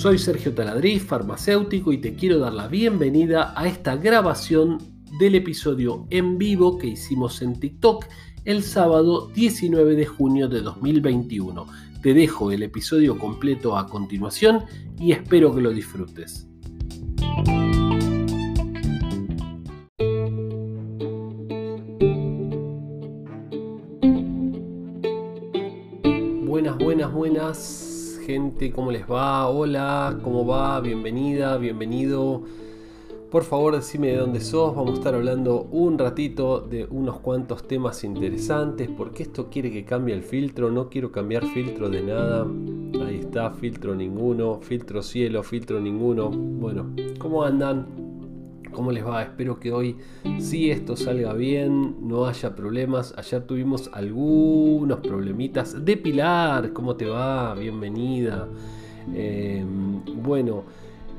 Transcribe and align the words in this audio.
Soy 0.00 0.16
Sergio 0.16 0.54
Taladriz, 0.54 1.02
farmacéutico, 1.04 1.92
y 1.92 1.98
te 1.98 2.14
quiero 2.14 2.38
dar 2.38 2.54
la 2.54 2.68
bienvenida 2.68 3.52
a 3.54 3.68
esta 3.68 3.96
grabación 3.96 4.78
del 5.18 5.34
episodio 5.34 6.06
en 6.08 6.38
vivo 6.38 6.78
que 6.78 6.86
hicimos 6.86 7.42
en 7.42 7.60
TikTok 7.60 8.06
el 8.46 8.62
sábado 8.62 9.28
19 9.34 9.94
de 9.96 10.06
junio 10.06 10.48
de 10.48 10.62
2021. 10.62 11.66
Te 12.02 12.14
dejo 12.14 12.50
el 12.50 12.62
episodio 12.62 13.18
completo 13.18 13.76
a 13.76 13.88
continuación 13.88 14.64
y 14.98 15.12
espero 15.12 15.54
que 15.54 15.60
lo 15.60 15.70
disfrutes. 15.70 16.48
¿Cómo 28.74 28.92
les 28.92 29.10
va? 29.10 29.48
Hola, 29.48 30.16
¿cómo 30.22 30.46
va? 30.46 30.80
Bienvenida, 30.80 31.56
bienvenido. 31.56 32.42
Por 33.28 33.42
favor, 33.42 33.74
decime 33.74 34.08
de 34.08 34.18
dónde 34.18 34.40
sos. 34.40 34.76
Vamos 34.76 34.92
a 34.92 34.94
estar 34.94 35.14
hablando 35.16 35.62
un 35.72 35.98
ratito 35.98 36.60
de 36.60 36.86
unos 36.90 37.18
cuantos 37.18 37.66
temas 37.66 38.04
interesantes. 38.04 38.88
Porque 38.88 39.24
esto 39.24 39.48
quiere 39.50 39.72
que 39.72 39.84
cambie 39.84 40.14
el 40.14 40.22
filtro. 40.22 40.70
No 40.70 40.88
quiero 40.88 41.10
cambiar 41.10 41.44
filtro 41.44 41.88
de 41.88 42.02
nada. 42.02 42.46
Ahí 43.04 43.18
está, 43.18 43.50
filtro 43.50 43.96
ninguno. 43.96 44.60
Filtro 44.60 45.02
cielo, 45.02 45.42
filtro 45.42 45.80
ninguno. 45.80 46.30
Bueno, 46.30 46.90
¿cómo 47.18 47.42
andan? 47.42 48.09
¿Cómo 48.72 48.92
les 48.92 49.04
va? 49.06 49.22
Espero 49.22 49.58
que 49.58 49.72
hoy 49.72 49.96
sí 50.38 50.70
esto 50.70 50.96
salga 50.96 51.32
bien, 51.32 51.96
no 52.08 52.26
haya 52.26 52.54
problemas. 52.54 53.14
Ayer 53.16 53.42
tuvimos 53.42 53.90
algunos 53.92 55.00
problemitas. 55.00 55.84
De 55.84 55.96
Pilar, 55.96 56.72
¿cómo 56.72 56.96
te 56.96 57.06
va? 57.06 57.54
Bienvenida. 57.54 58.48
Em, 59.14 60.04
bueno, 60.22 60.64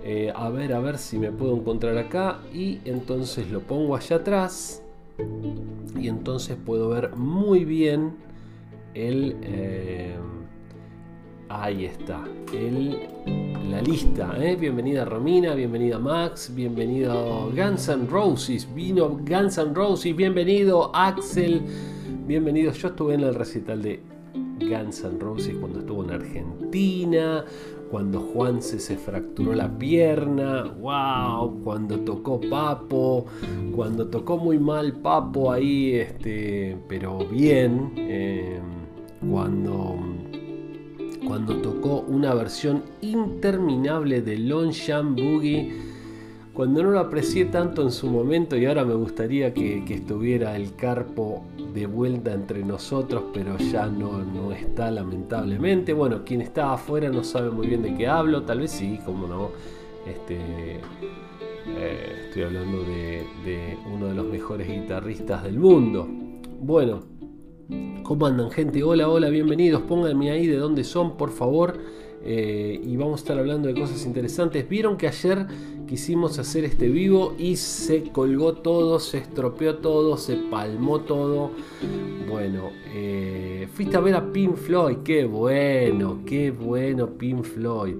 eh, 0.03 0.31
a 0.33 0.49
ver, 0.49 0.73
a 0.73 0.79
ver 0.79 0.97
si 0.97 1.19
me 1.19 1.31
puedo 1.31 1.55
encontrar 1.55 1.97
acá. 1.97 2.39
Y 2.53 2.79
entonces 2.85 3.51
lo 3.51 3.61
pongo 3.61 3.95
allá 3.95 4.17
atrás. 4.17 4.81
Y 5.99 6.07
entonces 6.07 6.57
puedo 6.65 6.89
ver 6.89 7.15
muy 7.15 7.65
bien 7.65 8.13
el... 8.93 9.35
Em, 9.43 10.40
Ahí 11.53 11.83
está, 11.83 12.23
el, 12.53 12.97
la 13.69 13.81
lista. 13.81 14.33
¿eh? 14.39 14.55
Bienvenida 14.55 15.03
Romina, 15.03 15.53
bienvenida 15.53 15.99
Max, 15.99 16.49
bienvenido 16.55 17.51
Guns 17.53 17.89
N' 17.89 18.07
Roses, 18.09 18.73
vino 18.73 19.09
Guns 19.09 19.57
N' 19.57 19.73
Roses, 19.73 20.15
bienvenido 20.15 20.95
Axel, 20.95 21.61
bienvenido. 22.25 22.71
Yo 22.71 22.87
estuve 22.87 23.15
en 23.15 23.21
el 23.21 23.35
recital 23.35 23.81
de 23.81 23.99
Guns 24.61 25.03
N' 25.03 25.19
Roses 25.19 25.53
cuando 25.59 25.79
estuvo 25.79 26.05
en 26.05 26.11
Argentina, 26.11 27.43
cuando 27.91 28.21
Juan 28.21 28.61
se, 28.61 28.79
se 28.79 28.95
fracturó 28.95 29.53
la 29.53 29.77
pierna, 29.77 30.63
wow, 30.79 31.59
cuando 31.65 31.99
tocó 31.99 32.39
Papo, 32.49 33.25
cuando 33.75 34.07
tocó 34.07 34.37
muy 34.37 34.57
mal 34.57 34.93
Papo 34.93 35.51
ahí, 35.51 35.95
este, 35.95 36.77
pero 36.87 37.19
bien, 37.27 37.91
eh, 37.97 38.57
cuando 39.29 39.97
cuando 41.25 41.55
tocó 41.57 42.01
una 42.07 42.33
versión 42.33 42.83
interminable 43.01 44.21
de 44.21 44.37
Loneshan 44.37 45.15
Boogie, 45.15 45.71
cuando 46.53 46.83
no 46.83 46.91
lo 46.91 46.99
aprecié 46.99 47.45
tanto 47.45 47.81
en 47.81 47.91
su 47.91 48.09
momento 48.09 48.57
y 48.57 48.65
ahora 48.65 48.83
me 48.83 48.93
gustaría 48.93 49.53
que, 49.53 49.83
estuviera 49.87 50.55
el 50.55 50.75
carpo 50.75 51.45
de 51.73 51.85
vuelta 51.85 52.33
entre 52.33 52.63
nosotros, 52.63 53.23
pero 53.33 53.57
ya 53.57 53.87
no, 53.87 54.23
no, 54.23 54.51
está 54.51 54.91
lamentablemente. 54.91 55.93
Bueno, 55.93 56.23
quien 56.25 56.41
está 56.41 56.73
afuera 56.73 57.09
no 57.09 57.23
sabe 57.23 57.51
muy 57.51 57.67
bien 57.67 57.81
de 57.81 57.95
qué 57.95 58.07
hablo, 58.07 58.43
tal 58.43 58.59
vez 58.59 58.71
sí, 58.71 58.99
como 59.05 59.27
no. 59.27 59.49
Este, 60.05 60.81
eh, 61.67 62.25
estoy 62.27 62.43
hablando 62.43 62.83
de 62.83 63.77
uno 63.93 64.07
de 64.07 64.15
los 64.15 64.25
mejores 64.25 64.67
guitarristas 64.67 65.43
del 65.43 65.57
mundo. 65.57 66.07
Bueno, 66.59 67.20
¿Cómo 68.11 68.25
andan 68.25 68.51
gente? 68.51 68.83
Hola, 68.83 69.07
hola, 69.07 69.29
bienvenidos. 69.29 69.83
Pónganme 69.83 70.31
ahí 70.31 70.45
de 70.45 70.57
dónde 70.57 70.83
son, 70.83 71.15
por 71.15 71.31
favor. 71.31 71.79
Eh, 72.23 72.79
y 72.83 72.97
vamos 72.97 73.21
a 73.21 73.23
estar 73.23 73.39
hablando 73.39 73.69
de 73.69 73.79
cosas 73.79 74.05
interesantes. 74.05 74.67
Vieron 74.67 74.97
que 74.97 75.07
ayer 75.07 75.47
quisimos 75.87 76.37
hacer 76.37 76.65
este 76.65 76.89
vivo 76.89 77.33
y 77.37 77.55
se 77.55 78.03
colgó 78.11 78.53
todo, 78.55 78.99
se 78.99 79.19
estropeó 79.19 79.77
todo, 79.77 80.17
se 80.17 80.35
palmó 80.35 80.99
todo. 80.99 81.51
Bueno, 82.29 82.71
eh, 82.93 83.69
fuiste 83.73 83.95
a 83.95 84.01
ver 84.01 84.15
a 84.15 84.31
Pink 84.33 84.55
Floyd, 84.55 84.97
qué 85.05 85.23
bueno, 85.23 86.19
qué 86.25 86.51
bueno 86.51 87.07
Pink 87.11 87.43
Floyd. 87.43 87.95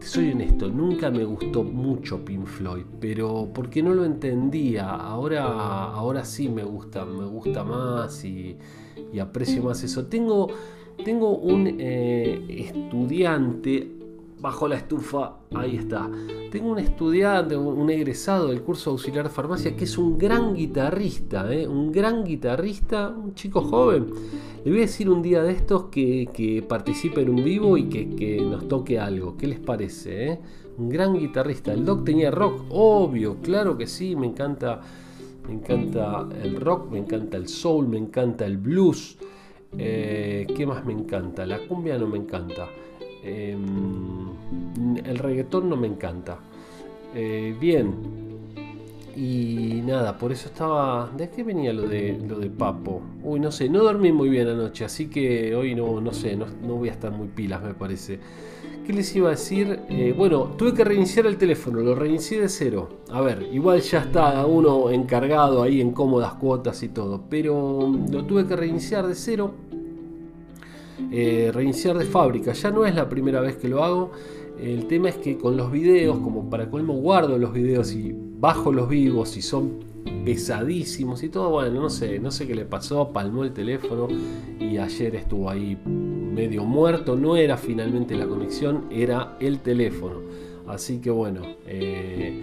soy 0.00 0.32
honesto, 0.32 0.68
nunca 0.68 1.08
me 1.10 1.24
gustó 1.24 1.62
mucho 1.62 2.24
Pink 2.24 2.46
Floyd, 2.46 2.84
pero 3.00 3.48
porque 3.54 3.80
no 3.80 3.94
lo 3.94 4.04
entendía. 4.04 4.90
Ahora, 4.90 5.44
ahora 5.92 6.24
sí 6.24 6.48
me 6.48 6.64
gusta, 6.64 7.04
me 7.04 7.26
gusta 7.26 7.62
más 7.62 8.24
y 8.24 8.56
y 9.12 9.18
aprecio 9.18 9.62
más 9.62 9.82
eso. 9.82 10.06
Tengo, 10.06 10.48
tengo 11.04 11.36
un 11.36 11.76
eh, 11.78 12.44
estudiante 12.48 14.02
bajo 14.42 14.66
la 14.66 14.74
estufa, 14.74 15.36
ahí 15.54 15.76
está. 15.76 16.10
Tengo 16.50 16.72
un 16.72 16.80
estudiante, 16.80 17.56
un 17.56 17.88
egresado 17.88 18.48
del 18.48 18.60
curso 18.62 18.90
auxiliar 18.90 19.24
de 19.24 19.30
farmacia 19.30 19.76
que 19.76 19.84
es 19.84 19.96
un 19.96 20.18
gran 20.18 20.54
guitarrista, 20.54 21.50
¿eh? 21.54 21.66
un 21.66 21.92
gran 21.92 22.24
guitarrista, 22.24 23.08
un 23.08 23.34
chico 23.34 23.62
joven. 23.62 24.06
Le 24.64 24.70
voy 24.70 24.80
a 24.80 24.82
decir 24.82 25.08
un 25.08 25.22
día 25.22 25.42
de 25.44 25.52
estos 25.52 25.84
que, 25.84 26.64
participe 26.68 27.22
en 27.22 27.30
un 27.30 27.44
vivo 27.44 27.78
y 27.78 27.84
que, 27.84 28.38
nos 28.42 28.66
toque 28.66 28.98
algo. 28.98 29.36
¿Qué 29.36 29.46
les 29.46 29.60
parece? 29.60 30.32
Eh? 30.32 30.40
Un 30.76 30.88
gran 30.88 31.14
guitarrista. 31.14 31.72
El 31.72 31.84
Doc 31.84 32.04
tenía 32.04 32.32
rock, 32.32 32.64
obvio, 32.70 33.36
claro 33.42 33.78
que 33.78 33.86
sí, 33.86 34.16
me 34.16 34.26
encanta 34.26 34.80
me 35.46 35.54
encanta 35.54 36.28
el 36.42 36.60
rock, 36.60 36.90
me 36.90 36.98
encanta 36.98 37.36
el 37.36 37.48
soul, 37.48 37.88
me 37.88 37.98
encanta 37.98 38.46
el 38.46 38.58
blues. 38.58 39.16
Eh, 39.76 40.46
¿Qué 40.54 40.66
más 40.66 40.84
me 40.84 40.92
encanta? 40.92 41.46
La 41.46 41.58
cumbia 41.66 41.98
no 41.98 42.06
me 42.06 42.18
encanta. 42.18 42.68
Em, 43.24 44.28
el 45.04 45.18
reggaetón 45.18 45.68
no 45.68 45.76
me 45.76 45.86
encanta. 45.86 46.38
Eh, 47.14 47.56
bien. 47.60 47.94
Y 49.14 49.82
nada, 49.84 50.16
por 50.16 50.32
eso 50.32 50.48
estaba. 50.48 51.10
¿De 51.16 51.28
qué 51.30 51.42
venía 51.42 51.72
lo 51.72 51.82
de 51.82 52.18
lo 52.26 52.38
de 52.38 52.48
Papo? 52.48 53.02
Uy, 53.22 53.40
no 53.40 53.52
sé, 53.52 53.68
no 53.68 53.82
dormí 53.82 54.10
muy 54.10 54.30
bien 54.30 54.48
anoche, 54.48 54.84
así 54.84 55.08
que 55.08 55.54
hoy 55.54 55.74
no, 55.74 56.00
no 56.00 56.12
sé, 56.12 56.34
no, 56.34 56.46
no 56.66 56.76
voy 56.76 56.88
a 56.88 56.92
estar 56.92 57.12
muy 57.12 57.28
pilas, 57.28 57.62
me 57.62 57.74
parece. 57.74 58.18
¿Qué 58.86 58.92
les 58.92 59.14
iba 59.14 59.28
a 59.28 59.30
decir? 59.32 59.78
Eh, 59.88 60.12
bueno, 60.16 60.54
tuve 60.58 60.74
que 60.74 60.82
reiniciar 60.82 61.26
el 61.26 61.36
teléfono, 61.36 61.80
lo 61.80 61.94
reinicié 61.94 62.40
de 62.40 62.48
cero. 62.48 62.88
A 63.10 63.20
ver, 63.20 63.48
igual 63.52 63.80
ya 63.80 64.00
está 64.00 64.44
uno 64.44 64.90
encargado 64.90 65.62
ahí 65.62 65.80
en 65.80 65.92
cómodas 65.92 66.34
cuotas 66.34 66.82
y 66.82 66.88
todo, 66.88 67.22
pero 67.30 67.92
lo 68.10 68.24
tuve 68.24 68.44
que 68.44 68.56
reiniciar 68.56 69.06
de 69.06 69.14
cero. 69.14 69.54
Eh, 71.12 71.50
reiniciar 71.54 71.96
de 71.96 72.06
fábrica, 72.06 72.52
ya 72.52 72.72
no 72.72 72.84
es 72.84 72.94
la 72.96 73.08
primera 73.08 73.40
vez 73.40 73.56
que 73.56 73.68
lo 73.68 73.84
hago. 73.84 74.10
El 74.60 74.86
tema 74.88 75.10
es 75.10 75.16
que 75.16 75.38
con 75.38 75.56
los 75.56 75.70
videos, 75.70 76.18
como 76.18 76.50
para 76.50 76.68
colmo 76.68 76.94
guardo 76.94 77.38
los 77.38 77.52
videos 77.52 77.92
y 77.92 78.12
bajo 78.12 78.72
los 78.72 78.88
vivos 78.88 79.36
y 79.36 79.42
son 79.42 79.91
pesadísimos 80.24 81.22
y 81.22 81.28
todo, 81.28 81.50
bueno, 81.50 81.80
no 81.80 81.90
sé, 81.90 82.18
no 82.18 82.30
sé 82.30 82.46
qué 82.46 82.54
le 82.54 82.64
pasó, 82.64 83.12
palmó 83.12 83.44
el 83.44 83.52
teléfono 83.52 84.08
y 84.60 84.76
ayer 84.78 85.16
estuvo 85.16 85.50
ahí 85.50 85.76
medio 85.84 86.64
muerto, 86.64 87.16
no 87.16 87.36
era 87.36 87.56
finalmente 87.56 88.14
la 88.14 88.26
conexión, 88.26 88.86
era 88.90 89.36
el 89.40 89.60
teléfono. 89.60 90.20
Así 90.66 91.00
que 91.00 91.10
bueno, 91.10 91.42
eh, 91.66 92.40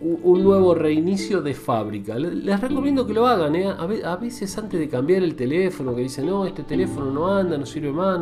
un 0.00 0.42
nuevo 0.42 0.74
reinicio 0.74 1.42
de 1.42 1.54
fábrica. 1.54 2.18
Les 2.18 2.60
recomiendo 2.60 3.06
que 3.06 3.12
lo 3.12 3.26
hagan, 3.26 3.54
¿eh? 3.54 3.68
a 3.68 4.16
veces 4.16 4.56
antes 4.58 4.80
de 4.80 4.88
cambiar 4.88 5.22
el 5.22 5.34
teléfono, 5.34 5.94
que 5.94 6.02
dicen, 6.02 6.26
no, 6.26 6.46
este 6.46 6.62
teléfono 6.62 7.10
no 7.10 7.32
anda, 7.32 7.56
no 7.56 7.66
sirve 7.66 7.92
más, 7.92 8.18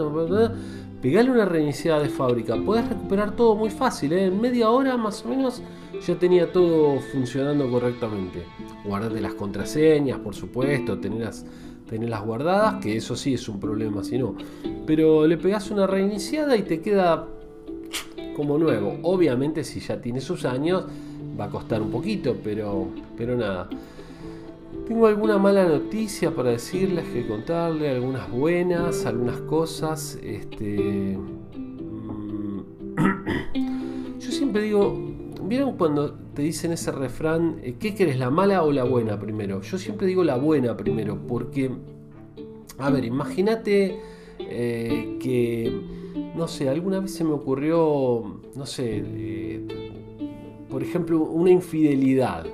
pegale 1.01 1.31
una 1.31 1.45
reiniciada 1.45 2.03
de 2.03 2.09
fábrica. 2.09 2.57
Puedes 2.57 2.89
recuperar 2.89 3.35
todo 3.37 3.55
muy 3.55 3.71
fácil, 3.71 4.13
¿eh? 4.13 4.27
en 4.27 4.41
media 4.41 4.71
hora 4.71 4.97
más 4.97 5.25
o 5.25 5.29
menos 5.29 5.63
ya 6.07 6.15
tenía 6.19 6.53
todo 6.53 7.01
funcionando 7.13 7.71
correctamente. 7.71 8.45
Guardate 8.85 9.21
las 9.21 9.35
contraseñas, 9.35 10.19
por 10.19 10.35
supuesto, 10.35 10.99
tenerlas 10.99 11.45
tenerlas 11.91 12.25
guardadas, 12.25 12.77
que 12.77 12.97
eso 12.97 13.17
sí 13.17 13.35
es 13.35 13.49
un 13.49 13.59
problema, 13.59 14.05
si 14.05 14.17
no. 14.17 14.37
Pero 14.87 15.27
le 15.27 15.37
pegas 15.37 15.73
una 15.73 15.89
reiniciada 15.89 16.57
y 16.57 16.63
te 16.63 16.81
queda 16.81 17.27
como 18.37 18.59
nuevo. 18.59 18.97
Obviamente 19.03 19.65
si 19.65 19.81
ya 19.81 20.01
tiene 20.01 20.21
sus 20.21 20.45
años 20.45 20.85
va 21.39 21.47
a 21.47 21.51
costar 21.51 21.83
un 21.83 21.91
poquito, 21.91 22.37
pero, 22.45 22.89
pero 23.17 23.37
nada. 23.37 23.69
Tengo 24.87 25.07
alguna 25.09 25.37
mala 25.39 25.65
noticia 25.65 26.35
para 26.35 26.51
decirles, 26.51 27.05
que 27.09 27.27
contarle, 27.27 27.91
algunas 27.91 28.31
buenas, 28.31 29.05
algunas 29.05 29.41
cosas. 29.41 30.17
Este, 30.23 31.19
mm, 31.57 32.61
yo 34.21 34.31
siempre 34.31 34.63
digo, 34.63 35.10
¿vieron 35.51 35.77
cuando 35.77 36.13
te 36.13 36.43
dicen 36.43 36.71
ese 36.71 36.93
refrán, 36.93 37.59
eh, 37.65 37.75
¿qué 37.77 37.93
querés, 37.93 38.21
la 38.21 38.31
mala 38.31 38.63
o 38.63 38.71
la 38.71 38.85
buena 38.85 39.19
primero? 39.19 39.61
Yo 39.63 39.79
siempre 39.79 40.07
digo 40.07 40.23
la 40.23 40.37
buena 40.37 40.77
primero, 40.77 41.19
porque, 41.27 41.73
a 42.79 42.89
ver, 42.89 43.05
imagínate 43.05 43.99
eh, 44.39 45.17
que, 45.21 45.73
no 46.37 46.47
sé, 46.47 46.69
alguna 46.69 47.01
vez 47.01 47.13
se 47.13 47.25
me 47.25 47.33
ocurrió, 47.33 48.41
no 48.55 48.65
sé, 48.65 49.03
eh, 49.05 49.67
por 50.71 50.85
ejemplo, 50.85 51.21
una 51.21 51.51
infidelidad 51.51 52.47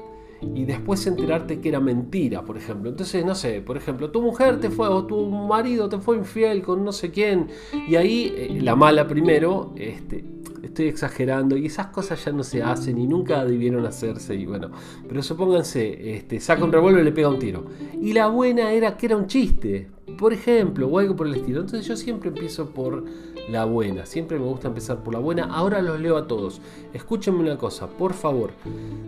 y 0.54 0.64
después 0.64 1.06
enterarte 1.06 1.60
que 1.60 1.68
era 1.68 1.80
mentira, 1.80 2.46
por 2.46 2.56
ejemplo. 2.56 2.88
Entonces, 2.88 3.26
no 3.26 3.34
sé, 3.34 3.60
por 3.60 3.76
ejemplo, 3.76 4.10
tu 4.10 4.22
mujer 4.22 4.58
te 4.58 4.70
fue 4.70 4.88
o 4.88 5.04
tu 5.04 5.26
marido 5.26 5.90
te 5.90 5.98
fue 5.98 6.16
infiel 6.16 6.62
con 6.62 6.82
no 6.82 6.92
sé 6.92 7.10
quién 7.10 7.48
y 7.86 7.96
ahí 7.96 8.58
la 8.62 8.74
mala 8.74 9.06
primero, 9.06 9.74
este, 9.76 10.24
estoy 10.66 10.86
exagerando 10.86 11.56
y 11.56 11.66
esas 11.66 11.88
cosas 11.88 12.24
ya 12.24 12.32
no 12.32 12.44
se 12.44 12.62
hacen 12.62 12.98
y 12.98 13.06
nunca 13.06 13.44
debieron 13.44 13.84
hacerse 13.86 14.34
y 14.34 14.46
bueno, 14.46 14.70
pero 15.08 15.22
supónganse, 15.22 16.16
este, 16.16 16.40
saca 16.40 16.64
un 16.64 16.72
revólver 16.72 17.02
y 17.02 17.04
le 17.04 17.12
pega 17.12 17.28
un 17.28 17.38
tiro. 17.38 17.64
Y 18.00 18.12
la 18.12 18.28
buena 18.28 18.72
era 18.72 18.96
que 18.96 19.06
era 19.06 19.16
un 19.16 19.26
chiste, 19.26 19.88
por 20.18 20.32
ejemplo, 20.32 20.88
o 20.88 20.98
algo 20.98 21.16
por 21.16 21.26
el 21.26 21.34
estilo. 21.34 21.60
Entonces 21.60 21.86
yo 21.86 21.96
siempre 21.96 22.28
empiezo 22.28 22.70
por 22.70 23.04
la 23.50 23.64
buena, 23.64 24.06
siempre 24.06 24.38
me 24.38 24.46
gusta 24.46 24.68
empezar 24.68 25.02
por 25.02 25.14
la 25.14 25.20
buena. 25.20 25.44
Ahora 25.44 25.82
los 25.82 26.00
leo 26.00 26.16
a 26.16 26.26
todos. 26.26 26.60
Escúchenme 26.92 27.40
una 27.40 27.58
cosa, 27.58 27.88
por 27.88 28.12
favor. 28.12 28.50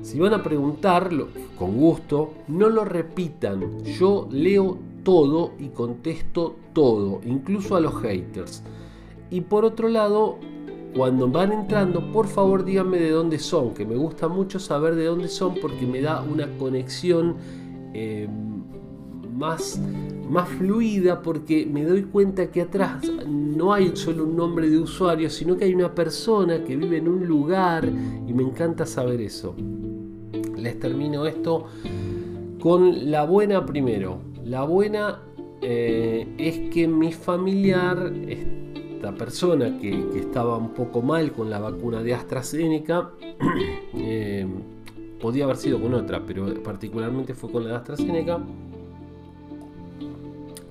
Si 0.02 0.18
van 0.18 0.34
a 0.34 0.42
preguntarlo, 0.42 1.28
con 1.58 1.76
gusto, 1.76 2.34
no 2.48 2.68
lo 2.68 2.84
repitan. 2.84 3.82
Yo 3.84 4.28
leo 4.30 4.78
todo 5.02 5.52
y 5.58 5.68
contesto 5.68 6.56
todo, 6.72 7.20
incluso 7.24 7.76
a 7.76 7.80
los 7.80 8.00
haters. 8.02 8.62
Y 9.30 9.42
por 9.42 9.64
otro 9.64 9.88
lado, 9.88 10.38
cuando 10.94 11.28
van 11.28 11.52
entrando, 11.52 12.12
por 12.12 12.26
favor 12.26 12.64
díganme 12.64 12.98
de 12.98 13.10
dónde 13.10 13.38
son, 13.38 13.74
que 13.74 13.84
me 13.84 13.96
gusta 13.96 14.28
mucho 14.28 14.58
saber 14.58 14.94
de 14.94 15.04
dónde 15.04 15.28
son 15.28 15.54
porque 15.60 15.86
me 15.86 16.00
da 16.00 16.22
una 16.22 16.48
conexión 16.58 17.36
eh, 17.94 18.28
más, 19.38 19.80
más 20.28 20.48
fluida 20.48 21.22
porque 21.22 21.66
me 21.66 21.84
doy 21.84 22.02
cuenta 22.04 22.50
que 22.50 22.62
atrás 22.62 23.04
no 23.26 23.72
hay 23.72 23.92
solo 23.94 24.24
un 24.24 24.36
nombre 24.36 24.68
de 24.68 24.78
usuario, 24.78 25.30
sino 25.30 25.56
que 25.56 25.64
hay 25.64 25.74
una 25.74 25.94
persona 25.94 26.64
que 26.64 26.76
vive 26.76 26.98
en 26.98 27.08
un 27.08 27.26
lugar 27.26 27.84
y 27.84 28.32
me 28.32 28.42
encanta 28.42 28.84
saber 28.84 29.20
eso. 29.20 29.54
Les 30.56 30.78
termino 30.80 31.26
esto 31.26 31.66
con 32.60 33.10
la 33.10 33.24
buena 33.24 33.64
primero. 33.64 34.18
La 34.44 34.64
buena 34.64 35.22
eh, 35.60 36.26
es 36.38 36.72
que 36.72 36.88
mi 36.88 37.12
familiar, 37.12 38.12
esta 38.98 39.12
persona 39.12 39.78
que, 39.78 40.18
estaba 40.18 40.56
un 40.56 40.74
poco 40.74 41.02
mal 41.02 41.32
con 41.32 41.48
la 41.48 41.60
vacuna 41.60 42.02
de 42.02 42.14
AstraZeneca, 42.14 43.10
eh, 43.94 44.44
podía 45.20 45.44
haber 45.44 45.56
sido 45.56 45.80
con 45.80 45.94
otra, 45.94 46.20
pero 46.26 46.52
particularmente 46.64 47.32
fue 47.34 47.50
con 47.50 47.62
la 47.64 47.70
de 47.70 47.76
AstraZeneca 47.76 48.40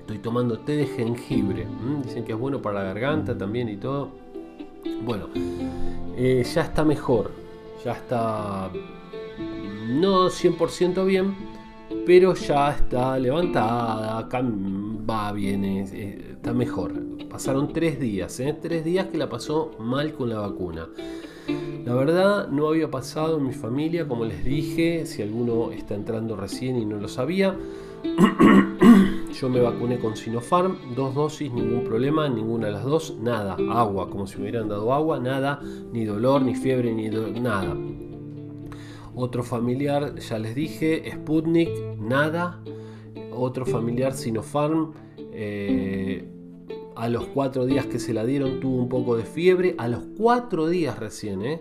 Estoy 0.00 0.18
tomando 0.18 0.58
té 0.60 0.76
de 0.76 0.86
jengibre. 0.86 1.66
Dicen 2.02 2.24
que 2.24 2.32
es 2.32 2.38
bueno 2.38 2.62
para 2.62 2.82
la 2.82 2.94
garganta 2.94 3.36
también 3.36 3.68
y 3.68 3.76
todo. 3.76 4.08
Bueno, 5.04 5.28
eh, 6.16 6.42
ya 6.54 6.62
está 6.62 6.82
mejor. 6.82 7.30
Ya 7.84 7.92
está 7.92 8.70
no 9.86 10.30
100% 10.30 11.04
bien, 11.04 11.34
pero 12.06 12.34
ya 12.34 12.70
está 12.72 13.18
levantada, 13.18 14.28
va 15.08 15.32
bien, 15.32 15.64
está 15.64 16.52
mejor. 16.52 16.92
Pasaron 17.30 17.72
tres 17.72 18.00
días, 18.00 18.40
¿eh? 18.40 18.56
tres 18.60 18.84
días 18.84 19.06
que 19.06 19.18
la 19.18 19.28
pasó 19.28 19.72
mal 19.78 20.14
con 20.14 20.30
la 20.30 20.40
vacuna. 20.40 20.88
La 21.84 21.94
verdad 21.94 22.48
no 22.48 22.68
había 22.68 22.90
pasado 22.90 23.38
en 23.38 23.46
mi 23.46 23.52
familia, 23.52 24.06
como 24.06 24.24
les 24.24 24.44
dije, 24.44 25.06
si 25.06 25.22
alguno 25.22 25.72
está 25.72 25.94
entrando 25.94 26.36
recién 26.36 26.76
y 26.76 26.84
no 26.84 26.96
lo 26.96 27.08
sabía. 27.08 27.56
Yo 29.40 29.48
me 29.48 29.60
vacuné 29.60 29.98
con 29.98 30.16
Sinopharm, 30.16 30.94
dos 30.94 31.14
dosis, 31.14 31.52
ningún 31.52 31.84
problema, 31.84 32.28
ninguna 32.28 32.66
de 32.66 32.72
las 32.72 32.84
dos, 32.84 33.16
nada, 33.20 33.56
agua, 33.70 34.10
como 34.10 34.26
si 34.26 34.36
me 34.36 34.42
hubieran 34.42 34.68
dado 34.68 34.92
agua, 34.92 35.20
nada, 35.20 35.60
ni 35.92 36.04
dolor, 36.04 36.42
ni 36.42 36.54
fiebre, 36.54 36.92
ni 36.92 37.08
nada. 37.40 37.76
Otro 39.20 39.42
familiar, 39.42 40.14
ya 40.20 40.38
les 40.38 40.54
dije, 40.54 41.10
Sputnik, 41.10 41.70
nada. 41.98 42.62
Otro 43.34 43.66
familiar, 43.66 44.14
Sinopharm, 44.14 44.92
eh, 45.32 46.24
a 46.94 47.08
los 47.08 47.26
cuatro 47.26 47.66
días 47.66 47.86
que 47.86 47.98
se 47.98 48.14
la 48.14 48.24
dieron 48.24 48.60
tuvo 48.60 48.76
un 48.76 48.88
poco 48.88 49.16
de 49.16 49.24
fiebre, 49.24 49.74
a 49.76 49.88
los 49.88 50.04
cuatro 50.16 50.68
días 50.68 51.00
recién, 51.00 51.42
¿eh? 51.42 51.60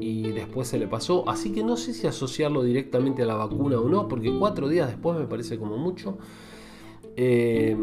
y 0.00 0.32
después 0.32 0.68
se 0.68 0.78
le 0.78 0.86
pasó. 0.86 1.26
Así 1.30 1.50
que 1.50 1.64
no 1.64 1.78
sé 1.78 1.94
si 1.94 2.06
asociarlo 2.06 2.62
directamente 2.62 3.22
a 3.22 3.26
la 3.26 3.36
vacuna 3.36 3.80
o 3.80 3.88
no, 3.88 4.06
porque 4.06 4.30
cuatro 4.38 4.68
días 4.68 4.86
después 4.88 5.18
me 5.18 5.24
parece 5.24 5.58
como 5.58 5.78
mucho. 5.78 6.18
Eh, 7.16 7.74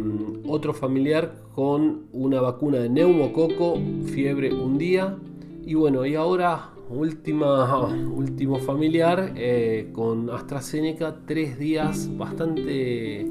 otro 0.48 0.76
familiar 0.76 1.34
con 1.56 2.04
una 2.14 2.42
vacuna 2.42 2.78
de 2.78 2.90
neumococo, 2.90 3.80
fiebre 4.06 4.54
un 4.54 4.78
día. 4.78 5.18
Y 5.66 5.74
bueno, 5.74 6.06
y 6.06 6.14
ahora 6.14 6.74
última, 6.90 7.86
último 7.88 8.60
familiar 8.60 9.34
eh, 9.36 9.90
con 9.94 10.30
AstraZeneca, 10.30 11.18
tres 11.26 11.58
días 11.58 12.10
bastante... 12.18 13.28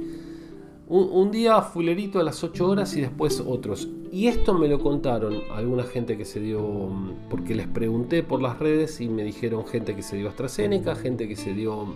Un, 0.90 1.30
día 1.30 1.60
fulerito 1.60 2.18
a 2.18 2.22
las 2.22 2.42
8 2.42 2.66
horas 2.66 2.96
y 2.96 3.02
después 3.02 3.44
otros. 3.46 3.90
Y 4.10 4.28
esto 4.28 4.54
me 4.54 4.68
lo 4.68 4.80
contaron 4.80 5.34
alguna 5.54 5.82
gente 5.82 6.16
que 6.16 6.24
se 6.24 6.40
dio, 6.40 6.90
porque 7.28 7.54
les 7.54 7.66
pregunté 7.66 8.22
por 8.22 8.40
las 8.40 8.58
redes 8.58 8.98
y 9.02 9.10
me 9.10 9.22
dijeron 9.22 9.66
gente 9.66 9.94
que 9.94 10.02
se 10.02 10.16
dio 10.16 10.30
AstraZeneca, 10.30 10.94
gente 10.94 11.28
que 11.28 11.36
se 11.36 11.52
dio 11.52 11.94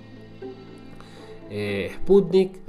eh, 1.48 1.90
Sputnik, 1.94 2.60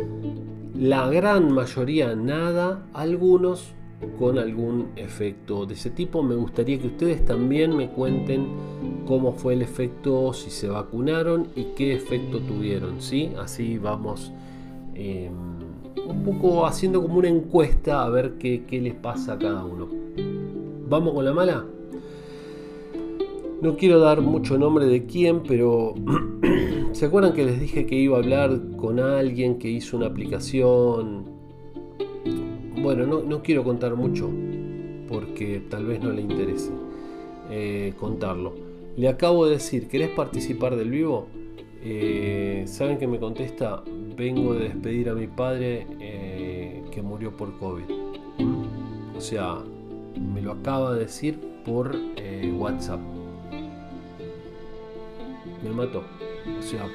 la 0.75 1.09
gran 1.09 1.51
mayoría 1.51 2.15
nada, 2.15 2.85
algunos 2.93 3.73
con 4.17 4.37
algún 4.37 4.89
efecto 4.95 5.65
de 5.65 5.73
ese 5.73 5.89
tipo. 5.89 6.23
Me 6.23 6.35
gustaría 6.35 6.79
que 6.79 6.87
ustedes 6.87 7.25
también 7.25 7.75
me 7.75 7.89
cuenten 7.89 8.47
cómo 9.05 9.33
fue 9.33 9.53
el 9.53 9.61
efecto, 9.61 10.33
si 10.33 10.49
se 10.49 10.67
vacunaron 10.67 11.47
y 11.55 11.65
qué 11.75 11.93
efecto 11.93 12.39
tuvieron. 12.39 13.01
¿sí? 13.01 13.31
Así 13.39 13.77
vamos 13.77 14.31
em, 14.95 15.31
un 16.07 16.23
poco 16.23 16.65
haciendo 16.65 17.01
como 17.01 17.19
una 17.19 17.29
encuesta 17.29 18.03
a 18.03 18.09
ver 18.09 18.33
qué, 18.39 18.63
qué 18.65 18.81
les 18.81 18.95
pasa 18.95 19.33
a 19.33 19.37
cada 19.37 19.65
uno. 19.65 19.87
¿Vamos 20.87 21.13
con 21.13 21.25
la 21.25 21.33
mala? 21.33 21.65
No 23.61 23.77
quiero 23.77 23.99
dar 23.99 24.19
mucho 24.19 24.57
nombre 24.57 24.85
de 24.85 25.05
quién, 25.05 25.41
pero 25.41 25.93
¿se 26.91 27.05
acuerdan 27.05 27.33
que 27.33 27.45
les 27.45 27.61
dije 27.61 27.85
que 27.85 27.95
iba 27.95 28.17
a 28.17 28.19
hablar 28.19 28.59
con 28.75 28.99
alguien 28.99 29.57
que 29.57 29.69
hizo 29.69 29.95
una 29.95 30.07
aplicación? 30.07 31.32
Bueno, 32.83 33.05
no, 33.05 33.41
quiero 33.41 33.63
contar 33.63 33.95
mucho, 33.95 34.29
porque 35.07 35.61
tal 35.69 35.85
vez 35.85 36.03
no 36.03 36.11
le 36.11 36.21
interese 36.21 36.69
eh, 37.49 37.93
contarlo. 37.97 38.55
Le 38.97 39.07
acabo 39.07 39.45
de 39.45 39.53
decir, 39.53 39.87
¿querés 39.87 40.09
participar 40.09 40.75
del 40.75 40.89
vivo? 40.89 41.27
Eh, 41.81 42.63
¿Saben 42.67 42.97
que 42.97 43.07
me 43.07 43.19
contesta? 43.19 43.81
Vengo 44.17 44.53
de 44.53 44.65
despedir 44.65 45.07
a 45.07 45.13
mi 45.13 45.27
padre 45.27 45.87
eh, 46.01 46.83
que 46.91 47.01
murió 47.01 47.37
por 47.37 47.57
COVID. 47.57 47.85
O 49.15 49.21
sea, 49.21 49.59
me 50.33 50.41
lo 50.41 50.51
acaba 50.51 50.93
de 50.93 51.05
decir 51.05 51.39
por 51.63 51.95
WhatsApp 52.57 52.99
me 55.63 55.69
mató. 55.69 56.03
O 56.59 56.61
sea, 56.61 56.85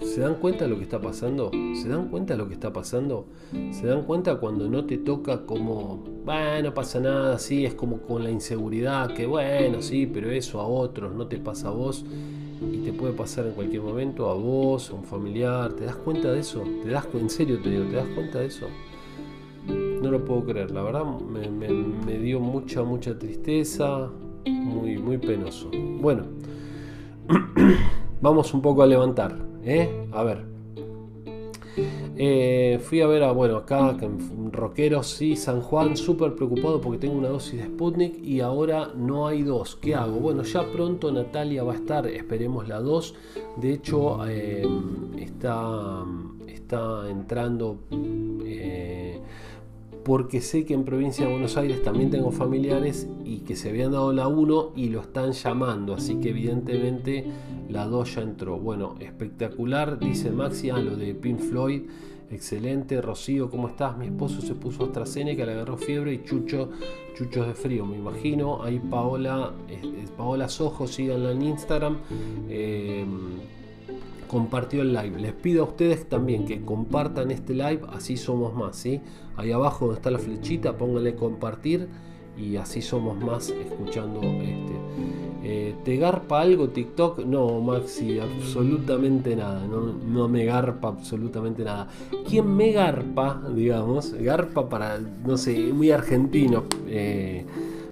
¿se 0.00 0.20
dan 0.20 0.34
cuenta 0.36 0.64
de 0.64 0.70
lo 0.70 0.76
que 0.76 0.84
está 0.84 1.00
pasando? 1.00 1.50
¿Se 1.74 1.88
dan 1.88 2.08
cuenta 2.08 2.34
de 2.34 2.38
lo 2.38 2.48
que 2.48 2.54
está 2.54 2.72
pasando? 2.72 3.26
¿Se 3.70 3.86
dan 3.86 4.02
cuenta 4.02 4.36
cuando 4.36 4.68
no 4.68 4.84
te 4.84 4.98
toca 4.98 5.46
como, 5.46 6.04
bueno, 6.24 6.68
no 6.68 6.74
pasa 6.74 7.00
nada, 7.00 7.38
sí, 7.38 7.64
es 7.64 7.74
como 7.74 7.98
con 7.98 8.24
la 8.24 8.30
inseguridad, 8.30 9.12
que 9.14 9.26
bueno, 9.26 9.82
sí, 9.82 10.06
pero 10.06 10.30
eso 10.30 10.60
a 10.60 10.66
otros, 10.66 11.14
no 11.14 11.26
te 11.26 11.38
pasa 11.38 11.68
a 11.68 11.72
vos 11.72 12.04
y 12.72 12.78
te 12.78 12.92
puede 12.92 13.12
pasar 13.12 13.46
en 13.46 13.52
cualquier 13.52 13.82
momento 13.82 14.30
a 14.30 14.34
vos, 14.34 14.90
a 14.90 14.94
un 14.94 15.04
familiar, 15.04 15.72
¿te 15.74 15.84
das 15.84 15.96
cuenta 15.96 16.32
de 16.32 16.40
eso? 16.40 16.62
¿Te 16.82 16.90
das 16.90 17.06
en 17.14 17.30
serio 17.30 17.60
te 17.62 17.70
digo, 17.70 17.84
¿te 17.84 17.96
das 17.96 18.08
cuenta 18.14 18.40
de 18.40 18.46
eso? 18.46 18.66
No 19.66 20.10
lo 20.10 20.24
puedo 20.24 20.44
creer, 20.44 20.70
la 20.70 20.82
verdad 20.82 21.04
me, 21.04 21.48
me 21.48 22.18
dio 22.18 22.40
mucha, 22.40 22.82
mucha 22.82 23.18
tristeza, 23.18 24.10
muy, 24.50 24.98
muy 24.98 25.18
penoso. 25.18 25.70
Bueno, 26.00 26.24
vamos 28.20 28.52
un 28.54 28.62
poco 28.62 28.82
a 28.82 28.86
levantar. 28.86 29.36
¿Eh? 29.66 30.08
A 30.12 30.22
ver. 30.22 30.56
Eh, 32.18 32.80
fui 32.82 33.02
a 33.02 33.06
ver 33.06 33.22
a, 33.22 33.32
bueno, 33.32 33.56
acá, 33.56 33.94
Rockeros, 34.50 35.08
sí, 35.08 35.36
San 35.36 35.60
Juan, 35.60 35.98
súper 35.98 36.34
preocupado 36.34 36.80
porque 36.80 36.98
tengo 36.98 37.18
una 37.18 37.28
dosis 37.28 37.60
de 37.60 37.66
Sputnik 37.66 38.18
y 38.24 38.40
ahora 38.40 38.92
no 38.96 39.26
hay 39.26 39.42
dos. 39.42 39.76
¿Qué 39.76 39.94
hago? 39.94 40.18
Bueno, 40.18 40.42
ya 40.42 40.64
pronto 40.72 41.12
Natalia 41.12 41.62
va 41.62 41.74
a 41.74 41.76
estar, 41.76 42.06
esperemos 42.06 42.66
la 42.68 42.80
dos. 42.80 43.14
De 43.56 43.74
hecho, 43.74 44.26
eh, 44.26 44.66
está, 45.18 46.02
está 46.46 47.10
entrando 47.10 47.80
porque 50.06 50.40
sé 50.40 50.64
que 50.64 50.72
en 50.72 50.84
provincia 50.84 51.26
de 51.26 51.32
Buenos 51.32 51.56
Aires 51.56 51.82
también 51.82 52.10
tengo 52.10 52.30
familiares 52.30 53.08
y 53.24 53.40
que 53.40 53.56
se 53.56 53.70
habían 53.70 53.90
dado 53.90 54.12
la 54.12 54.28
1 54.28 54.74
y 54.76 54.90
lo 54.90 55.00
están 55.00 55.32
llamando, 55.32 55.94
así 55.94 56.20
que 56.20 56.28
evidentemente 56.28 57.24
la 57.68 57.86
2 57.86 58.14
ya 58.14 58.22
entró. 58.22 58.56
Bueno, 58.56 58.94
espectacular, 59.00 59.98
dice 59.98 60.30
Maxi, 60.30 60.70
ah, 60.70 60.78
lo 60.78 60.94
de 60.94 61.12
Pink 61.16 61.40
Floyd, 61.40 61.82
Excelente, 62.30 63.00
Rocío, 63.00 63.50
¿cómo 63.50 63.68
estás? 63.68 63.96
Mi 63.96 64.06
esposo 64.06 64.40
se 64.40 64.54
puso 64.54 64.84
AstraZeneca, 64.84 65.44
le 65.44 65.52
agarró 65.52 65.76
fiebre 65.76 66.12
y 66.12 66.24
chucho, 66.24 66.70
chuchos 67.16 67.46
de 67.46 67.54
frío, 67.54 67.86
me 67.86 67.96
imagino. 67.96 68.64
Ahí 68.64 68.80
Paola, 68.80 69.52
Paola 70.16 70.48
Sojo, 70.48 70.88
síganla 70.88 71.30
en 71.30 71.42
Instagram. 71.42 71.98
Em, 72.48 73.38
compartió 74.26 74.82
el 74.82 74.92
live. 74.92 75.20
Les 75.20 75.32
pido 75.32 75.64
a 75.64 75.68
ustedes 75.68 76.08
también 76.08 76.44
que 76.44 76.60
compartan 76.62 77.30
este 77.30 77.54
live, 77.54 77.80
así 77.92 78.16
somos 78.16 78.54
más, 78.54 78.76
¿sí? 78.76 79.00
Ahí 79.36 79.52
abajo 79.52 79.86
donde 79.86 79.98
está 79.98 80.10
la 80.10 80.18
flechita, 80.18 80.76
pónganle 80.76 81.14
compartir 81.14 81.88
y 82.36 82.56
así 82.56 82.82
somos 82.82 83.16
más 83.18 83.50
escuchando 83.50 84.20
este. 84.20 84.76
Eh, 85.48 85.76
¿Te 85.84 85.96
garpa 85.96 86.40
algo 86.40 86.70
TikTok? 86.70 87.24
No, 87.24 87.60
Maxi, 87.60 88.18
absolutamente 88.18 89.36
nada. 89.36 89.64
No, 89.64 90.28
me 90.28 90.44
garpa 90.44 90.88
absolutamente 90.88 91.62
nada. 91.62 91.86
¿Quién 92.28 92.48
me 92.48 92.72
garpa, 92.72 93.40
digamos? 93.54 94.12
Garpa 94.14 94.68
para, 94.68 94.98
no 94.98 95.36
sé, 95.36 95.72
muy 95.72 95.92
argentino. 95.92 96.64
Eh, 96.88 97.44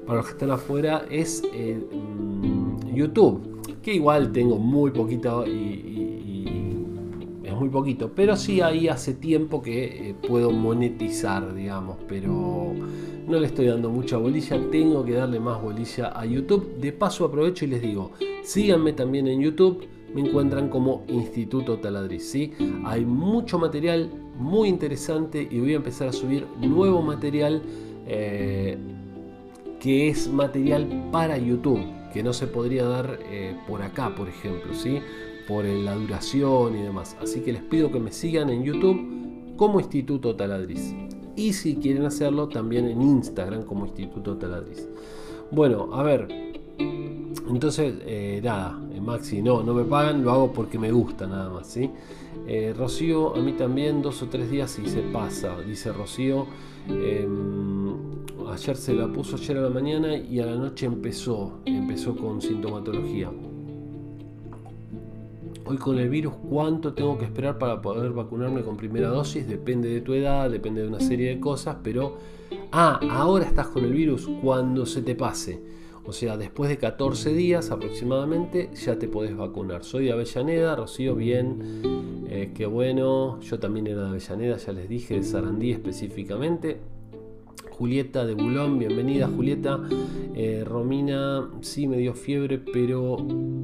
para 0.05 0.19
los 0.19 0.27
que 0.27 0.33
están 0.33 0.51
afuera 0.51 1.05
es 1.09 1.45
eh, 1.53 1.81
mm, 1.93 2.93
YouTube. 2.93 3.63
Que 3.81 3.95
igual 3.95 4.33
tengo 4.33 4.57
muy 4.59 4.91
poquito 4.91 5.45
muy 7.57 7.69
poquito. 7.69 8.13
Pero 8.15 8.37
sí 8.37 8.61
ahí 8.61 8.89
hace 8.89 9.15
tiempo 9.15 9.63
que 9.63 10.15
puedo 10.27 10.51
monetizar, 10.51 11.55
digamos. 11.55 11.97
Pero 12.09 12.75
no 13.27 13.41
le 13.41 13.47
estoy 13.47 13.67
dando 13.67 13.91
mucha 13.91 14.17
bolilla, 14.17 14.61
tengo 14.71 15.05
que 15.05 15.13
darle 15.13 15.41
más 15.41 15.61
bolilla 15.61 16.13
a 16.19 16.25
YouTube. 16.27 16.77
De 16.79 16.93
paso 16.93 17.25
aprovecho 17.25 17.65
y 17.65 17.69
les 17.69 17.83
digo, 17.83 18.13
síganme 18.43 18.93
también 18.93 19.29
en 19.29 19.41
YouTube, 19.41 19.87
me 20.15 20.21
encuentran 20.21 20.69
como 20.69 21.05
Instituto 21.09 21.79
Taladriz, 21.79 22.31
¿sí? 22.31 22.53
Hay 22.85 23.05
mucho 23.05 23.59
material 23.59 24.11
muy 24.37 24.69
interesante 24.69 25.47
y 25.51 25.61
voy 25.61 25.73
a 25.73 25.77
empezar 25.77 26.09
a 26.09 26.13
subir 26.13 26.47
nuevo 26.61 27.03
material 27.03 27.63
eh, 28.07 28.77
que 29.81 30.09
es 30.09 30.29
material 30.29 31.09
para 31.11 31.39
YouTube, 31.39 31.81
que 32.13 32.23
no 32.23 32.33
se 32.33 32.47
podría 32.47 32.85
dar 32.85 33.19
eh, 33.31 33.57
por 33.67 33.83
acá, 33.83 34.15
por 34.15 34.29
ejemplo, 34.29 34.75
¿sí? 34.75 35.01
Por 35.49 35.65
la 35.65 35.95
duración 35.95 36.77
y 36.77 36.83
demás. 36.83 37.17
Así 37.21 37.41
que 37.41 37.53
les 37.53 37.63
pido 37.63 37.91
que 37.91 38.01
me 38.01 38.13
sigan 38.13 38.51
en 38.51 38.65
YouTube 38.65 39.57
como 39.57 39.81
Instituto 39.81 40.35
Taladriz 40.35 40.95
y 41.37 41.53
si 41.53 41.77
quieren 41.77 42.05
hacerlo 42.05 42.49
también 42.49 42.87
en 42.87 43.03
Instagram 43.03 43.65
como 43.65 43.87
Instituto 43.87 44.37
Taladriz. 44.37 44.89
Bueno, 45.51 45.91
a 45.93 46.03
ver, 46.03 46.29
entonces 47.49 47.95
eh, 48.07 48.41
nada, 48.43 48.81
eh, 48.93 49.01
Maxi, 49.01 49.43
no, 49.43 49.63
no 49.63 49.75
me 49.75 49.85
pagan, 49.85 50.25
lo 50.25 50.33
hago 50.33 50.53
porque 50.53 50.79
me 50.79 50.91
gusta 50.91 51.27
nada 51.27 51.51
más, 51.51 51.67
¿sí? 51.67 51.91
Eh, 52.47 52.75
Rocío, 52.77 53.35
a 53.37 53.41
mí 53.41 53.53
también 53.53 54.03
dos 54.03 54.23
o 54.23 54.29
tres 54.29 54.51
días 54.51 54.79
y 54.79 54.89
se 54.89 55.01
pasa, 55.01 55.61
dice 55.61 55.93
Rocío. 55.93 56.47
Em, 56.89 57.95
ayer 58.49 58.77
se 58.77 58.93
la 58.93 59.09
puso 59.09 59.37
ayer 59.37 59.57
a 59.57 59.63
la 59.63 59.71
mañana 59.71 60.17
y 60.17 60.41
a 60.41 60.47
la 60.47 60.57
noche 60.57 60.87
empezó, 60.87 61.61
empezó 61.65 62.15
con 62.17 62.43
sintomatología. 62.43 63.31
Hoy 65.67 65.79
con 65.79 65.99
el 65.99 66.11
virus, 66.11 66.35
¿cuánto 66.51 66.93
tengo 66.93 67.17
que 67.17 67.25
esperar 67.25 67.59
para 67.59 67.81
poder 67.81 68.13
vacunarme 68.13 68.63
con 68.63 68.77
primera 68.77 69.09
dosis? 69.09 69.49
Depende 69.49 69.89
de 69.89 70.03
tu 70.03 70.13
edad, 70.13 70.51
depende 70.51 70.83
de 70.83 70.89
una 70.89 71.01
serie 71.01 71.31
de 71.31 71.41
cosas, 71.41 71.77
pero... 71.83 72.19
Ah, 72.71 73.01
ahora 73.11 73.47
estás 73.47 73.69
con 73.69 73.83
el 73.85 73.93
virus 73.93 74.29
cuando 74.43 74.85
se 74.85 75.01
te 75.01 75.15
pase. 75.15 75.63
O 76.05 76.13
sea, 76.13 76.37
después 76.37 76.69
de 76.69 76.77
14 76.77 77.33
días 77.33 77.71
aproximadamente 77.71 78.69
ya 78.75 78.99
te 78.99 79.09
podés 79.09 79.35
vacunar. 79.35 79.85
Soy 79.85 80.05
de 80.05 80.13
Avellaneda, 80.13 80.77
Rocío, 80.77 81.15
bien, 81.15 81.81
eh, 82.29 82.53
qué 82.55 82.67
bueno. 82.67 83.41
Yo 83.41 83.59
también 83.59 83.87
era 83.87 84.03
de 84.03 84.09
Avellaneda, 84.09 84.59
ya 84.59 84.73
les 84.73 84.87
dije, 84.87 85.15
de 85.15 85.23
Sarandí 85.23 85.71
específicamente. 85.71 86.79
Julieta 87.71 88.25
de 88.25 88.35
Bulón, 88.35 88.79
bienvenida 88.79 89.29
Julieta. 89.29 89.81
Eh, 90.35 90.65
Romina, 90.65 91.51
sí 91.61 91.87
me 91.89 91.97
dio 91.97 92.15
fiebre, 92.15 92.59
pero 92.59 93.17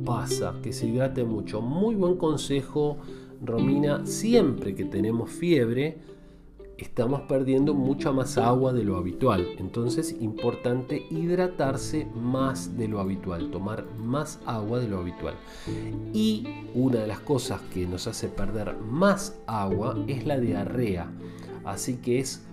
pasa, 0.05 0.55
que 0.63 0.73
se 0.73 0.87
hidrate 0.87 1.25
mucho. 1.25 1.61
Muy 1.61 1.95
buen 1.95 2.17
consejo, 2.17 2.99
Romina. 3.41 4.05
Siempre 4.07 4.75
que 4.75 4.85
tenemos 4.85 5.31
fiebre, 5.31 5.99
estamos 6.77 7.21
perdiendo 7.23 7.75
mucha 7.75 8.11
más 8.11 8.37
agua 8.39 8.73
de 8.73 8.85
lo 8.85 8.97
habitual. 8.97 9.47
Entonces, 9.59 10.17
importante 10.21 11.07
hidratarse 11.11 12.07
más 12.15 12.77
de 12.77 12.89
lo 12.89 13.01
habitual, 13.01 13.51
tomar 13.51 13.87
más 13.97 14.41
agua 14.47 14.81
de 14.81 14.89
lo 14.89 14.99
habitual. 14.99 15.35
Y 16.13 16.49
una 16.75 17.01
de 17.01 17.07
las 17.07 17.21
cosas 17.21 17.61
que 17.73 17.87
nos 17.87 18.07
hace 18.07 18.29
perder 18.29 18.77
más 18.79 19.39
agua 19.47 19.97
es 20.09 20.27
la 20.27 20.39
diarrea. 20.39 21.11
Así 21.65 21.97
que 21.97 22.19
es 22.19 22.47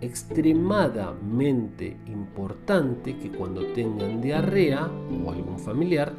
extremadamente 0.00 1.96
importante 2.06 3.16
que 3.16 3.30
cuando 3.30 3.64
tengan 3.72 4.20
diarrea 4.20 4.90
o 5.24 5.30
algún 5.30 5.58
familiar 5.58 6.12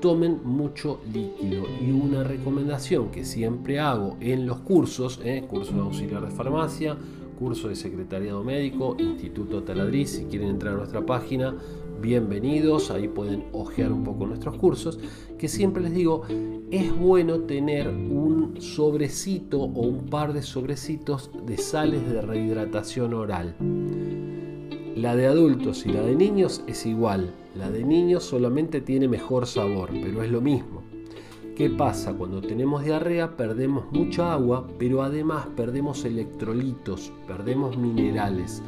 tomen 0.00 0.40
mucho 0.44 1.00
líquido. 1.12 1.64
Y 1.80 1.90
una 1.90 2.22
recomendación 2.22 3.10
que 3.10 3.24
siempre 3.24 3.80
hago 3.80 4.16
en 4.20 4.46
los 4.46 4.58
cursos, 4.58 5.20
eh, 5.24 5.44
curso 5.48 5.72
de 5.72 5.80
auxiliar 5.80 6.24
de 6.24 6.30
farmacia, 6.30 6.96
curso 7.38 7.68
de 7.68 7.76
secretariado 7.76 8.42
médico, 8.42 8.96
Instituto 8.98 9.62
Taladriz, 9.62 10.10
si 10.10 10.24
quieren 10.24 10.48
entrar 10.48 10.74
a 10.74 10.78
nuestra 10.78 11.04
página, 11.04 11.54
bienvenidos, 12.00 12.90
ahí 12.90 13.08
pueden 13.08 13.44
ojear 13.52 13.92
un 13.92 14.04
poco 14.04 14.26
nuestros 14.26 14.56
cursos, 14.56 14.98
que 15.38 15.48
siempre 15.48 15.82
les 15.82 15.94
digo, 15.94 16.22
es 16.70 16.96
bueno 16.96 17.40
tener 17.40 17.88
un 17.88 18.60
sobrecito 18.60 19.60
o 19.60 19.82
un 19.82 20.06
par 20.06 20.32
de 20.32 20.42
sobrecitos 20.42 21.30
de 21.46 21.56
sales 21.56 22.08
de 22.10 22.20
rehidratación 22.20 23.14
oral. 23.14 23.54
La 24.94 25.14
de 25.14 25.26
adultos 25.26 25.84
y 25.86 25.92
la 25.92 26.02
de 26.02 26.14
niños 26.14 26.62
es 26.66 26.86
igual, 26.86 27.34
la 27.54 27.70
de 27.70 27.84
niños 27.84 28.24
solamente 28.24 28.80
tiene 28.80 29.08
mejor 29.08 29.46
sabor, 29.46 29.90
pero 29.92 30.22
es 30.22 30.30
lo 30.30 30.40
mismo. 30.40 30.82
¿Qué 31.56 31.70
pasa? 31.70 32.12
Cuando 32.12 32.42
tenemos 32.42 32.84
diarrea 32.84 33.34
perdemos 33.34 33.90
mucha 33.90 34.34
agua, 34.34 34.66
pero 34.78 35.02
además 35.02 35.46
perdemos 35.56 36.04
electrolitos, 36.04 37.12
perdemos 37.26 37.78
minerales. 37.78 38.62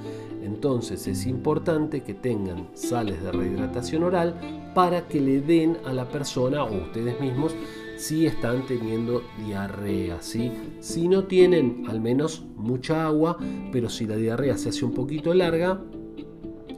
Entonces 0.49 1.07
es 1.07 1.27
importante 1.27 2.03
que 2.03 2.15
tengan 2.15 2.69
sales 2.73 3.23
de 3.23 3.33
rehidratación 3.33 4.03
oral 4.03 4.35
para 4.75 5.07
que 5.07 5.21
le 5.21 5.43
den 5.43 5.77
a 5.85 5.93
la 5.93 6.09
persona 6.09 6.65
o 6.65 6.85
ustedes 6.85 7.21
mismos 7.21 7.55
si 7.99 8.25
están 8.25 8.65
teniendo 8.67 9.23
diarrea. 9.45 10.23
Si 10.23 11.09
no 11.09 11.25
tienen 11.25 11.85
al 11.87 12.01
menos 12.01 12.47
mucha 12.57 13.07
agua, 13.07 13.37
pero 13.71 13.91
si 13.91 14.07
la 14.07 14.17
diarrea 14.17 14.57
se 14.57 14.71
hace 14.71 14.87
un 14.87 14.95
poquito 14.95 15.35
larga, 15.35 15.83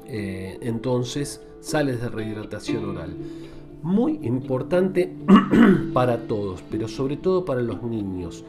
eh, 0.06 0.58
entonces 0.62 1.40
sales 1.60 2.00
de 2.00 2.08
rehidratación 2.08 2.84
oral. 2.84 3.16
Muy 3.82 4.18
importante 4.22 5.14
para 5.94 6.26
todos, 6.26 6.64
pero 6.70 6.88
sobre 6.88 7.16
todo 7.16 7.44
para 7.44 7.62
los 7.62 7.84
niños. 7.84 8.44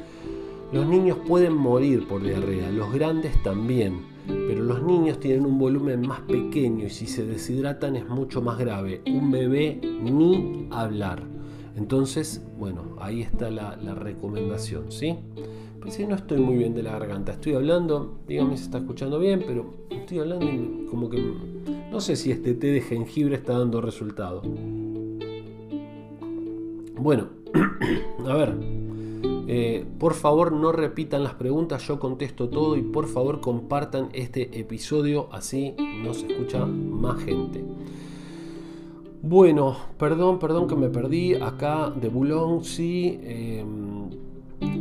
Los 0.74 0.88
niños 0.88 1.20
pueden 1.28 1.54
morir 1.54 2.08
por 2.08 2.24
diarrea, 2.24 2.72
los 2.72 2.92
grandes 2.92 3.42
también 3.44 4.11
pero 4.28 4.64
los 4.64 4.84
niños 4.84 5.20
tienen 5.20 5.46
un 5.46 5.58
volumen 5.58 6.08
más 6.08 6.22
pequeño 6.22 6.86
y 6.86 6.90
si 6.90 7.08
se 7.08 7.26
deshidratan 7.26 7.96
es 7.96 8.08
mucho 8.08 8.42
más 8.42 8.58
grave. 8.58 9.02
Un 9.08 9.32
bebé 9.32 9.80
ni 9.82 10.68
hablar. 10.72 11.24
Entonces, 11.76 12.44
bueno, 12.58 12.98
ahí 13.00 13.22
está 13.22 13.50
la, 13.50 13.76
recomendación, 13.96 14.92
¿sí? 14.92 15.18
Pues 15.82 15.96
si 15.96 16.06
no 16.06 16.16
estoy 16.16 16.40
muy 16.40 16.58
bien 16.58 16.76
de 16.76 16.84
la 16.84 16.92
garganta, 16.92 17.32
estoy 17.32 17.56
hablando, 17.56 18.20
dígame 18.28 18.58
si 18.58 18.66
está 18.66 18.78
escuchando 18.80 19.20
bien, 19.20 19.44
pero 19.46 19.74
estoy 19.90 20.20
hablando 20.20 20.46
y 20.46 20.86
como 20.90 21.10
que 21.10 21.20
no 21.92 22.00
sé 22.00 22.16
si 22.16 22.32
este 22.32 22.54
té 22.54 22.68
de 22.68 22.82
jengibre 22.82 23.36
está 23.36 23.58
dando 23.58 23.82
resultado. 23.82 24.44
Bueno, 26.96 27.30
a 28.28 28.36
ver, 28.36 28.56
eh, 29.54 29.86
por 30.00 30.14
favor 30.14 30.54
no 30.54 30.72
repitan 30.72 31.26
las 31.26 31.34
preguntas, 31.34 31.86
yo 31.86 32.00
contesto 32.00 32.48
todo 32.48 32.78
y 32.78 32.84
por 32.84 33.08
favor 33.08 33.42
compartan 33.42 34.08
este 34.14 34.58
episodio, 34.58 35.28
así 35.34 35.76
nos 36.02 36.24
escucha 36.24 36.66
más 36.66 37.22
gente. 37.22 37.62
Bueno, 39.22 39.76
perdón, 39.98 40.40
perdón 40.40 40.70
que 40.70 40.78
me 40.78 40.88
perdí. 40.88 41.34
Acá 41.34 41.90
de 41.90 42.08
Boulogne, 42.08 42.64
sí. 42.64 43.20
Em, 43.24 44.10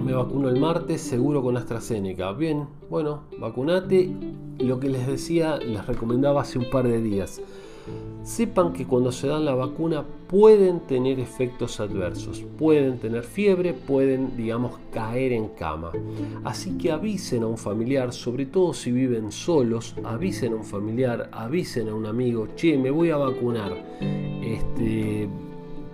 me 0.05 0.13
vacuno 0.13 0.49
el 0.49 0.61
martes, 0.61 1.01
seguro 1.01 1.43
con 1.43 1.57
AstraZeneca. 1.57 2.31
Bien, 2.31 2.69
bueno, 2.89 3.25
vacunate. 3.41 4.15
Lo 4.61 4.79
que 4.79 4.89
les 4.89 5.05
decía, 5.05 5.57
les 5.57 5.85
recomendaba 5.85 6.43
hace 6.43 6.61
un 6.61 6.71
par 6.71 6.87
de 6.87 7.03
días 7.03 7.43
sepan 8.23 8.73
que 8.73 8.87
cuando 8.87 9.11
se 9.11 9.27
dan 9.27 9.45
la 9.45 9.55
vacuna 9.55 10.05
pueden 10.29 10.81
tener 10.81 11.19
efectos 11.19 11.81
adversos, 11.81 12.45
pueden 12.59 12.99
tener 12.99 13.25
fiebre, 13.25 13.73
pueden, 13.73 14.37
digamos, 14.37 14.79
caer 14.93 15.33
en 15.33 15.49
cama. 15.49 15.91
Así 16.45 16.77
que 16.79 16.93
avisen 16.93 17.43
a 17.43 17.47
un 17.47 17.59
familiar, 17.59 18.13
sobre 18.13 18.47
todo 18.47 18.73
si 18.73 18.93
viven 18.93 19.33
solos, 19.33 19.97
avisen 20.05 20.53
a 20.53 20.57
un 20.57 20.65
familiar, 20.65 21.31
avisen 21.33 21.89
a 21.89 21.95
un 21.95 22.07
amigo, 22.07 22.49
che, 22.57 22.79
me 22.79 22.91
voy 22.91 23.11
a 23.11 23.17
vacunar. 23.17 23.73
Este, 24.43 25.29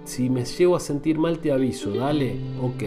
si 0.04 0.28
me 0.28 0.44
llego 0.44 0.76
a 0.76 0.80
sentir 0.80 1.18
mal 1.18 1.38
te 1.38 1.52
aviso, 1.52 1.90
dale, 1.90 2.36
ok. 2.60 2.82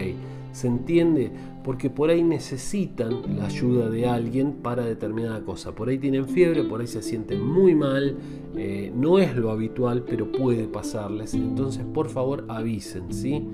¿Se 0.51 0.68
entiende? 0.68 1.32
Porque 1.69 1.91
por 1.91 2.09
ahí 2.09 2.23
necesitan 2.23 3.38
la 3.38 3.45
ayuda 3.45 3.91
de 3.91 4.07
alguien 4.07 4.53
para 4.53 4.83
determinada 4.83 5.45
cosa. 5.45 5.75
Por 5.75 5.88
ahí 5.89 5.99
tienen 5.99 6.27
fiebre, 6.27 6.63
por 6.63 6.81
ahí 6.81 6.88
se 6.88 7.03
sienten 7.03 7.45
muy 7.45 7.75
mal. 7.75 8.17
Eh, 8.55 8.91
no 8.95 9.19
es 9.19 9.35
lo 9.35 9.51
habitual, 9.51 10.01
pero 10.01 10.31
puede 10.31 10.67
pasarles. 10.67 11.35
Entonces, 11.35 11.85
por 11.93 12.09
favor, 12.09 12.45
avisen, 12.47 13.13
¿sí? 13.13 13.47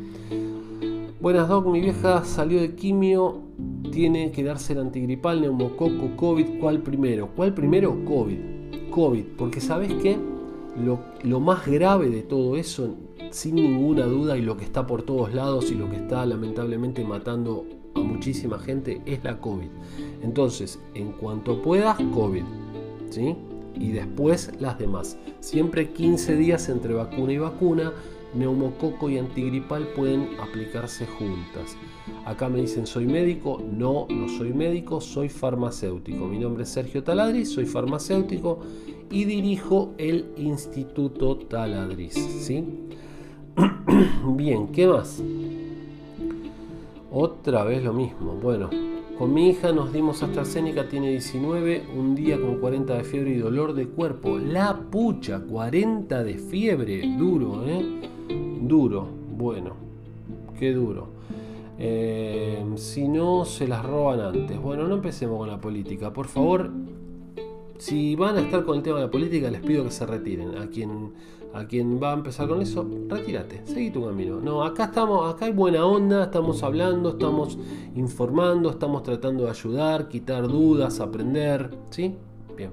Buenas 1.19 1.49
Doc, 1.49 1.67
mi 1.67 1.81
vieja 1.81 2.23
salió 2.23 2.61
de 2.61 2.73
quimio, 2.73 3.41
tiene 3.91 4.31
que 4.31 4.45
darse 4.45 4.71
el 4.71 4.79
antigripal, 4.79 5.41
neumococo, 5.41 6.15
COVID. 6.15 6.61
¿Cuál 6.61 6.83
primero? 6.83 7.31
¿Cuál 7.35 7.53
primero? 7.53 8.05
COVID. 8.05 8.91
COVID, 8.91 9.25
porque 9.37 9.59
¿sabes 9.59 9.93
qué? 9.95 10.17
Lo, 10.81 10.99
lo 11.23 11.41
más 11.41 11.67
grave 11.67 12.09
de 12.09 12.21
todo 12.21 12.55
eso 12.55 12.95
sin 13.31 13.55
ninguna 13.55 14.05
duda 14.05 14.37
y 14.37 14.41
lo 14.41 14.55
que 14.55 14.63
está 14.63 14.87
por 14.87 15.03
todos 15.03 15.33
lados 15.33 15.69
y 15.69 15.75
lo 15.75 15.89
que 15.89 15.97
está 15.97 16.25
lamentablemente 16.25 17.03
matando 17.03 17.65
a 17.95 17.99
muchísima 17.99 18.59
gente 18.59 19.01
es 19.05 19.23
la 19.23 19.39
COVID. 19.39 19.69
Entonces, 20.21 20.79
en 20.93 21.13
cuanto 21.13 21.61
puedas, 21.61 21.97
COVID. 22.13 22.43
¿sí? 23.09 23.35
Y 23.75 23.91
después 23.91 24.51
las 24.59 24.77
demás. 24.77 25.17
Siempre 25.39 25.89
15 25.89 26.35
días 26.35 26.69
entre 26.69 26.93
vacuna 26.93 27.33
y 27.33 27.37
vacuna. 27.37 27.93
Neumococo 28.33 29.09
y 29.09 29.17
antigripal 29.17 29.87
pueden 29.95 30.27
aplicarse 30.41 31.05
juntas. 31.05 31.77
Acá 32.25 32.49
me 32.49 32.59
dicen 32.61 32.85
soy 32.85 33.05
médico. 33.05 33.63
No, 33.71 34.07
no 34.09 34.27
soy 34.27 34.53
médico, 34.53 34.99
soy 34.99 35.29
farmacéutico. 35.29 36.27
Mi 36.27 36.39
nombre 36.39 36.63
es 36.63 36.69
Sergio 36.69 37.03
Taladri, 37.03 37.45
soy 37.45 37.65
farmacéutico 37.65 38.59
y 39.09 39.23
dirijo 39.23 39.93
el 39.97 40.25
Instituto 40.35 41.37
Taladriz. 41.37 42.15
¿sí? 42.15 42.65
Bien, 44.35 44.67
¿qué 44.67 44.87
más? 44.87 45.21
Otra 47.17 47.63
vez 47.63 47.81
lo 47.81 47.93
mismo. 47.93 48.33
Bueno, 48.33 48.69
con 49.17 49.33
mi 49.33 49.47
hija 49.47 49.71
nos 49.71 49.93
dimos 49.93 50.21
AstraZeneca, 50.21 50.89
tiene 50.89 51.11
19, 51.11 51.85
un 51.95 52.13
día 52.13 52.37
con 52.37 52.57
40 52.57 52.93
de 52.93 53.03
fiebre 53.05 53.29
y 53.31 53.37
dolor 53.37 53.73
de 53.73 53.87
cuerpo. 53.87 54.37
La 54.37 54.75
pucha, 54.75 55.39
40 55.39 56.25
de 56.25 56.37
fiebre. 56.37 57.15
Duro, 57.17 57.65
¿eh? 57.65 57.85
Duro. 58.59 59.07
Bueno, 59.31 59.77
qué 60.59 60.73
duro. 60.73 61.07
Eh, 61.79 62.61
si 62.75 63.07
no, 63.07 63.45
se 63.45 63.65
las 63.65 63.85
roban 63.85 64.19
antes. 64.19 64.61
Bueno, 64.61 64.85
no 64.85 64.95
empecemos 64.95 65.37
con 65.37 65.47
la 65.47 65.61
política. 65.61 66.11
Por 66.11 66.27
favor, 66.27 66.69
si 67.77 68.17
van 68.17 68.35
a 68.35 68.41
estar 68.41 68.65
con 68.65 68.75
el 68.75 68.83
tema 68.83 68.97
de 68.97 69.05
la 69.05 69.11
política, 69.11 69.49
les 69.49 69.61
pido 69.61 69.85
que 69.85 69.91
se 69.91 70.05
retiren. 70.05 70.57
A 70.57 70.67
quien 70.67 71.13
a 71.55 71.65
quien 71.65 72.01
va 72.03 72.11
a 72.11 72.15
empezar 72.15 72.49
con 72.49 72.61
eso, 72.61 72.85
retírate, 73.07 73.61
seguí 73.65 73.89
tu 73.89 74.05
camino. 74.05 74.41
No, 74.41 74.63
acá 74.63 74.85
estamos, 74.85 75.33
acá 75.33 75.45
hay 75.45 75.53
buena 75.53 75.85
onda, 75.85 76.25
estamos 76.25 76.61
hablando, 76.63 77.11
estamos 77.11 77.57
informando, 77.95 78.69
estamos 78.69 79.03
tratando 79.03 79.45
de 79.45 79.51
ayudar, 79.51 80.09
quitar 80.09 80.47
dudas, 80.49 80.99
aprender, 80.99 81.69
¿sí? 81.91 82.15
Bien. 82.57 82.71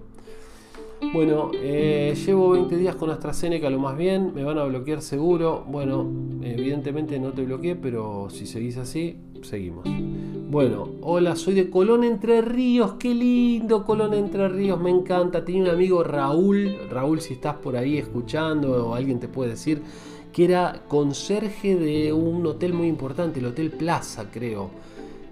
Bueno, 1.12 1.50
eh, 1.54 2.14
llevo 2.26 2.50
20 2.50 2.76
días 2.76 2.96
con 2.96 3.10
AstraZeneca, 3.10 3.70
lo 3.70 3.78
más 3.78 3.96
bien, 3.96 4.34
me 4.34 4.42
van 4.42 4.58
a 4.58 4.64
bloquear 4.64 5.00
seguro. 5.00 5.64
Bueno, 5.68 6.04
evidentemente 6.42 7.20
no 7.20 7.32
te 7.32 7.44
bloqueé, 7.44 7.76
pero 7.76 8.30
si 8.30 8.46
seguís 8.46 8.78
así, 8.78 9.16
seguimos. 9.42 9.86
Bueno, 10.52 10.86
hola, 11.00 11.34
soy 11.34 11.54
de 11.54 11.70
Colón 11.70 12.04
Entre 12.04 12.42
Ríos, 12.42 12.96
qué 12.98 13.14
lindo 13.14 13.86
Colón 13.86 14.12
Entre 14.12 14.50
Ríos, 14.50 14.78
me 14.78 14.90
encanta. 14.90 15.46
Tenía 15.46 15.62
un 15.62 15.70
amigo 15.70 16.04
Raúl, 16.04 16.76
Raúl 16.90 17.22
si 17.22 17.32
estás 17.32 17.54
por 17.54 17.74
ahí 17.74 17.96
escuchando 17.96 18.88
o 18.88 18.94
alguien 18.94 19.18
te 19.18 19.28
puede 19.28 19.52
decir, 19.52 19.80
que 20.30 20.44
era 20.44 20.82
conserje 20.88 21.74
de 21.76 22.12
un 22.12 22.44
hotel 22.44 22.74
muy 22.74 22.88
importante, 22.88 23.40
el 23.40 23.46
Hotel 23.46 23.70
Plaza 23.70 24.26
creo. 24.30 24.68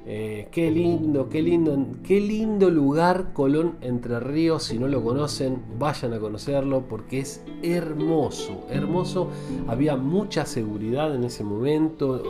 Eh, 0.06 0.48
qué 0.50 0.70
lindo, 0.70 1.28
qué 1.28 1.42
lindo, 1.42 1.78
qué 2.02 2.18
lindo 2.18 2.70
lugar 2.70 3.34
Colón 3.34 3.74
Entre 3.82 4.20
Ríos. 4.20 4.62
Si 4.62 4.78
no 4.78 4.88
lo 4.88 5.04
conocen, 5.04 5.60
vayan 5.78 6.14
a 6.14 6.18
conocerlo 6.18 6.86
porque 6.88 7.18
es 7.20 7.44
hermoso, 7.62 8.64
hermoso. 8.70 9.28
Había 9.68 9.96
mucha 9.96 10.46
seguridad 10.46 11.14
en 11.14 11.24
ese 11.24 11.44
momento. 11.44 12.22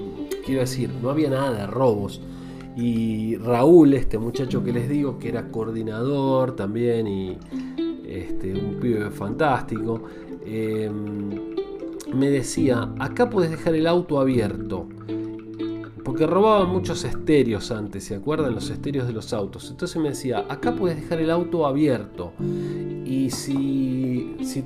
Quiero 0.45 0.63
decir, 0.63 0.91
no 1.01 1.11
había 1.11 1.31
nada 1.31 1.53
de 1.53 1.67
robos 1.69 2.21
y 2.77 3.37
Raúl, 3.37 3.95
este 3.95 4.19
muchacho 4.19 4.63
que 4.63 4.73
les 4.73 4.89
digo, 4.89 5.19
que 5.19 5.29
era 5.29 5.49
coordinador 5.49 6.55
también 6.55 7.07
y 7.07 7.37
este, 8.07 8.53
un 8.53 8.79
pibe 8.81 9.11
fantástico, 9.11 10.03
em, 10.45 11.31
me 12.15 12.31
decía, 12.31 12.93
acá 12.99 13.31
puedes 13.31 13.51
dejar 13.51 13.75
el 13.75 13.87
auto 13.87 14.21
abierto. 14.21 14.87
Porque 16.05 16.27
robaban 16.27 16.71
muchos 16.71 17.05
estéreos 17.05 17.71
antes, 17.71 18.05
¿se 18.05 18.17
acuerdan? 18.17 18.55
Los 18.55 18.71
estéreos 18.71 19.07
de 19.07 19.13
los 19.13 19.33
autos. 19.33 19.71
Entonces 19.71 20.01
me 20.01 20.09
decía, 20.09 20.45
acá 20.49 20.75
puedes 20.75 21.01
dejar 21.01 21.21
el 21.21 21.31
auto 21.31 21.67
abierto. 21.67 22.33
Y 23.05 23.31
si, 23.31 24.37
si 24.43 24.65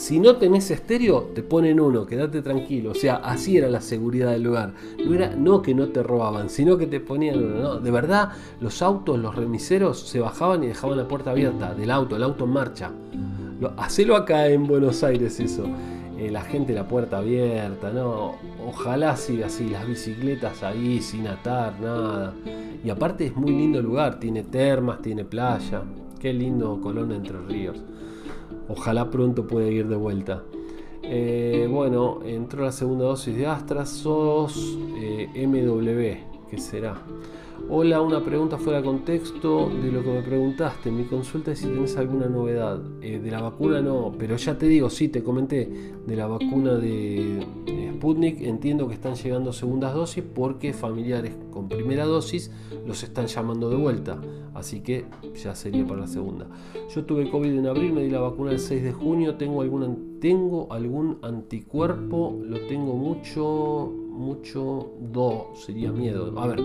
si 0.00 0.18
no 0.18 0.36
tenés 0.36 0.70
estéreo, 0.70 1.24
te 1.34 1.42
ponen 1.42 1.78
uno, 1.78 2.06
quédate 2.06 2.40
tranquilo. 2.40 2.92
O 2.92 2.94
sea, 2.94 3.16
así 3.16 3.58
era 3.58 3.68
la 3.68 3.82
seguridad 3.82 4.30
del 4.30 4.44
lugar. 4.44 4.72
No 5.04 5.14
era 5.14 5.36
no 5.36 5.60
que 5.60 5.74
no 5.74 5.88
te 5.88 6.02
robaban, 6.02 6.48
sino 6.48 6.78
que 6.78 6.86
te 6.86 7.00
ponían 7.00 7.38
uno. 7.38 7.80
De 7.80 7.90
verdad, 7.90 8.30
los 8.62 8.80
autos, 8.80 9.18
los 9.18 9.34
remiseros 9.34 10.00
se 10.00 10.18
bajaban 10.18 10.64
y 10.64 10.68
dejaban 10.68 10.96
la 10.96 11.06
puerta 11.06 11.32
abierta 11.32 11.74
del 11.74 11.90
auto, 11.90 12.16
el 12.16 12.22
auto 12.22 12.44
en 12.44 12.50
marcha. 12.50 12.90
hacelo 13.76 14.16
acá 14.16 14.48
en 14.48 14.66
Buenos 14.66 15.04
Aires 15.04 15.38
eso. 15.38 15.64
Eh, 16.16 16.30
la 16.30 16.40
gente 16.40 16.72
la 16.72 16.88
puerta 16.88 17.18
abierta, 17.18 17.92
no. 17.92 18.36
Ojalá 18.66 19.18
siga 19.18 19.48
así, 19.48 19.68
las 19.68 19.86
bicicletas 19.86 20.62
ahí 20.62 21.02
sin 21.02 21.26
atar, 21.26 21.78
nada. 21.78 22.32
Y 22.82 22.88
aparte 22.88 23.26
es 23.26 23.36
muy 23.36 23.50
lindo 23.50 23.80
el 23.80 23.84
lugar, 23.84 24.18
tiene 24.18 24.44
termas, 24.44 25.02
tiene 25.02 25.26
playa. 25.26 25.82
Qué 26.18 26.32
lindo 26.32 26.80
Colón 26.80 27.12
Entre 27.12 27.38
Ríos. 27.38 27.76
Ojalá 28.70 29.10
pronto 29.10 29.46
pueda 29.46 29.68
ir 29.68 29.88
de 29.88 29.96
vuelta. 29.96 30.44
Eh, 31.02 31.66
bueno, 31.68 32.20
entró 32.24 32.64
la 32.64 32.70
segunda 32.70 33.06
dosis 33.06 33.36
de 33.36 33.46
Astra, 33.46 33.84
SOS 33.84 34.78
eh, 34.96 35.46
MW, 35.46 36.48
¿qué 36.48 36.58
será? 36.58 36.94
Hola, 37.72 38.00
una 38.02 38.20
pregunta 38.20 38.58
fuera 38.58 38.80
de 38.80 38.84
contexto 38.84 39.70
de 39.70 39.92
lo 39.92 40.02
que 40.02 40.10
me 40.10 40.22
preguntaste. 40.22 40.90
Mi 40.90 41.04
consulta 41.04 41.52
es 41.52 41.60
si 41.60 41.68
tenés 41.68 41.96
alguna 41.96 42.26
novedad. 42.26 42.80
Eh, 43.00 43.20
de 43.20 43.30
la 43.30 43.40
vacuna 43.40 43.80
no, 43.80 44.12
pero 44.18 44.34
ya 44.34 44.58
te 44.58 44.66
digo, 44.66 44.90
sí, 44.90 45.08
te 45.08 45.22
comenté 45.22 45.70
de 46.04 46.16
la 46.16 46.26
vacuna 46.26 46.74
de 46.74 47.46
Sputnik. 47.94 48.40
Entiendo 48.40 48.88
que 48.88 48.94
están 48.94 49.14
llegando 49.14 49.52
segundas 49.52 49.94
dosis 49.94 50.24
porque 50.34 50.72
familiares 50.72 51.36
con 51.52 51.68
primera 51.68 52.06
dosis 52.06 52.50
los 52.88 53.04
están 53.04 53.28
llamando 53.28 53.70
de 53.70 53.76
vuelta. 53.76 54.20
Así 54.52 54.80
que 54.80 55.04
ya 55.40 55.54
sería 55.54 55.86
para 55.86 56.00
la 56.00 56.06
segunda. 56.08 56.48
Yo 56.92 57.04
tuve 57.04 57.30
COVID 57.30 57.56
en 57.56 57.68
abril, 57.68 57.92
me 57.92 58.02
di 58.02 58.10
la 58.10 58.18
vacuna 58.18 58.50
el 58.50 58.58
6 58.58 58.82
de 58.82 58.92
junio. 58.92 59.36
Tengo 59.36 59.62
algún, 59.62 60.09
tengo 60.20 60.72
algún 60.72 61.18
anticuerpo, 61.22 62.38
lo 62.42 62.60
tengo 62.66 62.94
mucho 62.94 63.92
mucho 64.20 64.92
do, 65.00 65.52
sería 65.54 65.90
miedo. 65.90 66.38
A 66.38 66.46
ver, 66.46 66.60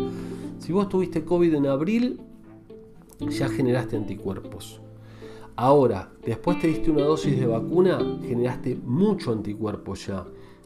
si 0.59 0.73
vos 0.73 0.89
tuviste 0.89 1.23
COVID 1.23 1.53
en 1.53 1.67
abril, 1.67 2.19
ya 3.19 3.47
generaste 3.47 3.95
anticuerpos. 3.95 4.81
Ahora, 5.55 6.11
después 6.25 6.59
te 6.59 6.67
diste 6.67 6.91
una 6.91 7.03
dosis 7.03 7.39
de 7.39 7.45
vacuna, 7.45 7.97
generaste 8.27 8.77
mucho 8.83 9.31
anticuerpo 9.31 9.95
ya. 9.95 10.25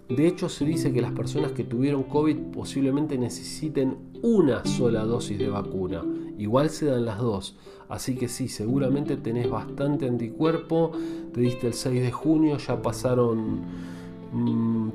De 0.09 0.25
hecho, 0.25 0.49
se 0.49 0.65
dice 0.65 0.91
que 0.91 1.01
las 1.01 1.11
personas 1.11 1.51
que 1.51 1.63
tuvieron 1.63 2.03
COVID 2.03 2.37
posiblemente 2.51 3.15
necesiten 3.19 3.97
una 4.23 4.65
sola 4.65 5.05
dosis 5.05 5.37
de 5.37 5.49
vacuna. 5.49 6.03
Igual 6.39 6.69
se 6.69 6.85
dan 6.85 7.05
las 7.05 7.19
dos. 7.19 7.55
Así 7.89 8.15
que 8.15 8.29
sí, 8.29 8.47
seguramente 8.47 9.17
tenés 9.17 9.49
bastante 9.49 10.07
anticuerpo. 10.07 10.91
Te 11.33 11.41
diste 11.41 11.67
el 11.67 11.73
6 11.73 12.01
de 12.01 12.11
junio, 12.11 12.57
ya 12.57 12.81
pasaron 12.81 13.59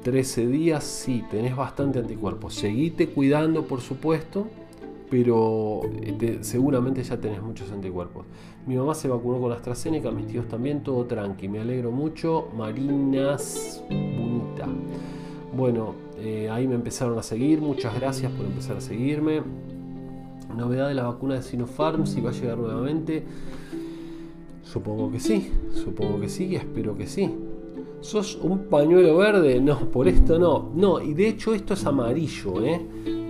13 0.02 0.46
mm, 0.46 0.50
días, 0.50 0.84
sí, 0.84 1.22
tenés 1.30 1.54
bastante 1.54 1.98
anticuerpos. 1.98 2.54
Seguite 2.54 3.10
cuidando, 3.10 3.66
por 3.66 3.82
supuesto, 3.82 4.46
pero 5.10 5.82
eh, 6.02 6.38
seguramente 6.40 7.02
ya 7.02 7.18
tenés 7.20 7.42
muchos 7.42 7.70
anticuerpos. 7.70 8.24
Mi 8.66 8.76
mamá 8.76 8.94
se 8.94 9.08
vacunó 9.08 9.38
con 9.38 9.52
AstraZeneca, 9.52 10.10
mis 10.10 10.28
tíos 10.28 10.48
también, 10.48 10.82
todo 10.82 11.04
tranqui. 11.04 11.46
Me 11.48 11.60
alegro 11.60 11.90
mucho. 11.90 12.48
Marinas 12.56 13.82
Bonita. 13.90 14.66
Bueno, 15.54 15.94
eh, 16.18 16.48
ahí 16.50 16.66
me 16.66 16.74
empezaron 16.74 17.18
a 17.18 17.22
seguir. 17.22 17.60
Muchas 17.60 17.94
gracias 17.94 18.32
por 18.32 18.46
empezar 18.46 18.78
a 18.78 18.80
seguirme. 18.80 19.42
Novedad 20.56 20.88
de 20.88 20.94
la 20.94 21.04
vacuna 21.04 21.34
de 21.34 21.42
Sinopharm, 21.42 22.06
si 22.06 22.20
va 22.20 22.30
a 22.30 22.32
llegar 22.32 22.58
nuevamente. 22.58 23.24
Supongo 24.62 25.10
que 25.12 25.20
sí, 25.20 25.50
supongo 25.72 26.20
que 26.20 26.28
sí 26.28 26.56
espero 26.56 26.96
que 26.96 27.06
sí. 27.06 27.30
¿Sos 28.00 28.38
un 28.42 28.64
pañuelo 28.64 29.16
verde? 29.16 29.60
No, 29.60 29.90
por 29.90 30.08
esto 30.08 30.38
no. 30.38 30.70
No, 30.74 31.00
y 31.00 31.14
de 31.14 31.28
hecho 31.28 31.54
esto 31.54 31.72
es 31.72 31.86
amarillo, 31.86 32.62
¿eh? 32.62 32.80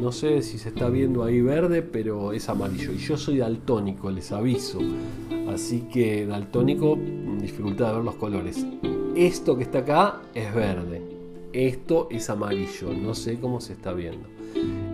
No 0.00 0.10
sé 0.10 0.42
si 0.42 0.58
se 0.58 0.70
está 0.70 0.88
viendo 0.88 1.22
ahí 1.22 1.40
verde, 1.40 1.82
pero 1.82 2.32
es 2.32 2.48
amarillo. 2.48 2.92
Y 2.92 2.98
yo 2.98 3.16
soy 3.16 3.38
daltónico, 3.38 4.10
les 4.10 4.32
aviso. 4.32 4.80
Así 5.48 5.82
que 5.82 6.26
daltónico, 6.26 6.98
dificultad 7.40 7.88
de 7.88 7.94
ver 7.94 8.04
los 8.04 8.16
colores. 8.16 8.66
Esto 9.14 9.56
que 9.56 9.62
está 9.62 9.78
acá 9.78 10.22
es 10.34 10.52
verde. 10.52 11.02
Esto 11.52 12.08
es 12.10 12.28
amarillo. 12.28 12.92
No 12.92 13.14
sé 13.14 13.38
cómo 13.38 13.60
se 13.60 13.74
está 13.74 13.92
viendo. 13.92 14.26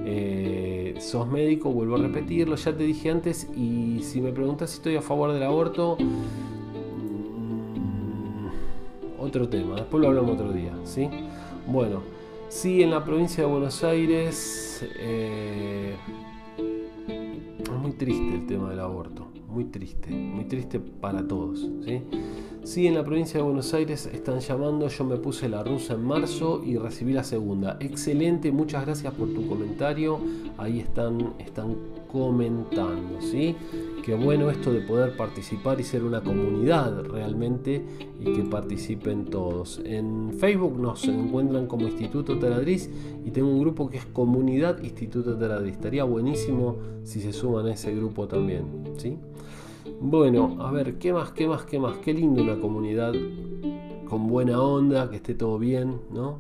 Eh, 0.04 0.69
sos 1.00 1.26
médico, 1.26 1.72
vuelvo 1.72 1.96
a 1.96 1.98
repetirlo, 1.98 2.56
ya 2.56 2.76
te 2.76 2.84
dije 2.84 3.10
antes, 3.10 3.48
y 3.56 4.02
si 4.02 4.20
me 4.20 4.32
preguntas 4.32 4.70
si 4.70 4.76
estoy 4.76 4.96
a 4.96 5.02
favor 5.02 5.32
del 5.32 5.42
aborto, 5.42 5.96
mm, 5.98 6.40
otro 9.18 9.48
tema, 9.48 9.76
después 9.76 10.00
lo 10.02 10.08
hablamos 10.08 10.32
otro 10.32 10.52
día, 10.52 10.72
¿sí? 10.84 11.08
Bueno, 11.66 12.02
sí, 12.48 12.82
en 12.82 12.90
la 12.90 13.04
provincia 13.04 13.44
de 13.44 13.50
Buenos 13.50 13.82
Aires 13.82 14.86
eh, 14.98 15.96
es 17.62 17.70
muy 17.70 17.92
triste 17.92 18.34
el 18.34 18.46
tema 18.46 18.70
del 18.70 18.80
aborto, 18.80 19.26
muy 19.50 19.64
triste, 19.64 20.10
muy 20.10 20.44
triste 20.44 20.78
para 20.78 21.26
todos, 21.26 21.68
¿sí? 21.84 22.02
Sí, 22.62 22.86
en 22.86 22.94
la 22.94 23.02
provincia 23.02 23.38
de 23.38 23.42
Buenos 23.42 23.72
Aires 23.72 24.06
están 24.06 24.38
llamando, 24.40 24.86
yo 24.88 25.04
me 25.04 25.16
puse 25.16 25.48
la 25.48 25.64
rusa 25.64 25.94
en 25.94 26.04
marzo 26.04 26.62
y 26.64 26.76
recibí 26.76 27.12
la 27.12 27.24
segunda. 27.24 27.78
Excelente, 27.80 28.52
muchas 28.52 28.84
gracias 28.84 29.12
por 29.14 29.32
tu 29.32 29.46
comentario. 29.48 30.20
Ahí 30.58 30.78
están, 30.78 31.32
están 31.38 31.76
comentando, 32.10 33.20
¿sí? 33.20 33.56
Qué 34.04 34.14
bueno 34.14 34.50
esto 34.50 34.72
de 34.72 34.80
poder 34.80 35.16
participar 35.16 35.80
y 35.80 35.84
ser 35.84 36.04
una 36.04 36.22
comunidad 36.22 37.04
realmente 37.04 37.84
y 38.18 38.32
que 38.32 38.42
participen 38.42 39.26
todos. 39.26 39.80
En 39.84 40.32
Facebook 40.38 40.78
nos 40.78 41.06
encuentran 41.06 41.66
como 41.66 41.86
Instituto 41.86 42.38
Taladriz 42.38 42.90
y 43.24 43.30
tengo 43.30 43.48
un 43.48 43.60
grupo 43.60 43.88
que 43.90 43.98
es 43.98 44.06
Comunidad 44.06 44.82
Instituto 44.82 45.36
Taladriz. 45.36 45.74
Estaría 45.74 46.04
buenísimo 46.04 46.76
si 47.04 47.20
se 47.20 47.32
suman 47.32 47.66
a 47.66 47.72
ese 47.72 47.94
grupo 47.94 48.26
también, 48.26 48.64
¿sí? 48.96 49.18
Bueno, 50.00 50.56
a 50.60 50.72
ver, 50.72 50.98
¿qué 50.98 51.12
más, 51.12 51.32
qué 51.32 51.46
más, 51.46 51.64
qué 51.64 51.78
más? 51.78 51.98
Qué 51.98 52.14
lindo 52.14 52.42
una 52.42 52.58
comunidad 52.58 53.12
con 54.08 54.26
buena 54.26 54.60
onda, 54.60 55.08
que 55.10 55.16
esté 55.16 55.34
todo 55.34 55.58
bien, 55.58 56.00
¿no? 56.12 56.38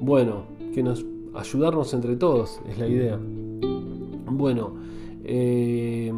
Bueno, 0.00 0.42
que 0.74 0.82
nos 0.82 1.04
ayudarnos 1.34 1.94
entre 1.94 2.16
todos, 2.16 2.60
es 2.68 2.78
la 2.78 2.88
idea. 2.88 3.18
Bueno, 4.36 4.74
eh, 5.24 6.12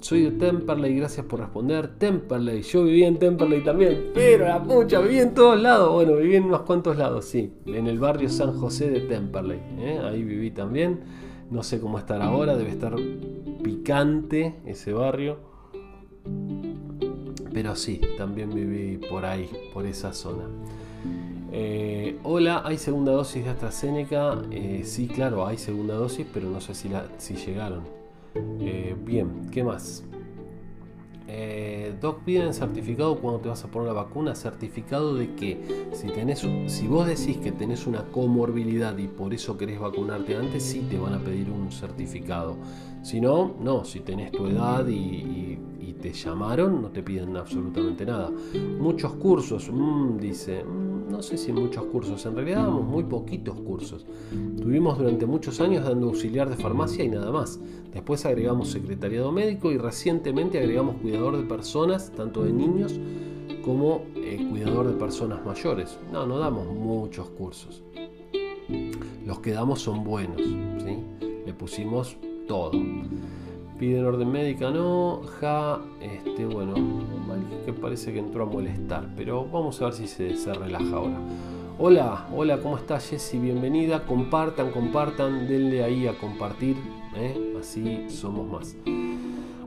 soy 0.00 0.22
de 0.24 0.30
Temperley, 0.32 0.96
gracias 0.96 1.24
por 1.26 1.40
responder. 1.40 1.98
Temperley, 1.98 2.62
yo 2.62 2.84
viví 2.84 3.04
en 3.04 3.18
Temperley 3.18 3.64
también, 3.64 4.10
pero 4.12 4.46
la 4.46 4.62
pucha, 4.62 5.00
viví 5.00 5.18
en 5.18 5.34
todos 5.34 5.60
lados. 5.60 5.92
Bueno, 5.92 6.16
viví 6.16 6.36
en 6.36 6.44
unos 6.44 6.62
cuantos 6.62 6.96
lados, 6.96 7.24
sí. 7.24 7.52
En 7.66 7.86
el 7.86 7.98
barrio 7.98 8.28
San 8.28 8.52
José 8.52 8.90
de 8.90 9.00
Temperley, 9.00 9.60
¿eh? 9.78 10.00
ahí 10.04 10.22
viví 10.22 10.50
también. 10.50 11.00
No 11.50 11.62
sé 11.62 11.80
cómo 11.80 11.98
estar 11.98 12.20
ahora, 12.20 12.56
debe 12.56 12.70
estar 12.70 12.94
picante 13.62 14.56
ese 14.66 14.92
barrio. 14.92 15.38
Pero 17.52 17.76
sí, 17.76 18.00
también 18.18 18.50
viví 18.50 18.98
por 18.98 19.24
ahí, 19.24 19.48
por 19.72 19.86
esa 19.86 20.12
zona. 20.12 20.44
Eh, 21.56 22.18
hola, 22.24 22.62
¿hay 22.64 22.78
segunda 22.78 23.12
dosis 23.12 23.44
de 23.44 23.50
AstraZeneca? 23.50 24.42
Eh, 24.50 24.82
sí, 24.84 25.06
claro, 25.06 25.46
hay 25.46 25.56
segunda 25.56 25.94
dosis, 25.94 26.26
pero 26.34 26.50
no 26.50 26.60
sé 26.60 26.74
si, 26.74 27.36
llegaron. 27.36 27.84
Eh, 28.34 28.96
bien, 28.98 29.48
¿qué 29.52 29.62
más? 29.62 30.02
Doc 32.00 32.24
piden 32.24 32.52
certificado 32.52 33.16
cuando 33.20 33.40
te 33.40 33.48
vas 33.48 33.62
a 33.64 33.68
poner 33.68 33.88
la 33.88 33.94
vacuna, 33.94 34.34
certificado 34.34 35.14
de 35.14 35.34
que 35.34 35.86
si 35.92 36.08
si 36.68 36.86
vos 36.88 37.06
decís 37.06 37.36
que 37.38 37.52
tenés 37.52 37.86
una 37.86 38.02
comorbilidad 38.02 38.98
y 38.98 39.06
por 39.06 39.32
eso 39.32 39.56
querés 39.56 39.78
vacunarte 39.78 40.36
antes, 40.36 40.62
sí 40.62 40.84
te 40.90 40.98
van 40.98 41.14
a 41.14 41.20
pedir 41.20 41.50
un 41.50 41.70
certificado. 41.70 42.56
Si 43.02 43.20
no, 43.20 43.54
no, 43.60 43.84
si 43.84 44.00
tenés 44.00 44.32
tu 44.32 44.48
edad 44.48 44.86
y, 44.88 45.58
te 46.04 46.12
llamaron, 46.12 46.82
no 46.82 46.90
te 46.90 47.02
piden 47.02 47.34
absolutamente 47.34 48.04
nada. 48.04 48.30
Muchos 48.78 49.14
cursos, 49.14 49.70
mm, 49.72 50.18
dice, 50.18 50.62
mm, 50.62 51.10
no 51.10 51.22
sé 51.22 51.38
si 51.38 51.50
muchos 51.50 51.82
cursos, 51.86 52.26
en 52.26 52.34
realidad 52.34 52.64
damos 52.64 52.84
muy 52.84 53.04
poquitos 53.04 53.58
cursos. 53.62 54.04
Tuvimos 54.60 54.98
durante 54.98 55.24
muchos 55.24 55.62
años 55.62 55.82
dando 55.82 56.08
auxiliar 56.08 56.50
de 56.50 56.56
farmacia 56.56 57.02
y 57.04 57.08
nada 57.08 57.32
más. 57.32 57.58
Después 57.90 58.26
agregamos 58.26 58.68
secretariado 58.68 59.32
médico 59.32 59.72
y 59.72 59.78
recientemente 59.78 60.58
agregamos 60.58 60.96
cuidador 60.96 61.38
de 61.38 61.44
personas, 61.44 62.12
tanto 62.14 62.44
de 62.44 62.52
niños 62.52 63.00
como 63.64 64.02
eh, 64.14 64.46
cuidador 64.50 64.86
de 64.88 64.98
personas 64.98 65.42
mayores. 65.46 65.98
No, 66.12 66.26
no 66.26 66.38
damos 66.38 66.66
muchos 66.66 67.30
cursos. 67.30 67.82
Los 69.24 69.38
que 69.38 69.52
damos 69.52 69.80
son 69.80 70.04
buenos, 70.04 70.42
¿sí? 70.42 70.98
Le 71.46 71.54
pusimos 71.54 72.18
todo. 72.46 72.72
Piden 73.78 74.04
orden 74.04 74.30
médica, 74.30 74.70
no. 74.70 75.22
Ja, 75.40 75.80
este, 76.00 76.46
bueno, 76.46 76.74
que 77.64 77.72
parece 77.72 78.12
que 78.12 78.20
entró 78.20 78.44
a 78.44 78.46
molestar, 78.46 79.08
pero 79.16 79.44
vamos 79.46 79.82
a 79.82 79.86
ver 79.86 79.94
si 79.94 80.06
se, 80.06 80.54
relaja 80.54 80.96
ahora. 80.96 81.18
Hola, 81.78 82.28
hola, 82.32 82.58
¿cómo 82.58 82.76
estás 82.76 83.10
Jessy? 83.10 83.38
Bienvenida. 83.38 84.06
Compartan, 84.06 84.70
compartan, 84.70 85.48
denle 85.48 85.82
ahí 85.82 86.06
a 86.06 86.16
compartir, 86.16 86.76
¿eh? 87.16 87.56
así 87.58 88.08
somos 88.08 88.48
más. 88.48 88.76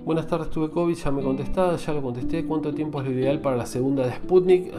Buenas 0.05 0.25
tardes, 0.25 0.49
tuve 0.51 0.69
COVID, 0.69 0.95
ya 0.95 1.11
me 1.11 1.21
contestaste, 1.21 1.85
ya 1.85 1.93
lo 1.93 2.01
contesté. 2.01 2.45
¿Cuánto 2.45 2.73
tiempo 2.73 3.01
es 3.01 3.07
lo 3.07 3.13
ideal 3.13 3.41
para 3.41 3.57
la 3.57 3.65
segunda 3.65 4.05
de 4.05 4.13
Sputnik? 4.13 4.73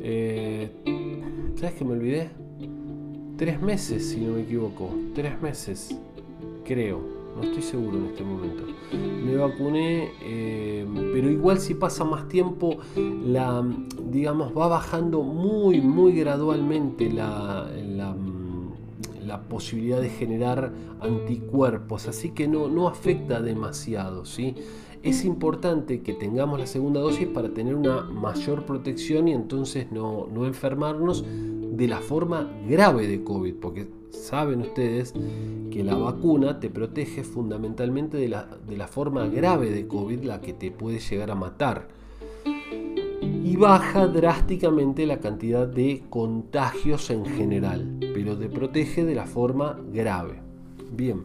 Eh, 0.00 0.70
¿Sabes 1.56 1.74
que 1.74 1.84
me 1.84 1.92
olvidé? 1.92 2.30
Tres 3.36 3.60
meses, 3.60 4.08
si 4.08 4.20
no 4.22 4.32
me 4.32 4.40
equivoco. 4.40 4.88
Tres 5.14 5.38
meses 5.42 5.94
creo, 6.64 7.17
no 7.38 7.44
estoy 7.44 7.62
seguro 7.62 7.98
en 7.98 8.06
este 8.06 8.24
momento. 8.24 8.64
Me 8.92 9.36
vacuné, 9.36 10.10
eh, 10.22 10.86
pero 11.12 11.30
igual 11.30 11.58
si 11.60 11.74
pasa 11.74 12.04
más 12.04 12.28
tiempo, 12.28 12.78
la, 12.96 13.64
digamos, 14.10 14.56
va 14.56 14.68
bajando 14.68 15.22
muy, 15.22 15.80
muy 15.80 16.12
gradualmente 16.12 17.10
la, 17.10 17.70
la, 17.86 18.16
posibilidad 19.48 20.00
de 20.00 20.08
generar 20.10 20.72
anticuerpos, 21.00 22.08
así 22.08 22.30
que 22.30 22.48
no, 22.48 22.68
no 22.68 22.88
afecta 22.88 23.40
demasiado, 23.40 24.24
¿sí? 24.24 24.54
Es 25.02 25.24
importante 25.24 26.02
que 26.02 26.12
tengamos 26.12 26.58
la 26.58 26.66
segunda 26.66 27.00
dosis 27.00 27.28
para 27.28 27.50
tener 27.50 27.74
una 27.74 28.02
mayor 28.02 28.66
protección 28.66 29.28
y 29.28 29.32
entonces 29.32 29.92
no, 29.92 30.26
no 30.32 30.44
enfermarnos 30.44 31.24
de 31.24 31.88
la 31.88 31.98
forma 31.98 32.50
grave 32.68 33.06
de 33.06 33.22
COVID, 33.22 33.54
porque 33.54 33.86
saben 34.10 34.60
ustedes 34.62 35.14
que 35.70 35.84
la 35.84 35.96
vacuna 35.96 36.60
te 36.60 36.70
protege 36.70 37.24
fundamentalmente 37.24 38.16
de 38.16 38.28
la, 38.28 38.48
de 38.66 38.76
la 38.76 38.88
forma 38.88 39.26
grave 39.26 39.70
de 39.70 39.86
COVID, 39.86 40.24
la 40.24 40.40
que 40.40 40.52
te 40.52 40.70
puede 40.70 40.98
llegar 40.98 41.30
a 41.30 41.34
matar. 41.34 41.88
Y 43.44 43.56
baja 43.56 44.06
drásticamente 44.06 45.06
la 45.06 45.20
cantidad 45.20 45.66
de 45.66 46.02
contagios 46.10 47.10
en 47.10 47.24
general, 47.24 47.98
pero 48.14 48.36
te 48.36 48.48
protege 48.48 49.04
de 49.04 49.14
la 49.14 49.26
forma 49.26 49.78
grave. 49.92 50.40
Bien, 50.90 51.24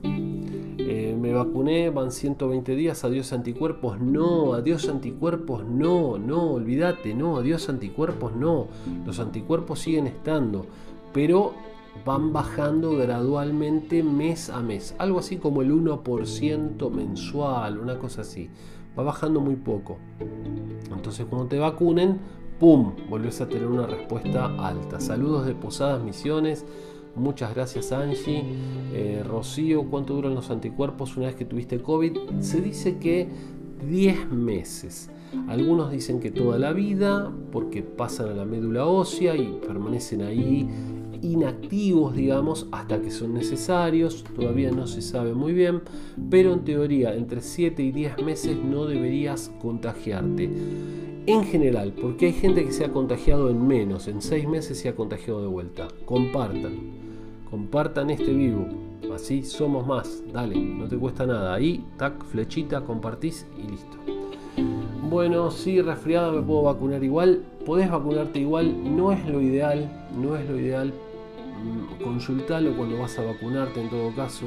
eh, 0.78 1.16
me 1.20 1.34
vacuné, 1.34 1.90
van 1.90 2.12
120 2.12 2.76
días, 2.76 3.04
adiós 3.04 3.32
anticuerpos, 3.34 4.00
no, 4.00 4.54
adiós 4.54 4.90
anticuerpos, 4.90 5.66
no, 5.66 6.18
no, 6.18 6.52
olvídate, 6.52 7.14
no, 7.14 7.38
adiós 7.38 7.70
anticuerpos, 7.70 8.36
no. 8.36 8.68
Los 9.06 9.20
anticuerpos 9.20 9.80
siguen 9.80 10.08
estando, 10.08 10.66
pero 11.14 11.54
van 12.06 12.34
bajando 12.34 12.96
gradualmente 12.98 14.04
mes 14.04 14.50
a 14.50 14.62
mes, 14.62 14.96
algo 14.98 15.20
así 15.20 15.38
como 15.38 15.62
el 15.62 15.72
1% 15.72 16.92
mensual, 16.92 17.80
una 17.80 17.98
cosa 17.98 18.22
así, 18.22 18.50
va 18.98 19.04
bajando 19.04 19.40
muy 19.40 19.56
poco. 19.56 19.98
Entonces 20.92 21.26
cuando 21.30 21.48
te 21.48 21.58
vacunen, 21.60 22.20
¡pum!, 22.60 22.94
volvés 23.10 23.42
a 23.42 23.48
tener 23.48 23.68
una 23.68 23.88
respuesta 23.88 24.46
alta. 24.60 25.00
Saludos 25.00 25.46
de 25.46 25.56
Posadas 25.56 26.04
Misiones. 26.04 26.66
Muchas 27.16 27.54
gracias 27.54 27.92
Angie. 27.92 28.44
Eh, 28.94 29.24
Rocío, 29.26 29.84
¿cuánto 29.90 30.16
duran 30.16 30.34
los 30.34 30.50
anticuerpos 30.50 31.16
una 31.16 31.28
vez 31.28 31.36
que 31.36 31.46
tuviste 31.46 31.80
COVID? 31.80 32.40
Se 32.40 32.60
dice 32.60 32.98
que 32.98 33.30
10 33.88 34.30
meses. 34.32 35.10
Algunos 35.48 35.92
dicen 35.92 36.20
que 36.20 36.32
toda 36.32 36.58
la 36.58 36.74
vida, 36.74 37.32
porque 37.52 37.84
pasan 37.84 38.30
a 38.30 38.34
la 38.34 38.46
médula 38.46 38.86
ósea 38.86 39.36
y 39.36 39.60
permanecen 39.66 40.22
ahí 40.22 40.68
inactivos, 41.24 42.16
digamos, 42.16 42.68
hasta 42.72 43.02
que 43.02 43.10
son 43.10 43.34
necesarios, 43.34 44.24
todavía 44.36 44.72
no 44.72 44.88
se 44.88 45.02
sabe 45.02 45.34
muy 45.34 45.54
bien, 45.54 45.82
pero 46.30 46.54
en 46.54 46.66
teoría 46.66 47.16
entre 47.16 47.42
7 47.42 47.82
y 47.82 47.92
10 47.92 48.22
meses 48.24 48.58
no 48.58 48.86
deberías 48.86 49.52
contagiarte. 49.62 50.50
En 51.26 51.46
general, 51.46 51.94
porque 51.94 52.26
hay 52.26 52.34
gente 52.34 52.66
que 52.66 52.74
se 52.74 52.84
ha 52.84 52.92
contagiado 52.92 53.50
en 53.50 53.66
menos, 53.66 54.10
en 54.10 54.22
6 54.22 54.48
meses 54.50 54.78
se 54.78 54.90
ha 54.90 54.96
contagiado 54.96 55.42
de 55.42 55.48
vuelta. 55.48 55.88
Compartan, 56.06 56.74
compartan 57.50 58.10
este 58.10 58.34
vivo, 58.34 58.68
así 59.16 59.44
somos 59.44 59.88
más, 59.88 60.22
dale, 60.34 60.60
no 60.60 60.90
te 60.90 60.98
cuesta 60.98 61.26
nada. 61.26 61.54
Ahí, 61.54 61.86
tac, 61.98 62.26
flechita, 62.26 62.82
compartís 62.82 63.48
y 63.58 63.72
listo. 63.72 64.83
Bueno, 65.10 65.52
sí, 65.52 65.82
resfriada 65.82 66.32
me 66.32 66.42
puedo 66.42 66.64
vacunar 66.64 67.04
igual. 67.04 67.44
Podés 67.66 67.90
vacunarte 67.90 68.40
igual, 68.40 68.96
no 68.96 69.12
es 69.12 69.26
lo 69.28 69.42
ideal, 69.42 69.90
no 70.18 70.36
es 70.36 70.50
lo 70.50 70.60
ideal, 70.60 70.94
consultalo 72.04 72.76
cuando 72.76 72.98
vas 73.00 73.18
a 73.20 73.24
vacunarte 73.24 73.82
en 73.82 73.90
todo 73.90 74.14
caso. 74.16 74.46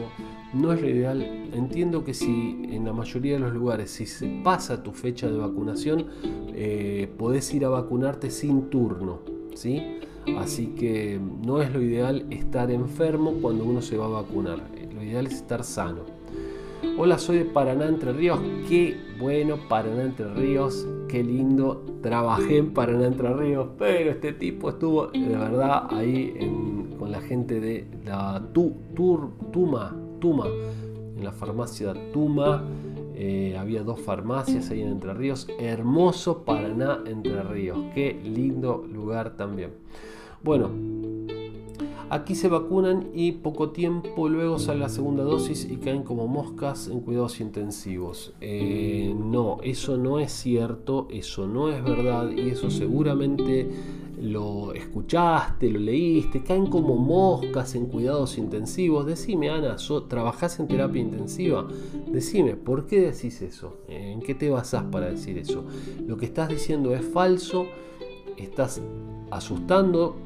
No 0.53 0.73
es 0.73 0.81
lo 0.81 0.89
ideal. 0.89 1.23
Entiendo 1.53 2.05
que 2.05 2.15
si 2.15 2.67
en 2.71 2.85
la 2.85 2.93
mayoría 2.93 3.35
de 3.35 3.41
los 3.41 3.53
lugares, 3.53 3.91
si 3.91 4.07
se 4.07 4.41
pasa 4.43 4.83
tu 4.83 4.93
fecha 4.93 5.29
de 5.29 5.37
vacunación, 5.37 6.07
eh, 6.55 7.09
podés 7.19 7.53
ir 7.55 7.65
a 7.65 7.69
vacunarte 7.69 8.31
sin 8.31 8.71
turno. 8.71 9.21
¿sí? 9.55 9.99
Así 10.39 10.69
que 10.69 11.21
no 11.45 11.61
es 11.63 11.73
lo 11.73 11.81
ideal 11.81 12.27
estar 12.31 12.71
enfermo 12.71 13.35
cuando 13.41 13.65
uno 13.65 13.83
se 13.83 13.97
va 13.97 14.07
a 14.07 14.09
vacunar. 14.09 14.61
Lo 14.95 15.03
ideal 15.03 15.27
es 15.27 15.35
estar 15.35 15.65
sano. 15.65 16.16
Hola, 16.99 17.19
soy 17.19 17.39
de 17.39 17.45
Paraná 17.47 17.87
Entre 17.87 18.13
Ríos. 18.13 18.39
Qué 18.69 18.97
bueno 19.19 19.59
Paraná 19.69 20.03
Entre 20.05 20.29
Ríos. 20.35 20.87
Qué 21.09 21.23
lindo. 21.23 21.83
Trabajé 22.03 22.59
en 22.59 22.75
Paraná 22.75 23.07
Entre 23.07 23.33
Ríos. 23.33 23.69
Pero 23.79 24.11
este 24.11 24.33
tipo 24.35 24.69
estuvo 24.69 25.07
de 25.09 25.37
verdad 25.37 25.87
ahí 25.91 26.35
con 26.99 27.11
la 27.11 27.21
gente 27.21 27.61
de 27.61 27.87
la 28.05 28.43
Tuma. 28.53 29.97
Tuma. 30.21 30.47
En 31.17 31.25
la 31.25 31.33
farmacia 31.33 31.95
Tuma. 32.13 32.63
Eh, 33.15 33.57
había 33.59 33.83
dos 33.83 34.01
farmacias 34.01 34.71
ahí 34.71 34.83
en 34.83 34.89
Entre 34.89 35.15
Ríos. 35.15 35.49
Hermoso 35.59 36.45
Paraná 36.45 37.01
Entre 37.07 37.43
Ríos. 37.43 37.79
Qué 37.95 38.21
lindo 38.23 38.87
lugar 38.93 39.37
también. 39.37 39.71
Bueno, 40.43 40.71
Aquí 42.09 42.37
se 42.37 42.49
vacunan 42.49 43.09
y 43.15 43.33
poco 43.33 43.71
tiempo 43.71 44.29
luego 44.29 44.61
sale 44.61 44.79
la 44.79 44.89
segunda 44.89 45.25
dosis 45.25 45.67
y 45.69 45.77
caen 45.79 46.05
como 46.05 46.29
moscas 46.29 46.87
en 46.87 47.01
cuidados 47.01 47.41
intensivos. 47.41 48.33
Eh, 48.41 49.13
no, 49.19 49.59
eso 49.65 49.97
no 49.97 50.21
es 50.21 50.31
cierto, 50.31 51.09
eso 51.11 51.49
no 51.49 51.69
es 51.69 51.83
verdad 51.83 52.31
y 52.31 52.51
eso 52.51 52.71
seguramente 52.71 53.69
lo 54.23 54.73
escuchaste, 54.73 55.69
lo 55.69 55.81
leíste, 55.81 56.45
caen 56.45 56.67
como 56.67 56.95
moscas 56.97 57.75
en 57.75 57.87
cuidados 57.87 58.39
intensivos. 58.39 59.05
Decime, 59.05 59.51
Ana, 59.51 59.75
¿trabajás 60.09 60.61
en 60.61 60.69
terapia 60.69 61.03
intensiva? 61.03 61.67
Decime, 62.13 62.55
¿por 62.55 62.87
qué 62.87 63.01
decís 63.01 63.43
eso? 63.43 63.79
¿En 63.89 64.21
qué 64.21 64.37
te 64.37 64.49
basás 64.49 64.85
para 64.85 65.11
decir 65.11 65.39
eso? 65.39 65.65
Lo 66.07 66.17
que 66.17 66.27
estás 66.27 66.49
diciendo 66.49 66.95
es 66.95 67.05
falso, 67.05 67.67
estás 68.37 68.81
asustando 69.33 70.26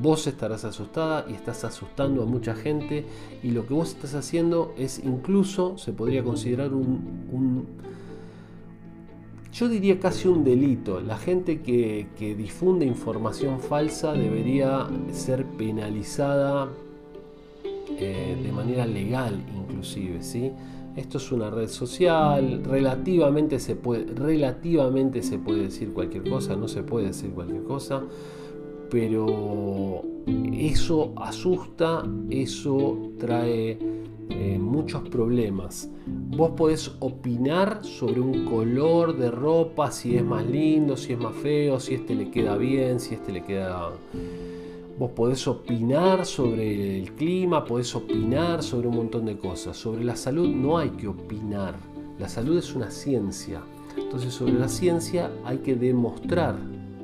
vos 0.00 0.26
estarás 0.26 0.64
asustada 0.64 1.26
y 1.28 1.34
estás 1.34 1.64
asustando 1.64 2.22
a 2.22 2.26
mucha 2.26 2.54
gente 2.54 3.04
y 3.42 3.50
lo 3.50 3.66
que 3.66 3.74
vos 3.74 3.90
estás 3.90 4.14
haciendo 4.14 4.74
es 4.78 5.00
incluso, 5.04 5.76
se 5.78 5.92
podría 5.92 6.24
considerar 6.24 6.72
un, 6.72 7.66
yo 9.52 9.68
diría 9.68 9.98
casi 9.98 10.28
un 10.28 10.44
delito. 10.44 11.00
La 11.00 11.18
gente 11.18 11.60
que, 11.60 12.06
difunde 12.18 12.86
información 12.86 13.60
falsa 13.60 14.12
debería 14.12 14.88
ser 15.12 15.44
penalizada 15.44 16.68
eh, 17.98 18.36
de 18.42 18.52
manera 18.52 18.86
legal 18.86 19.42
inclusive, 19.54 20.22
¿sí? 20.22 20.52
Esto 20.96 21.18
es 21.18 21.30
una 21.30 21.50
red 21.50 21.68
social, 21.68 22.62
relativamente 22.64 23.60
se 23.60 23.76
puede, 23.76 24.06
relativamente 24.12 25.22
se 25.22 25.38
puede 25.38 25.64
decir 25.64 25.92
cualquier 25.92 26.28
cosa, 26.28 26.56
no 26.56 26.66
se 26.66 26.82
puede 26.82 27.06
decir 27.06 27.30
cualquier 27.30 27.62
cosa 27.62 28.02
pero 28.90 30.02
eso 30.52 31.12
asusta, 31.16 32.04
eso 32.28 33.12
trae 33.18 33.78
eh, 34.28 34.58
muchos 34.58 35.08
problemas. 35.08 35.90
Vos 36.06 36.50
podés 36.50 36.90
opinar 37.00 37.84
sobre 37.84 38.20
un 38.20 38.44
color 38.44 39.16
de 39.16 39.30
ropa, 39.30 39.90
si 39.90 40.16
es 40.16 40.24
más 40.24 40.46
lindo, 40.46 40.96
si 40.96 41.12
es 41.12 41.18
más 41.18 41.34
feo, 41.36 41.80
si 41.80 41.94
este 41.94 42.14
le 42.14 42.30
queda 42.30 42.56
bien, 42.56 43.00
si 43.00 43.14
este 43.14 43.32
le 43.32 43.42
queda... 43.42 43.90
Vos 44.98 45.12
podés 45.12 45.48
opinar 45.48 46.26
sobre 46.26 46.98
el 46.98 47.12
clima, 47.14 47.64
podés 47.64 47.94
opinar 47.94 48.62
sobre 48.62 48.88
un 48.88 48.96
montón 48.96 49.24
de 49.24 49.38
cosas. 49.38 49.76
Sobre 49.76 50.04
la 50.04 50.14
salud 50.14 50.48
no 50.48 50.76
hay 50.76 50.90
que 50.90 51.08
opinar. 51.08 51.74
La 52.18 52.28
salud 52.28 52.58
es 52.58 52.74
una 52.74 52.90
ciencia. 52.90 53.62
Entonces 53.96 54.34
sobre 54.34 54.52
la 54.52 54.68
ciencia 54.68 55.30
hay 55.44 55.58
que 55.58 55.74
demostrar 55.74 56.56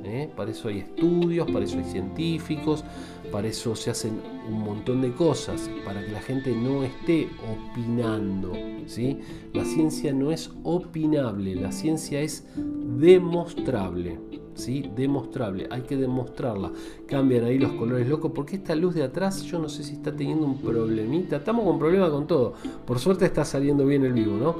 ¿eh? 0.07 0.29
Para 0.35 0.51
eso 0.51 0.69
hay 0.69 0.79
estudios, 0.79 1.49
para 1.51 1.65
eso 1.65 1.77
hay 1.77 1.83
científicos, 1.83 2.83
para 3.31 3.47
eso 3.47 3.75
se 3.75 3.91
hacen 3.91 4.21
un 4.49 4.61
montón 4.61 5.01
de 5.01 5.11
cosas, 5.11 5.69
para 5.85 6.03
que 6.03 6.11
la 6.11 6.21
gente 6.21 6.55
no 6.55 6.83
esté 6.83 7.27
opinando. 7.73 8.53
¿sí? 8.85 9.19
La 9.53 9.65
ciencia 9.65 10.13
no 10.13 10.31
es 10.31 10.51
opinable, 10.63 11.55
la 11.55 11.71
ciencia 11.71 12.21
es 12.21 12.45
demostrable. 12.55 14.19
Demostrable, 14.65 15.67
hay 15.69 15.83
que 15.83 15.95
demostrarla. 15.95 16.71
Cambian 17.05 17.45
ahí 17.45 17.59
los 17.59 17.71
colores 17.73 18.07
locos, 18.07 18.31
porque 18.33 18.55
esta 18.55 18.75
luz 18.75 18.95
de 18.95 19.03
atrás 19.03 19.43
yo 19.43 19.59
no 19.59 19.69
sé 19.69 19.83
si 19.83 19.93
está 19.93 20.15
teniendo 20.15 20.45
un 20.45 20.57
problemita. 20.57 21.37
Estamos 21.37 21.65
con 21.65 21.77
problema 21.77 22.09
con 22.09 22.25
todo. 22.27 22.53
Por 22.85 22.99
suerte 22.99 23.25
está 23.25 23.45
saliendo 23.45 23.85
bien 23.85 24.03
el 24.03 24.13
vivo, 24.13 24.35
¿no? 24.35 24.55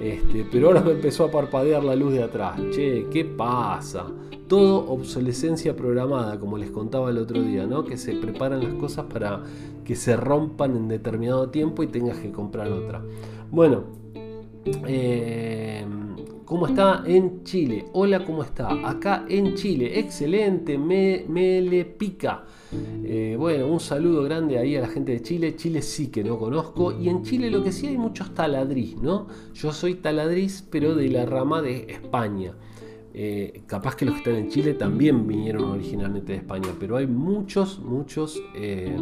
Este, 0.00 0.46
pero 0.50 0.68
ahora 0.68 0.80
me 0.80 0.92
empezó 0.92 1.24
a 1.24 1.30
parpadear 1.30 1.84
la 1.84 1.94
luz 1.94 2.14
de 2.14 2.22
atrás. 2.22 2.58
Che, 2.72 3.06
¿qué 3.10 3.24
pasa? 3.24 4.06
Todo 4.48 4.90
obsolescencia 4.90 5.76
programada, 5.76 6.38
como 6.40 6.58
les 6.58 6.70
contaba 6.70 7.10
el 7.10 7.18
otro 7.18 7.42
día, 7.42 7.66
¿no? 7.66 7.84
Que 7.84 7.96
se 7.96 8.14
preparan 8.14 8.64
las 8.64 8.74
cosas 8.74 9.06
para 9.06 9.42
que 9.84 9.94
se 9.94 10.16
rompan 10.16 10.76
en 10.76 10.88
determinado 10.88 11.50
tiempo 11.50 11.82
y 11.82 11.86
tengas 11.86 12.18
que 12.18 12.32
comprar 12.32 12.72
otra. 12.72 13.02
Bueno, 13.50 13.84
eh, 14.86 15.84
¿cómo 16.44 16.66
está 16.66 17.02
en 17.06 17.44
Chile? 17.44 17.86
Hola, 17.92 18.24
¿cómo 18.24 18.42
está? 18.42 18.68
Acá 18.88 19.24
en 19.28 19.54
Chile, 19.54 19.98
excelente, 19.98 20.78
me, 20.78 21.24
me 21.28 21.60
le 21.60 21.84
pica. 21.84 22.44
Eh, 23.04 23.36
bueno, 23.38 23.68
un 23.68 23.80
saludo 23.80 24.22
grande 24.24 24.58
ahí 24.58 24.76
a 24.76 24.80
la 24.80 24.88
gente 24.88 25.12
de 25.12 25.22
Chile. 25.22 25.56
Chile 25.56 25.82
sí 25.82 26.08
que 26.08 26.24
no 26.24 26.38
conozco. 26.38 26.92
Y 26.98 27.08
en 27.08 27.22
Chile 27.22 27.50
lo 27.50 27.62
que 27.62 27.72
sí 27.72 27.86
hay 27.86 27.98
muchos 27.98 28.34
taladriz, 28.34 28.96
¿no? 28.96 29.28
Yo 29.54 29.72
soy 29.72 29.96
taladriz, 29.96 30.66
pero 30.70 30.94
de 30.94 31.08
la 31.08 31.24
rama 31.24 31.62
de 31.62 31.86
España. 31.88 32.54
Eh, 33.16 33.62
capaz 33.66 33.94
que 33.94 34.04
los 34.04 34.14
que 34.14 34.18
están 34.18 34.34
en 34.34 34.48
Chile 34.50 34.74
también 34.74 35.26
vinieron 35.26 35.64
originalmente 35.64 36.32
de 36.32 36.38
España, 36.38 36.70
pero 36.80 36.96
hay 36.96 37.06
muchos, 37.06 37.78
muchos, 37.78 38.42
eh, 38.56 38.96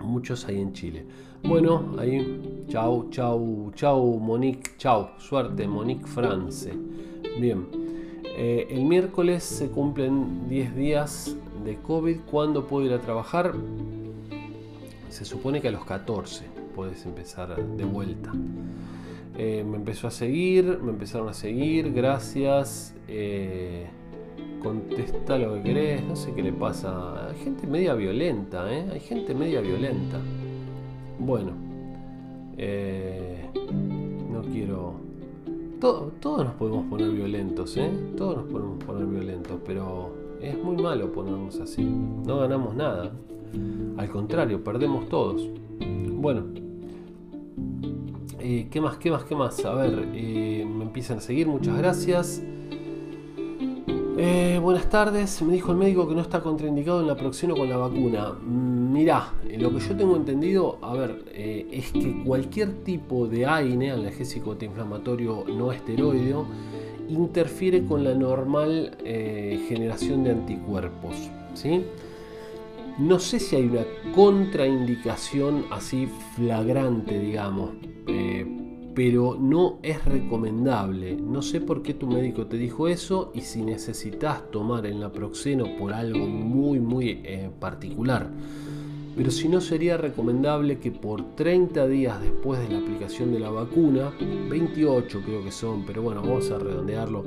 muchos 0.00 0.46
ahí 0.46 0.60
en 0.60 0.72
Chile. 0.72 1.04
Bueno, 1.44 1.94
ahí, 1.98 2.66
chau, 2.68 3.08
chau, 3.10 3.72
chau, 3.74 4.18
Monique, 4.18 4.76
chau, 4.76 5.10
suerte, 5.18 5.66
Monique 5.66 6.06
France. 6.06 6.72
Bien, 7.40 7.66
eh, 8.36 8.66
el 8.70 8.84
miércoles 8.84 9.44
se 9.44 9.68
cumplen 9.68 10.48
10 10.48 10.76
días 10.76 11.36
de 11.64 11.76
COVID. 11.76 12.18
¿Cuándo 12.30 12.66
puedo 12.66 12.86
ir 12.86 12.92
a 12.92 13.00
trabajar? 13.00 13.54
Se 15.08 15.24
supone 15.24 15.60
que 15.60 15.68
a 15.68 15.70
los 15.70 15.84
14 15.84 16.44
puedes 16.74 17.06
empezar 17.06 17.56
de 17.56 17.84
vuelta. 17.84 18.32
Eh, 19.38 19.64
me 19.64 19.76
empezó 19.76 20.08
a 20.08 20.10
seguir, 20.10 20.80
me 20.82 20.90
empezaron 20.90 21.28
a 21.28 21.34
seguir, 21.34 21.92
gracias. 21.92 22.94
Eh, 23.06 23.86
contesta 24.62 25.38
lo 25.38 25.54
que 25.54 25.62
querés, 25.62 26.04
no 26.04 26.16
sé 26.16 26.32
qué 26.34 26.42
le 26.42 26.52
pasa. 26.52 27.28
Hay 27.28 27.36
gente 27.38 27.66
media 27.66 27.94
violenta, 27.94 28.70
¿eh? 28.72 28.86
Hay 28.92 29.00
gente 29.00 29.34
media 29.34 29.60
violenta. 29.60 30.20
Bueno, 31.18 31.52
eh, 32.56 33.50
no 34.30 34.42
quiero... 34.42 34.94
todos 35.80 36.44
nos 36.44 36.54
podemos 36.54 36.86
poner 36.86 37.10
violentos, 37.10 37.76
¿eh? 37.76 37.90
Todos 38.16 38.36
nos 38.36 38.46
podemos 38.46 38.82
poner 38.84 39.06
violentos, 39.06 39.58
pero 39.66 40.14
es 40.40 40.56
muy 40.62 40.76
malo 40.76 41.12
ponernos 41.12 41.60
así. 41.60 41.84
No 41.84 42.38
ganamos 42.38 42.74
nada. 42.74 43.12
Al 43.96 44.08
contrario, 44.10 44.62
perdemos 44.62 45.08
todos. 45.08 45.48
Bueno, 46.12 46.44
eh, 48.40 48.68
¿Qué 48.70 48.80
más? 48.80 48.96
¿Qué 48.96 49.10
más? 49.10 49.24
¿Qué 49.24 49.34
más? 49.34 49.64
A 49.64 49.74
ver, 49.74 50.08
eh, 50.14 50.64
me 50.66 50.84
empiezan 50.84 51.18
a 51.18 51.20
seguir, 51.20 51.46
muchas 51.48 51.76
gracias. 51.76 52.42
Eh, 54.20 54.58
buenas 54.60 54.90
tardes, 54.90 55.40
me 55.42 55.52
dijo 55.52 55.70
el 55.70 55.78
médico 55.78 56.08
que 56.08 56.14
no 56.16 56.22
está 56.22 56.40
contraindicado 56.40 57.00
en 57.00 57.06
la 57.06 57.16
próxima 57.16 57.54
con 57.54 57.68
la 57.68 57.76
vacuna. 57.76 58.32
Mm, 58.32 58.92
mirá, 58.92 59.32
lo 59.58 59.72
que 59.72 59.78
yo 59.78 59.96
tengo 59.96 60.16
entendido, 60.16 60.78
a 60.82 60.92
ver, 60.94 61.24
es 61.32 61.92
que 61.92 62.24
cualquier 62.24 62.82
tipo 62.82 63.28
de 63.28 63.46
AINE, 63.46 63.92
analgésico 63.92 64.52
antiinflamatorio 64.52 65.44
no 65.46 65.70
esteroideo, 65.70 66.46
interfiere 67.08 67.84
con 67.84 68.02
la 68.02 68.12
normal 68.12 68.98
generación 69.68 70.24
de 70.24 70.32
anticuerpos. 70.32 71.14
¿sí? 71.54 71.84
No 72.98 73.20
sé 73.20 73.38
si 73.38 73.54
hay 73.54 73.66
una 73.66 73.84
contraindicación 74.12 75.66
así 75.70 76.08
flagrante, 76.34 77.16
digamos, 77.20 77.70
eh, 78.08 78.67
pero 78.98 79.36
no 79.38 79.78
es 79.84 80.04
recomendable. 80.04 81.14
No 81.14 81.40
sé 81.40 81.60
por 81.60 81.82
qué 81.82 81.94
tu 81.94 82.08
médico 82.08 82.46
te 82.46 82.56
dijo 82.56 82.88
eso 82.88 83.30
y 83.32 83.42
si 83.42 83.62
necesitas 83.62 84.50
tomar 84.50 84.86
el 84.86 84.98
naproxeno 84.98 85.76
por 85.78 85.92
algo 85.92 86.26
muy, 86.26 86.80
muy 86.80 87.20
eh, 87.22 87.48
particular. 87.60 88.28
Pero 89.16 89.30
si 89.30 89.48
no 89.48 89.60
sería 89.60 89.98
recomendable 89.98 90.80
que 90.80 90.90
por 90.90 91.36
30 91.36 91.86
días 91.86 92.20
después 92.20 92.58
de 92.58 92.70
la 92.70 92.80
aplicación 92.80 93.32
de 93.32 93.38
la 93.38 93.50
vacuna, 93.50 94.10
28 94.50 95.22
creo 95.24 95.44
que 95.44 95.52
son, 95.52 95.86
pero 95.86 96.02
bueno, 96.02 96.20
vamos 96.20 96.50
a 96.50 96.58
redondearlo, 96.58 97.22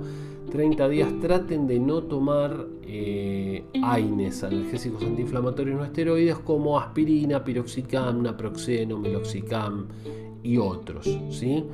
30 0.52 0.90
días 0.90 1.20
traten 1.22 1.68
de 1.68 1.80
no 1.80 2.04
tomar 2.04 2.68
eh, 2.84 3.64
AINES, 3.82 4.44
analgésicos 4.44 5.04
antiinflamatorios 5.04 5.78
no 5.78 5.86
esteroides, 5.86 6.40
como 6.40 6.78
aspirina, 6.78 7.46
piroxicam, 7.46 8.24
naproxeno, 8.24 9.00
meloxicam 9.00 9.88
y 10.44 10.58
otros. 10.58 11.06
¿sí? 11.30 11.66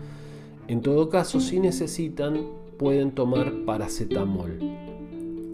En 0.67 0.81
todo 0.81 1.09
caso, 1.09 1.39
si 1.39 1.59
necesitan, 1.59 2.45
pueden 2.77 3.11
tomar 3.11 3.51
paracetamol. 3.65 4.59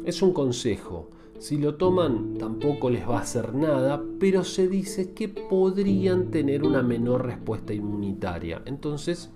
Es 0.06 0.22
un 0.22 0.34
consejo. 0.34 1.10
Si 1.40 1.58
lo 1.58 1.76
toman 1.76 2.36
tampoco 2.38 2.90
les 2.90 3.08
va 3.08 3.18
a 3.18 3.22
hacer 3.22 3.54
nada, 3.54 4.02
pero 4.20 4.44
se 4.44 4.68
dice 4.68 5.14
que 5.14 5.28
podrían 5.28 6.32
tener 6.32 6.64
una 6.64 6.82
menor 6.82 7.26
respuesta 7.26 7.74
inmunitaria. 7.74 8.62
Entonces, 8.66 9.30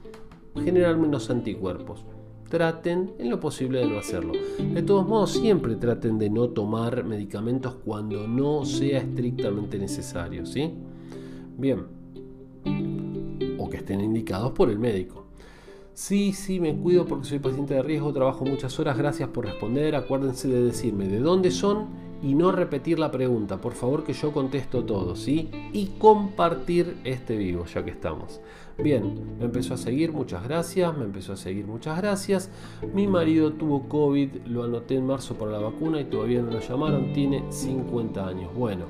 generar 0.64 0.98
menos 0.98 1.30
anticuerpos. 1.30 2.06
Traten 2.50 3.12
en 3.20 3.30
lo 3.30 3.42
posible 3.42 3.80
de 3.80 3.88
no 3.88 4.00
hacerlo. 4.00 4.32
De 4.74 4.82
todos 4.82 5.06
modos, 5.06 5.34
siempre 5.34 5.76
traten 5.76 6.18
de 6.18 6.30
no 6.30 6.50
tomar 6.50 7.04
medicamentos 7.04 7.76
cuando 7.84 8.26
no 8.26 8.64
sea 8.64 9.00
estrictamente 9.00 9.78
necesario, 9.78 10.46
¿sí? 10.46 10.72
Bien. 11.58 11.98
Que 13.70 13.78
estén 13.78 14.02
indicados 14.02 14.52
por 14.52 14.70
el 14.70 14.80
médico. 14.80 15.26
Sí, 15.94 16.34
sí, 16.34 16.60
me 16.60 16.76
cuido 16.76 17.06
porque 17.06 17.26
soy 17.26 17.40
paciente 17.40 17.74
de 17.74 17.82
riesgo, 17.82 18.14
trabajo 18.14 18.46
muchas 18.46 18.80
horas, 18.80 18.98
gracias 18.98 19.30
por 19.30 19.46
responder. 19.46 19.96
Acuérdense 19.96 20.48
de 20.48 20.62
decirme 20.62 21.08
de 21.08 21.20
dónde 21.20 21.50
son 21.50 21.88
y 22.22 22.34
no 22.34 22.52
repetir 22.52 23.00
la 23.00 23.12
pregunta, 23.12 23.62
por 23.62 23.74
favor 23.74 24.04
que 24.04 24.14
yo 24.14 24.32
contesto 24.32 24.84
todo, 24.84 25.16
¿sí? 25.16 25.50
Y 25.74 25.88
compartir 25.98 26.98
este 27.04 27.38
vivo, 27.38 27.66
ya 27.66 27.84
que 27.84 27.92
estamos. 27.92 28.42
Bien, 28.78 29.38
me 29.40 29.46
empezó 29.46 29.74
a 29.74 29.78
seguir, 29.78 30.12
muchas 30.12 30.44
gracias, 30.44 30.96
me 30.96 31.06
empezó 31.06 31.34
a 31.34 31.38
seguir, 31.38 31.66
muchas 31.66 31.98
gracias. 31.98 32.52
Mi 32.94 33.08
marido 33.08 33.54
tuvo 33.54 33.88
COVID, 33.90 34.46
lo 34.46 34.64
anoté 34.64 34.96
en 34.96 35.08
marzo 35.08 35.36
para 35.36 35.52
la 35.52 35.60
vacuna 35.60 36.00
y 36.00 36.06
todavía 36.06 36.42
no 36.42 36.52
lo 36.52 36.60
llamaron, 36.60 37.14
tiene 37.14 37.44
50 37.50 38.28
años. 38.28 38.54
Bueno, 38.54 38.86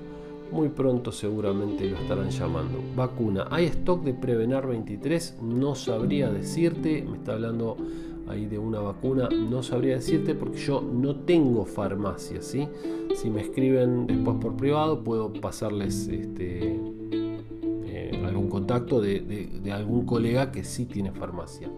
muy 0.51 0.69
pronto 0.69 1.11
seguramente 1.11 1.89
lo 1.89 1.97
estarán 1.97 2.29
llamando. 2.29 2.79
Vacuna. 2.95 3.47
¿Hay 3.49 3.65
stock 3.65 4.03
de 4.03 4.13
Prevenar 4.13 4.67
23? 4.67 5.37
No 5.41 5.75
sabría 5.75 6.29
decirte. 6.29 7.03
Me 7.03 7.17
está 7.17 7.33
hablando 7.33 7.77
ahí 8.27 8.45
de 8.45 8.57
una 8.57 8.79
vacuna. 8.79 9.29
No 9.29 9.63
sabría 9.63 9.95
decirte 9.95 10.35
porque 10.35 10.57
yo 10.57 10.81
no 10.81 11.15
tengo 11.17 11.65
farmacia. 11.65 12.41
¿sí? 12.41 12.67
Si 13.15 13.29
me 13.29 13.41
escriben 13.41 14.07
después 14.07 14.37
por 14.37 14.55
privado 14.55 15.03
puedo 15.03 15.33
pasarles 15.33 16.07
este, 16.07 16.79
eh, 17.85 18.21
algún 18.25 18.49
contacto 18.49 19.01
de, 19.01 19.49
algún 19.71 20.05
colega 20.05 20.51
que 20.51 20.63
sí 20.63 20.85
tiene 20.85 21.11
farmacia. 21.11 21.69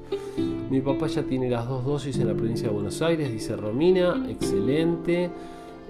Mi 0.69 0.81
papá 0.81 1.07
ya 1.07 1.23
tiene 1.23 1.49
las 1.49 1.67
dos 1.67 1.83
dosis 1.85 2.17
en 2.19 2.27
la 2.27 2.35
provincia 2.35 2.67
de 2.67 2.73
Buenos 2.73 3.01
Aires, 3.01 3.31
dice 3.31 3.55
Romina. 3.55 4.25
Excelente. 4.29 5.31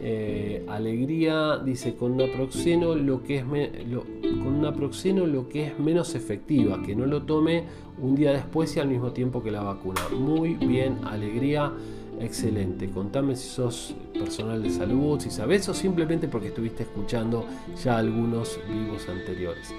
Eh, 0.02 0.66
alegría 0.70 1.58
dice 1.58 1.96
con 1.96 2.14
una 2.14 2.32
proxeno 2.32 2.96
lo 2.96 3.22
que 3.22 3.40
es 3.40 3.44
con 3.44 4.54
una 4.54 4.74
proxeno 4.74 5.26
lo 5.26 5.50
que 5.50 5.68
es 5.68 5.80
menos 5.80 6.16
efectiva 6.16 6.82
que 6.82 6.96
no 6.96 7.06
lo 7.06 7.24
tome 7.24 7.66
un 8.02 8.16
día 8.16 8.32
después 8.32 8.78
y 8.78 8.80
al 8.80 8.88
mismo 8.88 9.12
tiempo 9.12 9.44
que 9.44 9.52
la 9.52 9.62
vacuna. 9.62 10.02
Muy 10.18 10.56
bien 10.56 11.00
alegría 11.04 11.74
excelente. 12.22 12.90
Contame 12.90 13.36
si 13.36 13.50
sos 13.50 13.94
personal 14.14 14.64
de 14.64 14.70
salud 14.70 15.20
si 15.20 15.30
sabes 15.30 15.68
o 15.70 15.74
simplemente 15.74 16.28
porque 16.28 16.48
estuviste 16.48 16.84
escuchando 16.84 17.46
ya 17.84 17.98
algunos 17.98 18.60
vivos 18.70 19.08
anteriores 19.10 19.74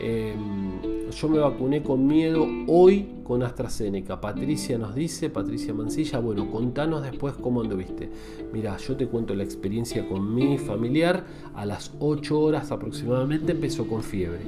Em, 0.00 1.10
yo 1.10 1.28
me 1.28 1.38
vacuné 1.38 1.82
con 1.82 2.06
miedo 2.06 2.46
hoy 2.66 3.08
con 3.22 3.42
AstraZeneca. 3.42 4.20
Patricia 4.20 4.78
nos 4.78 4.94
dice, 4.94 5.30
Patricia 5.30 5.72
Mancilla, 5.72 6.18
bueno, 6.18 6.50
contanos 6.50 7.02
después 7.02 7.34
cómo 7.34 7.60
anduviste. 7.60 8.10
Mira, 8.52 8.76
yo 8.78 8.96
te 8.96 9.06
cuento 9.06 9.34
la 9.34 9.44
experiencia 9.44 10.08
con 10.08 10.34
mi 10.34 10.58
familiar. 10.58 11.24
A 11.54 11.64
las 11.64 11.92
8 12.00 12.40
horas 12.40 12.72
aproximadamente 12.72 13.52
empezó 13.52 13.86
con 13.86 14.02
fiebre. 14.02 14.40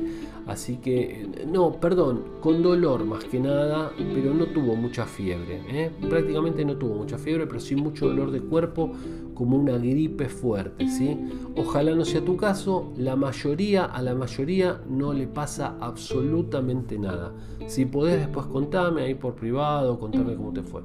Así 0.47 0.77
que, 0.77 1.27
no, 1.47 1.73
perdón, 1.81 2.23
con 2.41 2.63
dolor 2.63 3.05
más 3.07 3.25
que 3.25 3.41
nada, 3.41 3.93
pero 3.97 4.35
no 4.35 4.47
tuvo 4.47 4.77
mucha 4.77 5.07
fiebre. 5.07 5.63
¿eh? 5.69 5.91
Prácticamente 6.11 6.65
no 6.65 6.77
tuvo 6.77 6.97
mucha 6.97 7.17
fiebre, 7.17 7.47
pero 7.47 7.61
sí 7.61 7.77
mucho 7.77 8.09
dolor 8.09 8.31
de 8.31 8.41
cuerpo, 8.41 8.93
como 9.35 9.57
una 9.57 9.77
gripe 9.77 10.29
fuerte. 10.29 10.89
¿sí? 10.89 11.19
Ojalá 11.57 11.95
no 11.95 12.05
sea 12.05 12.25
tu 12.25 12.37
caso, 12.37 12.93
la 12.97 13.17
mayoría, 13.17 13.85
a 13.85 14.03
la 14.03 14.15
mayoría 14.15 14.81
no 14.89 15.13
le 15.13 15.27
pasa 15.27 15.77
absolutamente 15.81 16.99
nada. 16.99 17.33
Si 17.67 17.87
podés 17.87 18.19
después 18.21 18.47
contame 18.47 19.03
ahí 19.03 19.15
por 19.15 19.35
privado, 19.35 19.99
contame 19.99 20.35
cómo 20.37 20.53
te 20.53 20.63
fue. 20.63 20.83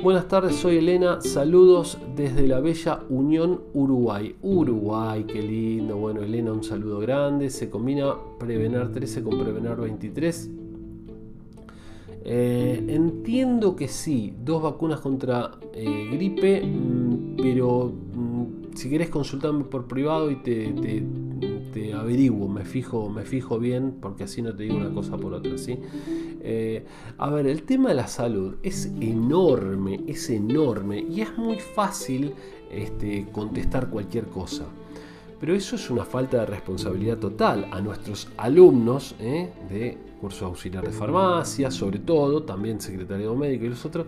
Buenas 0.00 0.28
tardes, 0.28 0.54
soy 0.54 0.76
Elena. 0.76 1.20
Saludos 1.20 1.98
desde 2.14 2.46
la 2.46 2.60
bella 2.60 3.00
Unión 3.08 3.62
Uruguay. 3.74 4.36
Uruguay, 4.42 5.24
qué 5.24 5.42
lindo. 5.42 5.96
Bueno, 5.96 6.22
Elena, 6.22 6.52
un 6.52 6.62
saludo 6.62 7.00
grande. 7.00 7.50
Se 7.50 7.68
combina 7.68 8.14
Prevenar 8.38 8.92
13 8.92 9.24
con 9.24 9.40
Prevenar 9.40 9.80
23. 9.80 10.50
Eh, 12.24 12.84
entiendo 12.88 13.76
que 13.76 13.88
sí, 13.88 14.34
dos 14.44 14.62
vacunas 14.62 15.00
contra 15.00 15.52
eh, 15.72 16.08
gripe, 16.12 16.62
mm, 16.62 17.36
pero 17.36 17.92
mm, 18.14 18.74
si 18.74 18.90
querés 18.90 19.08
consultarme 19.08 19.64
por 19.64 19.86
privado 19.86 20.30
y 20.30 20.36
te, 20.36 21.04
averiguo, 21.94 22.48
me 22.48 22.64
fijo, 22.64 23.08
me 23.08 23.22
fijo 23.22 23.58
bien, 23.58 23.94
porque 24.00 24.24
así 24.24 24.42
no 24.42 24.54
te 24.54 24.64
digo 24.64 24.76
una 24.76 24.90
cosa 24.90 25.16
por 25.16 25.32
otra, 25.32 25.56
¿sí? 25.56 25.78
Eh, 26.40 26.84
a 27.16 27.30
ver, 27.30 27.46
el 27.46 27.62
tema 27.62 27.90
de 27.90 27.94
la 27.94 28.08
salud 28.08 28.56
es 28.64 28.92
enorme, 29.00 30.00
es 30.08 30.28
enorme 30.28 30.98
y 31.08 31.20
es 31.20 31.38
muy 31.38 31.56
fácil 31.56 32.34
este, 32.70 33.28
contestar 33.30 33.90
cualquier 33.90 34.24
cosa. 34.26 34.64
Pero 35.40 35.54
eso 35.54 35.76
es 35.76 35.88
una 35.88 36.04
falta 36.04 36.38
de 36.40 36.46
responsabilidad 36.46 37.18
total 37.18 37.68
a 37.70 37.80
nuestros 37.80 38.28
alumnos 38.36 39.14
de 39.20 39.96
curso 40.20 40.46
auxiliar 40.46 40.84
de 40.84 40.92
farmacia, 40.92 41.70
sobre 41.70 41.98
todo, 42.00 42.42
también 42.42 42.80
secretario 42.80 43.34
médico 43.34 43.64
y 43.64 43.68
los 43.70 43.84
otros, 43.84 44.06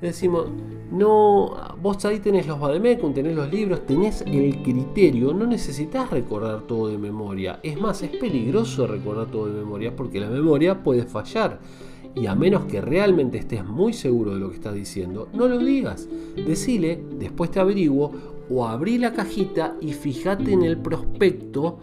decimos, 0.00 0.46
no, 0.92 1.56
vos 1.80 2.04
ahí 2.04 2.20
tenés 2.20 2.46
los 2.46 2.60
Bademecum, 2.60 3.14
tenés 3.14 3.34
los 3.34 3.50
libros, 3.50 3.86
tenés 3.86 4.22
el 4.22 4.62
criterio, 4.62 5.32
no 5.32 5.46
necesitas 5.46 6.10
recordar 6.10 6.62
todo 6.62 6.88
de 6.88 6.98
memoria. 6.98 7.60
Es 7.62 7.80
más, 7.80 8.02
es 8.02 8.10
peligroso 8.10 8.86
recordar 8.86 9.30
todo 9.30 9.46
de 9.46 9.54
memoria 9.54 9.94
porque 9.94 10.20
la 10.20 10.28
memoria 10.28 10.82
puede 10.82 11.04
fallar. 11.04 11.60
Y 12.16 12.26
a 12.26 12.34
menos 12.36 12.66
que 12.66 12.80
realmente 12.80 13.38
estés 13.38 13.64
muy 13.64 13.92
seguro 13.92 14.34
de 14.34 14.40
lo 14.40 14.48
que 14.50 14.56
estás 14.56 14.74
diciendo, 14.74 15.28
no 15.32 15.48
lo 15.48 15.58
digas. 15.58 16.08
Decile, 16.36 17.02
después 17.18 17.50
te 17.50 17.58
averiguo, 17.58 18.12
o 18.50 18.66
abrí 18.66 18.98
la 18.98 19.12
cajita 19.12 19.76
y 19.80 19.92
fíjate 19.92 20.52
en 20.52 20.62
el 20.62 20.76
prospecto, 20.78 21.78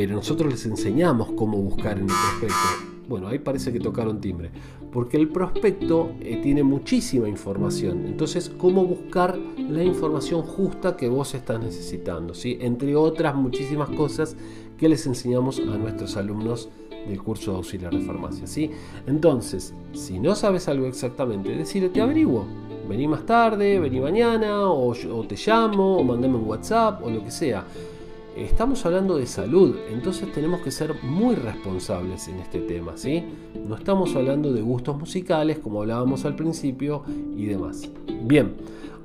pero 0.00 0.14
nosotros 0.14 0.50
les 0.50 0.64
enseñamos 0.64 1.32
cómo 1.32 1.58
buscar 1.58 1.98
en 1.98 2.04
el 2.04 2.06
prospecto. 2.06 3.04
Bueno, 3.06 3.28
ahí 3.28 3.38
parece 3.38 3.70
que 3.70 3.80
tocaron 3.80 4.18
timbre 4.18 4.50
porque 4.90 5.18
el 5.18 5.28
prospecto 5.28 6.12
eh, 6.22 6.40
tiene 6.42 6.62
muchísima 6.62 7.28
información. 7.28 8.06
Entonces, 8.06 8.50
¿cómo 8.56 8.86
buscar 8.86 9.38
la 9.58 9.84
información 9.84 10.40
justa 10.40 10.96
que 10.96 11.06
vos 11.10 11.34
estás 11.34 11.60
necesitando? 11.60 12.32
¿sí? 12.32 12.56
Entre 12.62 12.96
otras 12.96 13.34
muchísimas 13.34 13.90
cosas 13.90 14.38
que 14.78 14.88
les 14.88 15.04
enseñamos 15.04 15.58
a 15.58 15.76
nuestros 15.76 16.16
alumnos 16.16 16.70
del 17.06 17.22
curso 17.22 17.50
de 17.50 17.56
auxiliar 17.58 17.92
de 17.92 18.00
farmacia. 18.00 18.46
¿sí? 18.46 18.70
Entonces, 19.06 19.74
si 19.92 20.18
no 20.18 20.34
sabes 20.34 20.66
algo 20.66 20.86
exactamente, 20.86 21.54
decirle, 21.54 21.90
te 21.90 22.00
averiguo. 22.00 22.46
Vení 22.88 23.06
más 23.06 23.26
tarde, 23.26 23.78
vení 23.78 24.00
mañana, 24.00 24.64
o, 24.70 24.92
o 24.92 25.24
te 25.24 25.36
llamo, 25.36 25.98
o 25.98 26.02
mandame 26.02 26.36
un 26.36 26.48
WhatsApp, 26.48 27.04
o 27.04 27.10
lo 27.10 27.22
que 27.22 27.30
sea. 27.30 27.66
Estamos 28.36 28.86
hablando 28.86 29.16
de 29.16 29.26
salud, 29.26 29.76
entonces 29.90 30.32
tenemos 30.32 30.60
que 30.60 30.70
ser 30.70 30.94
muy 31.02 31.34
responsables 31.34 32.28
en 32.28 32.38
este 32.38 32.60
tema, 32.60 32.96
¿sí? 32.96 33.24
No 33.66 33.74
estamos 33.74 34.14
hablando 34.14 34.52
de 34.52 34.62
gustos 34.62 34.96
musicales, 34.96 35.58
como 35.58 35.82
hablábamos 35.82 36.24
al 36.24 36.36
principio, 36.36 37.02
y 37.36 37.46
demás. 37.46 37.90
Bien, 38.22 38.54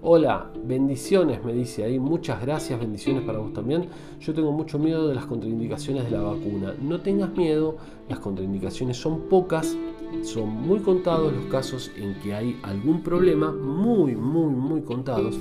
hola, 0.03 0.51
bendiciones, 0.63 1.43
me 1.43 1.53
dice 1.53 1.83
ahí, 1.83 1.99
muchas 1.99 2.39
gracias, 2.39 2.79
bendiciones 2.79 3.23
para 3.23 3.39
vos 3.39 3.51
también. 3.51 3.87
Yo 4.19 4.33
tengo 4.33 4.51
mucho 4.51 4.77
miedo 4.77 5.07
de 5.07 5.15
las 5.15 5.25
contraindicaciones 5.25 6.05
de 6.05 6.11
la 6.11 6.21
vacuna. 6.21 6.75
No 6.79 7.01
tengas 7.01 7.35
miedo, 7.35 7.77
las 8.07 8.19
contraindicaciones 8.19 8.95
son 8.95 9.21
pocas, 9.21 9.75
son 10.21 10.49
muy 10.49 10.79
contados 10.79 11.33
los 11.33 11.45
casos 11.45 11.91
en 11.97 12.13
que 12.21 12.35
hay 12.35 12.59
algún 12.61 13.01
problema, 13.01 13.51
muy, 13.51 14.15
muy, 14.15 14.53
muy 14.53 14.81
contados. 14.81 15.35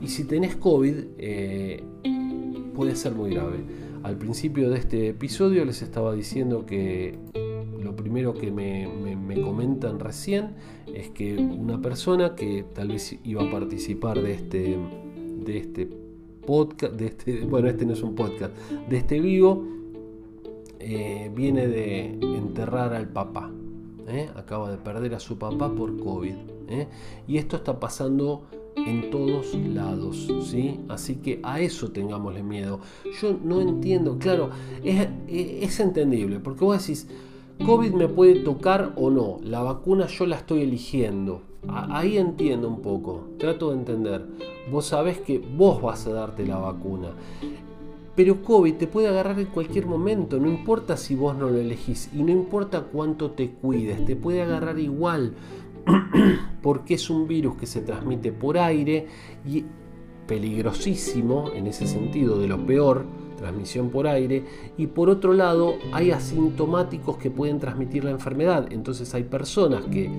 Y 0.00 0.08
si 0.08 0.24
tenés 0.24 0.56
COVID, 0.56 0.94
eh, 1.18 1.84
puede 2.76 2.94
ser 2.94 3.12
muy 3.12 3.30
grave. 3.30 3.64
Al 4.02 4.16
principio 4.18 4.68
de 4.68 4.78
este 4.78 5.08
episodio 5.08 5.64
les 5.64 5.80
estaba 5.80 6.14
diciendo 6.14 6.66
que 6.66 7.18
lo 7.82 7.96
primero 7.96 8.34
que 8.34 8.52
me, 8.52 8.86
comentan 9.42 9.98
recién 9.98 10.54
es 10.94 11.10
que 11.10 11.36
una 11.36 11.80
persona 11.80 12.34
que 12.34 12.64
tal 12.74 12.88
vez 12.88 13.18
iba 13.24 13.42
a 13.42 13.50
participar 13.50 14.20
de 14.20 14.34
este, 14.34 14.78
de 15.44 15.58
este 15.58 15.88
podcast, 16.46 16.94
de 16.94 17.06
este, 17.06 17.40
bueno, 17.46 17.68
este 17.68 17.86
no 17.86 17.94
es 17.94 18.02
un 18.02 18.14
podcast, 18.14 18.54
de 18.88 18.96
este 18.96 19.20
vivo, 19.20 19.64
eh, 20.78 21.30
viene 21.34 21.66
de 21.66 22.18
enterrar 22.20 22.92
al 22.92 23.08
papá. 23.08 23.50
¿eh? 24.06 24.28
Acaba 24.36 24.70
de 24.70 24.76
perder 24.76 25.14
a 25.14 25.20
su 25.20 25.38
papá 25.38 25.72
por 25.74 25.98
COVID. 25.98 26.34
¿Eh? 26.68 26.88
Y 27.26 27.38
esto 27.38 27.56
está 27.56 27.78
pasando 27.80 28.44
en 28.76 29.10
todos 29.10 29.54
lados, 29.54 30.28
¿sí? 30.42 30.80
Así 30.88 31.16
que 31.16 31.40
a 31.42 31.60
eso 31.60 31.90
tengámosle 31.90 32.42
miedo. 32.42 32.80
Yo 33.20 33.38
no 33.42 33.60
entiendo, 33.60 34.18
claro, 34.18 34.50
es, 34.84 35.08
es 35.28 35.80
entendible, 35.80 36.40
porque 36.40 36.64
vos 36.64 36.78
decís, 36.78 37.08
COVID 37.64 37.92
me 37.94 38.08
puede 38.08 38.40
tocar 38.40 38.92
o 38.96 39.10
no, 39.10 39.38
la 39.42 39.62
vacuna 39.62 40.06
yo 40.06 40.26
la 40.26 40.36
estoy 40.36 40.62
eligiendo. 40.62 41.42
Ahí 41.68 42.16
entiendo 42.16 42.68
un 42.68 42.80
poco, 42.80 43.28
trato 43.38 43.70
de 43.70 43.78
entender. 43.78 44.24
Vos 44.70 44.86
sabés 44.86 45.18
que 45.20 45.38
vos 45.38 45.82
vas 45.82 46.06
a 46.06 46.12
darte 46.12 46.46
la 46.46 46.58
vacuna. 46.58 47.08
Pero 48.14 48.42
COVID 48.42 48.74
te 48.74 48.86
puede 48.86 49.08
agarrar 49.08 49.38
en 49.38 49.46
cualquier 49.46 49.86
momento, 49.86 50.38
no 50.38 50.48
importa 50.48 50.96
si 50.96 51.14
vos 51.14 51.36
no 51.36 51.50
lo 51.50 51.58
elegís 51.58 52.08
y 52.14 52.22
no 52.22 52.32
importa 52.32 52.82
cuánto 52.82 53.32
te 53.32 53.50
cuides, 53.50 54.06
te 54.06 54.16
puede 54.16 54.40
agarrar 54.40 54.78
igual 54.78 55.34
porque 56.62 56.94
es 56.94 57.10
un 57.10 57.26
virus 57.26 57.56
que 57.56 57.66
se 57.66 57.80
transmite 57.80 58.32
por 58.32 58.58
aire 58.58 59.06
y 59.46 59.64
peligrosísimo 60.26 61.50
en 61.54 61.66
ese 61.66 61.86
sentido, 61.86 62.38
de 62.38 62.48
lo 62.48 62.64
peor, 62.66 63.04
transmisión 63.36 63.90
por 63.90 64.06
aire, 64.06 64.44
y 64.76 64.88
por 64.88 65.08
otro 65.08 65.32
lado 65.32 65.74
hay 65.92 66.10
asintomáticos 66.10 67.16
que 67.18 67.30
pueden 67.30 67.60
transmitir 67.60 68.04
la 68.04 68.10
enfermedad, 68.10 68.66
entonces 68.70 69.14
hay 69.14 69.24
personas 69.24 69.84
que 69.86 70.10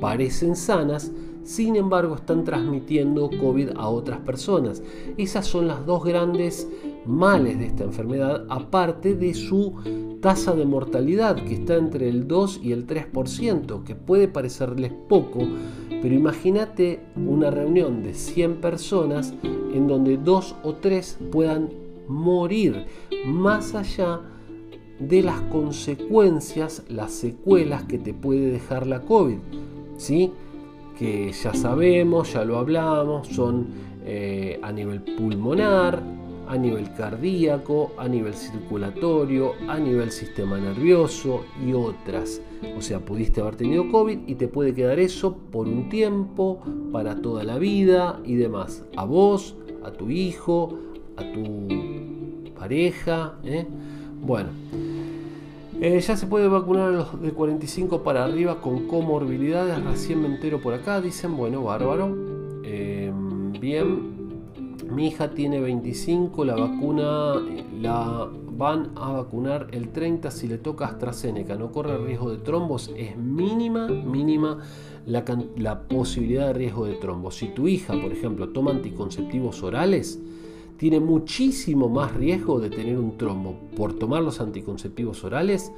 parecen 0.00 0.56
sanas, 0.56 1.10
sin 1.42 1.76
embargo 1.76 2.16
están 2.16 2.44
transmitiendo 2.44 3.30
COVID 3.30 3.70
a 3.76 3.88
otras 3.88 4.20
personas. 4.20 4.82
Esas 5.16 5.46
son 5.46 5.68
las 5.68 5.86
dos 5.86 6.04
grandes 6.04 6.68
males 7.06 7.58
de 7.58 7.66
esta 7.66 7.84
enfermedad, 7.84 8.46
aparte 8.48 9.14
de 9.14 9.34
su 9.34 10.18
tasa 10.20 10.54
de 10.54 10.64
mortalidad, 10.64 11.36
que 11.36 11.54
está 11.54 11.76
entre 11.76 12.08
el 12.08 12.26
2 12.26 12.60
y 12.62 12.72
el 12.72 12.86
3%, 12.86 13.84
que 13.84 13.94
puede 13.94 14.28
parecerles 14.28 14.92
poco, 15.08 15.40
pero 16.02 16.14
imagínate 16.14 17.00
una 17.16 17.50
reunión 17.50 18.02
de 18.02 18.14
100 18.14 18.60
personas 18.60 19.34
en 19.72 19.86
donde 19.86 20.16
dos 20.16 20.54
o 20.62 20.74
tres 20.74 21.18
puedan 21.30 21.70
morir, 22.08 22.86
más 23.26 23.74
allá 23.74 24.20
de 24.98 25.22
las 25.22 25.40
consecuencias, 25.42 26.84
las 26.88 27.12
secuelas 27.12 27.84
que 27.84 27.98
te 27.98 28.14
puede 28.14 28.50
dejar 28.50 28.86
la 28.86 29.00
COVID. 29.02 29.38
¿sí? 29.96 30.32
Que 30.98 31.32
ya 31.32 31.54
sabemos, 31.54 32.32
ya 32.32 32.44
lo 32.44 32.58
hablamos, 32.58 33.28
son 33.28 33.66
eh, 34.04 34.58
a 34.62 34.72
nivel 34.72 35.02
pulmonar, 35.02 36.02
a 36.48 36.56
nivel 36.56 36.92
cardíaco, 36.94 37.92
a 37.98 38.08
nivel 38.08 38.34
circulatorio, 38.34 39.52
a 39.68 39.78
nivel 39.78 40.10
sistema 40.10 40.58
nervioso 40.58 41.44
y 41.64 41.72
otras. 41.72 42.40
O 42.76 42.80
sea, 42.80 43.00
pudiste 43.00 43.40
haber 43.40 43.56
tenido 43.56 43.90
COVID 43.90 44.20
y 44.26 44.34
te 44.34 44.48
puede 44.48 44.74
quedar 44.74 44.98
eso 44.98 45.36
por 45.36 45.68
un 45.68 45.88
tiempo, 45.88 46.60
para 46.92 47.20
toda 47.20 47.44
la 47.44 47.58
vida 47.58 48.20
y 48.24 48.34
demás. 48.34 48.84
A 48.96 49.04
vos, 49.04 49.56
a 49.84 49.90
tu 49.90 50.10
hijo, 50.10 50.78
a 51.16 51.32
tu 51.32 52.54
pareja. 52.58 53.34
¿eh? 53.44 53.66
Bueno, 54.20 54.50
eh, 55.80 56.00
ya 56.00 56.16
se 56.16 56.26
puede 56.26 56.48
vacunar 56.48 56.88
a 56.88 56.92
los 56.92 57.20
de 57.20 57.32
45 57.32 58.02
para 58.02 58.24
arriba 58.24 58.60
con 58.60 58.86
comorbilidades. 58.86 59.82
Recién 59.84 60.22
me 60.22 60.28
entero 60.28 60.60
por 60.60 60.74
acá. 60.74 61.00
Dicen, 61.00 61.36
bueno, 61.36 61.62
bárbaro. 61.62 62.16
Eh, 62.64 63.12
bien, 63.60 64.15
mi 64.90 65.08
hija 65.08 65.30
tiene 65.30 65.60
25, 65.60 66.44
la 66.44 66.56
vacuna 66.56 67.34
la 67.80 68.28
van 68.56 68.92
a 68.96 69.12
vacunar 69.12 69.68
el 69.72 69.90
30 69.90 70.30
si 70.30 70.48
le 70.48 70.58
toca 70.58 70.86
AstraZeneca. 70.86 71.56
No 71.56 71.72
corre 71.72 71.98
riesgo 71.98 72.30
de 72.30 72.38
trombos, 72.38 72.90
es 72.96 73.16
mínima, 73.16 73.88
mínima 73.88 74.58
la, 75.06 75.24
la 75.56 75.82
posibilidad 75.82 76.48
de 76.48 76.52
riesgo 76.54 76.86
de 76.86 76.94
trombos. 76.94 77.36
Si 77.36 77.48
tu 77.48 77.68
hija, 77.68 77.94
por 78.00 78.12
ejemplo, 78.12 78.48
toma 78.50 78.70
anticonceptivos 78.70 79.62
orales, 79.62 80.20
tiene 80.76 81.00
muchísimo 81.00 81.88
más 81.88 82.14
riesgo 82.14 82.60
de 82.60 82.70
tener 82.70 82.98
un 82.98 83.16
trombo 83.16 83.58
por 83.76 83.94
tomar 83.98 84.22
los 84.22 84.40
anticonceptivos 84.40 85.24
orales 85.24 85.72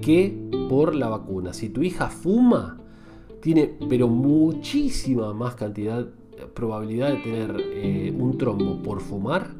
que 0.00 0.36
por 0.68 0.94
la 0.94 1.08
vacuna. 1.08 1.52
Si 1.52 1.68
tu 1.68 1.82
hija 1.82 2.08
fuma, 2.08 2.78
tiene 3.40 3.74
pero 3.88 4.08
muchísima 4.08 5.32
más 5.34 5.54
cantidad 5.54 6.06
probabilidad 6.54 7.12
de 7.12 7.16
tener 7.18 7.56
eh, 7.60 8.14
un 8.16 8.38
trombo 8.38 8.82
por 8.82 9.00
fumar 9.00 9.50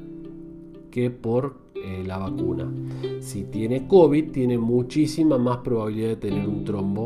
que 0.90 1.11
por 1.11 1.57
eh, 1.74 2.05
la 2.07 2.18
vacuna. 2.18 2.72
Si 3.20 3.45
tiene 3.45 3.86
COVID, 3.86 4.30
tiene 4.30 4.59
muchísima 4.59 5.36
más 5.38 5.59
probabilidad 5.59 6.09
de 6.11 6.16
tener 6.16 6.49
un 6.49 6.64
trombo 6.64 7.05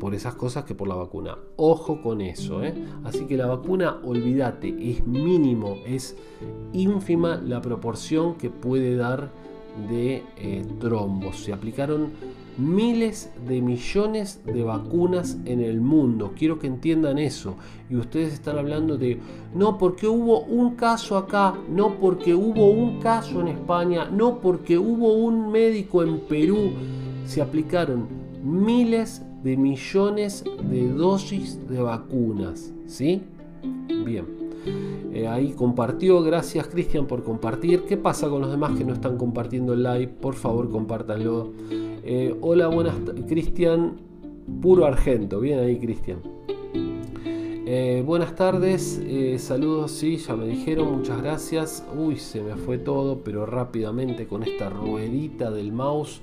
por 0.00 0.14
esas 0.14 0.34
cosas 0.34 0.64
que 0.64 0.74
por 0.74 0.88
la 0.88 0.94
vacuna. 0.94 1.36
Ojo 1.56 2.02
con 2.02 2.20
eso. 2.20 2.62
¿eh? 2.64 2.74
Así 3.04 3.26
que 3.26 3.36
la 3.36 3.46
vacuna, 3.46 3.98
olvídate, 4.04 4.68
es 4.90 5.06
mínimo, 5.06 5.76
es 5.86 6.16
ínfima 6.72 7.36
la 7.36 7.60
proporción 7.60 8.34
que 8.34 8.50
puede 8.50 8.96
dar 8.96 9.30
de 9.88 10.22
trombos. 10.80 11.36
Se 11.44 11.52
aplicaron 11.52 12.10
miles 12.58 13.30
de 13.46 13.62
millones 13.62 14.40
de 14.44 14.62
vacunas 14.62 15.38
en 15.44 15.60
el 15.60 15.80
mundo. 15.80 16.32
Quiero 16.36 16.58
que 16.58 16.66
entiendan 16.66 17.18
eso. 17.18 17.56
Y 17.88 17.96
ustedes 17.96 18.32
están 18.34 18.58
hablando 18.58 18.98
de, 18.98 19.18
no 19.54 19.78
porque 19.78 20.06
hubo 20.06 20.40
un 20.40 20.74
caso 20.74 21.16
acá, 21.16 21.54
no 21.70 21.94
porque 21.94 22.34
hubo 22.34 22.70
un 22.70 23.00
caso 23.00 23.40
en 23.40 23.48
España, 23.48 24.10
no 24.10 24.40
porque 24.40 24.76
hubo 24.76 25.14
un 25.14 25.50
médico 25.50 26.02
en 26.02 26.20
Perú. 26.20 26.72
Se 27.24 27.40
aplicaron 27.40 28.06
miles 28.44 29.22
de 29.42 29.56
millones 29.56 30.44
de 30.68 30.88
dosis 30.88 31.58
de 31.68 31.80
vacunas. 31.80 32.72
¿Sí? 32.86 33.22
Bien. 34.04 34.37
Eh, 35.12 35.26
ahí 35.26 35.52
compartió, 35.52 36.22
gracias 36.22 36.68
Cristian 36.68 37.06
por 37.06 37.22
compartir. 37.22 37.82
¿Qué 37.82 37.96
pasa 37.96 38.28
con 38.28 38.42
los 38.42 38.50
demás 38.50 38.76
que 38.76 38.84
no 38.84 38.92
están 38.92 39.16
compartiendo 39.16 39.72
el 39.72 39.82
live? 39.82 40.08
Por 40.08 40.34
favor, 40.34 40.70
compártanlo. 40.70 41.52
Eh, 41.70 42.36
hola, 42.40 42.68
buenas, 42.68 42.94
Cristian, 43.26 43.96
puro 44.60 44.86
argento. 44.86 45.40
Bien 45.40 45.58
ahí, 45.58 45.78
Cristian. 45.78 46.20
Eh, 47.70 48.02
buenas 48.02 48.34
tardes, 48.34 48.98
eh, 49.04 49.38
saludos, 49.38 49.90
sí, 49.90 50.16
ya 50.16 50.34
me 50.34 50.46
dijeron, 50.46 50.90
muchas 50.90 51.20
gracias. 51.20 51.86
Uy, 51.94 52.16
se 52.16 52.40
me 52.40 52.56
fue 52.56 52.78
todo, 52.78 53.18
pero 53.22 53.44
rápidamente 53.44 54.26
con 54.26 54.42
esta 54.42 54.70
ruedita 54.70 55.50
del 55.50 55.70
mouse 55.70 56.22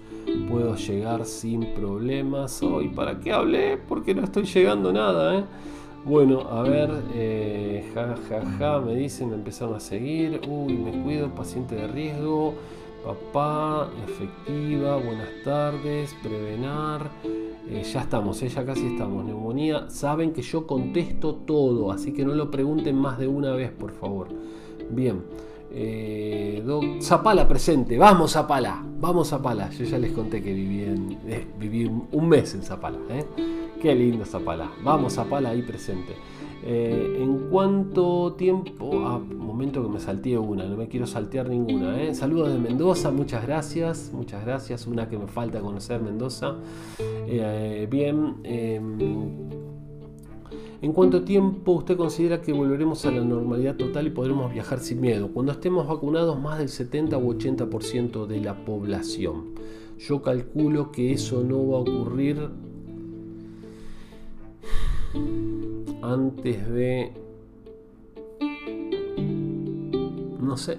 puedo 0.49 0.75
llegar 0.75 1.23
sin 1.25 1.75
problemas. 1.75 2.63
Hoy, 2.63 2.87
¿para 2.87 3.19
qué 3.19 3.31
hablé? 3.31 3.77
Porque 3.77 4.15
no 4.15 4.23
estoy 4.23 4.45
llegando 4.45 4.91
nada, 4.91 5.45
Bueno, 6.05 6.41
a 6.41 6.61
ver, 6.61 6.89
ja, 7.93 8.15
ja, 8.29 8.41
ja, 8.59 8.79
me 8.79 8.95
dicen, 8.95 9.29
me 9.29 9.35
empezaron 9.35 9.75
a 9.75 9.79
seguir. 9.79 10.39
Uy, 10.47 10.73
me 10.73 11.03
cuido, 11.03 11.33
paciente 11.33 11.75
de 11.75 11.87
riesgo 11.87 12.53
papá, 13.05 13.91
efectiva, 14.07 14.97
buenas 14.97 15.29
tardes, 15.43 16.15
prevenar. 16.23 17.11
Eh, 17.69 17.83
ya 17.83 18.01
estamos, 18.01 18.41
eh, 18.41 18.49
ya 18.49 18.65
casi 18.65 18.87
estamos. 18.87 19.23
Neumonía, 19.23 19.89
saben 19.91 20.33
que 20.33 20.41
yo 20.41 20.65
contesto 20.65 21.35
todo, 21.35 21.91
así 21.91 22.13
que 22.13 22.25
no 22.25 22.33
lo 22.33 22.49
pregunten 22.49 22.95
más 22.95 23.19
de 23.19 23.27
una 23.27 23.51
vez, 23.51 23.71
por 23.71 23.91
favor. 23.91 24.27
Bien. 24.89 25.21
Eh, 25.77 26.63
Zapala 27.01 27.47
presente, 27.47 27.97
vamos 27.97 28.31
Zapala, 28.31 28.81
vamos 28.99 29.27
Zapala. 29.29 29.69
Yo 29.71 29.83
ya 29.83 29.97
les 29.97 30.13
conté 30.13 30.41
que 30.41 30.51
eh, 30.51 31.47
viví 31.59 31.91
un 32.11 32.29
mes 32.29 32.53
en 32.55 32.63
Zapala. 32.63 32.97
Qué 33.81 33.93
lindo 33.93 34.25
Zapala. 34.25 34.71
Vamos 34.83 35.13
Zapala 35.13 35.49
ahí 35.49 35.61
presente. 35.61 36.13
Eh, 36.63 37.19
en 37.21 37.49
cuánto 37.51 38.33
tiempo, 38.33 39.05
ah, 39.05 39.19
momento 39.19 39.83
que 39.83 39.89
me 39.89 39.99
salteé 39.99 40.37
una, 40.37 40.65
no 40.65 40.75
me 40.77 40.87
quiero 40.87 41.05
saltear 41.05 41.47
ninguna. 41.47 42.01
¿eh? 42.01 42.15
Saludos 42.15 42.53
de 42.53 42.57
Mendoza, 42.57 43.11
muchas 43.11 43.45
gracias, 43.45 44.11
muchas 44.13 44.43
gracias. 44.43 44.87
Una 44.87 45.07
que 45.07 45.17
me 45.17 45.27
falta 45.27 45.59
conocer 45.59 46.01
Mendoza. 46.01 46.55
Eh, 46.99 47.87
bien. 47.91 49.74
¿En 50.81 50.91
cuánto 50.91 51.23
tiempo 51.23 51.71
usted 51.71 51.97
considera 51.97 52.41
que 52.41 52.51
volveremos 52.51 53.05
a 53.05 53.11
la 53.11 53.23
normalidad 53.23 53.75
total 53.75 54.07
y 54.07 54.09
podremos 54.09 54.53
viajar 54.53 54.79
sin 54.79 55.01
miedo? 55.01 55.29
Cuando 55.31 55.51
estemos 55.51 55.87
vacunados 55.87 56.39
más 56.39 56.59
del 56.59 56.69
70 56.69 57.17
u 57.17 57.33
80% 57.33 58.27
de 58.27 58.41
la 58.41 58.65
población. 58.65 59.55
Yo 59.97 60.21
calculo 60.21 60.91
que 60.91 61.13
eso 61.13 61.43
no 61.43 61.69
va 61.69 61.77
a 61.77 61.81
ocurrir 61.81 62.49
antes 66.01 66.69
de, 66.69 67.11
no 70.39 70.57
sé, 70.57 70.77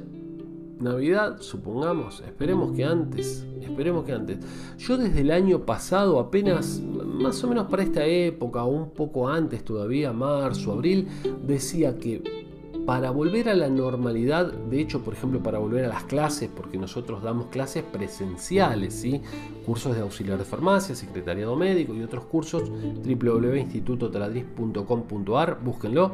Navidad, 0.81 1.41
supongamos, 1.41 2.21
esperemos 2.21 2.77
que 2.77 2.85
antes, 2.85 3.45
esperemos 3.63 4.05
que 4.05 4.13
antes. 4.13 4.39
Yo 4.79 4.99
desde 4.99 5.21
el 5.21 5.31
año 5.31 5.61
pasado, 5.61 6.19
apenas, 6.19 6.81
más 6.81 7.45
o 7.45 7.49
menos 7.49 7.69
para 7.69 7.83
esta 7.83 8.05
época, 8.05 8.65
un 8.65 8.91
poco 8.91 9.29
antes 9.29 9.65
todavía, 9.65 10.13
marzo, 10.13 10.73
abril, 10.73 11.09
decía 11.47 11.97
que 11.99 12.45
para 12.85 13.11
volver 13.11 13.49
a 13.49 13.55
la 13.55 13.69
normalidad, 13.69 14.53
de 14.53 14.81
hecho, 14.81 15.03
por 15.03 15.15
ejemplo, 15.15 15.43
para 15.43 15.59
volver 15.59 15.87
a 15.87 15.89
las 15.89 16.05
clases, 16.05 16.49
porque 16.55 16.79
nosotros 16.79 17.21
damos 17.23 17.47
clases 17.47 17.83
presenciales, 17.83 18.95
¿sí? 18.95 19.23
cursos 19.65 19.97
de 19.97 20.03
auxiliar 20.03 20.39
de 20.39 20.45
farmacia, 20.45 20.95
secretariado 20.95 21.57
médico 21.57 21.95
y 21.95 22.03
otros 22.03 22.27
cursos, 22.27 22.71
www.institutotaladriz.com.ar, 22.71 25.59
búsquenlo. 25.65 26.13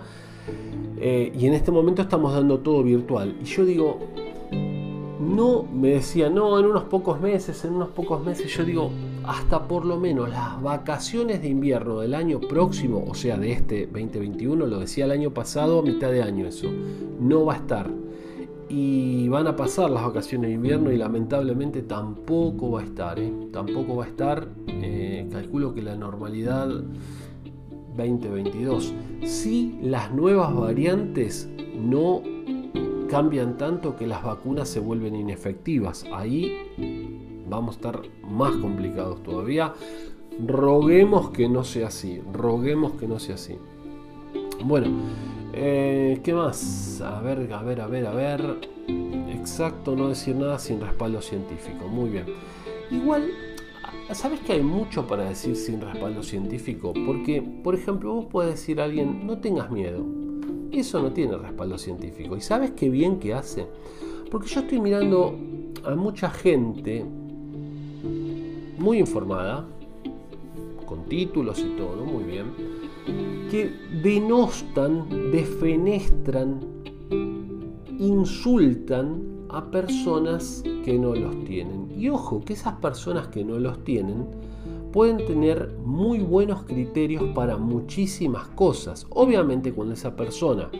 Eh, 0.96 1.30
y 1.38 1.46
en 1.46 1.52
este 1.52 1.70
momento 1.70 2.00
estamos 2.00 2.32
dando 2.32 2.60
todo 2.60 2.82
virtual. 2.82 3.36
Y 3.42 3.44
yo 3.44 3.66
digo, 3.66 3.98
no, 4.52 5.62
me 5.62 5.90
decía, 5.90 6.28
no, 6.28 6.58
en 6.58 6.66
unos 6.66 6.84
pocos 6.84 7.20
meses, 7.20 7.64
en 7.64 7.74
unos 7.74 7.90
pocos 7.90 8.24
meses, 8.24 8.54
yo 8.54 8.64
digo, 8.64 8.90
hasta 9.24 9.66
por 9.66 9.84
lo 9.84 9.98
menos 9.98 10.28
las 10.28 10.60
vacaciones 10.60 11.40
de 11.40 11.48
invierno 11.48 12.00
del 12.00 12.14
año 12.14 12.40
próximo, 12.40 13.04
o 13.08 13.14
sea, 13.14 13.38
de 13.38 13.52
este 13.52 13.86
2021, 13.86 14.66
lo 14.66 14.80
decía 14.80 15.04
el 15.04 15.12
año 15.12 15.30
pasado, 15.30 15.78
a 15.80 15.82
mitad 15.82 16.10
de 16.10 16.22
año 16.22 16.46
eso, 16.46 16.68
no 17.20 17.44
va 17.44 17.54
a 17.54 17.56
estar. 17.56 17.90
Y 18.68 19.28
van 19.28 19.46
a 19.46 19.54
pasar 19.54 19.90
las 19.90 20.02
vacaciones 20.02 20.48
de 20.48 20.54
invierno 20.54 20.90
y 20.90 20.96
lamentablemente 20.96 21.82
tampoco 21.82 22.70
va 22.70 22.80
a 22.80 22.84
estar, 22.84 23.18
¿eh? 23.18 23.32
tampoco 23.52 23.96
va 23.96 24.04
a 24.04 24.08
estar, 24.08 24.48
eh, 24.66 25.28
calculo 25.30 25.74
que 25.74 25.82
la 25.82 25.94
normalidad 25.94 26.68
2022. 27.96 28.94
Si 29.24 29.78
las 29.82 30.12
nuevas 30.12 30.54
variantes 30.54 31.50
no 31.78 32.22
cambian 33.12 33.58
tanto 33.58 33.94
que 33.94 34.06
las 34.06 34.22
vacunas 34.22 34.70
se 34.70 34.80
vuelven 34.80 35.14
inefectivas. 35.14 36.06
Ahí 36.14 37.42
vamos 37.46 37.74
a 37.74 37.76
estar 37.76 38.02
más 38.26 38.56
complicados 38.56 39.22
todavía. 39.22 39.74
Roguemos 40.42 41.28
que 41.28 41.46
no 41.46 41.62
sea 41.62 41.88
así. 41.88 42.22
Roguemos 42.32 42.92
que 42.92 43.06
no 43.06 43.18
sea 43.18 43.34
así. 43.34 43.58
Bueno, 44.64 44.86
eh, 45.52 46.20
¿qué 46.24 46.32
más? 46.32 47.02
A 47.02 47.20
ver, 47.20 47.52
a 47.52 47.62
ver, 47.62 47.82
a 47.82 47.86
ver, 47.86 48.06
a 48.06 48.14
ver. 48.14 48.60
Exacto, 49.28 49.94
no 49.94 50.08
decir 50.08 50.34
nada 50.34 50.58
sin 50.58 50.80
respaldo 50.80 51.20
científico. 51.20 51.88
Muy 51.88 52.08
bien. 52.08 52.24
Igual, 52.90 53.28
¿sabes 54.12 54.40
que 54.40 54.54
hay 54.54 54.62
mucho 54.62 55.06
para 55.06 55.24
decir 55.24 55.54
sin 55.56 55.82
respaldo 55.82 56.22
científico? 56.22 56.94
Porque, 57.04 57.42
por 57.42 57.74
ejemplo, 57.74 58.14
vos 58.14 58.26
puedes 58.30 58.52
decir 58.52 58.80
a 58.80 58.84
alguien, 58.84 59.26
no 59.26 59.36
tengas 59.36 59.70
miedo 59.70 60.02
eso 60.80 61.02
no 61.02 61.12
tiene 61.12 61.36
respaldo 61.36 61.78
científico. 61.78 62.36
¿Y 62.36 62.40
sabes 62.40 62.72
qué 62.72 62.88
bien 62.88 63.18
que 63.18 63.34
hace? 63.34 63.66
Porque 64.30 64.48
yo 64.48 64.60
estoy 64.60 64.80
mirando 64.80 65.36
a 65.84 65.94
mucha 65.94 66.30
gente 66.30 67.04
muy 68.78 68.98
informada, 68.98 69.66
con 70.86 71.04
títulos 71.04 71.58
y 71.60 71.76
todo, 71.76 72.04
muy 72.04 72.24
bien, 72.24 72.46
que 73.50 73.70
denostan, 74.02 75.30
defenestran, 75.30 76.60
insultan 77.98 79.22
a 79.50 79.70
personas 79.70 80.64
que 80.84 80.98
no 80.98 81.14
los 81.14 81.44
tienen. 81.44 81.92
Y 81.96 82.08
ojo, 82.08 82.40
que 82.40 82.54
esas 82.54 82.74
personas 82.74 83.28
que 83.28 83.44
no 83.44 83.58
los 83.58 83.84
tienen, 83.84 84.26
pueden 84.92 85.24
tener 85.26 85.70
muy 85.84 86.20
buenos 86.20 86.62
criterios 86.64 87.24
para 87.34 87.56
muchísimas 87.56 88.46
cosas. 88.48 89.06
Obviamente 89.10 89.72
cuando 89.72 89.94
esa 89.94 90.14
persona 90.14 90.70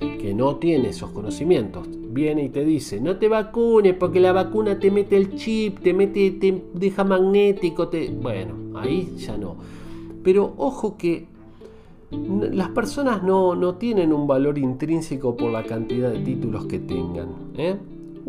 que 0.00 0.34
no 0.34 0.56
tiene 0.56 0.88
esos 0.88 1.10
conocimientos 1.10 1.86
viene 2.10 2.44
y 2.44 2.48
te 2.48 2.64
dice, 2.64 3.00
no 3.00 3.16
te 3.16 3.28
vacunes 3.28 3.94
porque 3.94 4.20
la 4.20 4.32
vacuna 4.32 4.78
te 4.78 4.90
mete 4.90 5.16
el 5.16 5.36
chip, 5.36 5.80
te 5.80 5.94
mete, 5.94 6.30
te 6.32 6.64
deja 6.74 7.04
magnético, 7.04 7.90
bueno, 8.20 8.54
ahí 8.78 9.14
ya 9.16 9.36
no. 9.36 9.56
Pero 10.22 10.52
ojo 10.56 10.96
que 10.96 11.26
las 12.10 12.70
personas 12.70 13.22
no, 13.22 13.54
no 13.54 13.76
tienen 13.76 14.12
un 14.12 14.26
valor 14.26 14.58
intrínseco 14.58 15.36
por 15.36 15.50
la 15.50 15.62
cantidad 15.62 16.10
de 16.10 16.18
títulos 16.18 16.66
que 16.66 16.78
tengan. 16.80 17.28
¿eh? 17.56 17.76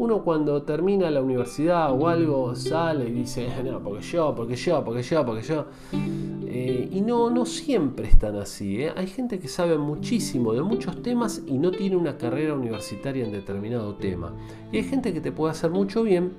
Uno 0.01 0.23
cuando 0.23 0.63
termina 0.63 1.11
la 1.11 1.21
universidad 1.21 1.91
o 1.93 2.07
algo 2.07 2.55
sale 2.55 3.07
y 3.07 3.11
dice, 3.11 3.47
no, 3.63 3.79
porque 3.83 4.01
yo, 4.01 4.33
porque 4.35 4.55
yo, 4.55 4.83
porque 4.83 5.03
yo, 5.03 5.23
porque 5.23 5.43
yo. 5.43 5.65
Eh, 5.93 6.89
y 6.91 7.01
no, 7.01 7.29
no 7.29 7.45
siempre 7.45 8.07
están 8.07 8.35
así. 8.37 8.81
¿eh? 8.81 8.91
Hay 8.95 9.05
gente 9.05 9.37
que 9.37 9.47
sabe 9.47 9.77
muchísimo 9.77 10.53
de 10.53 10.63
muchos 10.63 11.03
temas 11.03 11.43
y 11.45 11.59
no 11.59 11.69
tiene 11.69 11.97
una 11.97 12.17
carrera 12.17 12.55
universitaria 12.55 13.23
en 13.23 13.31
determinado 13.31 13.93
tema. 13.93 14.33
Y 14.71 14.77
hay 14.77 14.83
gente 14.85 15.13
que 15.13 15.21
te 15.21 15.31
puede 15.31 15.51
hacer 15.51 15.69
mucho 15.69 16.01
bien 16.01 16.31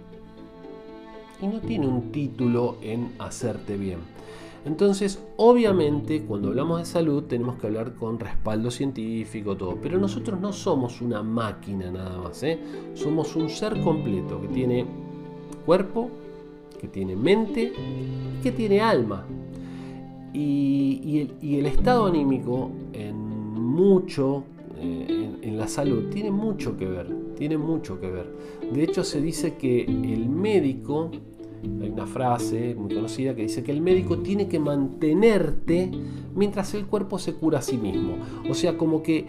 y 1.40 1.46
no 1.46 1.60
tiene 1.60 1.86
un 1.86 2.10
título 2.10 2.78
en 2.82 3.12
hacerte 3.20 3.76
bien. 3.76 4.00
Entonces, 4.64 5.20
obviamente, 5.38 6.22
cuando 6.22 6.48
hablamos 6.48 6.78
de 6.78 6.84
salud 6.84 7.24
tenemos 7.24 7.56
que 7.56 7.66
hablar 7.66 7.94
con 7.94 8.18
respaldo 8.20 8.70
científico, 8.70 9.56
todo. 9.56 9.76
Pero 9.82 9.98
nosotros 9.98 10.40
no 10.40 10.52
somos 10.52 11.00
una 11.00 11.22
máquina 11.22 11.90
nada 11.90 12.18
más. 12.18 12.42
¿eh? 12.44 12.58
Somos 12.94 13.34
un 13.34 13.48
ser 13.48 13.80
completo 13.80 14.40
que 14.40 14.48
tiene 14.48 14.86
cuerpo, 15.66 16.10
que 16.80 16.86
tiene 16.86 17.16
mente, 17.16 17.72
que 18.42 18.52
tiene 18.52 18.80
alma. 18.80 19.26
Y, 20.32 21.28
el, 21.42 21.66
estado 21.66 22.06
anímico 22.06 22.70
en 22.92 23.16
mucho, 23.16 24.44
eh, 24.78 25.28
en 25.42 25.58
la 25.58 25.66
salud, 25.66 26.08
tiene 26.10 26.30
mucho 26.30 26.76
que 26.76 26.86
ver. 26.86 27.08
Tiene 27.36 27.58
mucho 27.58 28.00
que 28.00 28.10
ver. 28.10 28.30
De 28.72 28.84
hecho, 28.84 29.02
se 29.02 29.20
dice 29.20 29.56
que 29.56 29.82
el 29.82 30.28
médico 30.28 31.10
hay 31.62 31.90
una 31.90 32.06
frase 32.06 32.74
muy 32.74 32.94
conocida 32.94 33.34
que 33.34 33.42
dice 33.42 33.62
que 33.62 33.72
el 33.72 33.80
médico 33.80 34.18
tiene 34.18 34.48
que 34.48 34.58
mantenerte 34.58 35.90
mientras 36.34 36.74
el 36.74 36.86
cuerpo 36.86 37.18
se 37.18 37.34
cura 37.34 37.60
a 37.60 37.62
sí 37.62 37.76
mismo. 37.76 38.16
O 38.48 38.54
sea, 38.54 38.76
como 38.76 39.02
que 39.02 39.26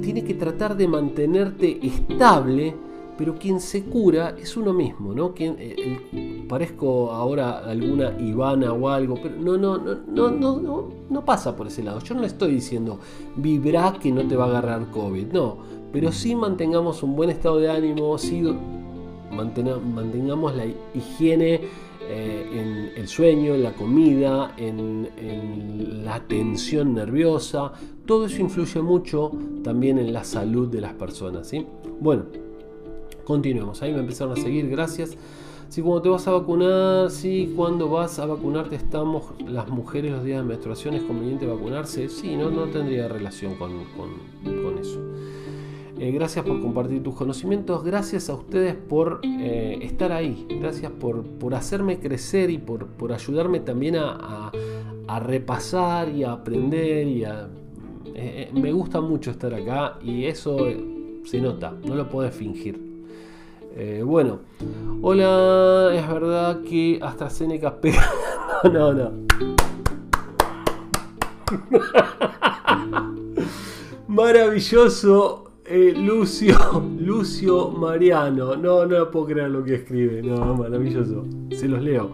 tiene 0.00 0.24
que 0.24 0.34
tratar 0.34 0.76
de 0.76 0.88
mantenerte 0.88 1.84
estable, 1.84 2.74
pero 3.18 3.36
quien 3.36 3.60
se 3.60 3.84
cura 3.84 4.34
es 4.40 4.56
uno 4.56 4.72
mismo, 4.72 5.14
¿no? 5.14 5.34
Eh, 5.36 6.44
parezco 6.48 7.10
ahora 7.10 7.58
alguna 7.58 8.12
Ivana 8.18 8.72
o 8.72 8.88
algo, 8.88 9.16
pero 9.22 9.36
no, 9.36 9.56
no, 9.56 9.78
no, 9.78 10.30
no, 10.30 10.58
no, 10.58 10.90
no, 11.08 11.24
pasa 11.24 11.54
por 11.54 11.66
ese 11.66 11.82
lado. 11.82 12.00
Yo 12.00 12.14
no 12.14 12.22
le 12.22 12.28
estoy 12.28 12.52
diciendo 12.52 12.98
vibra 13.36 13.94
que 14.00 14.10
no 14.10 14.26
te 14.26 14.36
va 14.36 14.46
a 14.46 14.48
agarrar 14.48 14.90
COVID, 14.90 15.32
no, 15.32 15.58
pero 15.92 16.12
sí 16.12 16.34
mantengamos 16.34 17.02
un 17.02 17.14
buen 17.14 17.30
estado 17.30 17.58
de 17.58 17.70
ánimo, 17.70 18.16
mantengamos 19.34 20.54
la 20.54 20.66
higiene 20.94 21.60
eh, 22.06 22.46
en 22.52 23.00
el 23.00 23.08
sueño, 23.08 23.54
en 23.54 23.62
la 23.62 23.72
comida, 23.72 24.54
en, 24.56 26.04
la 26.04 26.20
tensión 26.20 26.94
nerviosa. 26.94 27.72
Todo 28.04 28.26
eso 28.26 28.40
influye 28.40 28.82
mucho 28.82 29.32
también 29.62 29.98
en 29.98 30.12
la 30.12 30.22
salud 30.24 30.68
de 30.68 30.80
las 30.80 30.92
personas. 30.92 31.48
¿sí? 31.48 31.66
Bueno, 32.00 32.24
continuemos. 33.24 33.82
Ahí 33.82 33.92
me 33.92 34.00
empezaron 34.00 34.34
a 34.34 34.36
seguir, 34.36 34.68
gracias. 34.68 35.16
Si 35.70 35.80
cuando 35.80 36.02
te 36.02 36.08
vas 36.10 36.28
a 36.28 36.32
vacunar, 36.32 37.10
si 37.10 37.52
cuando 37.56 37.88
vas 37.88 38.18
a 38.18 38.26
vacunarte 38.26 38.76
estamos 38.76 39.24
las 39.46 39.68
mujeres 39.68 40.12
los 40.12 40.22
días 40.22 40.42
de 40.42 40.46
menstruación, 40.46 40.94
¿es 40.94 41.02
conveniente 41.02 41.46
vacunarse? 41.46 42.08
Sí, 42.10 42.36
no, 42.36 42.50
no 42.50 42.66
tendría 42.66 43.08
relación 43.08 43.54
con 43.54 43.72
eso. 44.78 45.00
Eh, 45.98 46.10
gracias 46.10 46.44
por 46.44 46.60
compartir 46.60 47.04
tus 47.04 47.14
conocimientos, 47.14 47.84
gracias 47.84 48.28
a 48.28 48.34
ustedes 48.34 48.74
por 48.74 49.20
eh, 49.22 49.78
estar 49.82 50.10
ahí, 50.10 50.44
gracias 50.60 50.90
por, 50.90 51.22
por, 51.22 51.54
hacerme 51.54 52.00
crecer 52.00 52.50
y 52.50 52.58
por, 52.58 52.88
por 52.88 53.12
ayudarme 53.12 53.60
también 53.60 53.94
a, 53.96 54.50
a, 55.06 55.20
repasar 55.20 56.08
y 56.08 56.24
a 56.24 56.32
aprender. 56.32 57.06
Y 57.06 57.24
eh, 58.16 58.50
me 58.52 58.72
gusta 58.72 59.00
mucho 59.00 59.30
estar 59.30 59.54
acá 59.54 59.98
y 60.02 60.24
eso 60.24 60.66
se 61.24 61.40
nota, 61.40 61.72
no 61.84 61.94
lo 61.94 62.08
puedes 62.08 62.34
fingir. 62.34 62.76
bueno, 64.04 64.40
hola, 65.00 65.92
es 65.94 66.08
verdad 66.08 66.60
que 66.62 66.98
AstraZeneca 67.00 67.76
pega. 67.80 68.04
no, 68.64 68.92
no, 68.92 68.92
no. 68.92 69.12
Maravilloso 74.08 75.43
eh, 75.66 75.94
Lucio, 75.96 76.56
Lucio 76.98 77.70
Mariano. 77.70 78.56
No, 78.56 78.86
no 78.86 79.10
puedo 79.10 79.26
creer 79.26 79.50
lo 79.50 79.64
que 79.64 79.76
escribe. 79.76 80.22
No, 80.22 80.54
maravilloso. 80.54 81.24
Se 81.52 81.68
los 81.68 81.82
leo. 81.82 82.10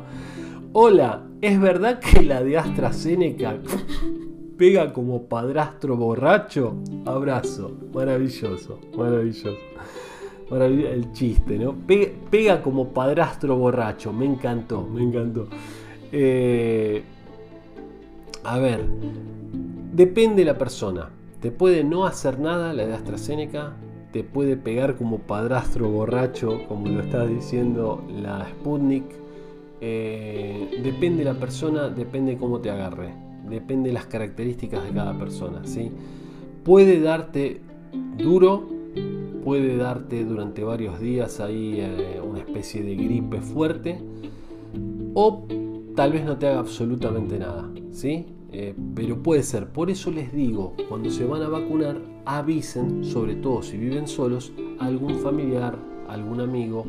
Hola, 0.72 1.26
¿es 1.40 1.60
verdad 1.60 1.98
que 1.98 2.22
la 2.22 2.42
de 2.44 2.56
AstraZeneca 2.56 3.56
pega 4.56 4.92
como 4.92 5.24
padrastro 5.24 5.96
borracho? 5.96 6.76
Abrazo. 7.06 7.72
Maravilloso, 7.92 8.78
maravilloso. 8.96 9.56
el 10.52 11.12
chiste, 11.12 11.58
¿no? 11.58 11.74
Pega, 12.30 12.62
como 12.62 12.88
padrastro 12.88 13.56
borracho. 13.56 14.12
Me 14.12 14.26
encantó, 14.26 14.82
me 14.86 15.02
encantó. 15.02 15.48
Eh, 16.12 17.02
a 18.44 18.58
ver, 18.58 18.84
depende 19.92 20.42
de 20.42 20.44
la 20.44 20.58
persona. 20.58 21.10
Te 21.40 21.50
puede 21.50 21.84
no 21.84 22.04
hacer 22.04 22.38
nada 22.38 22.74
la 22.74 22.86
de 22.86 22.92
AstraZeneca, 22.92 23.74
te 24.12 24.24
puede 24.24 24.56
pegar 24.56 24.96
como 24.96 25.18
padrastro 25.18 25.88
borracho, 25.88 26.60
como 26.68 26.86
lo 26.88 27.00
está 27.00 27.26
diciendo 27.26 28.04
la 28.10 28.46
Sputnik. 28.48 29.04
Eh, 29.80 30.80
depende 30.82 31.24
de 31.24 31.32
la 31.32 31.38
persona, 31.38 31.88
depende 31.88 32.36
cómo 32.36 32.60
te 32.60 32.70
agarre, 32.70 33.14
depende 33.48 33.88
de 33.88 33.94
las 33.94 34.04
características 34.06 34.84
de 34.84 34.90
cada 34.90 35.16
persona. 35.16 35.64
¿sí? 35.64 35.90
Puede 36.62 37.00
darte 37.00 37.62
duro, 38.18 38.68
puede 39.42 39.78
darte 39.78 40.24
durante 40.24 40.62
varios 40.62 41.00
días 41.00 41.40
ahí 41.40 41.76
eh, 41.78 42.20
una 42.22 42.40
especie 42.40 42.82
de 42.82 42.96
gripe 42.96 43.40
fuerte, 43.40 43.98
o 45.14 45.46
tal 45.96 46.12
vez 46.12 46.24
no 46.26 46.36
te 46.36 46.48
haga 46.48 46.58
absolutamente 46.58 47.38
nada. 47.38 47.70
¿sí? 47.92 48.26
Eh, 48.52 48.74
pero 48.94 49.22
puede 49.22 49.42
ser. 49.42 49.68
Por 49.68 49.90
eso 49.90 50.10
les 50.10 50.32
digo, 50.32 50.74
cuando 50.88 51.10
se 51.10 51.24
van 51.24 51.42
a 51.42 51.48
vacunar, 51.48 52.00
avisen, 52.24 53.04
sobre 53.04 53.36
todo 53.36 53.62
si 53.62 53.76
viven 53.76 54.08
solos, 54.08 54.52
algún 54.78 55.16
familiar, 55.20 55.78
algún 56.08 56.40
amigo 56.40 56.84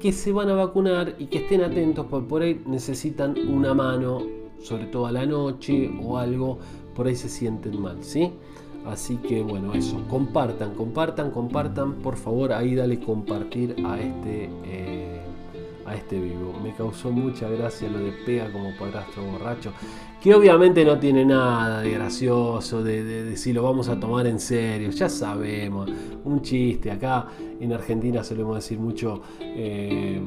que 0.00 0.12
se 0.12 0.32
van 0.32 0.50
a 0.50 0.54
vacunar 0.54 1.16
y 1.18 1.26
que 1.26 1.38
estén 1.38 1.62
atentos 1.62 2.06
porque 2.10 2.28
por 2.28 2.42
ahí 2.42 2.60
necesitan 2.66 3.36
una 3.48 3.72
mano, 3.72 4.22
sobre 4.60 4.86
todo 4.86 5.06
a 5.06 5.12
la 5.12 5.24
noche 5.24 5.90
o 6.02 6.18
algo, 6.18 6.58
por 6.94 7.06
ahí 7.06 7.16
se 7.16 7.28
sienten 7.28 7.80
mal, 7.80 8.02
¿sí? 8.02 8.32
Así 8.86 9.16
que 9.16 9.42
bueno, 9.42 9.74
eso, 9.74 10.00
compartan, 10.08 10.74
compartan, 10.74 11.30
compartan, 11.30 11.94
por 11.94 12.16
favor, 12.16 12.52
ahí 12.52 12.74
dale 12.74 13.00
compartir 13.00 13.74
a 13.84 13.98
este, 13.98 14.48
eh, 14.64 15.20
a 15.84 15.96
este 15.96 16.20
vivo. 16.20 16.52
Me 16.62 16.72
causó 16.72 17.10
mucha 17.10 17.48
gracia 17.48 17.88
lo 17.88 17.98
de 17.98 18.12
pega 18.24 18.52
como 18.52 18.76
padrastro 18.78 19.24
borracho, 19.24 19.72
que 20.20 20.34
obviamente 20.34 20.84
no 20.84 20.98
tiene 20.98 21.24
nada 21.24 21.82
de 21.82 21.90
gracioso, 21.90 22.82
de, 22.82 23.04
de, 23.04 23.36
si 23.36 23.52
lo 23.52 23.62
vamos 23.62 23.88
a 23.88 23.98
tomar 23.98 24.26
en 24.26 24.40
serio, 24.40 24.90
ya 24.90 25.08
sabemos, 25.08 25.90
un 26.24 26.42
chiste, 26.42 26.90
acá 26.90 27.26
en 27.60 27.72
Argentina 27.72 28.24
solemos 28.24 28.56
decir 28.56 28.78
mucho, 28.78 29.22
eh, 29.40 30.20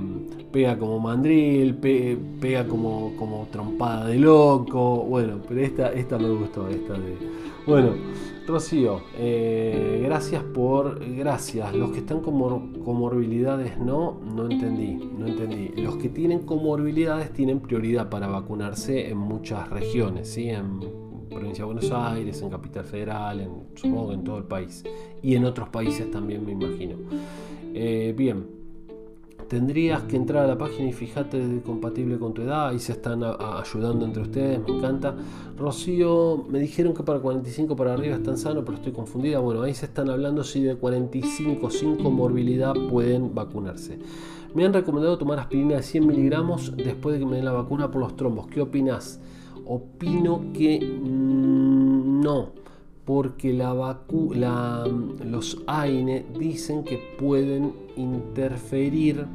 pega 0.51 0.77
como 0.77 0.99
mandril, 0.99 1.75
pega 1.75 2.65
como, 2.67 3.13
como 3.17 3.47
trompada 3.51 4.07
de 4.07 4.19
loco, 4.19 5.03
bueno, 5.03 5.39
pero 5.47 5.61
esta, 5.61 5.91
esta 5.91 6.17
me 6.17 6.29
gustó, 6.29 6.67
esta 6.67 6.93
de... 6.93 7.17
Bueno, 7.67 7.89
Rocío, 8.50 9.02
eh, 9.16 10.02
gracias 10.04 10.43
por. 10.43 11.00
Gracias. 11.16 11.74
Los 11.74 11.91
que 11.91 12.00
están 12.00 12.22
con 12.22 12.74
comorbilidades 12.84 13.78
no, 13.78 14.20
no 14.20 14.50
entendí. 14.50 14.95
No 15.18 15.28
entendí. 15.28 15.70
Los 15.82 15.97
que 15.97 16.10
tienen 16.10 16.39
comorbilidades 16.39 17.32
tienen 17.32 17.60
prioridad 17.60 18.10
para 18.10 18.28
vacunarse 18.28 19.10
en 19.10 19.18
muchas 19.18 19.70
regiones, 19.70 20.30
¿sí? 20.30 20.50
En 20.50 20.80
provincia 21.30 21.64
de 21.64 21.72
Buenos 21.72 21.91
Aires, 21.91 22.41
en 22.41 22.50
Capital 22.50 22.84
Federal, 22.84 23.39
en, 23.39 23.52
supongo 23.76 24.14
en 24.14 24.24
todo 24.24 24.39
el 24.39 24.45
país. 24.45 24.84
Y 25.22 25.36
en 25.36 25.45
otros 25.45 25.70
países 25.70 26.10
también 26.10 26.45
me 26.45 26.52
imagino. 26.54 26.95
Eh, 27.74 28.14
bien 28.18 28.59
tendrías 29.50 30.04
que 30.04 30.16
entrar 30.16 30.45
a 30.45 30.47
la 30.47 30.58
página 30.58 30.88
y 30.88 30.93
fijarte 30.93 31.45
de 31.45 31.62
compatible 31.62 32.20
con 32.20 32.34
tu 32.34 32.43
edad. 32.43 32.70
Ahí 32.70 32.80
se 32.80 32.93
están 32.93 33.24
ayudando 33.24 34.06
entre 34.06 34.22
ustedes, 34.22 34.60
me 34.66 34.78
encanta. 34.78 35.16
Rocío, 35.58 36.45
me 36.47 36.60
dijeron 36.60 36.93
que 36.93 37.04
para 37.04 37.20
45 37.20 37.76
para 37.76 37.93
arriba 37.93 38.16
están 38.16 38.38
sanos, 38.38 38.64
pero 38.64 38.78
estoy 38.78 38.93
confundida. 38.93 39.39
Bueno, 39.39 39.64
ahí 39.64 39.74
se 39.74 39.88
están 39.88 40.10
hablando 40.10 40.43
si 40.43 40.62
de 40.62 40.76
45 40.76 41.70
sin 41.72 41.97
comorbilidad 41.97 42.74
pueden 42.89 43.34
vacunarse. 43.34 44.00
Me 44.54 44.66
han 44.66 44.74
recomendado 44.74 45.18
tomar 45.18 45.39
aspirina 45.39 45.76
de 45.76 45.84
100 45.84 46.08
miligramos 46.08 46.78
después 46.78 47.14
de 47.14 47.20
que 47.20 47.26
me 47.26 47.36
den 47.36 47.45
la 47.45 47.52
vacuna 47.52 47.89
por 47.91 48.02
los 48.02 48.16
trombos. 48.16 48.47
¿Qué 48.47 48.62
opinas? 48.62 49.20
Opino 49.66 50.54
que 50.54 50.80
mm, 50.80 52.22
no 52.22 52.60
porque 53.10 53.53
la 53.53 53.74
la, 54.36 54.88
los 55.26 55.57
AINE 55.66 56.28
dicen 56.38 56.84
que 56.84 56.99
pueden 57.18 57.74
interferir 57.95 59.26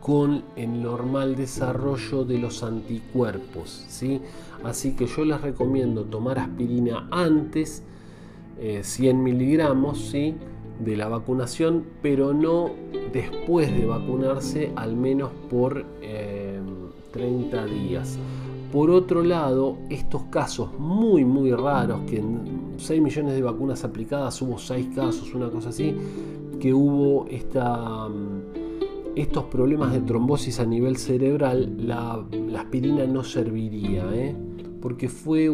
con 0.00 0.42
el 0.56 0.82
normal 0.82 1.36
desarrollo 1.36 2.24
de 2.24 2.38
los 2.38 2.64
anticuerpos. 2.64 3.84
¿sí? 3.86 4.20
Así 4.64 4.96
que 4.96 5.06
yo 5.06 5.24
les 5.24 5.40
recomiendo 5.40 6.06
tomar 6.06 6.40
aspirina 6.40 7.06
antes, 7.12 7.84
100 8.58 9.16
eh, 9.16 9.22
miligramos 9.22 10.00
¿sí? 10.00 10.34
de 10.80 10.96
la 10.96 11.06
vacunación, 11.06 11.84
pero 12.02 12.34
no 12.34 12.72
después 13.12 13.72
de 13.72 13.86
vacunarse, 13.86 14.72
al 14.74 14.96
menos 14.96 15.30
por 15.48 15.86
30 17.12 17.62
eh, 17.62 17.70
días. 17.70 18.18
Por 18.72 18.90
otro 18.90 19.22
lado, 19.24 19.78
estos 19.88 20.24
casos 20.24 20.70
muy 20.78 21.24
muy 21.24 21.50
raros, 21.52 22.02
que 22.02 22.18
en 22.18 22.74
6 22.76 23.02
millones 23.02 23.34
de 23.34 23.42
vacunas 23.42 23.82
aplicadas 23.84 24.40
hubo 24.42 24.58
6 24.58 24.90
casos, 24.94 25.34
una 25.34 25.50
cosa 25.50 25.70
así, 25.70 25.94
que 26.60 26.72
hubo 26.72 27.24
mm, 27.24 28.40
estos 29.16 29.44
problemas 29.44 29.92
de 29.92 30.00
trombosis 30.02 30.60
a 30.60 30.66
nivel 30.66 30.96
cerebral, 30.98 31.74
la, 31.78 32.24
aspirina 32.56 33.04
no 33.06 33.24
serviría, 33.24 34.04
¿eh? 34.14 34.36
porque 34.80 35.08
mm, 35.08 35.10
fue 35.10 35.50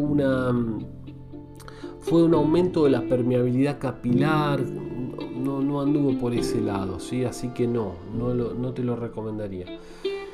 un 2.22 2.34
aumento 2.34 2.84
de 2.84 2.90
la 2.90 3.00
permeabilidad 3.00 3.78
capilar, 3.78 4.60
no, 4.62 5.80
anduvo 5.80 6.18
por 6.18 6.34
ese 6.34 6.60
lado, 6.60 7.00
¿sí? 7.00 7.24
así 7.24 7.48
que 7.48 7.66
no, 7.66 7.94
no 8.14 8.72
te 8.74 8.82
lo 8.82 8.94
recomendaría. 8.94 9.66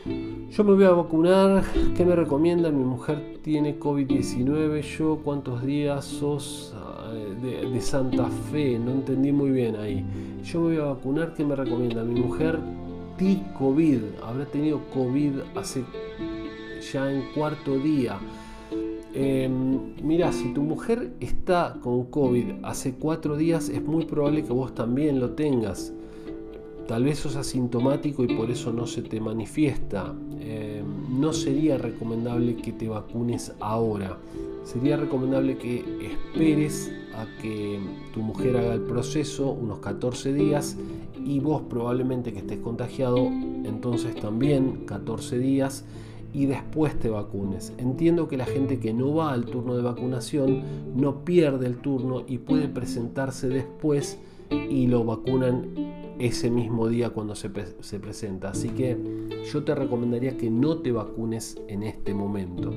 Yo 0.05 0.65
me 0.65 0.75
voy 0.75 0.85
a 0.85 0.91
vacunar. 0.91 1.63
¿Qué 1.97 2.05
me 2.05 2.17
recomienda? 2.17 2.71
Mi 2.71 2.83
mujer 2.83 3.39
tiene 3.43 3.79
COVID-19. 3.79 4.81
Yo, 4.81 5.21
¿cuántos 5.23 5.63
días 5.63 6.05
sos 6.05 6.75
eh, 7.15 7.69
de, 7.73 7.81
Santa 7.81 8.29
Fe? 8.51 8.79
No 8.79 8.91
entendí 8.91 9.31
muy 9.31 9.51
bien 9.51 9.77
ahí. 9.77 10.05
Yo 10.43 10.61
me 10.61 10.75
voy 10.75 10.77
a 10.79 10.93
vacunar. 10.95 11.35
¿Qué 11.35 11.45
me 11.45 11.55
recomienda? 11.55 12.03
Mi 12.03 12.21
mujer, 12.21 12.59
T-COVID. 13.17 14.01
Habrá 14.25 14.45
tenido 14.47 14.81
COVID 14.93 15.35
hace 15.55 15.85
ya 16.93 17.13
en 17.13 17.23
cuarto 17.33 17.79
día. 17.79 18.19
Em, 19.15 19.95
mira, 20.03 20.33
si 20.33 20.53
tu 20.53 20.63
mujer 20.63 21.13
está 21.21 21.77
con 21.81 22.07
COVID 22.07 22.65
hace 22.65 22.95
cuatro 22.95 23.37
días, 23.37 23.69
es 23.69 23.83
muy 23.83 24.05
probable 24.05 24.43
que 24.43 24.53
vos 24.53 24.75
también 24.75 25.21
lo 25.21 25.31
tengas. 25.31 25.93
Tal 26.87 27.05
vez 27.05 27.21
sos 27.21 27.37
asintomático 27.37 28.25
y 28.25 28.35
por 28.35 28.51
eso 28.51 28.73
no 28.73 28.87
se 28.87 29.03
te 29.03 29.21
manifiesta. 29.21 30.15
Eh, 30.41 30.83
no 31.11 31.33
sería 31.33 31.79
recomendable 31.79 32.57
que 32.57 32.73
te 32.73 32.89
vacunes 32.89 33.53
ahora. 33.61 34.19
Sería 34.65 34.97
recomendable 34.97 35.57
que 35.59 35.85
esperes 36.03 36.93
a 37.15 37.27
que 37.41 37.79
tu 38.13 38.21
mujer 38.21 38.57
haga 38.57 38.75
el 38.75 38.83
proceso 38.83 39.51
unos 39.51 39.79
14 39.79 40.33
días 40.33 40.77
y 41.25 41.41
vos 41.41 41.63
probablemente 41.69 42.33
que 42.33 42.41
estés 42.41 42.59
contagiado, 42.59 43.19
entonces 43.19 44.15
también 44.17 44.85
14 44.87 45.39
días 45.39 45.85
y 46.33 46.47
después 46.47 46.99
te 46.99 47.11
vacunes. 47.11 47.73
Entiendo 47.79 48.29
que 48.29 48.37
la 48.37 48.47
gente 48.47 48.81
que 48.81 48.93
no 48.93 49.15
va 49.15 49.33
al 49.33 49.45
turno 49.45 49.77
de 49.77 49.83
vacunación 49.83 50.63
no 50.97 51.25
pierde 51.25 51.67
el 51.67 51.77
turno 51.77 52.25
y 52.27 52.39
puede 52.39 52.69
presentarse 52.69 53.49
después 53.49 54.19
y 54.53 54.87
lo 54.87 55.05
vacunan 55.05 55.93
ese 56.19 56.51
mismo 56.51 56.89
día 56.89 57.11
cuando 57.11 57.35
se, 57.35 57.51
presenta. 57.51 58.51
Así 58.51 58.69
que 58.71 58.97
yo 59.53 59.65
te 59.65 59.75
recomendaría 59.75 60.37
que 60.37 60.51
no 60.51 60.79
te 60.79 60.93
vacunes 60.93 61.61
en 61.69 61.83
este 61.83 62.15
momento. 62.15 62.73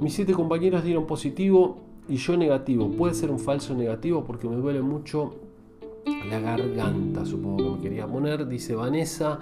Mis 0.00 0.14
siete 0.14 0.32
compañeros 0.32 0.84
dieron 0.84 1.06
positivo 1.06 1.78
y 2.08 2.16
yo 2.16 2.36
negativo. 2.36 2.90
Puede 2.90 3.14
ser 3.14 3.30
un 3.30 3.38
falso 3.38 3.74
negativo 3.74 4.24
porque 4.24 4.48
me 4.48 4.56
duele 4.56 4.80
mucho 4.80 5.34
la 6.28 6.40
garganta, 6.40 7.26
supongo 7.26 7.56
que 7.58 7.70
me 7.70 7.80
quería 7.80 8.06
poner, 8.06 8.46
dice 8.48 8.74
Vanessa. 8.74 9.40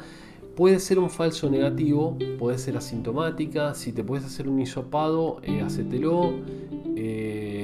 Puede 0.57 0.81
ser 0.81 0.99
un 0.99 1.09
falso 1.09 1.49
negativo, 1.49 2.19
puede 2.37 2.59
ser 2.59 2.77
asintomática. 2.77 3.75
Si 3.75 3.93
te 3.93 4.03
puedes 4.03 4.25
hacer 4.27 4.49
un 4.49 4.61
hisopado, 4.61 5.39
eh, 5.45 5.61
hacételo. 5.61 6.33
Eh, 6.97 7.58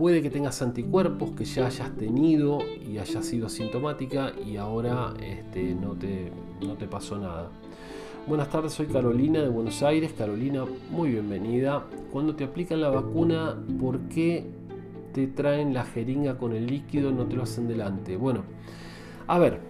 puede 0.00 0.22
que 0.22 0.30
tengas 0.30 0.62
anticuerpos 0.62 1.32
que 1.32 1.44
ya 1.44 1.66
hayas 1.66 1.94
tenido 1.94 2.60
y 2.90 2.96
hayas 2.96 3.22
sido 3.22 3.48
asintomática 3.48 4.32
y 4.46 4.56
ahora 4.56 5.12
este, 5.22 5.74
no, 5.74 5.90
te, 5.90 6.32
no 6.66 6.72
te 6.72 6.86
pasó 6.86 7.18
nada. 7.18 7.50
Buenas 8.26 8.48
tardes, 8.48 8.72
soy 8.72 8.86
Carolina 8.86 9.42
de 9.42 9.50
Buenos 9.50 9.82
Aires. 9.82 10.14
Carolina, 10.16 10.64
muy 10.90 11.10
bienvenida. 11.10 11.84
Cuando 12.10 12.34
te 12.34 12.44
aplican 12.44 12.80
la 12.80 12.88
vacuna, 12.88 13.62
¿por 13.78 13.98
qué 14.08 14.46
te 15.12 15.26
traen 15.26 15.74
la 15.74 15.84
jeringa 15.84 16.38
con 16.38 16.54
el 16.54 16.66
líquido? 16.66 17.12
No 17.12 17.26
te 17.26 17.36
lo 17.36 17.42
hacen 17.42 17.68
delante. 17.68 18.16
Bueno, 18.16 18.44
a 19.26 19.38
ver, 19.38 19.60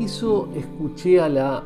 eso 0.00 0.48
escuché 0.56 1.20
a 1.20 1.28
la 1.28 1.62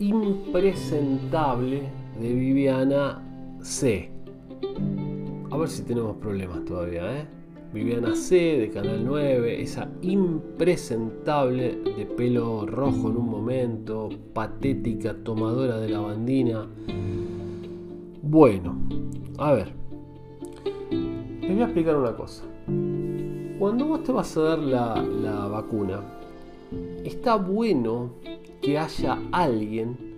impresentable 0.00 1.88
de 2.20 2.34
Viviana 2.34 3.22
C. 3.62 4.10
A 5.52 5.56
ver 5.58 5.68
si 5.68 5.82
tenemos 5.82 6.16
problemas 6.16 6.64
todavía, 6.64 7.20
¿eh? 7.20 7.26
Viviana 7.74 8.16
C 8.16 8.36
de 8.56 8.70
Canal 8.70 9.04
9, 9.04 9.60
esa 9.60 9.86
impresentable 10.00 11.76
de 11.94 12.06
pelo 12.06 12.64
rojo 12.64 13.10
en 13.10 13.18
un 13.18 13.28
momento, 13.28 14.08
patética, 14.32 15.14
tomadora 15.22 15.76
de 15.76 15.90
la 15.90 16.00
bandina. 16.00 16.66
Bueno, 18.22 18.78
a 19.36 19.52
ver, 19.52 19.74
les 20.90 21.52
voy 21.52 21.60
a 21.60 21.64
explicar 21.64 21.96
una 21.98 22.16
cosa. 22.16 22.44
Cuando 23.58 23.88
vos 23.88 24.02
te 24.04 24.12
vas 24.12 24.34
a 24.38 24.40
dar 24.40 24.58
la, 24.58 25.02
la 25.02 25.48
vacuna, 25.48 26.00
está 27.04 27.36
bueno 27.36 28.14
que 28.62 28.78
haya 28.78 29.18
alguien 29.32 30.11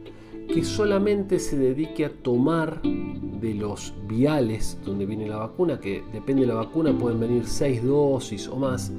que 0.49 0.64
solamente 0.64 1.38
se 1.38 1.57
dedique 1.57 2.05
a 2.05 2.12
tomar 2.12 2.80
de 2.82 3.55
los 3.55 3.95
viales 4.07 4.78
donde 4.84 5.07
viene 5.07 5.26
la 5.28 5.36
vacuna, 5.36 5.80
que 5.80 6.03
depende 6.12 6.42
de 6.42 6.49
la 6.49 6.55
vacuna, 6.55 6.97
pueden 6.97 7.20
venir 7.20 7.47
6 7.47 7.82
dosis 7.84 8.49
o 8.49 8.57
más, 8.57 8.92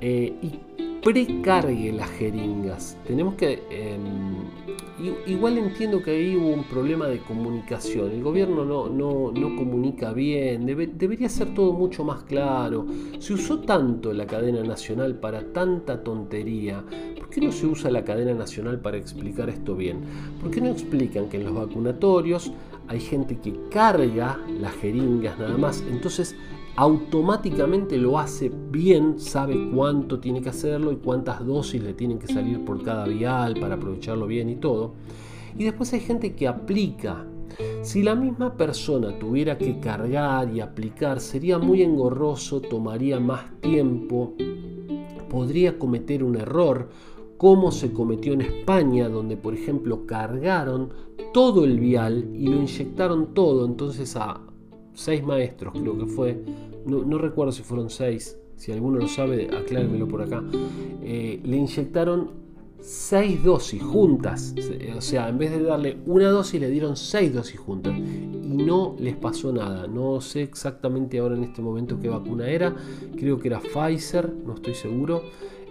eh, 0.00 0.34
y 0.42 0.60
precargue 1.02 1.92
las 1.92 2.10
jeringas. 2.10 2.96
Tenemos 3.06 3.34
que, 3.34 3.62
em, 3.70 4.34
igual 5.26 5.58
entiendo 5.58 6.02
que 6.02 6.10
ahí 6.10 6.36
hubo 6.36 6.48
un 6.48 6.64
problema 6.64 7.06
de 7.06 7.18
comunicación. 7.20 8.10
El 8.10 8.22
gobierno 8.22 8.64
no, 8.64 8.88
no, 8.88 9.32
no 9.32 9.56
comunica 9.56 10.12
bien, 10.12 10.66
debería 10.66 11.28
ser 11.28 11.54
todo 11.54 11.72
mucho 11.72 12.04
más 12.04 12.22
claro. 12.24 12.86
Se 13.18 13.34
usó 13.34 13.60
tanto 13.60 14.12
la 14.12 14.26
cadena 14.26 14.62
nacional 14.62 15.16
para 15.16 15.52
tanta 15.52 16.02
tontería. 16.02 16.84
¿Por 17.16 17.28
qué 17.28 17.40
no 17.40 17.52
se 17.52 17.66
usa 17.66 17.90
la 17.90 18.04
cadena 18.04 18.34
nacional 18.34 18.80
para 18.80 18.98
explicar 18.98 19.48
esto 19.48 19.74
bien? 19.74 20.00
¿Por 20.40 20.50
qué 20.50 20.60
no 20.60 20.68
explican 20.68 21.28
que 21.28 21.38
en 21.38 21.44
los 21.44 21.54
vacunatorios 21.54 22.52
hay 22.88 23.00
gente 23.00 23.38
que 23.38 23.54
carga 23.70 24.38
las 24.60 24.74
jeringas 24.74 25.38
nada 25.38 25.56
más? 25.56 25.82
Entonces 25.90 26.36
automáticamente 26.76 27.98
lo 27.98 28.18
hace 28.18 28.50
bien, 28.70 29.18
sabe 29.18 29.70
cuánto 29.74 30.20
tiene 30.20 30.40
que 30.40 30.48
hacerlo 30.48 30.92
y 30.92 30.96
cuántas 30.96 31.44
dosis 31.44 31.82
le 31.82 31.92
tienen 31.92 32.18
que 32.18 32.32
salir 32.32 32.64
por 32.64 32.82
cada 32.82 33.06
vial 33.06 33.58
para 33.60 33.74
aprovecharlo 33.74 34.26
bien 34.26 34.48
y 34.48 34.56
todo. 34.56 34.94
Y 35.58 35.64
después 35.64 35.92
hay 35.92 36.00
gente 36.00 36.34
que 36.34 36.48
aplica. 36.48 37.26
Si 37.82 38.02
la 38.02 38.14
misma 38.14 38.56
persona 38.56 39.18
tuviera 39.18 39.58
que 39.58 39.78
cargar 39.78 40.50
y 40.54 40.60
aplicar, 40.60 41.20
sería 41.20 41.58
muy 41.58 41.82
engorroso, 41.82 42.62
tomaría 42.62 43.20
más 43.20 43.44
tiempo, 43.60 44.32
podría 45.28 45.78
cometer 45.78 46.24
un 46.24 46.36
error, 46.36 46.88
como 47.36 47.70
se 47.70 47.92
cometió 47.92 48.32
en 48.32 48.40
España, 48.40 49.08
donde 49.08 49.36
por 49.36 49.52
ejemplo 49.52 50.06
cargaron 50.06 50.90
todo 51.34 51.64
el 51.64 51.78
vial 51.78 52.30
y 52.34 52.46
lo 52.46 52.56
inyectaron 52.56 53.34
todo, 53.34 53.66
entonces 53.66 54.16
a 54.16 54.40
seis 54.94 55.22
maestros 55.22 55.74
creo 55.74 55.98
que 55.98 56.06
fue, 56.06 56.42
no, 56.86 57.18
recuerdo 57.18 57.52
si 57.52 57.62
fueron 57.62 57.90
seis, 57.90 58.38
si 58.56 58.72
alguno 58.72 58.98
lo 58.98 59.08
sabe, 59.08 59.48
aclárenmelo 59.54 60.08
por 60.08 60.22
acá, 60.22 60.42
eh, 61.02 61.40
le 61.42 61.56
inyectaron 61.56 62.42
seis 62.80 63.42
dosis 63.44 63.82
juntas, 63.82 64.54
o 64.96 65.00
sea, 65.00 65.28
en 65.28 65.38
vez 65.38 65.52
de 65.52 65.62
darle 65.62 65.98
una 66.06 66.28
dosis 66.30 66.60
le 66.60 66.68
dieron 66.68 66.96
seis 66.96 67.32
dosis 67.32 67.58
juntas 67.58 67.96
y 67.96 68.54
no 68.54 68.96
les 68.98 69.16
pasó 69.16 69.52
nada, 69.52 69.86
no 69.86 70.20
sé 70.20 70.42
exactamente 70.42 71.18
ahora 71.18 71.36
en 71.36 71.44
este 71.44 71.62
momento 71.62 71.98
qué 72.00 72.08
vacuna 72.08 72.48
era, 72.48 72.74
creo 73.16 73.38
que 73.38 73.48
era 73.48 73.60
Pfizer, 73.60 74.32
no 74.44 74.54
estoy 74.54 74.74
seguro. 74.74 75.22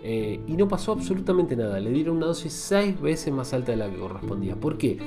Eh, 0.04 0.40
y 0.48 0.54
no 0.54 0.68
pasó 0.68 0.94
absolutamente 0.94 1.56
nada. 1.56 1.80
Le 1.80 1.92
dieron 1.92 2.18
una 2.18 2.28
dosis 2.28 2.54
seis 2.54 3.00
veces 3.00 3.32
más 3.34 3.54
alta 3.54 3.72
de 3.72 3.78
la 3.78 3.90
que 3.90 3.98
correspondía. 3.98 4.56
¿Por 4.56 4.78
qué? 4.78 4.98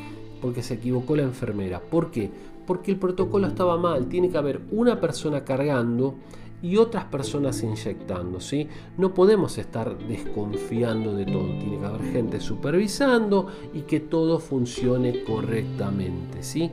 Porque 0.40 0.62
se 0.62 0.74
equivocó 0.74 1.16
la 1.16 1.22
enfermera. 1.22 1.80
¿Por 1.80 2.10
qué? 2.10 2.30
Porque 2.66 2.92
el 2.92 2.98
protocolo 2.98 3.46
estaba 3.46 3.76
mal. 3.76 4.06
Tiene 4.06 4.30
que 4.30 4.38
haber 4.38 4.60
una 4.70 5.00
persona 5.00 5.44
cargando 5.44 6.16
y 6.62 6.78
otras 6.78 7.04
personas 7.04 7.62
inyectando. 7.62 8.40
¿sí? 8.40 8.68
No 8.96 9.12
podemos 9.12 9.58
estar 9.58 9.98
desconfiando 9.98 11.14
de 11.14 11.26
todo. 11.26 11.58
Tiene 11.58 11.78
que 11.78 11.84
haber 11.84 12.02
gente 12.12 12.40
supervisando 12.40 13.48
y 13.74 13.82
que 13.82 14.00
todo 14.00 14.38
funcione 14.38 15.24
correctamente. 15.24 16.42
¿sí? 16.42 16.70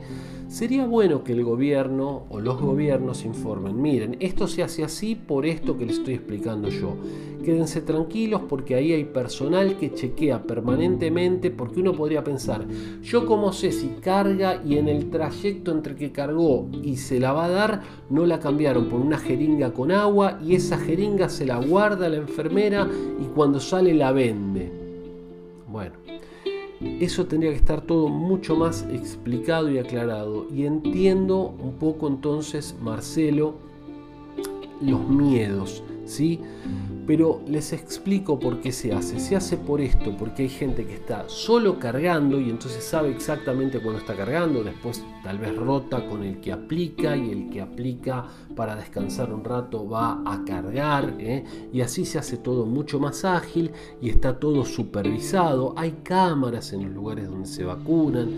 Sería 0.52 0.84
bueno 0.84 1.24
que 1.24 1.32
el 1.32 1.44
gobierno 1.44 2.24
o 2.28 2.38
los 2.38 2.60
gobiernos 2.60 3.24
informen, 3.24 3.80
miren, 3.80 4.18
esto 4.20 4.46
se 4.46 4.62
hace 4.62 4.84
así 4.84 5.14
por 5.14 5.46
esto 5.46 5.78
que 5.78 5.86
les 5.86 5.96
estoy 5.96 6.12
explicando 6.12 6.68
yo. 6.68 6.94
Quédense 7.42 7.80
tranquilos 7.80 8.42
porque 8.50 8.74
ahí 8.74 8.92
hay 8.92 9.04
personal 9.04 9.78
que 9.78 9.94
chequea 9.94 10.42
permanentemente 10.42 11.50
porque 11.50 11.80
uno 11.80 11.94
podría 11.94 12.22
pensar, 12.22 12.66
yo 13.02 13.24
como 13.24 13.54
sé 13.54 13.72
si 13.72 13.94
carga 14.02 14.60
y 14.62 14.76
en 14.76 14.88
el 14.88 15.08
trayecto 15.08 15.72
entre 15.72 15.96
que 15.96 16.12
cargó 16.12 16.68
y 16.82 16.98
se 16.98 17.18
la 17.18 17.32
va 17.32 17.46
a 17.46 17.50
dar, 17.50 17.80
no 18.10 18.26
la 18.26 18.38
cambiaron 18.38 18.90
por 18.90 19.00
una 19.00 19.16
jeringa 19.16 19.72
con 19.72 19.90
agua 19.90 20.38
y 20.44 20.54
esa 20.54 20.76
jeringa 20.76 21.30
se 21.30 21.46
la 21.46 21.56
guarda 21.56 22.10
la 22.10 22.16
enfermera 22.16 22.86
y 23.18 23.24
cuando 23.34 23.58
sale 23.58 23.94
la 23.94 24.12
vende. 24.12 24.81
Eso 27.00 27.26
tendría 27.26 27.50
que 27.52 27.58
estar 27.58 27.80
todo 27.82 28.08
mucho 28.08 28.56
más 28.56 28.86
explicado 28.92 29.70
y 29.70 29.78
aclarado. 29.78 30.46
Y 30.54 30.66
entiendo 30.66 31.54
un 31.62 31.72
poco 31.74 32.08
entonces, 32.08 32.74
Marcelo, 32.82 33.54
los 34.80 35.08
miedos, 35.08 35.82
¿sí? 36.04 36.40
Pero 37.06 37.40
les 37.48 37.72
explico 37.72 38.38
por 38.38 38.60
qué 38.60 38.70
se 38.70 38.92
hace. 38.92 39.18
Se 39.18 39.34
hace 39.34 39.56
por 39.56 39.80
esto, 39.80 40.16
porque 40.16 40.44
hay 40.44 40.48
gente 40.48 40.84
que 40.86 40.94
está 40.94 41.28
solo 41.28 41.78
cargando 41.80 42.40
y 42.40 42.48
entonces 42.48 42.84
sabe 42.84 43.10
exactamente 43.10 43.80
cuándo 43.80 43.98
está 43.98 44.14
cargando. 44.14 44.62
Después 44.62 45.04
tal 45.24 45.38
vez 45.38 45.56
rota 45.56 46.06
con 46.06 46.22
el 46.22 46.40
que 46.40 46.52
aplica 46.52 47.16
y 47.16 47.30
el 47.30 47.50
que 47.50 47.60
aplica 47.60 48.26
para 48.54 48.76
descansar 48.76 49.32
un 49.32 49.42
rato 49.42 49.88
va 49.88 50.22
a 50.24 50.44
cargar. 50.44 51.16
¿eh? 51.18 51.44
Y 51.72 51.80
así 51.80 52.04
se 52.04 52.18
hace 52.18 52.36
todo 52.36 52.66
mucho 52.66 53.00
más 53.00 53.24
ágil 53.24 53.72
y 54.00 54.08
está 54.08 54.38
todo 54.38 54.64
supervisado. 54.64 55.74
Hay 55.76 55.96
cámaras 56.04 56.72
en 56.72 56.84
los 56.84 56.94
lugares 56.94 57.28
donde 57.28 57.48
se 57.48 57.64
vacunan. 57.64 58.30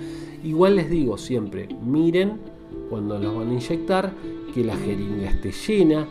Igual 0.43 0.77
les 0.77 0.89
digo 0.89 1.19
siempre, 1.19 1.69
miren 1.83 2.55
cuando 2.89 3.19
los 3.19 3.35
van 3.35 3.51
a 3.51 3.55
inyectar, 3.55 4.13
que 4.53 4.65
la 4.65 4.77
jeringa 4.77 5.31
esté 5.31 5.53
llena. 5.53 6.07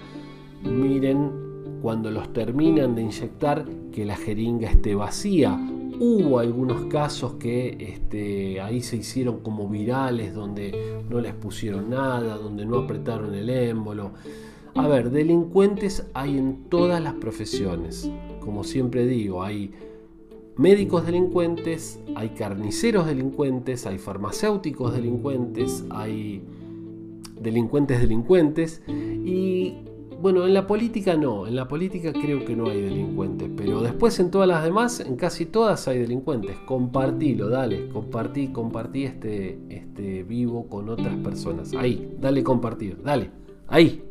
Miren 0.64 1.43
cuando 1.84 2.12
los 2.12 2.32
terminan 2.32 2.96
de 2.96 3.02
inyectar 3.02 3.66
que 3.92 4.06
la 4.06 4.16
jeringa 4.16 4.70
esté 4.70 4.96
vacía. 4.96 5.60
Hubo 6.00 6.40
algunos 6.40 6.86
casos 6.86 7.34
que 7.34 7.76
este, 7.78 8.62
ahí 8.62 8.82
se 8.82 8.96
hicieron 8.96 9.42
como 9.42 9.68
virales, 9.68 10.34
donde 10.34 11.04
no 11.10 11.20
les 11.20 11.34
pusieron 11.34 11.90
nada, 11.90 12.38
donde 12.38 12.66
no 12.66 12.78
apretaron 12.78 13.36
el 13.36 13.50
émbolo. 13.50 14.12
A 14.76 14.88
ver, 14.88 15.12
delincuentes 15.12 16.08
hay 16.14 16.38
en 16.38 16.70
todas 16.70 17.04
las 17.04 17.16
profesiones. 17.16 18.10
Como 18.40 18.64
siempre 18.64 19.06
digo, 19.06 19.44
hay 19.44 19.74
médicos 20.56 21.06
delincuentes, 21.06 22.00
hay 22.16 22.30
carniceros 22.30 23.08
delincuentes, 23.08 23.86
hay 23.86 23.98
farmacéuticos 23.98 24.94
delincuentes, 24.94 25.84
hay 25.90 26.44
delincuentes 27.42 28.00
delincuentes 28.00 28.82
y 28.88 29.80
bueno, 30.24 30.48
en 30.48 30.54
la 30.54 30.66
política 30.66 31.18
no, 31.18 31.48
en 31.48 31.54
la 31.58 31.68
política 31.68 32.14
creo 32.14 32.46
que 32.46 32.56
no 32.56 32.70
hay 32.70 32.82
delincuentes, 32.82 33.50
pero 33.58 33.82
después 33.82 34.18
en 34.22 34.32
todas 34.32 34.48
las 34.48 34.64
demás, 34.64 35.02
en 35.02 35.18
casi 35.18 35.46
todas 35.46 35.86
hay 35.90 36.00
delincuentes. 36.00 36.56
Compartilo, 36.66 37.50
dale, 37.50 37.90
compartí, 37.90 38.48
compartí 38.48 39.04
este, 39.04 39.60
este 39.68 40.24
vivo 40.24 40.70
con 40.70 40.88
otras 40.88 41.14
personas. 41.18 41.74
Ahí, 41.74 42.16
dale 42.22 42.42
compartir, 42.42 43.04
dale, 43.04 43.32
ahí. 43.68 44.02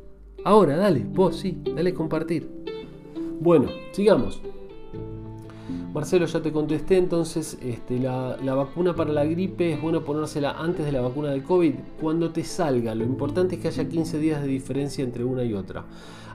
Ahora, 0.45 0.77
dale, 0.77 1.03
vos 1.03 1.37
sí, 1.37 1.57
dale 1.75 1.95
compartir. 1.95 2.47
Bueno, 3.41 3.69
sigamos. 3.93 4.43
Marcelo, 5.93 6.25
ya 6.25 6.41
te 6.41 6.53
contesté, 6.53 6.97
entonces 6.97 7.59
este, 7.63 7.99
la, 7.99 8.39
la, 8.43 8.55
vacuna 8.55 8.97
para 8.97 9.13
la 9.13 9.27
gripe 9.27 9.75
es 9.75 9.83
bueno 9.83 10.03
ponérsela 10.03 10.53
antes 10.53 10.87
de 10.87 10.93
la 10.93 11.03
vacuna 11.03 11.31
del 11.31 11.43
COVID, 11.43 11.75
cuando 12.01 12.31
te 12.31 12.45
salga. 12.45 12.95
Lo 12.95 13.05
importante 13.05 13.57
es 13.57 13.61
que 13.61 13.69
haya 13.69 13.87
15 13.87 14.19
días 14.19 14.41
de 14.41 14.49
diferencia 14.49 15.05
entre 15.05 15.23
una 15.23 15.45
y 15.45 15.53
otra. 15.53 15.85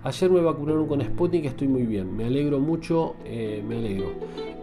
Ayer 0.04 0.30
me 0.30 0.42
vacunaron 0.42 0.88
con 0.88 1.02
Sputnik, 1.02 1.46
estoy 1.46 1.68
muy 1.68 1.88
bien. 1.88 2.16
Me 2.16 2.26
alegro 2.26 2.60
mucho, 2.60 3.16
eh, 3.26 3.64
me 3.68 3.78
alegro. 3.78 4.12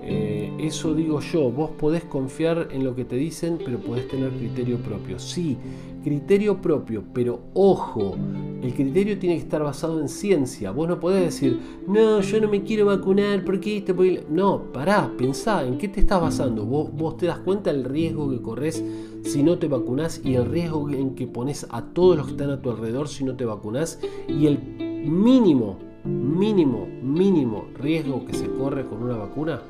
Eh, 0.03 0.53
eso 0.61 0.95
digo 0.95 1.21
yo, 1.21 1.51
vos 1.51 1.71
podés 1.73 2.05
confiar 2.05 2.69
en 2.71 2.85
lo 2.85 2.95
que 2.95 3.05
te 3.05 3.17
dicen, 3.17 3.59
pero 3.65 3.79
podés 3.79 4.07
tener 4.07 4.31
criterio 4.31 4.79
propio. 4.79 5.19
Sí, 5.19 5.59
criterio 6.05 6.61
propio, 6.61 7.03
pero 7.13 7.41
ojo, 7.55 8.15
el 8.63 8.75
criterio 8.75 9.19
tiene 9.19 9.37
que 9.37 9.43
estar 9.43 9.63
basado 9.63 10.01
en 10.01 10.09
ciencia. 10.09 10.71
Vos 10.71 10.87
no 10.87 11.01
podés 11.01 11.25
decir, 11.25 11.59
no, 11.89 12.21
yo 12.21 12.41
no 12.41 12.49
me 12.49 12.63
quiero 12.63 12.87
vacunar 12.87 13.43
porque 13.45 13.79
esto... 13.79 13.97
No, 14.29 14.65
pará, 14.73 15.11
pensá, 15.17 15.67
¿en 15.67 15.79
qué 15.79 15.89
te 15.89 16.01
estás 16.01 16.21
basando? 16.21 16.65
Vos, 16.67 16.91
vos 16.95 17.17
te 17.17 17.27
das 17.27 17.39
cuenta 17.39 17.73
del 17.73 17.85
riesgo 17.85 18.31
que 18.31 18.41
corres 18.41 18.85
si 19.23 19.43
no 19.43 19.59
te 19.59 19.67
vacunás 19.67 20.21
y 20.23 20.35
el 20.35 20.45
riesgo 20.45 20.91
en 20.91 21.15
que 21.15 21.27
pones 21.27 21.67
a 21.71 21.83
todos 21.83 22.19
los 22.19 22.27
que 22.27 22.33
están 22.33 22.51
a 22.51 22.61
tu 22.61 22.71
alrededor 22.71 23.09
si 23.09 23.25
no 23.25 23.35
te 23.35 23.47
vacunás 23.47 23.99
y 24.29 24.47
el 24.47 24.59
mínimo, 24.59 25.79
mínimo, 26.05 26.87
mínimo 27.03 27.65
riesgo 27.81 28.27
que 28.27 28.35
se 28.35 28.47
corre 28.51 28.85
con 28.85 29.03
una 29.03 29.17
vacuna? 29.17 29.63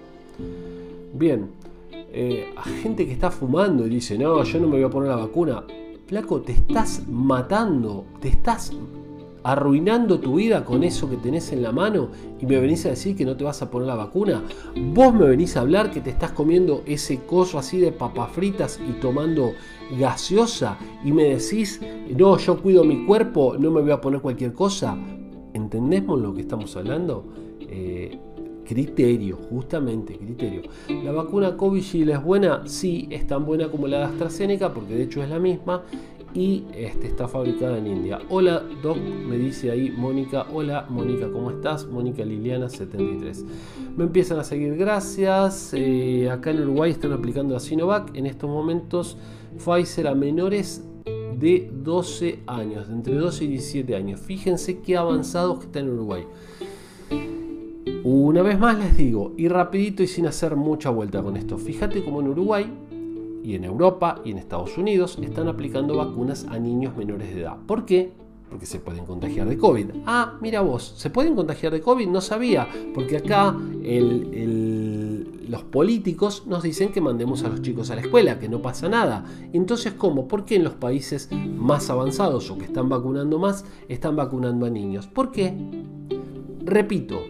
Bien, 1.15 1.47
eh, 1.93 2.53
a 2.57 2.63
gente 2.63 3.07
que 3.07 3.13
está 3.13 3.31
fumando 3.31 3.87
y 3.87 3.91
dice, 3.91 4.19
no, 4.19 4.43
yo 4.43 4.61
no 4.61 4.67
me 4.67 4.77
voy 4.77 4.85
a 4.85 4.91
poner 4.91 5.11
la 5.11 5.17
vacuna. 5.17 5.65
Flaco, 6.07 6.43
te 6.43 6.53
estás 6.53 7.03
matando, 7.09 8.05
te 8.21 8.29
estás 8.29 8.73
arruinando 9.43 10.21
tu 10.21 10.35
vida 10.35 10.63
con 10.63 10.85
eso 10.85 11.09
que 11.09 11.17
tenés 11.17 11.51
en 11.53 11.63
la 11.63 11.73
mano 11.73 12.09
y 12.39 12.45
me 12.45 12.59
venís 12.59 12.85
a 12.85 12.91
decir 12.91 13.17
que 13.17 13.25
no 13.25 13.37
te 13.37 13.45
vas 13.45 13.63
a 13.63 13.71
poner 13.71 13.89
la 13.89 13.95
vacuna. 13.95 14.43
Vos 14.93 15.15
me 15.15 15.27
venís 15.27 15.57
a 15.57 15.61
hablar 15.61 15.91
que 15.91 16.03
te 16.03 16.11
estás 16.11 16.33
comiendo 16.33 16.83
ese 16.85 17.21
coso 17.21 17.59
así 17.59 17.79
de 17.79 17.91
papas 17.91 18.33
fritas 18.33 18.79
y 18.87 19.01
tomando 19.01 19.53
gaseosa 19.99 20.77
y 21.05 21.13
me 21.13 21.25
decís, 21.25 21.81
no, 22.15 22.37
yo 22.37 22.61
cuido 22.61 22.85
mi 22.85 23.07
cuerpo, 23.07 23.57
no 23.59 23.71
me 23.71 23.81
voy 23.81 23.93
a 23.93 24.01
poner 24.01 24.21
cualquier 24.21 24.53
cosa. 24.53 24.99
¿Entendemos 25.55 26.21
lo 26.21 26.35
que 26.35 26.43
estamos 26.43 26.77
hablando? 26.77 27.25
Eh, 27.61 28.19
criterio, 28.65 29.37
justamente 29.37 30.17
criterio. 30.17 30.63
¿La 31.05 31.13
vacuna 31.13 31.57
Covishield 31.57 32.11
es 32.11 32.23
buena? 32.23 32.63
Sí, 32.67 33.07
es 33.11 33.27
tan 33.27 33.45
buena 33.45 33.69
como 33.69 33.87
la 33.87 33.99
de 33.99 34.05
AstraZeneca 34.05 34.73
porque 34.73 34.95
de 34.95 35.03
hecho 35.05 35.23
es 35.23 35.29
la 35.29 35.39
misma 35.39 35.83
y 36.35 36.65
este, 36.75 37.07
está 37.07 37.29
fabricada 37.29 37.79
en 37.79 37.87
India. 37.87 38.19
Hola 38.29 38.63
Doc, 38.83 38.99
me 38.99 39.39
dice 39.39 39.71
ahí 39.71 39.93
Mónica. 39.97 40.47
Hola 40.53 40.87
Mónica, 40.89 41.31
¿cómo 41.31 41.51
estás? 41.51 41.87
Mónica 41.87 42.25
Liliana 42.25 42.69
73. 42.69 43.45
Me 43.97 44.05
empiezan 44.05 44.41
a 44.41 44.45
seguir, 44.45 44.77
gracias. 44.77 45.73
Eh, 45.75 46.29
acá 46.29 46.51
en 46.51 46.63
Uruguay 46.63 46.91
están 46.91 47.13
aplicando 47.13 47.55
a 47.55 47.61
Sinovac. 47.61 48.17
En 48.17 48.27
estos 48.27 48.51
momentos 48.51 49.17
Pfizer 49.57 50.09
a 50.09 50.15
menores 50.15 50.85
de 51.39 51.71
12 51.73 52.41
años, 52.47 52.89
de 52.89 52.95
entre 52.95 53.15
12 53.15 53.45
y 53.45 53.49
17 53.49 53.95
años. 53.95 54.21
Fíjense 54.21 54.81
qué 54.81 54.97
avanzados 54.97 55.61
que 55.61 55.67
está 55.67 55.81
en 55.81 55.91
Uruguay. 55.91 56.25
Una 58.05 58.43
vez 58.43 58.59
más 58.59 58.79
les 58.79 58.97
digo, 58.97 59.33
y 59.37 59.49
rapidito 59.49 60.03
y 60.03 60.07
sin 60.07 60.27
hacer 60.27 60.57
mucha 60.57 60.91
vuelta 60.91 61.23
con 61.23 61.37
esto, 61.37 61.59
fíjate 61.59 62.05
como 62.05 62.21
en 62.21 62.29
Uruguay 62.29 62.73
y 63.43 63.55
en 63.55 63.65
Europa 63.65 64.21
y 64.25 64.31
en 64.31 64.39
Estados 64.39 64.77
Unidos 64.79 65.19
están 65.23 65.49
aplicando 65.49 65.97
vacunas 65.97 66.47
a 66.49 66.59
niños 66.59 66.97
menores 66.97 67.35
de 67.35 67.43
edad. 67.43 67.57
¿Por 67.67 67.85
qué? 67.85 68.13
Porque 68.49 68.67
se 68.67 68.79
pueden 68.79 69.05
contagiar 69.05 69.49
de 69.49 69.59
COVID. 69.59 69.87
Ah, 70.07 70.39
mira 70.41 70.61
vos, 70.61 70.95
¿se 70.97 71.11
pueden 71.11 71.35
contagiar 71.35 71.73
de 71.73 71.81
COVID? 71.81 72.09
No 72.09 72.21
sabía, 72.21 72.69
porque 72.95 73.19
acá 73.19 73.55
los 75.49 75.63
políticos 75.65 76.45
nos 76.47 76.63
dicen 76.63 76.91
que 76.91 77.01
mandemos 77.01 77.45
a 77.45 77.49
los 77.49 77.63
chicos 77.63 77.91
a 77.91 77.97
la 77.97 78.01
escuela, 78.01 78.39
que 78.39 78.49
no 78.49 78.63
pasa 78.63 78.89
nada. 78.89 79.25
Entonces, 79.53 79.93
¿cómo? 79.95 80.27
¿Por 80.27 80.45
qué 80.45 80.57
en 80.57 80.65
los 80.65 80.75
países 80.75 81.29
más 81.33 81.91
avanzados 81.91 82.51
o 82.51 82.57
que 82.57 82.65
están 82.65 82.89
vacunando 82.89 83.39
más, 83.39 83.65
están 83.89 84.17
vacunando 84.17 84.67
a 84.67 84.71
niños? 84.71 85.07
¿Por 85.07 85.31
qué? 85.33 85.55
Repito, 86.65 87.21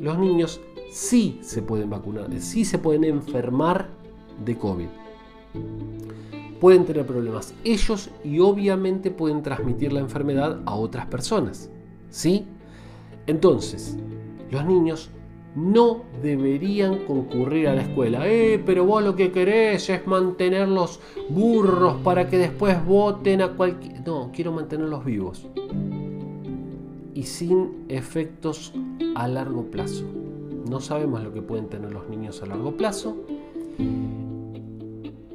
los 0.00 0.18
niños 0.18 0.60
sí 0.90 1.38
se 1.42 1.62
pueden 1.62 1.90
vacunar, 1.90 2.28
sí 2.40 2.64
se 2.64 2.78
pueden 2.78 3.04
enfermar 3.04 3.88
de 4.44 4.56
COVID 4.56 4.88
pueden 6.58 6.84
tener 6.84 7.06
problemas 7.06 7.54
ellos 7.64 8.10
y 8.24 8.40
obviamente 8.40 9.10
pueden 9.10 9.42
transmitir 9.42 9.92
la 9.92 10.00
enfermedad 10.00 10.60
a 10.66 10.74
otras 10.74 11.06
personas. 11.06 11.70
¿Sí? 12.10 12.46
Entonces, 13.26 13.96
los 14.50 14.64
niños 14.64 15.10
no 15.54 16.04
deberían 16.22 17.04
concurrir 17.04 17.68
a 17.68 17.74
la 17.74 17.82
escuela. 17.82 18.26
Eh, 18.26 18.62
pero 18.64 18.84
vos 18.84 19.02
lo 19.02 19.16
que 19.16 19.32
querés 19.32 19.88
es 19.90 20.06
mantenerlos 20.06 21.00
burros 21.28 21.96
para 22.02 22.28
que 22.28 22.38
después 22.38 22.84
voten 22.84 23.42
a 23.42 23.48
cualquier... 23.48 24.06
No, 24.06 24.30
quiero 24.32 24.52
mantenerlos 24.52 25.04
vivos. 25.04 25.46
Y 27.18 27.24
sin 27.24 27.84
efectos 27.88 28.72
a 29.16 29.26
largo 29.26 29.72
plazo. 29.72 30.04
No 30.70 30.78
sabemos 30.78 31.20
lo 31.24 31.32
que 31.34 31.42
pueden 31.42 31.66
tener 31.66 31.90
los 31.90 32.08
niños 32.08 32.40
a 32.44 32.46
largo 32.46 32.76
plazo 32.76 33.26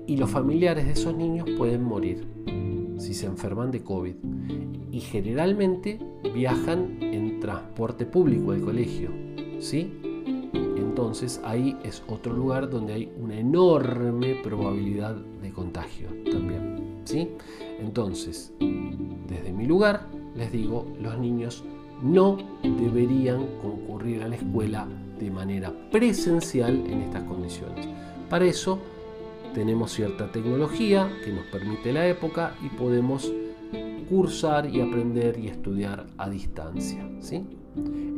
y 0.08 0.16
los 0.16 0.30
familiares 0.30 0.86
de 0.86 0.94
esos 0.94 1.14
niños 1.14 1.46
pueden 1.58 1.84
morir 1.84 2.26
si 3.00 3.14
se 3.14 3.26
enferman 3.26 3.70
de 3.70 3.84
COVID 3.84 4.16
y 4.92 5.00
generalmente 5.02 6.00
viajan 6.34 7.00
en 7.02 7.42
transporte 7.42 8.06
público 8.06 8.54
del 8.54 8.62
colegio, 8.62 9.10
¿sí? 9.60 9.92
Entonces 10.54 11.42
ahí 11.44 11.76
es 11.84 12.02
otro 12.08 12.32
lugar 12.32 12.70
donde 12.70 12.94
hay 12.94 13.12
una 13.20 13.38
enorme 13.38 14.36
probabilidad 14.42 15.18
de 15.18 15.52
contagio 15.52 16.08
también, 16.32 17.02
¿sí? 17.04 17.28
Entonces, 17.82 18.54
desde 19.28 19.52
mi 19.52 19.66
lugar 19.66 20.08
les 20.36 20.52
digo, 20.52 20.88
los 21.00 21.18
niños 21.18 21.64
no 22.04 22.38
deberían 22.62 23.48
concurrir 23.62 24.24
a 24.24 24.28
la 24.28 24.36
escuela 24.36 24.88
de 25.20 25.32
manera 25.32 25.74
presencial 25.92 26.84
en 26.86 27.02
estas 27.02 27.24
condiciones. 27.24 27.88
Para 28.30 28.46
eso 28.46 28.80
tenemos 29.54 29.92
cierta 29.92 30.32
tecnología 30.32 31.10
que 31.24 31.32
nos 31.32 31.46
permite 31.46 31.94
la 31.94 32.08
época 32.08 32.56
y 32.64 32.70
podemos 32.70 33.32
cursar 34.10 34.70
y 34.70 34.82
aprender 34.82 35.40
y 35.40 35.48
estudiar 35.48 36.08
a 36.18 36.30
distancia. 36.30 37.10
¿sí? 37.20 37.46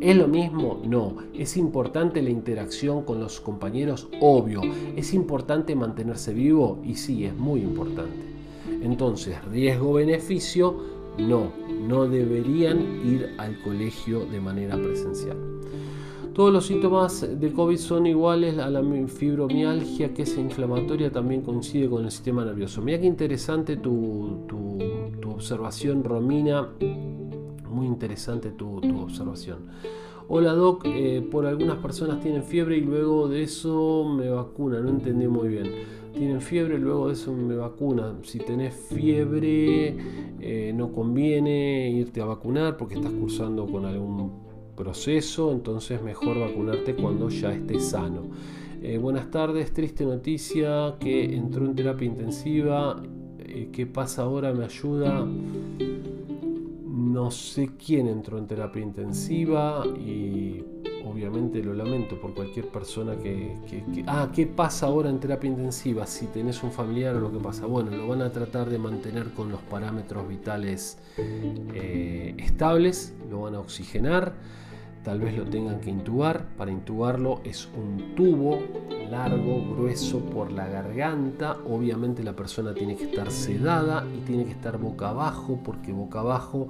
¿Es 0.01 0.15
lo 0.15 0.27
mismo? 0.27 0.81
No. 0.85 1.17
¿Es 1.33 1.55
importante 1.57 2.21
la 2.21 2.29
interacción 2.29 3.03
con 3.03 3.19
los 3.19 3.39
compañeros? 3.39 4.07
Obvio. 4.19 4.61
¿Es 4.95 5.13
importante 5.13 5.75
mantenerse 5.75 6.33
vivo? 6.33 6.81
Y 6.83 6.95
sí, 6.95 7.25
es 7.25 7.35
muy 7.35 7.61
importante. 7.61 8.35
Entonces, 8.81 9.43
riesgo-beneficio, 9.45 10.94
no. 11.17 11.51
No 11.87 12.07
deberían 12.07 12.79
ir 13.05 13.35
al 13.37 13.59
colegio 13.61 14.25
de 14.25 14.39
manera 14.39 14.75
presencial. 14.75 15.37
Todos 16.35 16.51
los 16.51 16.65
síntomas 16.65 17.25
de 17.39 17.53
COVID 17.53 17.77
son 17.77 18.07
iguales 18.07 18.57
a 18.57 18.69
la 18.69 18.83
fibromialgia, 19.07 20.13
que 20.13 20.23
es 20.23 20.37
inflamatoria, 20.37 21.09
también 21.09 21.41
coincide 21.41 21.89
con 21.89 22.03
el 22.03 22.11
sistema 22.11 22.43
nervioso. 22.43 22.81
Mira 22.81 22.99
qué 22.99 23.05
interesante 23.05 23.77
tu, 23.77 24.45
observación, 25.25 26.03
Romina. 26.03 26.67
Muy 27.69 27.87
interesante 27.87 28.51
tu, 28.51 28.81
observación. 29.01 29.59
Hola 30.27 30.53
Doc, 30.53 30.85
eh, 30.85 31.21
por 31.29 31.45
algunas 31.45 31.77
personas 31.77 32.19
tienen 32.19 32.43
fiebre 32.43 32.77
y 32.77 32.81
luego 32.81 33.27
de 33.27 33.43
eso 33.43 34.03
me 34.05 34.27
vacuna. 34.27 34.79
No 34.79 34.89
entendí 34.89 35.27
muy 35.27 35.49
bien. 35.49 35.69
Tienen 36.13 36.41
fiebre, 36.41 36.75
y 36.75 36.79
luego 36.79 37.07
de 37.07 37.13
eso 37.13 37.31
me 37.31 37.55
vacuna. 37.55 38.15
Si 38.23 38.39
tenés 38.39 38.73
fiebre, 38.73 39.95
eh, 40.39 40.73
no 40.73 40.91
conviene 40.91 41.91
irte 41.91 42.21
a 42.21 42.25
vacunar 42.25 42.75
porque 42.75 42.95
estás 42.95 43.11
cursando 43.11 43.67
con 43.67 43.85
algún 43.85 44.31
proceso, 44.75 45.51
entonces 45.51 46.01
mejor 46.01 46.39
vacunarte 46.39 46.95
cuando 46.95 47.29
ya 47.29 47.53
estés 47.53 47.89
sano. 47.89 48.23
Eh, 48.81 48.97
buenas 48.97 49.29
tardes, 49.29 49.73
triste 49.73 50.05
noticia 50.05 50.95
que 50.99 51.35
entró 51.35 51.65
en 51.65 51.75
terapia 51.75 52.07
intensiva. 52.07 52.99
¿Qué 53.71 53.85
pasa 53.85 54.23
ahora? 54.23 54.53
¿Me 54.53 54.65
ayuda? 54.65 55.27
No 57.15 57.31
sé 57.31 57.69
quién 57.77 58.09
entró 58.09 58.37
en 58.37 58.45
terapia 58.45 58.81
intensiva 58.81 59.85
y 59.87 60.61
obviamente 61.05 61.63
lo 61.63 61.73
lamento 61.73 62.19
por 62.19 62.33
cualquier 62.33 62.67
persona 62.67 63.15
que, 63.15 63.55
Ah, 64.05 64.29
¿qué 64.35 64.45
pasa 64.45 64.87
ahora 64.87 65.09
en 65.09 65.21
terapia 65.21 65.49
intensiva? 65.49 66.05
Si 66.07 66.25
tenés 66.25 66.61
un 66.61 66.73
familiar 66.73 67.15
o 67.15 67.21
lo 67.21 67.31
que 67.31 67.39
pasa. 67.39 67.67
Bueno, 67.67 67.91
lo 67.91 68.05
van 68.05 68.21
a 68.21 68.33
tratar 68.33 68.69
de 68.69 68.77
mantener 68.79 69.31
con 69.31 69.49
los 69.49 69.61
parámetros 69.61 70.27
vitales 70.27 70.97
eh, 71.17 72.35
estables, 72.37 73.13
lo 73.31 73.43
van 73.43 73.55
a 73.55 73.61
oxigenar 73.61 74.33
tal 75.05 75.19
vez 75.19 75.37
lo 75.37 75.45
tengan 75.45 75.79
que 75.79 75.91
intubar. 75.91 76.47
Para 76.57 76.71
intubarlo 76.71 77.39
es 77.43 77.69
un 77.77 78.15
tubo 78.15 78.59
largo, 79.09 79.63
grueso 79.75 80.19
por 80.19 80.51
la 80.51 80.67
garganta. 80.67 81.57
Obviamente 81.69 82.23
la 82.23 82.35
persona 82.35 82.73
tiene 82.73 82.95
que 82.95 83.03
estar 83.05 83.29
sedada 83.31 84.03
y 84.17 84.25
tiene 84.25 84.45
que 84.45 84.51
estar 84.51 84.79
boca 84.79 85.09
abajo 85.09 85.59
porque 85.63 85.93
boca 85.93 86.21
abajo 86.21 86.69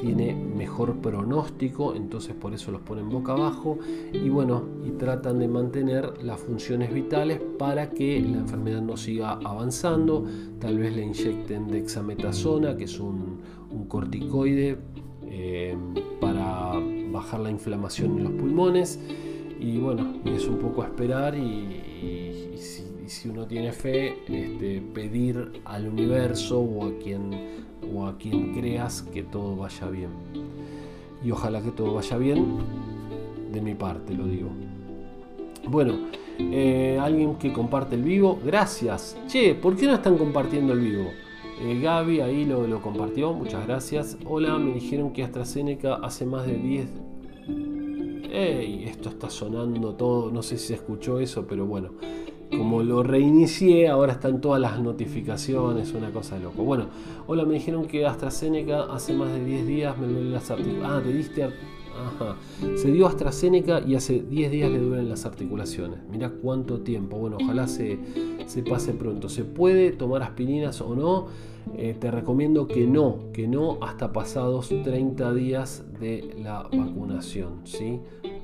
tiene 0.00 0.32
mejor 0.34 0.96
pronóstico, 0.98 1.94
entonces 1.94 2.34
por 2.34 2.54
eso 2.54 2.70
los 2.70 2.80
ponen 2.80 3.10
boca 3.10 3.32
abajo 3.32 3.78
y 4.12 4.28
bueno, 4.28 4.62
y 4.86 4.92
tratan 4.92 5.40
de 5.40 5.48
mantener 5.48 6.22
las 6.22 6.40
funciones 6.40 6.94
vitales 6.94 7.40
para 7.58 7.90
que 7.90 8.20
la 8.20 8.38
enfermedad 8.38 8.80
no 8.80 8.96
siga 8.96 9.32
avanzando. 9.44 10.24
Tal 10.60 10.78
vez 10.78 10.94
le 10.94 11.02
inyecten 11.02 11.68
dexametasona, 11.68 12.76
que 12.76 12.84
es 12.84 13.00
un, 13.00 13.40
corticoide 13.88 14.78
eh, 15.26 15.76
para 16.20 16.74
bajar 17.12 17.40
la 17.40 17.50
inflamación 17.50 18.18
en 18.18 18.24
los 18.24 18.32
pulmones 18.32 18.98
y 19.60 19.78
bueno, 19.78 20.14
es 20.24 20.46
un 20.48 20.58
poco 20.58 20.82
esperar 20.82 21.36
y, 21.36 22.50
si, 23.06 23.28
uno 23.28 23.46
tiene 23.46 23.70
fe, 23.70 24.16
este, 24.26 24.80
pedir 24.80 25.60
al 25.64 25.86
universo 25.86 26.60
o 26.60 26.86
a, 26.86 26.98
quien, 26.98 27.30
o 27.94 28.06
a 28.06 28.18
quien 28.18 28.52
creas 28.54 29.02
que 29.02 29.22
todo 29.22 29.54
vaya 29.54 29.88
bien. 29.88 30.10
Y 31.24 31.30
ojalá 31.30 31.62
que 31.62 31.70
todo 31.70 31.94
vaya 31.94 32.16
bien, 32.16 32.58
de 33.52 33.60
mi 33.60 33.74
parte 33.74 34.14
lo 34.14 34.26
digo. 34.26 34.50
Bueno, 35.68 35.94
eh, 36.38 36.98
alguien 37.00 37.36
que 37.36 37.52
comparte 37.52 37.94
el 37.94 38.02
vivo, 38.02 38.40
gracias. 38.44 39.16
Che, 39.28 39.54
¿por 39.54 39.76
qué 39.76 39.86
no 39.86 39.94
están 39.94 40.18
compartiendo 40.18 40.72
el 40.72 40.80
vivo? 40.80 41.10
Eh, 41.64 41.78
Gaby 41.80 42.20
ahí 42.20 42.44
lo, 42.44 42.66
lo, 42.66 42.82
compartió, 42.82 43.32
muchas 43.32 43.64
gracias. 43.68 44.18
Hola, 44.24 44.58
me 44.58 44.72
dijeron 44.72 45.12
que 45.12 45.22
AstraZeneca 45.22 45.94
hace 45.94 46.26
más 46.26 46.44
de 46.44 46.54
10... 46.56 46.88
¡Ey! 48.32 48.84
Esto 48.88 49.10
está 49.10 49.30
sonando 49.30 49.94
todo, 49.94 50.32
no 50.32 50.42
sé 50.42 50.58
si 50.58 50.68
se 50.68 50.74
escuchó 50.74 51.20
eso, 51.20 51.46
pero 51.46 51.64
bueno. 51.64 51.90
Como 52.50 52.82
lo 52.82 53.04
reinicié, 53.04 53.88
ahora 53.88 54.14
están 54.14 54.40
todas 54.40 54.60
las 54.60 54.80
notificaciones, 54.80 55.94
una 55.94 56.10
cosa 56.10 56.34
de 56.34 56.42
loco. 56.42 56.64
Bueno, 56.64 56.86
hola, 57.28 57.44
me 57.44 57.54
dijeron 57.54 57.86
que 57.86 58.06
AstraZeneca 58.06 58.92
hace 58.92 59.12
más 59.12 59.32
de 59.32 59.44
10 59.44 59.66
días 59.68 59.96
me 59.96 60.08
duelen 60.08 60.32
las 60.32 60.50
articulaciones. 60.50 60.90
Ah, 60.90 61.00
te 61.00 61.12
diste... 61.12 61.48
Se 62.76 62.90
dio 62.90 63.06
AstraZeneca 63.06 63.80
y 63.86 63.94
hace 63.94 64.22
10 64.22 64.50
días 64.50 64.70
le 64.70 64.78
duelen 64.78 65.08
las 65.08 65.26
articulaciones. 65.26 66.00
Mira 66.10 66.30
cuánto 66.30 66.80
tiempo. 66.80 67.18
Bueno, 67.18 67.38
ojalá 67.40 67.68
se, 67.68 67.98
se 68.46 68.62
pase 68.62 68.92
pronto. 68.92 69.28
¿Se 69.28 69.44
puede 69.44 69.92
tomar 69.92 70.22
aspirinas 70.22 70.80
o 70.80 70.94
no? 70.94 71.26
Eh, 71.76 71.96
te 71.98 72.10
recomiendo 72.10 72.66
que 72.66 72.86
no, 72.86 73.30
que 73.32 73.46
no 73.46 73.78
hasta 73.82 74.12
pasados 74.12 74.68
30 74.68 75.32
días 75.32 75.84
de 76.00 76.34
la 76.42 76.64
vacunación, 76.64 77.60
¿sí? 77.64 78.00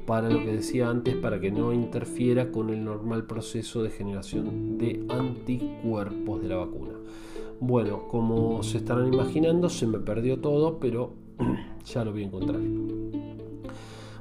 Para 0.06 0.30
lo 0.30 0.38
que 0.38 0.52
decía 0.52 0.88
antes, 0.88 1.16
para 1.16 1.40
que 1.40 1.50
no 1.50 1.72
interfiera 1.72 2.50
con 2.50 2.70
el 2.70 2.84
normal 2.84 3.26
proceso 3.26 3.82
de 3.82 3.90
generación 3.90 4.78
de 4.78 5.04
anticuerpos 5.08 6.40
de 6.40 6.48
la 6.48 6.56
vacuna. 6.56 6.92
Bueno, 7.60 8.06
como 8.08 8.62
se 8.62 8.78
estarán 8.78 9.12
imaginando, 9.12 9.68
se 9.68 9.86
me 9.86 9.98
perdió 9.98 10.38
todo, 10.38 10.78
pero 10.78 11.12
ya 11.84 12.04
lo 12.04 12.12
voy 12.12 12.22
a 12.22 12.26
encontrar. 12.26 12.60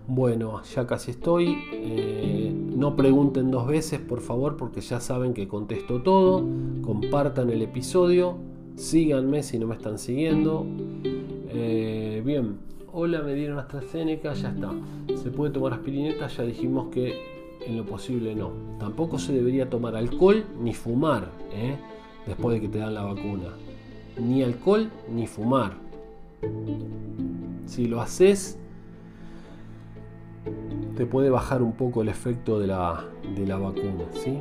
Bueno, 0.08 0.62
ya 0.64 0.88
casi 0.88 1.12
estoy. 1.12 1.58
Eh, 1.74 2.54
no 2.54 2.96
pregunten 2.96 3.52
dos 3.52 3.68
veces, 3.68 4.00
por 4.00 4.22
favor, 4.22 4.56
porque 4.56 4.82
ya 4.82 5.00
saben 5.00 5.34
que 5.34 5.48
contesto 5.48 6.02
todo. 6.02 6.46
Compartan 6.82 7.50
el 7.50 7.62
episodio. 7.62 8.38
Síganme 8.76 9.44
si 9.44 9.60
no 9.60 9.68
me 9.68 9.76
están 9.76 9.98
siguiendo. 9.98 10.66
Eh, 11.50 12.22
bien, 12.26 12.58
hola, 12.94 13.22
me 13.22 13.34
dieron 13.34 13.60
AstraZeneca, 13.60 14.34
ya 14.34 14.50
está. 14.50 14.72
¿Se 15.22 15.32
puede 15.32 15.52
tomar 15.52 15.74
aspirineta? 15.74 16.28
Ya 16.28 16.44
dijimos 16.44 16.88
que 16.90 17.14
en 17.66 17.76
lo 17.76 17.86
posible 17.86 18.34
no. 18.36 18.52
Tampoco 18.80 19.20
se 19.20 19.34
debería 19.34 19.70
tomar 19.70 19.96
alcohol 19.96 20.46
ni 20.62 20.74
fumar 20.74 21.30
¿eh? 21.54 21.76
después 22.26 22.56
de 22.56 22.62
que 22.62 22.70
te 22.70 22.80
dan 22.80 22.94
la 22.94 23.04
vacuna. 23.04 23.50
Ni 24.20 24.42
alcohol 24.42 24.90
ni 25.14 25.28
fumar. 25.28 25.87
Si 27.66 27.86
lo 27.86 28.02
haces, 28.02 28.58
te 30.96 31.06
puede 31.06 31.30
bajar 31.30 31.62
un 31.62 31.74
poco 31.74 32.02
el 32.02 32.10
efecto 32.10 32.60
de 32.60 32.68
la, 32.68 33.06
de 33.36 33.46
la 33.46 33.58
vacuna. 33.58 34.06
¿sí? 34.14 34.38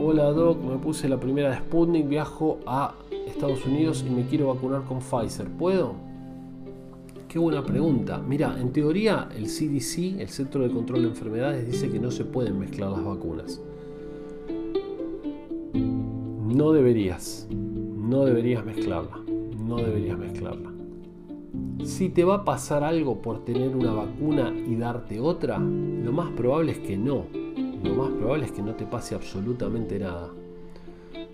Hola 0.00 0.32
Doc, 0.32 0.62
me 0.62 0.78
puse 0.78 1.08
la 1.08 1.20
primera 1.20 1.50
de 1.50 1.56
Sputnik, 1.56 2.08
viajo 2.08 2.60
a 2.66 2.94
Estados 3.26 3.66
Unidos 3.66 4.04
y 4.06 4.10
me 4.10 4.24
quiero 4.26 4.48
vacunar 4.54 4.84
con 4.84 5.00
Pfizer. 5.00 5.48
¿Puedo? 5.48 5.94
Qué 7.28 7.38
buena 7.38 7.62
pregunta. 7.62 8.22
Mira, 8.26 8.58
en 8.58 8.72
teoría 8.72 9.28
el 9.36 9.44
CDC, 9.48 10.18
el 10.18 10.28
Centro 10.30 10.62
de 10.62 10.70
Control 10.70 11.02
de 11.02 11.08
Enfermedades, 11.08 11.66
dice 11.66 11.90
que 11.90 11.98
no 11.98 12.10
se 12.10 12.24
pueden 12.24 12.58
mezclar 12.58 12.90
las 12.90 13.04
vacunas. 13.04 13.60
No 15.74 16.72
deberías, 16.72 17.46
no 17.50 18.24
deberías 18.24 18.64
mezclarla, 18.64 19.18
no 19.58 19.76
deberías 19.76 20.18
mezclarla. 20.18 20.77
Si 21.84 22.10
te 22.10 22.24
va 22.24 22.36
a 22.36 22.44
pasar 22.44 22.84
algo 22.84 23.22
por 23.22 23.44
tener 23.44 23.74
una 23.74 23.92
vacuna 23.92 24.52
y 24.66 24.76
darte 24.76 25.20
otra, 25.20 25.58
lo 25.58 26.12
más 26.12 26.30
probable 26.32 26.72
es 26.72 26.78
que 26.78 26.96
no. 26.96 27.24
Lo 27.82 27.94
más 27.94 28.10
probable 28.10 28.46
es 28.46 28.52
que 28.52 28.62
no 28.62 28.74
te 28.74 28.84
pase 28.86 29.14
absolutamente 29.14 29.98
nada. 29.98 30.30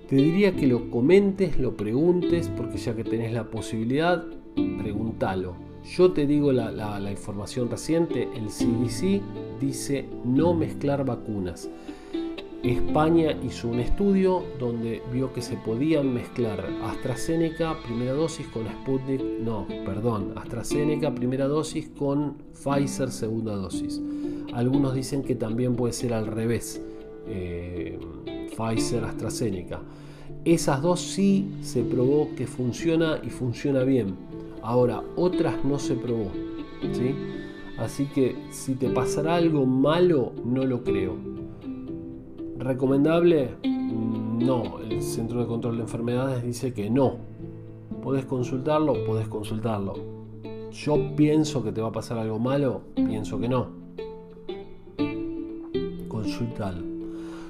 Te 0.08 0.16
diría 0.16 0.54
que 0.54 0.66
lo 0.66 0.90
comentes, 0.90 1.58
lo 1.58 1.76
preguntes, 1.76 2.48
porque 2.48 2.76
ya 2.76 2.94
que 2.94 3.04
tenés 3.04 3.32
la 3.32 3.44
posibilidad, 3.44 4.24
pregúntalo. 4.54 5.54
Yo 5.84 6.12
te 6.12 6.26
digo 6.26 6.52
la, 6.52 6.70
la 6.70 7.10
información 7.10 7.70
reciente, 7.70 8.28
el 8.34 8.46
CDC 8.46 9.22
dice 9.60 10.06
no 10.24 10.54
mezclar 10.54 11.04
vacunas. 11.04 11.68
España 12.64 13.36
hizo 13.42 13.68
un 13.68 13.78
estudio 13.78 14.42
donde 14.58 15.02
vio 15.12 15.34
que 15.34 15.42
se 15.42 15.54
podían 15.54 16.14
mezclar 16.14 16.66
AstraZeneca 16.82 17.76
primera 17.82 18.14
dosis 18.14 18.46
con 18.46 18.66
Sputnik, 18.66 19.20
no, 19.20 19.66
perdón, 19.84 20.32
AstraZeneca 20.34 21.14
primera 21.14 21.46
dosis 21.46 21.90
con 21.90 22.38
Pfizer 22.54 23.10
segunda 23.10 23.54
dosis. 23.54 24.00
Algunos 24.54 24.94
dicen 24.94 25.22
que 25.22 25.34
también 25.34 25.76
puede 25.76 25.92
ser 25.92 26.14
al 26.14 26.26
revés, 26.26 26.80
eh, 27.26 27.98
Pfizer 28.56 29.04
AstraZeneca. 29.04 29.82
Esas 30.46 30.80
dos 30.80 31.02
sí 31.02 31.50
se 31.60 31.82
probó 31.82 32.34
que 32.34 32.46
funciona 32.46 33.20
y 33.22 33.28
funciona 33.28 33.84
bien. 33.84 34.16
Ahora, 34.62 35.02
otras 35.16 35.62
no 35.66 35.78
se 35.78 35.96
probó. 35.96 36.30
¿sí? 36.92 37.14
Así 37.76 38.06
que 38.06 38.34
si 38.50 38.74
te 38.74 38.88
pasará 38.88 39.36
algo 39.36 39.66
malo, 39.66 40.32
no 40.46 40.64
lo 40.64 40.82
creo 40.82 41.43
¿Recomendable? 42.64 43.56
Mm, 43.62 44.38
no, 44.38 44.80
el 44.80 45.02
Centro 45.02 45.40
de 45.40 45.46
Control 45.46 45.76
de 45.76 45.82
Enfermedades 45.82 46.42
dice 46.42 46.72
que 46.72 46.88
no. 46.88 47.18
¿Podés 48.02 48.24
consultarlo? 48.24 49.04
Podés 49.04 49.28
consultarlo. 49.28 49.92
Yo 50.72 51.14
pienso 51.14 51.62
que 51.62 51.72
te 51.72 51.82
va 51.82 51.88
a 51.88 51.92
pasar 51.92 52.16
algo 52.16 52.38
malo, 52.38 52.80
pienso 52.94 53.38
que 53.38 53.50
no. 53.50 53.68
Consultalo. 56.08 56.82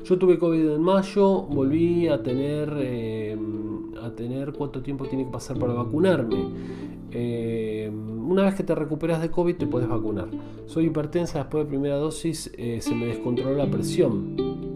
Yo 0.04 0.18
tuve 0.18 0.36
COVID 0.36 0.70
en 0.70 0.82
mayo, 0.82 1.42
volví 1.42 2.08
a 2.08 2.20
tener, 2.20 2.76
eh, 2.80 3.38
a 4.02 4.10
tener 4.10 4.52
cuánto 4.52 4.82
tiempo 4.82 5.04
tiene 5.04 5.26
que 5.26 5.30
pasar 5.30 5.56
para 5.60 5.74
vacunarme. 5.74 6.48
Eh, 7.12 7.88
una 7.88 8.42
vez 8.42 8.56
que 8.56 8.64
te 8.64 8.74
recuperas 8.74 9.22
de 9.22 9.30
COVID 9.30 9.58
te 9.58 9.68
puedes 9.68 9.88
vacunar. 9.88 10.26
Soy 10.66 10.86
hipertensa, 10.86 11.38
después 11.38 11.64
de 11.64 11.68
primera 11.68 11.94
dosis 11.98 12.52
eh, 12.58 12.80
se 12.80 12.96
me 12.96 13.06
descontroló 13.06 13.54
la 13.54 13.70
presión 13.70 14.73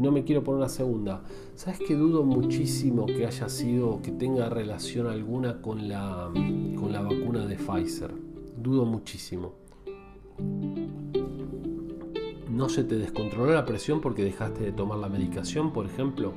no 0.00 0.10
me 0.10 0.24
quiero 0.24 0.42
poner 0.42 0.60
una 0.60 0.68
segunda. 0.68 1.22
¿Sabes 1.54 1.78
que 1.78 1.94
dudo 1.94 2.24
muchísimo 2.24 3.04
que 3.04 3.26
haya 3.26 3.48
sido, 3.50 4.00
que 4.02 4.10
tenga 4.10 4.48
relación 4.48 5.06
alguna 5.06 5.60
con 5.60 5.88
la, 5.88 6.30
con 6.32 6.90
la 6.90 7.02
vacuna 7.02 7.44
de 7.44 7.56
Pfizer? 7.56 8.10
Dudo 8.56 8.86
muchísimo. 8.86 9.52
¿No 12.50 12.68
se 12.70 12.84
te 12.84 12.96
descontroló 12.96 13.52
la 13.52 13.66
presión 13.66 14.00
porque 14.00 14.24
dejaste 14.24 14.64
de 14.64 14.72
tomar 14.72 14.98
la 14.98 15.10
medicación, 15.10 15.72
por 15.72 15.84
ejemplo? 15.84 16.32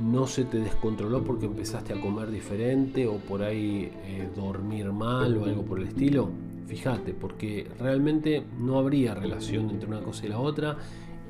¿No 0.00 0.26
se 0.26 0.44
te 0.44 0.58
descontroló 0.58 1.22
porque 1.22 1.44
empezaste 1.44 1.92
a 1.92 2.00
comer 2.00 2.30
diferente 2.30 3.06
o 3.06 3.16
por 3.16 3.42
ahí 3.42 3.92
eh, 4.04 4.30
dormir 4.34 4.90
mal 4.92 5.36
o 5.36 5.44
algo 5.44 5.62
por 5.62 5.78
el 5.78 5.88
estilo? 5.88 6.30
Fíjate, 6.66 7.12
porque 7.12 7.68
realmente 7.78 8.42
no 8.58 8.78
habría 8.78 9.14
relación 9.14 9.68
entre 9.68 9.88
una 9.88 10.00
cosa 10.00 10.24
y 10.24 10.30
la 10.30 10.38
otra 10.38 10.78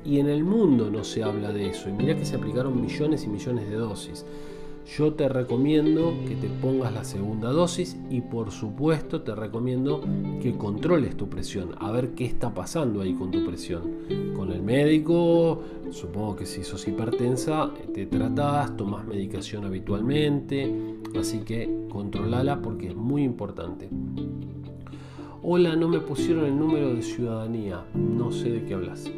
y 0.05 0.19
en 0.19 0.27
el 0.27 0.43
mundo 0.43 0.89
no 0.89 1.03
se 1.03 1.23
habla 1.23 1.51
de 1.51 1.69
eso. 1.69 1.89
Y 1.89 1.93
mira 1.93 2.15
que 2.15 2.25
se 2.25 2.35
aplicaron 2.35 2.81
millones 2.81 3.23
y 3.23 3.27
millones 3.29 3.69
de 3.69 3.75
dosis. 3.75 4.25
Yo 4.97 5.13
te 5.13 5.29
recomiendo 5.29 6.13
que 6.27 6.35
te 6.35 6.49
pongas 6.49 6.93
la 6.93 7.05
segunda 7.05 7.51
dosis 7.51 7.97
y 8.09 8.19
por 8.19 8.51
supuesto 8.51 9.21
te 9.21 9.33
recomiendo 9.33 10.01
que 10.41 10.57
controles 10.57 11.15
tu 11.15 11.29
presión, 11.29 11.69
a 11.79 11.89
ver 11.91 12.09
qué 12.09 12.25
está 12.25 12.53
pasando 12.53 12.99
ahí 13.01 13.13
con 13.13 13.31
tu 13.31 13.45
presión. 13.45 13.83
Con 14.35 14.51
el 14.51 14.61
médico, 14.61 15.61
supongo 15.89 16.35
que 16.35 16.45
si 16.45 16.65
sos 16.65 16.85
hipertensa, 16.85 17.71
te 17.93 18.07
tratás, 18.07 18.75
tomas 18.75 19.07
medicación 19.07 19.63
habitualmente, 19.63 20.69
así 21.17 21.39
que 21.39 21.85
controlala 21.89 22.61
porque 22.61 22.87
es 22.87 22.95
muy 22.95 23.23
importante. 23.23 23.89
Hola, 25.43 25.77
no 25.77 25.87
me 25.87 26.01
pusieron 26.01 26.45
el 26.45 26.59
número 26.59 26.93
de 26.93 27.01
ciudadanía, 27.01 27.85
no 27.93 28.33
sé 28.33 28.51
de 28.51 28.65
qué 28.65 28.73
hablas 28.73 29.09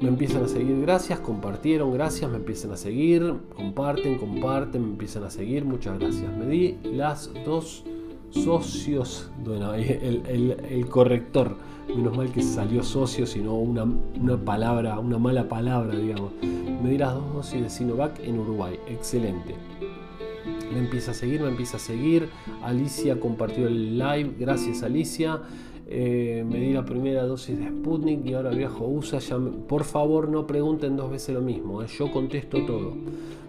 me 0.00 0.08
empiezan 0.08 0.44
a 0.44 0.48
seguir, 0.48 0.80
gracias, 0.80 1.20
compartieron, 1.20 1.92
gracias, 1.92 2.30
me 2.30 2.38
empiezan 2.38 2.72
a 2.72 2.76
seguir, 2.76 3.34
comparten, 3.54 4.16
comparten, 4.16 4.82
me 4.82 4.88
empiezan 4.92 5.24
a 5.24 5.30
seguir, 5.30 5.64
muchas 5.64 5.98
gracias. 5.98 6.34
Me 6.36 6.46
di 6.46 6.78
las 6.84 7.30
dos 7.44 7.84
socios, 8.30 9.30
bueno, 9.44 9.74
el, 9.74 10.56
el, 10.68 10.86
corrector, 10.86 11.56
menos 11.94 12.16
mal 12.16 12.32
que 12.32 12.42
salió 12.42 12.82
socio, 12.82 13.26
sino 13.26 13.54
una, 13.56 13.84
una, 13.84 14.38
palabra, 14.38 14.98
una 14.98 15.18
mala 15.18 15.48
palabra, 15.48 15.94
digamos. 15.94 16.32
Me 16.82 16.90
di 16.90 16.98
las 16.98 17.12
dos 17.12 17.34
dosis 17.34 17.62
de 17.62 17.68
Sinovac 17.68 18.20
en 18.20 18.38
Uruguay, 18.38 18.78
excelente. 18.88 19.54
Me 20.72 20.78
empieza 20.78 21.10
a 21.10 21.14
seguir, 21.14 21.42
me 21.42 21.48
empieza 21.48 21.76
a 21.76 21.80
seguir. 21.80 22.30
Alicia 22.62 23.20
compartió 23.20 23.66
el 23.66 23.98
live, 23.98 24.34
gracias 24.38 24.82
Alicia. 24.82 25.40
Eh, 25.92 26.44
me 26.48 26.60
di 26.60 26.72
la 26.72 26.84
primera 26.84 27.24
dosis 27.24 27.58
de 27.58 27.66
Sputnik 27.66 28.24
y 28.24 28.34
ahora 28.34 28.50
viajo 28.50 28.84
a 28.84 28.88
USA. 28.88 29.18
por 29.66 29.82
favor, 29.82 30.28
no 30.28 30.46
pregunten 30.46 30.96
dos 30.96 31.10
veces 31.10 31.34
lo 31.34 31.40
mismo, 31.40 31.82
eh, 31.82 31.88
yo 31.88 32.12
contesto 32.12 32.64
todo. 32.64 32.92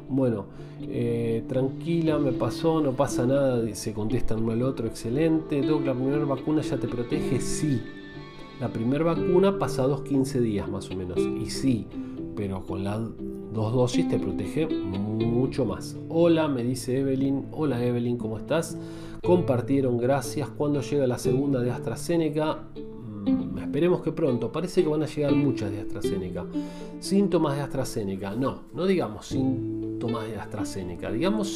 Bueno, 0.10 0.46
eh, 0.82 1.44
tranquila, 1.48 2.18
me 2.18 2.32
pasó, 2.32 2.82
no 2.82 2.94
pasa 2.94 3.28
nada, 3.28 3.64
se 3.76 3.94
contesta 3.94 4.36
uno 4.36 4.54
al 4.54 4.64
otro, 4.64 4.88
excelente. 4.88 5.62
Doc, 5.62 5.86
¿la 5.86 5.94
primera 5.94 6.26
vacuna 6.26 6.64
ya 6.64 6.78
te 6.78 6.88
protege? 6.88 7.40
Sí. 7.40 7.80
La 8.60 8.70
primera 8.70 9.04
vacuna 9.04 9.60
pasa 9.60 9.84
dos 9.84 10.02
15 10.02 10.42
días 10.42 10.68
más 10.68 10.90
o 10.90 10.96
menos. 10.96 11.20
Y 11.20 11.48
sí, 11.52 11.86
pero 12.36 12.66
con 12.66 12.84
las 12.84 13.02
dos 13.54 13.74
dosis 13.74 14.08
te 14.08 14.20
protege 14.20 14.68
mucho 14.68 15.66
más. 15.66 15.96
Hola, 16.10 16.48
me 16.48 16.64
dice 16.64 17.00
Evelyn. 17.00 17.48
Hola 17.52 17.84
Evelyn, 17.84 18.18
¿cómo 18.18 18.38
estás? 18.38 18.78
compartieron, 19.22 19.98
gracias. 19.98 20.50
Cuando 20.50 20.82
llega 20.82 21.08
la 21.08 21.18
segunda 21.18 21.62
de 21.62 21.72
AstraZeneca, 21.72 22.56
mm, 23.26 23.58
esperemos 23.60 24.02
que 24.02 24.12
pronto, 24.12 24.52
parece 24.52 24.84
que 24.84 24.90
van 24.90 25.04
a 25.04 25.06
llegar 25.06 25.34
muchas 25.34 25.72
de 25.72 25.82
AstraZeneca. 25.82 26.46
Síntomas 27.00 27.56
de 27.56 27.62
AstraZeneca, 27.62 28.36
no, 28.36 28.64
no 28.74 28.86
digamos 28.86 29.28
síntomas 29.28 30.28
de 30.28 30.38
AstraZeneca, 30.38 31.12
digamos 31.12 31.56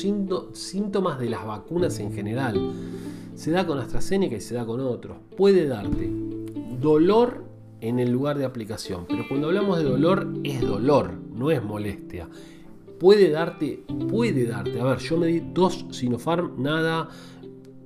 síntomas 0.53 1.19
de 1.19 1.29
las 1.29 1.45
vacunas 1.45 1.99
en 1.99 2.13
general. 2.13 2.73
Se 3.33 3.51
da 3.51 3.65
con 3.65 3.79
AstraZeneca 3.79 4.35
y 4.35 4.41
se 4.41 4.55
da 4.55 4.65
con 4.65 4.79
otros. 4.79 5.17
Puede 5.35 5.67
darte 5.67 6.09
dolor 6.79 7.44
en 7.87 7.99
el 7.99 8.11
lugar 8.11 8.37
de 8.37 8.45
aplicación, 8.45 9.05
pero 9.07 9.27
cuando 9.27 9.47
hablamos 9.47 9.77
de 9.77 9.83
dolor 9.83 10.27
es 10.43 10.61
dolor, 10.61 11.13
no 11.33 11.51
es 11.51 11.63
molestia 11.63 12.27
puede 12.99 13.29
darte, 13.29 13.83
puede 14.09 14.45
darte. 14.45 14.79
A 14.79 14.83
ver, 14.83 14.99
yo 14.99 15.17
me 15.17 15.27
di 15.27 15.39
dos 15.39 15.85
Sinopharm, 15.91 16.61
nada, 16.61 17.09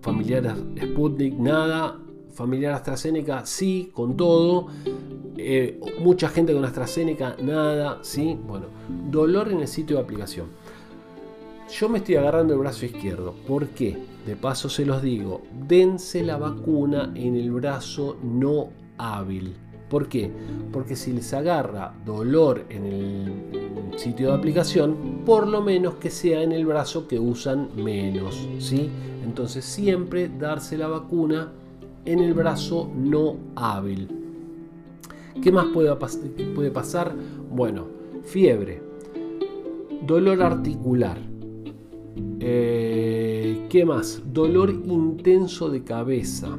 familiar 0.02 0.56
Sputnik, 0.82 1.34
nada, 1.36 2.00
familiar 2.34 2.74
AstraZeneca, 2.74 3.46
sí, 3.46 3.92
con 3.94 4.16
todo. 4.16 4.68
Eh, 5.38 5.80
mucha 6.00 6.30
gente 6.30 6.54
con 6.54 6.66
AstraZeneca, 6.66 7.36
nada, 7.42 8.00
sí. 8.02 8.38
Bueno, 8.48 8.68
dolor 9.10 9.52
en 9.52 9.62
el 9.62 9.68
sitio 9.68 9.98
de 9.98 10.04
aplicación. 10.04 10.48
yo 11.70 11.90
me 11.90 12.00
estoy 12.00 12.16
agarrando 12.16 12.54
el 12.54 12.60
brazo 12.60 12.86
izquierdo. 12.86 13.34
¿Por 13.48 13.68
qué? 13.70 13.98
De 14.26 14.36
paso 14.36 14.70
se 14.70 14.86
los 14.86 15.02
digo, 15.02 15.44
dense 15.68 16.24
la 16.24 16.38
vacuna 16.38 17.12
en 17.16 17.36
el 17.36 17.52
brazo 17.52 18.18
no 18.22 18.70
hábil. 18.98 19.56
¿Por 19.90 20.08
qué? 20.08 20.32
Porque 20.72 20.96
si 20.96 21.12
les 21.12 21.34
agarra 21.34 21.94
dolor 22.06 22.66
en 22.70 22.86
el 22.86 24.00
sitio 24.00 24.30
de 24.30 24.36
aplicación, 24.36 25.24
por 25.26 25.48
lo 25.48 25.62
menos 25.62 25.96
que 25.96 26.10
sea 26.12 26.44
en 26.44 26.52
el 26.52 26.66
brazo 26.66 27.08
que 27.08 27.20
usan 27.20 27.70
menos, 27.76 28.48
¿sí? 28.60 28.90
Entonces 29.24 29.66
siempre 29.66 30.30
darse 30.30 30.78
la 30.78 30.88
vacuna 30.88 31.52
en 32.06 32.20
el 32.20 32.34
brazo 32.34 32.90
no 32.96 33.36
hábil. 33.56 34.10
¿Qué 35.42 35.52
más 35.52 35.68
puede, 35.74 35.96
pasar? 36.72 37.16
Bueno, 37.52 37.88
fiebre, 38.24 38.82
dolor 40.06 40.42
articular. 40.42 41.18
Eh, 42.40 43.68
¿Qué 43.70 43.86
más? 43.86 44.22
Dolor 44.34 44.70
intenso 44.70 45.70
de 45.70 45.84
cabeza, 45.84 46.58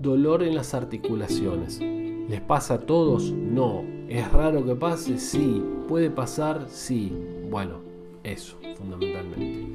dolor 0.00 0.42
en 0.42 0.54
las 0.54 0.74
articulaciones. 0.74 1.80
¿Les 2.28 2.40
pasa 2.40 2.74
a 2.74 2.78
todos? 2.78 3.30
No. 3.30 3.84
¿Es 4.08 4.30
raro 4.32 4.64
que 4.64 4.74
pase? 4.74 5.18
Sí. 5.18 5.62
¿Puede 5.88 6.10
pasar? 6.10 6.66
Sí. 6.68 7.12
Bueno, 7.50 7.76
eso, 8.22 8.56
fundamentalmente. 8.76 9.72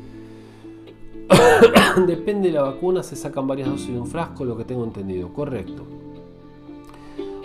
Depende 2.07 2.49
de 2.49 2.55
la 2.55 2.63
vacuna, 2.63 3.03
se 3.03 3.15
sacan 3.15 3.47
varias 3.47 3.69
dosis 3.69 3.89
de 3.89 3.99
un 3.99 4.07
frasco, 4.07 4.45
lo 4.45 4.57
que 4.57 4.63
tengo 4.63 4.83
entendido. 4.83 5.33
Correcto. 5.33 5.83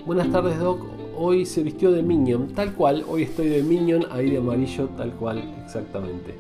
Buenas 0.06 0.30
tardes, 0.30 0.58
Doc. 0.58 0.80
Hoy 1.16 1.46
se 1.46 1.62
vistió 1.62 1.90
de 1.92 2.02
Minion, 2.02 2.48
tal 2.48 2.74
cual. 2.74 3.04
Hoy 3.08 3.22
estoy 3.22 3.48
de 3.48 3.62
Minion, 3.62 4.06
ahí 4.10 4.30
de 4.30 4.38
amarillo, 4.38 4.88
tal 4.96 5.12
cual, 5.12 5.42
exactamente. 5.64 6.34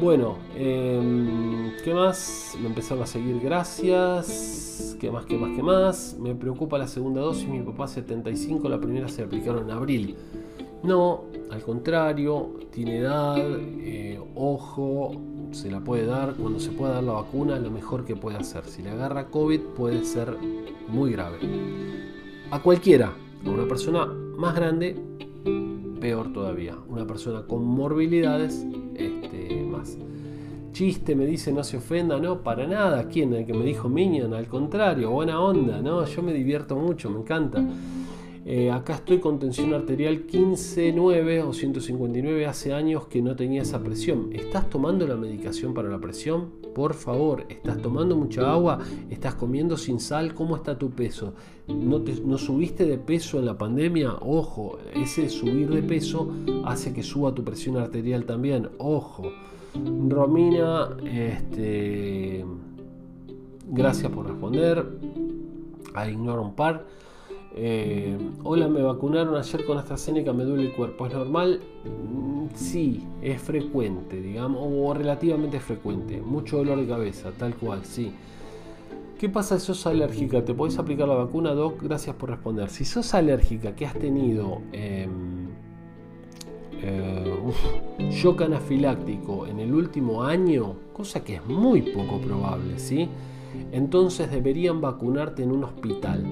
Bueno, 0.00 0.38
em, 0.54 1.72
¿qué 1.82 1.92
más? 1.92 2.56
Me 2.60 2.68
empezaron 2.68 3.02
a 3.02 3.06
seguir, 3.06 3.40
gracias. 3.40 4.96
¿Qué 5.00 5.10
más, 5.10 5.26
qué 5.26 5.36
más, 5.36 5.56
qué 5.56 5.62
más? 5.62 6.16
Me 6.20 6.36
preocupa 6.36 6.78
la 6.78 6.86
segunda 6.86 7.20
dosis, 7.20 7.48
mi 7.48 7.62
papá 7.62 7.88
75, 7.88 8.68
la 8.68 8.78
primera 8.78 9.08
se 9.08 9.22
aplicaron 9.22 9.64
en 9.64 9.70
abril. 9.72 10.14
No, 10.84 11.24
al 11.50 11.62
contrario, 11.62 12.60
tiene 12.70 12.98
edad, 12.98 13.38
eh, 13.40 14.20
ojo, 14.36 15.20
se 15.50 15.68
la 15.68 15.80
puede 15.80 16.06
dar. 16.06 16.34
Cuando 16.34 16.60
se 16.60 16.70
pueda 16.70 16.94
dar 16.94 17.02
la 17.02 17.14
vacuna, 17.14 17.58
lo 17.58 17.72
mejor 17.72 18.04
que 18.04 18.14
puede 18.14 18.36
hacer. 18.36 18.64
Si 18.66 18.82
le 18.82 18.90
agarra 18.90 19.26
COVID, 19.26 19.60
puede 19.76 20.04
ser 20.04 20.36
muy 20.86 21.10
grave. 21.10 21.38
A 22.52 22.62
cualquiera, 22.62 23.14
a 23.44 23.50
una 23.50 23.66
persona 23.66 24.06
más 24.06 24.54
grande, 24.54 24.94
peor 26.00 26.32
todavía. 26.32 26.76
Una 26.88 27.04
persona 27.04 27.42
con 27.46 27.64
morbilidades, 27.64 28.64
este, 28.94 29.67
Chiste, 30.72 31.16
me 31.16 31.26
dice, 31.26 31.52
no 31.52 31.64
se 31.64 31.78
ofenda, 31.78 32.18
no, 32.18 32.42
para 32.42 32.66
nada. 32.66 33.08
¿Quién? 33.08 33.34
El 33.34 33.46
que 33.46 33.54
me 33.54 33.64
dijo 33.64 33.88
Minion, 33.88 34.34
al 34.34 34.46
contrario, 34.46 35.10
buena 35.10 35.40
onda, 35.40 35.80
no, 35.80 36.04
yo 36.04 36.22
me 36.22 36.32
divierto 36.32 36.76
mucho, 36.76 37.10
me 37.10 37.20
encanta. 37.20 37.64
Eh, 38.50 38.70
acá 38.70 38.94
estoy 38.94 39.18
con 39.18 39.38
tensión 39.38 39.74
arterial 39.74 40.26
15.9 40.26 41.44
o 41.44 41.52
159 41.52 42.46
hace 42.46 42.72
años 42.72 43.06
que 43.06 43.20
no 43.20 43.36
tenía 43.36 43.60
esa 43.60 43.82
presión. 43.82 44.30
¿Estás 44.32 44.70
tomando 44.70 45.06
la 45.06 45.16
medicación 45.16 45.74
para 45.74 45.90
la 45.90 45.98
presión? 45.98 46.52
Por 46.74 46.94
favor, 46.94 47.44
¿estás 47.50 47.82
tomando 47.82 48.16
mucha 48.16 48.50
agua? 48.50 48.78
¿Estás 49.10 49.34
comiendo 49.34 49.76
sin 49.76 50.00
sal? 50.00 50.32
¿Cómo 50.32 50.56
está 50.56 50.78
tu 50.78 50.90
peso? 50.90 51.34
¿No, 51.66 51.98
¿No 51.98 52.38
subiste 52.38 52.86
de 52.86 52.96
peso 52.96 53.38
en 53.38 53.44
la 53.44 53.58
pandemia? 53.58 54.14
Ojo, 54.20 54.78
ese 54.94 55.28
subir 55.28 55.68
de 55.68 55.82
peso 55.82 56.32
hace 56.64 56.94
que 56.94 57.02
suba 57.02 57.34
tu 57.34 57.44
presión 57.44 57.76
arterial 57.76 58.24
también. 58.24 58.70
Ojo. 58.78 59.24
Romina, 59.74 60.96
este, 61.04 62.44
gracias 63.66 64.10
por 64.10 64.26
responder. 64.26 64.86
A 65.94 66.08
ignoro 66.08 66.42
un 66.42 66.54
par. 66.54 66.86
Eh, 67.54 68.16
hola, 68.44 68.68
me 68.68 68.82
vacunaron 68.82 69.34
ayer 69.36 69.64
con 69.64 69.78
AstraZeneca, 69.78 70.32
me 70.32 70.44
duele 70.44 70.66
el 70.66 70.72
cuerpo. 70.74 71.06
¿Es 71.06 71.14
normal? 71.14 71.60
Mm, 71.84 72.54
sí, 72.54 73.04
es 73.22 73.40
frecuente, 73.40 74.20
digamos, 74.20 74.60
o 74.62 74.94
relativamente 74.94 75.58
frecuente. 75.60 76.20
Mucho 76.20 76.58
dolor 76.58 76.78
de 76.80 76.86
cabeza, 76.86 77.32
tal 77.36 77.54
cual, 77.56 77.84
sí. 77.84 78.12
¿Qué 79.18 79.28
pasa 79.28 79.58
si 79.58 79.66
sos 79.66 79.84
alérgica? 79.86 80.44
¿Te 80.44 80.54
podés 80.54 80.78
aplicar 80.78 81.08
la 81.08 81.16
vacuna, 81.16 81.52
Doc? 81.52 81.82
Gracias 81.82 82.14
por 82.14 82.30
responder. 82.30 82.70
Si 82.70 82.84
sos 82.84 83.14
alérgica, 83.14 83.74
que 83.74 83.84
has 83.84 83.94
tenido 83.94 84.62
em, 84.70 85.47
eh, 86.82 88.10
shock 88.10 88.42
anafiláctico 88.42 89.46
en 89.46 89.60
el 89.60 89.74
último 89.74 90.22
año, 90.22 90.74
cosa 90.92 91.24
que 91.24 91.36
es 91.36 91.46
muy 91.46 91.82
poco 91.82 92.20
probable, 92.20 92.78
¿sí? 92.78 93.08
Entonces 93.72 94.30
deberían 94.30 94.80
vacunarte 94.80 95.42
en 95.42 95.52
un 95.52 95.64
hospital 95.64 96.24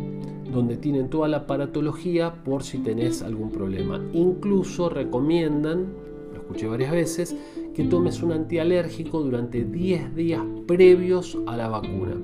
donde 0.53 0.77
tienen 0.77 1.09
toda 1.09 1.29
la 1.29 1.47
paratología 1.47 2.43
por 2.45 2.63
si 2.63 2.79
tenés 2.79 3.23
algún 3.23 3.51
problema. 3.51 4.01
Incluso 4.13 4.89
recomiendan, 4.89 5.87
lo 6.33 6.41
escuché 6.41 6.67
varias 6.67 6.93
veces, 6.93 7.37
que 7.75 7.85
tomes 7.85 8.23
un 8.23 8.33
antialérgico 8.33 9.21
durante 9.21 9.65
10 9.65 10.15
días 10.15 10.43
previos 10.67 11.37
a 11.47 11.57
la 11.57 11.69
vacuna. 11.69 12.17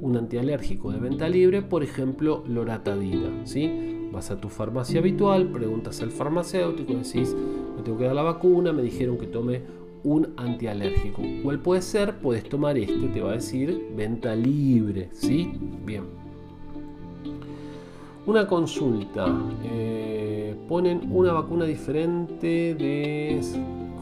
Un 0.00 0.16
antialérgico 0.16 0.92
de 0.92 1.00
venta 1.00 1.28
libre, 1.28 1.62
por 1.62 1.82
ejemplo, 1.82 2.44
loratadina. 2.46 3.46
¿sí? 3.46 4.01
Vas 4.12 4.30
a 4.30 4.38
tu 4.38 4.50
farmacia 4.50 5.00
habitual, 5.00 5.48
preguntas 5.48 6.02
al 6.02 6.10
farmacéutico, 6.10 6.92
decís, 6.92 7.34
me 7.76 7.82
tengo 7.82 7.96
que 7.96 8.04
dar 8.04 8.14
la 8.14 8.22
vacuna, 8.22 8.70
me 8.72 8.82
dijeron 8.82 9.16
que 9.16 9.26
tome 9.26 9.62
un 10.04 10.34
antialérgico. 10.36 11.22
¿Cuál 11.42 11.60
puede 11.60 11.80
ser? 11.80 12.18
Puedes 12.18 12.46
tomar 12.46 12.76
este, 12.76 13.08
te 13.08 13.20
va 13.22 13.30
a 13.30 13.34
decir 13.34 13.90
venta 13.96 14.34
libre. 14.36 15.08
¿sí? 15.12 15.52
Bien. 15.84 16.04
Una 18.26 18.46
consulta. 18.46 19.26
Eh, 19.64 20.56
ponen 20.68 21.08
una 21.10 21.32
vacuna 21.32 21.64
diferente 21.64 22.74
de 22.74 23.40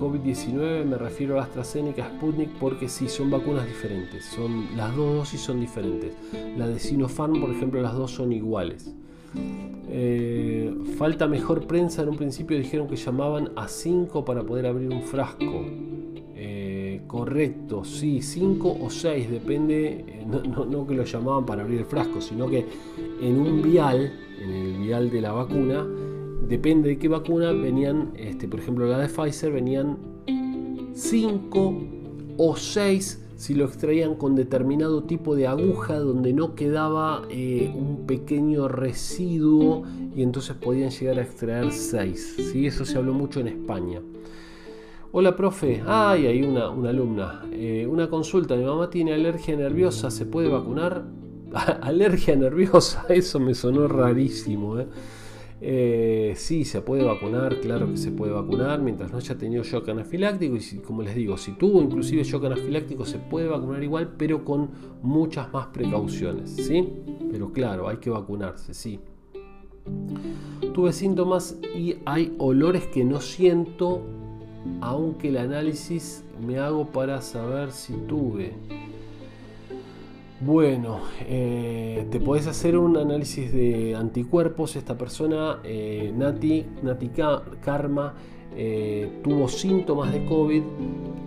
COVID-19, 0.01 0.85
me 0.87 0.99
refiero 0.99 1.39
a 1.39 1.45
AstraZeneca, 1.45 2.09
Sputnik, 2.09 2.51
porque 2.59 2.89
sí, 2.89 3.09
son 3.09 3.31
vacunas 3.31 3.67
diferentes. 3.67 4.25
Son, 4.25 4.77
las 4.77 4.97
dos 4.97 5.15
dosis 5.15 5.41
son 5.41 5.61
diferentes. 5.61 6.15
La 6.57 6.67
de 6.67 6.81
Sinopharm, 6.81 7.41
por 7.41 7.51
ejemplo, 7.51 7.81
las 7.81 7.95
dos 7.95 8.11
son 8.11 8.33
iguales. 8.33 8.93
Eh, 9.35 10.73
falta 10.97 11.27
mejor 11.27 11.67
prensa. 11.67 12.03
En 12.03 12.11
un 12.11 12.17
principio 12.17 12.57
dijeron 12.57 12.87
que 12.87 12.97
llamaban 12.97 13.51
a 13.57 13.69
5 13.69 14.25
para 14.25 14.43
poder 14.43 14.67
abrir 14.67 14.89
un 14.89 15.03
frasco. 15.03 15.65
Eh, 16.43 17.03
correcto, 17.07 17.85
sí, 17.85 18.23
5 18.23 18.79
o 18.81 18.89
6, 18.89 19.31
depende, 19.31 20.25
no, 20.27 20.65
no, 20.65 20.87
que 20.87 20.95
lo 20.95 21.05
llamaban 21.05 21.45
para 21.45 21.63
abrir 21.63 21.81
el 21.81 21.85
frasco, 21.85 22.21
sino 22.23 22.49
que 22.49 22.65
en 23.21 23.39
un 23.39 23.61
vial, 23.61 24.11
en 24.41 24.51
el 24.51 24.79
vial 24.79 25.11
de 25.11 25.21
la 25.21 25.33
vacuna, 25.33 25.87
depende 26.49 26.89
de 26.89 26.99
qué 26.99 27.09
vacuna, 27.09 27.53
venían, 27.53 28.13
este, 28.17 28.49
por 28.49 28.61
ejemplo 28.61 28.87
la 28.87 28.99
de 28.99 29.09
Pfizer, 29.09 29.53
venían 29.53 29.99
5 30.95 31.75
o 32.39 32.57
6 32.57 33.30
si 33.41 33.55
lo 33.55 33.65
extraían 33.65 34.17
con 34.17 34.37
determinado 34.37 35.05
tipo 35.05 35.35
de 35.35 35.47
aguja 35.47 35.99
donde 35.99 36.35
no 36.35 36.55
quedaba 36.55 37.23
eh, 37.31 37.73
un 37.75 38.05
pequeño 38.07 38.69
residuo 38.69 39.85
y 40.15 40.23
entonces 40.23 40.57
podían 40.57 40.91
llegar 40.91 41.19
a 41.19 41.23
extraer 41.23 41.73
6. 41.73 42.35
¿sí? 42.53 42.67
Eso 42.67 42.85
se 42.85 42.99
habló 42.99 43.15
mucho 43.15 43.41
en 43.41 43.49
España. 43.49 44.03
Hola, 45.13 45.37
profe. 45.37 45.83
Ay, 45.87 46.27
hay 46.27 46.43
una, 46.43 46.69
una 46.69 46.91
alumna. 46.91 47.47
Eh, 47.51 47.87
una 47.91 48.11
consulta. 48.11 48.57
Mi 48.57 48.65
mamá 48.65 48.91
tiene 48.91 49.15
alergia 49.15 49.57
nerviosa. 49.57 50.11
¿Se 50.11 50.27
puede 50.27 50.51
vacunar? 50.51 51.07
alergia 51.81 52.37
nerviosa. 52.37 53.07
Eso 53.09 53.41
me 53.41 53.55
sonó 53.55 53.89
rarísimo. 53.89 54.79
¿eh? 54.81 54.87
¿Eh? 55.61 56.35
sí, 56.37 56.65
se 56.65 56.81
puede 56.81 57.05
vacunar. 57.05 57.61
Claro 57.61 57.91
que 57.91 57.97
se 57.97 58.11
puede 58.11 58.33
vacunar. 58.33 58.81
Mientras 58.81 59.11
no 59.11 59.19
haya 59.19 59.37
tenido 59.37 59.63
shock 59.63 59.89
anafiláctico. 59.89 60.57
Y 60.57 60.79
como 60.79 61.03
les 61.03 61.15
digo, 61.15 61.37
si 61.37 61.53
tuvo 61.53 61.83
inclusive 61.83 62.25
shock 62.25 62.45
anafiláctico, 62.45 63.05
se 63.05 63.19
puede 63.19 63.49
vacunar 63.49 63.83
igual, 63.83 64.15
pero 64.17 64.45
con 64.45 64.71
muchas 65.03 65.53
más 65.53 65.67
precauciones. 65.69 66.51
¿Sí? 66.51 66.89
Pero 67.31 67.53
claro, 67.53 67.89
hay 67.89 67.99
que 67.99 68.11
vacunarse, 68.11 68.75
sí. 68.75 69.01
Tuve 70.75 70.93
síntomas 70.93 71.59
y 71.75 71.97
hay 72.05 72.35
olores 72.39 72.87
que 72.87 73.05
no 73.05 73.21
siento 73.21 74.03
aunque 74.81 75.29
el 75.29 75.39
análisis 75.39 76.25
me 76.47 76.59
hago 76.59 76.87
para 76.87 77.21
saber 77.21 77.73
si 77.73 77.95
tuve. 78.09 78.55
Bueno, 80.43 81.01
eh, 81.29 82.07
te 82.11 82.19
podés 82.19 82.47
hacer 82.47 82.79
un 82.79 82.97
análisis 82.97 83.53
de 83.53 83.95
anticuerpos. 83.95 84.75
Esta 84.75 84.97
persona, 84.97 85.61
eh, 85.65 86.15
Nati, 86.17 86.65
Nati 86.83 87.11
Karma, 87.61 88.15
eh, 88.57 89.21
tuvo 89.23 89.49
síntomas 89.49 90.11
de 90.15 90.25
COVID. 90.25 90.63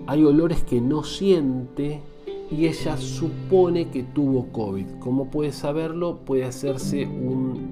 Hay 0.08 0.24
olores 0.24 0.64
que 0.64 0.82
no 0.82 1.04
siente 1.04 2.02
y 2.50 2.66
ella 2.66 2.98
supone 2.98 3.92
que 3.92 4.02
tuvo 4.02 4.48
COVID. 4.52 4.86
¿Cómo 5.00 5.30
puede 5.30 5.52
saberlo? 5.52 6.18
Puede 6.26 6.46
hacerse 6.46 7.06
un 7.06 7.72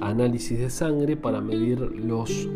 análisis 0.00 0.56
de 0.60 0.70
sangre 0.70 1.16
para 1.16 1.40
medir 1.40 1.80
los 1.80 2.48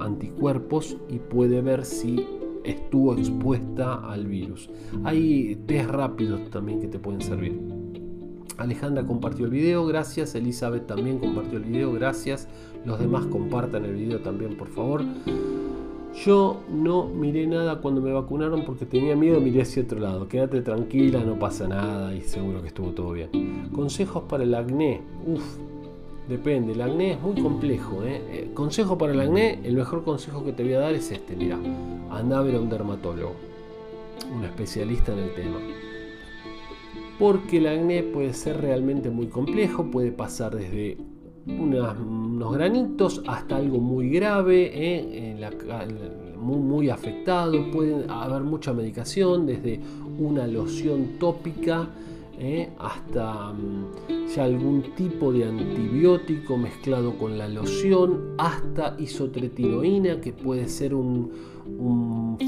anticuerpos 0.00 0.98
y 1.08 1.18
puede 1.18 1.62
ver 1.62 1.86
si 1.86 2.26
estuvo 2.64 3.14
expuesta 3.14 3.94
al 4.10 4.26
virus. 4.26 4.70
Hay 5.04 5.56
test 5.66 5.90
rápidos 5.90 6.48
también 6.50 6.80
que 6.80 6.88
te 6.88 6.98
pueden 6.98 7.20
servir. 7.20 7.58
Alejandra 8.56 9.06
compartió 9.06 9.46
el 9.46 9.50
video, 9.50 9.86
gracias. 9.86 10.34
Elizabeth 10.34 10.86
también 10.86 11.18
compartió 11.18 11.58
el 11.58 11.64
video, 11.64 11.92
gracias. 11.92 12.48
Los 12.84 12.98
demás 12.98 13.26
compartan 13.26 13.84
el 13.84 13.94
video 13.94 14.20
también, 14.20 14.56
por 14.56 14.68
favor. 14.68 15.02
Yo 16.24 16.60
no 16.68 17.06
miré 17.06 17.46
nada 17.46 17.80
cuando 17.80 18.00
me 18.02 18.12
vacunaron 18.12 18.64
porque 18.64 18.84
tenía 18.84 19.16
miedo, 19.16 19.40
miré 19.40 19.62
hacia 19.62 19.82
otro 19.82 20.00
lado. 20.00 20.28
Quédate 20.28 20.60
tranquila, 20.60 21.24
no 21.24 21.38
pasa 21.38 21.68
nada 21.68 22.14
y 22.14 22.20
seguro 22.20 22.60
que 22.60 22.68
estuvo 22.68 22.90
todo 22.90 23.12
bien. 23.12 23.68
Consejos 23.72 24.24
para 24.28 24.42
el 24.42 24.54
acné. 24.54 25.00
Uf, 25.26 25.56
depende. 26.30 26.72
El 26.72 26.80
acné 26.80 27.12
es 27.12 27.20
muy 27.20 27.40
complejo. 27.42 28.02
¿eh? 28.04 28.22
Eh, 28.30 28.50
consejo 28.54 28.96
para 28.96 29.12
el 29.12 29.20
acné, 29.20 29.60
el 29.64 29.74
mejor 29.74 30.04
consejo 30.04 30.44
que 30.44 30.52
te 30.52 30.62
voy 30.62 30.72
a 30.74 30.80
dar 30.80 30.94
es 30.94 31.10
este. 31.10 31.36
Mira, 31.36 31.58
anda 32.10 32.38
a 32.38 32.42
ver 32.42 32.54
a 32.54 32.60
un 32.60 32.70
dermatólogo, 32.70 33.34
un 34.34 34.44
especialista 34.44 35.12
en 35.12 35.18
el 35.18 35.34
tema. 35.34 35.58
Porque 37.18 37.58
el 37.58 37.66
acné 37.66 38.02
puede 38.02 38.32
ser 38.32 38.60
realmente 38.62 39.10
muy 39.10 39.26
complejo, 39.26 39.90
puede 39.90 40.12
pasar 40.12 40.56
desde 40.56 40.96
unos 41.46 42.52
granitos 42.52 43.22
hasta 43.26 43.56
algo 43.56 43.78
muy 43.78 44.08
grave, 44.08 44.70
eh, 44.72 45.50
muy, 46.38 46.58
muy, 46.58 46.88
afectado. 46.88 47.70
Puede 47.70 48.06
haber 48.08 48.42
mucha 48.42 48.72
medicación, 48.72 49.46
desde 49.46 49.80
una 50.18 50.46
loción 50.46 51.18
tópica 51.18 51.88
eh, 52.42 52.70
hasta 52.78 53.52
mm, 53.52 54.26
ya 54.34 54.44
algún 54.44 54.94
tipo 54.96 55.30
de 55.30 55.44
antibiótico 55.44 56.56
mezclado 56.56 57.18
con 57.18 57.36
la 57.36 57.46
loción, 57.46 58.34
hasta 58.38 58.96
isotretinoína, 58.98 60.22
que 60.22 60.32
puede 60.32 60.66
ser 60.68 60.94
un, 60.94 61.58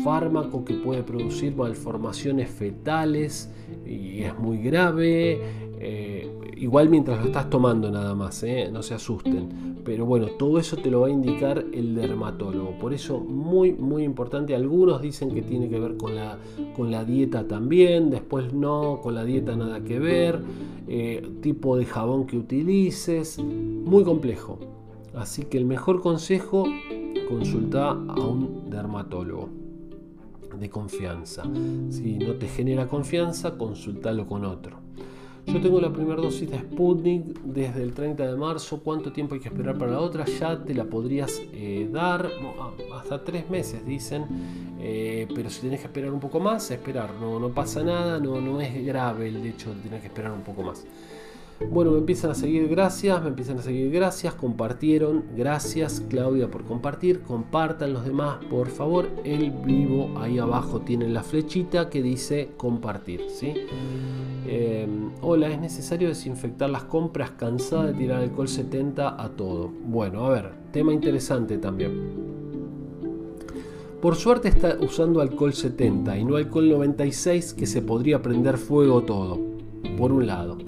fármaco 0.02 0.64
que 0.64 0.74
puede 0.74 1.02
producir 1.02 1.54
malformaciones 1.54 2.50
fetales 2.50 3.50
y 3.86 4.22
es 4.22 4.36
muy 4.38 4.58
grave. 4.58 5.40
Eh, 5.78 6.41
igual 6.62 6.88
mientras 6.88 7.18
lo 7.18 7.26
estás 7.26 7.50
tomando 7.50 7.90
nada 7.90 8.14
más, 8.14 8.40
eh, 8.44 8.70
no 8.72 8.84
se 8.84 8.94
asusten. 8.94 9.80
Pero 9.84 10.06
bueno, 10.06 10.28
todo 10.38 10.60
eso 10.60 10.76
te 10.76 10.92
lo 10.92 11.00
va 11.00 11.08
a 11.08 11.10
indicar 11.10 11.58
el 11.58 11.96
dermatólogo. 11.96 12.78
Por 12.78 12.94
eso 12.94 13.18
muy, 13.18 13.72
muy 13.72 14.04
importante. 14.04 14.54
Algunos 14.54 15.02
dicen 15.02 15.34
que 15.34 15.42
tiene 15.42 15.68
que 15.68 15.80
ver 15.80 15.96
con 15.96 16.14
la, 16.14 16.38
con 16.76 16.92
la 16.92 17.04
dieta 17.04 17.48
también, 17.48 18.10
después 18.10 18.52
no, 18.54 19.00
con 19.02 19.16
la 19.16 19.24
dieta 19.24 19.56
nada 19.56 19.82
que 19.82 19.98
ver. 19.98 20.40
Eh, 20.86 21.28
tipo 21.40 21.76
de 21.76 21.84
jabón 21.84 22.26
que 22.26 22.38
utilices. 22.38 23.40
Muy 23.40 24.04
complejo. 24.04 24.60
Así 25.14 25.42
que 25.42 25.58
el 25.58 25.64
mejor 25.64 26.00
consejo, 26.00 26.64
consulta 27.28 27.90
a 27.90 28.20
un 28.20 28.70
dermatólogo 28.70 29.48
de 30.60 30.70
confianza. 30.70 31.42
Si 31.90 32.18
no 32.18 32.34
te 32.34 32.46
genera 32.46 32.86
confianza, 32.86 33.58
consultalo 33.58 34.28
con 34.28 34.44
otro. 34.44 34.81
Yo 35.46 35.60
tengo 35.60 35.80
la 35.80 35.92
primera 35.92 36.20
dosis 36.20 36.50
de 36.50 36.58
Sputnik 36.58 37.40
desde 37.42 37.82
el 37.82 37.92
30 37.92 38.26
de 38.26 38.36
marzo. 38.36 38.80
¿Cuánto 38.82 39.12
tiempo 39.12 39.34
hay 39.34 39.40
que 39.40 39.48
esperar 39.48 39.76
para 39.76 39.92
la 39.92 40.00
otra? 40.00 40.24
Ya 40.24 40.62
te 40.62 40.72
la 40.72 40.84
podrías 40.84 41.40
eh, 41.52 41.88
dar 41.92 42.30
hasta 42.94 43.22
tres 43.22 43.50
meses, 43.50 43.84
dicen. 43.84 44.24
Eh, 44.80 45.26
pero 45.34 45.50
si 45.50 45.60
tienes 45.60 45.80
que 45.80 45.86
esperar 45.86 46.12
un 46.12 46.20
poco 46.20 46.40
más, 46.40 46.70
esperar. 46.70 47.10
No, 47.20 47.38
no 47.38 47.50
pasa 47.50 47.82
nada, 47.82 48.18
no, 48.18 48.40
no 48.40 48.60
es 48.60 48.84
grave 48.84 49.28
el 49.28 49.44
hecho 49.44 49.74
de 49.74 49.80
tener 49.82 50.00
que 50.00 50.06
esperar 50.06 50.32
un 50.32 50.42
poco 50.42 50.62
más. 50.62 50.86
Bueno, 51.70 51.92
me 51.92 51.98
empiezan 51.98 52.30
a 52.30 52.34
seguir, 52.34 52.68
gracias, 52.68 53.22
me 53.22 53.28
empiezan 53.28 53.58
a 53.58 53.62
seguir, 53.62 53.90
gracias, 53.90 54.34
compartieron, 54.34 55.24
gracias 55.36 56.02
Claudia 56.08 56.50
por 56.50 56.64
compartir, 56.64 57.22
compartan 57.22 57.92
los 57.92 58.04
demás, 58.04 58.44
por 58.50 58.68
favor, 58.68 59.08
el 59.24 59.50
vivo 59.50 60.10
ahí 60.18 60.38
abajo 60.38 60.80
tienen 60.80 61.14
la 61.14 61.22
flechita 61.22 61.88
que 61.88 62.02
dice 62.02 62.50
compartir, 62.56 63.22
¿sí? 63.28 63.54
Eh, 64.46 64.86
hola, 65.22 65.48
es 65.48 65.60
necesario 65.60 66.08
desinfectar 66.08 66.68
las 66.68 66.84
compras, 66.84 67.30
cansada 67.32 67.86
de 67.86 67.94
tirar 67.94 68.22
alcohol 68.22 68.48
70 68.48 69.22
a 69.22 69.28
todo. 69.30 69.70
Bueno, 69.84 70.26
a 70.26 70.30
ver, 70.30 70.50
tema 70.72 70.92
interesante 70.92 71.58
también. 71.58 72.32
Por 74.02 74.16
suerte 74.16 74.48
está 74.48 74.78
usando 74.80 75.20
alcohol 75.20 75.52
70 75.52 76.18
y 76.18 76.24
no 76.24 76.36
alcohol 76.36 76.68
96 76.68 77.54
que 77.54 77.66
se 77.66 77.82
podría 77.82 78.20
prender 78.20 78.58
fuego 78.58 79.02
todo, 79.02 79.40
por 79.96 80.10
un 80.10 80.26
lado. 80.26 80.58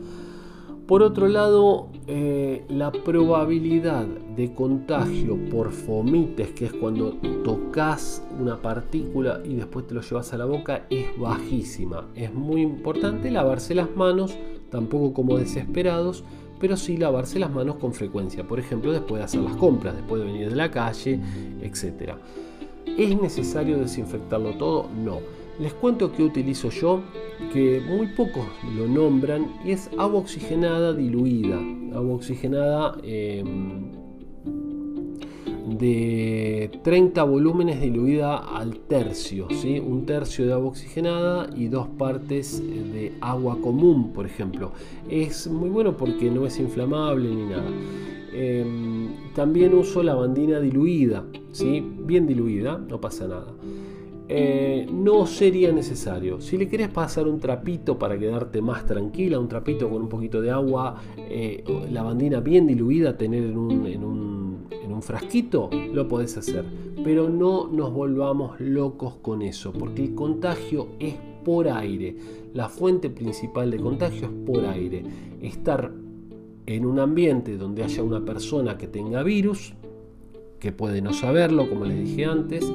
Por 0.87 1.03
otro 1.03 1.29
lado, 1.29 1.89
eh, 2.07 2.67
la 2.69 2.93
probabilidad 2.93 4.05
de 4.05 4.53
contagio 4.53 5.39
por 5.51 5.73
fomites, 5.73 6.51
que 6.51 6.67
es 6.67 6.75
cuando 6.75 7.15
tocas 7.43 8.23
una 8.39 8.61
partícula 8.61 9.41
y 9.45 9.55
después 9.55 9.87
te 9.87 9.95
lo 9.95 10.03
llevas 10.03 10.35
a 10.35 10.37
la 10.37 10.45
boca, 10.45 10.85
es 10.91 11.07
bajísima. 11.19 12.09
Es 12.15 12.35
muy 12.35 12.61
importante 12.61 13.31
lavarse 13.31 13.75
las 13.75 13.97
manos, 13.97 14.37
tampoco 14.71 15.15
como 15.15 15.39
desesperados, 15.39 16.23
pero 16.61 16.77
sí 16.77 16.99
lavarse 16.99 17.39
las 17.39 17.51
manos 17.51 17.77
con 17.77 17.95
frecuencia. 17.95 18.47
Por 18.47 18.61
ejemplo, 18.61 18.93
después 18.93 19.21
de 19.21 19.25
hacer 19.25 19.41
las 19.41 19.57
compras, 19.57 19.97
después 19.97 20.21
de 20.21 20.27
venir 20.27 20.51
de 20.51 20.57
la 20.57 20.71
calle, 20.71 21.19
etc. 21.63 22.13
¿Es 22.99 23.19
necesario 23.19 23.79
desinfectarlo 23.79 24.51
todo? 24.59 24.91
No. 25.03 25.21
Les 25.59 25.73
cuento 25.73 26.11
que 26.13 26.23
utilizo 26.23 26.71
yo, 26.71 27.01
que 27.53 27.81
muy 27.87 28.09
pocos 28.09 28.47
lo 28.77 28.89
nombran, 28.89 29.47
y 29.65 29.71
es 29.71 29.89
agua 29.97 30.21
oxigenada 30.21 30.93
diluida. 30.93 31.61
Agua 31.95 32.17
oxigenada 32.17 32.99
em, 33.05 33.93
de 35.79 36.71
30 36.83 37.23
volúmenes 37.23 37.81
diluida 37.81 38.37
al 38.37 38.79
tercio, 38.81 39.47
¿sí? 39.51 39.79
un 39.79 40.05
tercio 40.07 40.45
de 40.45 40.53
agua 40.53 40.69
oxigenada 40.69 41.49
y 41.57 41.69
dos 41.69 41.87
partes 41.87 42.61
de 42.61 43.13
agua 43.21 43.59
común, 43.61 44.13
por 44.13 44.27
ejemplo. 44.27 44.73
Es 45.09 45.47
muy 45.47 45.71
bueno 45.71 45.97
porque 45.97 46.31
no 46.31 46.47
es 46.47 46.59
inflamable 46.59 47.29
ni 47.29 47.47
nada. 47.47 47.71
Em, 48.33 49.09
también 49.35 49.75
uso 49.75 50.03
lavandina 50.03 50.59
diluida, 50.59 51.25
¿sí? 51.53 51.81
bien 51.81 52.27
diluida, 52.27 52.77
no 52.77 53.01
pasa 53.01 53.29
nada. 53.29 53.55
Eh, 54.27 54.87
no 54.91 55.27
sería 55.27 55.71
necesario. 55.71 56.41
Si 56.41 56.57
le 56.57 56.67
querés 56.67 56.89
pasar 56.89 57.29
un 57.29 57.39
trapito 57.39 57.99
para 57.99 58.19
quedarte 58.19 58.63
más 58.63 58.87
tranquila, 58.87 59.39
un 59.39 59.49
trapito 59.49 59.91
con 59.91 60.03
un 60.03 60.09
poquito 60.09 60.41
de 60.41 60.51
agua, 60.51 60.97
eh, 61.17 61.63
lavandina 61.91 62.41
bien 62.41 62.67
diluida, 62.67 63.17
tener 63.17 63.45
en 63.45 63.59
un, 63.59 63.87
en, 63.87 64.03
un, 64.03 64.67
en 64.71 64.93
un 64.93 65.03
frasquito, 65.03 65.69
lo 65.93 66.09
podés 66.09 66.37
hacer. 66.39 66.65
Pero 67.05 67.29
no 67.29 67.69
nos 67.69 67.93
volvamos 67.93 68.59
locos 68.61 69.17
con 69.17 69.43
eso, 69.43 69.73
porque 69.73 70.05
el 70.05 70.15
contagio 70.15 70.89
es 70.99 71.15
por 71.45 71.69
aire. 71.69 72.17
La 72.55 72.69
fuente 72.69 73.11
principal 73.11 73.71
de 73.71 73.79
contagio 73.79 74.29
es 74.29 74.33
por 74.47 74.65
aire. 74.65 75.05
Estar 75.43 75.93
en 76.67 76.87
un 76.87 76.99
ambiente 76.99 77.59
donde 77.59 77.83
haya 77.83 78.03
una 78.03 78.25
persona 78.25 78.79
que 78.79 78.87
tenga 78.87 79.23
virus, 79.23 79.75
que 80.59 80.73
puede 80.73 81.03
no 81.03 81.13
saberlo, 81.13 81.69
como 81.69 81.85
les 81.85 82.03
dije 82.03 82.25
antes, 82.25 82.73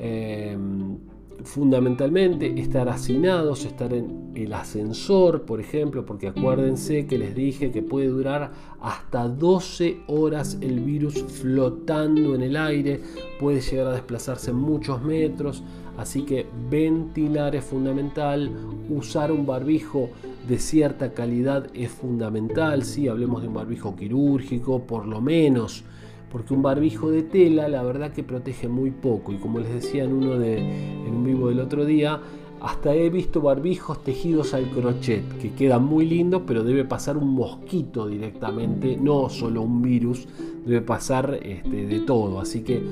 Em, 0.00 0.98
fundamentalmente 1.44 2.60
estar 2.60 2.88
hacinados, 2.88 3.64
estar 3.64 3.92
en 3.92 4.32
el 4.34 4.52
ascensor, 4.52 5.42
por 5.42 5.60
ejemplo, 5.60 6.04
porque 6.04 6.28
acuérdense 6.28 7.06
que 7.06 7.18
les 7.18 7.34
dije 7.34 7.70
que 7.70 7.82
puede 7.82 8.08
durar 8.08 8.50
hasta 8.80 9.28
12 9.28 10.00
horas 10.08 10.58
el 10.60 10.80
virus 10.80 11.22
flotando 11.22 12.34
en 12.34 12.42
el 12.42 12.56
aire, 12.56 13.00
puede 13.38 13.60
llegar 13.60 13.86
a 13.88 13.92
desplazarse 13.92 14.52
muchos 14.52 15.02
metros, 15.02 15.62
así 15.96 16.22
que 16.22 16.46
ventilar 16.70 17.54
es 17.54 17.64
fundamental, 17.64 18.50
usar 18.90 19.30
un 19.30 19.46
barbijo 19.46 20.10
de 20.48 20.58
cierta 20.58 21.12
calidad 21.12 21.68
es 21.74 21.90
fundamental, 21.90 22.82
si 22.82 23.06
hablemos 23.06 23.42
de 23.42 23.48
un 23.48 23.54
barbijo 23.54 23.94
quirúrgico, 23.94 24.82
por 24.82 25.06
lo 25.06 25.20
menos 25.20 25.84
porque 26.30 26.54
un 26.54 26.62
barbijo 26.62 27.10
de 27.10 27.22
tela 27.22 27.68
la 27.68 27.82
verdad 27.82 28.12
que 28.12 28.22
protege 28.22 28.68
muy 28.68 28.90
poco. 28.90 29.32
Y 29.32 29.36
como 29.36 29.58
les 29.60 29.72
decía 29.72 30.04
en 30.04 30.12
uno 30.12 30.38
de 30.38 30.58
en 30.58 31.14
un 31.14 31.24
vivo 31.24 31.48
del 31.48 31.60
otro 31.60 31.84
día 31.84 32.20
hasta 32.60 32.94
he 32.94 33.08
visto 33.08 33.40
barbijos 33.40 34.02
tejidos 34.02 34.52
al 34.52 34.68
crochet 34.70 35.22
que 35.38 35.52
quedan 35.52 35.84
muy 35.84 36.04
lindos 36.06 36.42
pero 36.44 36.64
debe 36.64 36.84
pasar 36.84 37.16
un 37.16 37.30
mosquito 37.30 38.08
directamente 38.08 38.96
no 38.96 39.28
solo 39.28 39.62
un 39.62 39.80
virus 39.80 40.26
debe 40.66 40.82
pasar 40.82 41.38
este, 41.42 41.86
de 41.86 42.00
todo. 42.00 42.40
Así 42.40 42.62
que 42.62 42.82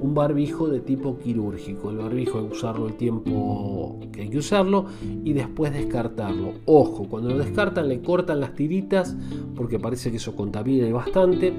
un 0.00 0.14
barbijo 0.14 0.68
de 0.68 0.80
tipo 0.80 1.18
quirúrgico 1.18 1.90
el 1.90 1.98
barbijo 1.98 2.38
hay 2.38 2.46
que 2.46 2.52
usarlo 2.52 2.88
el 2.88 2.94
tiempo 2.94 4.00
que 4.12 4.22
hay 4.22 4.28
que 4.28 4.38
usarlo 4.38 4.86
y 5.24 5.32
después 5.32 5.72
descartarlo. 5.72 6.54
Ojo 6.66 7.06
cuando 7.08 7.30
lo 7.30 7.38
descartan 7.38 7.88
le 7.88 8.00
cortan 8.02 8.40
las 8.40 8.54
tiritas 8.54 9.16
porque 9.54 9.78
parece 9.78 10.10
que 10.10 10.16
eso 10.16 10.34
contamina 10.34 10.92
bastante 10.92 11.54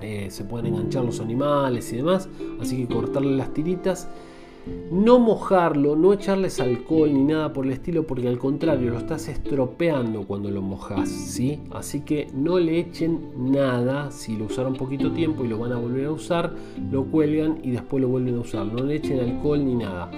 eh, 0.00 0.28
se 0.30 0.44
pueden 0.44 0.66
enganchar 0.66 1.04
los 1.04 1.20
animales 1.20 1.92
y 1.92 1.96
demás, 1.96 2.28
así 2.60 2.76
que 2.76 2.92
cortarle 2.92 3.36
las 3.36 3.52
tiritas. 3.52 4.08
No 4.92 5.18
mojarlo, 5.18 5.96
no 5.96 6.12
echarles 6.12 6.60
alcohol 6.60 7.12
ni 7.12 7.24
nada 7.24 7.52
por 7.54 7.64
el 7.64 7.72
estilo, 7.72 8.06
porque 8.06 8.28
al 8.28 8.38
contrario, 8.38 8.90
lo 8.90 8.98
estás 8.98 9.28
estropeando 9.28 10.26
cuando 10.26 10.50
lo 10.50 10.60
mojas, 10.60 11.08
¿sí? 11.08 11.60
Así 11.70 12.00
que 12.00 12.28
no 12.34 12.58
le 12.58 12.78
echen 12.78 13.30
nada, 13.38 14.10
si 14.10 14.36
lo 14.36 14.44
usaron 14.44 14.74
poquito 14.74 15.12
tiempo 15.12 15.44
y 15.44 15.48
lo 15.48 15.58
van 15.58 15.72
a 15.72 15.78
volver 15.78 16.06
a 16.06 16.12
usar, 16.12 16.54
lo 16.90 17.04
cuelgan 17.06 17.60
y 17.62 17.70
después 17.70 18.02
lo 18.02 18.08
vuelven 18.08 18.36
a 18.36 18.40
usar. 18.40 18.66
No 18.66 18.84
le 18.84 18.96
echen 18.96 19.20
alcohol 19.20 19.64
ni 19.64 19.74
nada. 19.74 20.10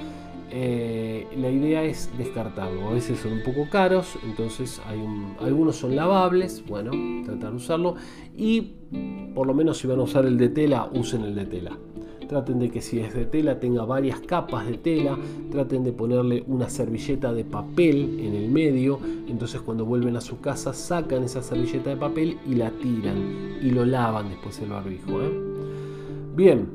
Eh, 0.52 1.26
la 1.36 1.50
idea 1.50 1.84
es 1.84 2.10
descartarlo. 2.18 2.88
A 2.88 2.92
veces 2.92 3.18
son 3.20 3.32
un 3.32 3.42
poco 3.42 3.68
caros, 3.70 4.18
entonces 4.24 4.80
hay 4.86 4.98
algunos 5.40 5.76
son 5.76 5.94
lavables. 5.94 6.64
Bueno, 6.66 6.90
tratar 7.24 7.50
de 7.50 7.56
usarlo. 7.56 7.94
Y 8.36 8.74
por 9.34 9.46
lo 9.46 9.54
menos 9.54 9.78
si 9.78 9.86
van 9.86 10.00
a 10.00 10.02
usar 10.02 10.26
el 10.26 10.36
de 10.36 10.48
tela, 10.48 10.88
usen 10.92 11.22
el 11.22 11.34
de 11.34 11.46
tela. 11.46 11.78
Traten 12.28 12.60
de 12.60 12.70
que 12.70 12.80
si 12.80 13.00
es 13.00 13.12
de 13.12 13.24
tela 13.24 13.58
tenga 13.58 13.84
varias 13.84 14.20
capas 14.20 14.66
de 14.66 14.78
tela. 14.78 15.18
Traten 15.50 15.84
de 15.84 15.92
ponerle 15.92 16.44
una 16.46 16.68
servilleta 16.68 17.32
de 17.32 17.44
papel 17.44 18.20
en 18.20 18.34
el 18.34 18.50
medio. 18.50 18.98
Entonces 19.28 19.60
cuando 19.60 19.84
vuelven 19.84 20.16
a 20.16 20.20
su 20.20 20.40
casa 20.40 20.72
sacan 20.72 21.24
esa 21.24 21.42
servilleta 21.42 21.90
de 21.90 21.96
papel 21.96 22.38
y 22.48 22.54
la 22.54 22.70
tiran. 22.70 23.58
Y 23.62 23.70
lo 23.70 23.84
lavan 23.84 24.28
después 24.28 24.60
el 24.60 24.70
barbijo. 24.70 25.22
¿eh? 25.22 25.30
Bien, 26.36 26.68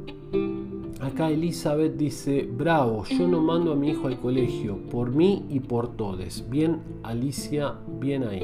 Acá 1.06 1.30
Elizabeth 1.30 1.98
dice, 1.98 2.49
bravo, 2.52 3.03
yo 3.06 3.27
no 3.27 3.40
mando 3.40 3.72
a 3.72 3.76
mi 3.76 3.91
hijo 3.91 4.07
al 4.07 4.19
colegio, 4.19 4.77
por 4.90 5.11
mí 5.11 5.45
y 5.49 5.60
por 5.60 5.95
todos. 5.95 6.44
Bien, 6.49 6.80
Alicia, 7.03 7.76
bien 7.99 8.23
ahí. 8.23 8.41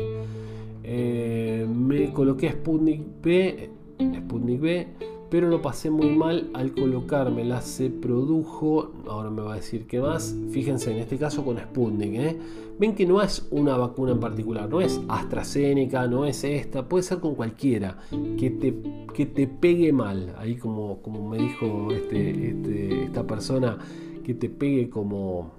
Eh, 0.83 1.65
me 1.67 2.13
coloqué 2.13 2.51
Sputnik 2.51 3.01
B, 3.23 3.69
Sputnik 3.99 4.61
B 4.61 4.88
pero 5.32 5.48
lo 5.48 5.62
pasé 5.62 5.90
muy 5.90 6.10
mal 6.10 6.49
al 6.53 6.74
colocármela. 6.74 7.62
Se 7.62 7.90
produjo, 7.90 8.91
ahora 9.08 9.30
me 9.30 9.41
va 9.41 9.53
a 9.53 9.56
decir 9.56 9.88
qué 9.88 10.02
más. 10.02 10.36
Fíjense 10.52 10.91
en 10.91 10.98
este 10.98 11.18
caso 11.18 11.45
con 11.45 11.58
Sputnik. 11.58 12.14
¿eh? 12.16 12.38
Ven 12.78 12.94
que 12.94 13.06
no 13.06 13.22
es 13.22 13.48
una 13.49 13.78
vacuna 13.78 14.12
en 14.12 14.20
particular, 14.20 14.70
no 14.70 14.82
es 14.82 14.99
AstraZeneca, 15.08 16.06
no 16.08 16.26
es 16.26 16.44
esta, 16.44 16.86
puede 16.90 17.03
ser 17.03 17.20
con 17.20 17.36
cualquiera 17.36 17.98
que 18.38 18.49
te, 18.49 18.76
que 19.14 19.26
te 19.26 19.48
pegue 19.48 19.94
mal. 19.94 20.36
Ahí, 20.38 20.56
como, 20.56 21.02
como 21.02 21.30
me 21.30 21.38
dijo 21.38 21.88
este, 21.94 22.49
este, 22.49 23.03
esta 23.06 23.26
persona, 23.26 23.78
que 24.26 24.34
te 24.34 24.49
pegue 24.49 24.90
como, 24.90 25.52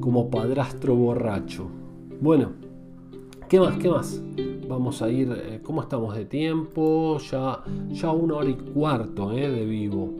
como 0.00 0.30
padrastro 0.30 0.96
borracho. 0.96 1.66
Bueno, 2.22 2.52
¿qué 3.50 3.60
más? 3.60 3.76
¿Qué 3.76 3.90
más? 3.90 4.22
Vamos 4.68 5.02
a 5.02 5.10
ir, 5.10 5.30
eh, 5.32 5.60
¿cómo 5.62 5.82
estamos 5.82 6.14
de 6.14 6.24
tiempo? 6.24 7.18
Ya, 7.18 7.62
ya 7.90 8.10
una 8.12 8.36
hora 8.36 8.50
y 8.50 8.54
cuarto 8.54 9.32
eh, 9.32 9.48
de 9.50 9.64
vivo. 9.64 10.12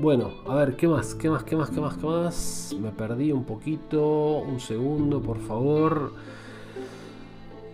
Bueno, 0.00 0.30
a 0.46 0.54
ver, 0.56 0.76
¿qué 0.76 0.86
más? 0.86 1.14
¿Qué 1.14 1.30
más? 1.30 1.42
¿Qué 1.42 1.56
más? 1.56 1.70
¿Qué 1.70 1.80
más? 1.80 1.96
¿Qué 1.96 2.06
más? 2.06 2.76
Me 2.80 2.90
perdí 2.90 3.32
un 3.32 3.44
poquito. 3.44 4.38
Un 4.38 4.60
segundo, 4.60 5.20
por 5.20 5.38
favor. 5.38 6.12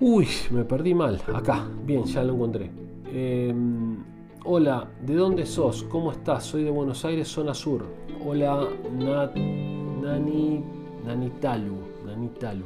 Uy, 0.01 0.27
me 0.51 0.65
perdí 0.65 0.95
mal. 0.95 1.21
Acá, 1.35 1.67
bien, 1.85 2.05
ya 2.05 2.23
lo 2.23 2.35
encontré. 2.35 2.71
Em, 3.13 3.97
hola, 4.45 4.89
¿de 5.05 5.15
dónde 5.15 5.45
sos? 5.47 5.83
¿Cómo 5.85 6.13
estás? 6.13 6.45
Soy 6.45 6.65
de 6.65 6.71
Buenos 6.71 7.05
Aires, 7.05 7.29
zona 7.29 7.55
sur. 7.55 7.85
Hola, 8.25 8.69
Nat, 8.99 9.37
Nani, 9.37 10.65
Nanitalu. 11.05 11.84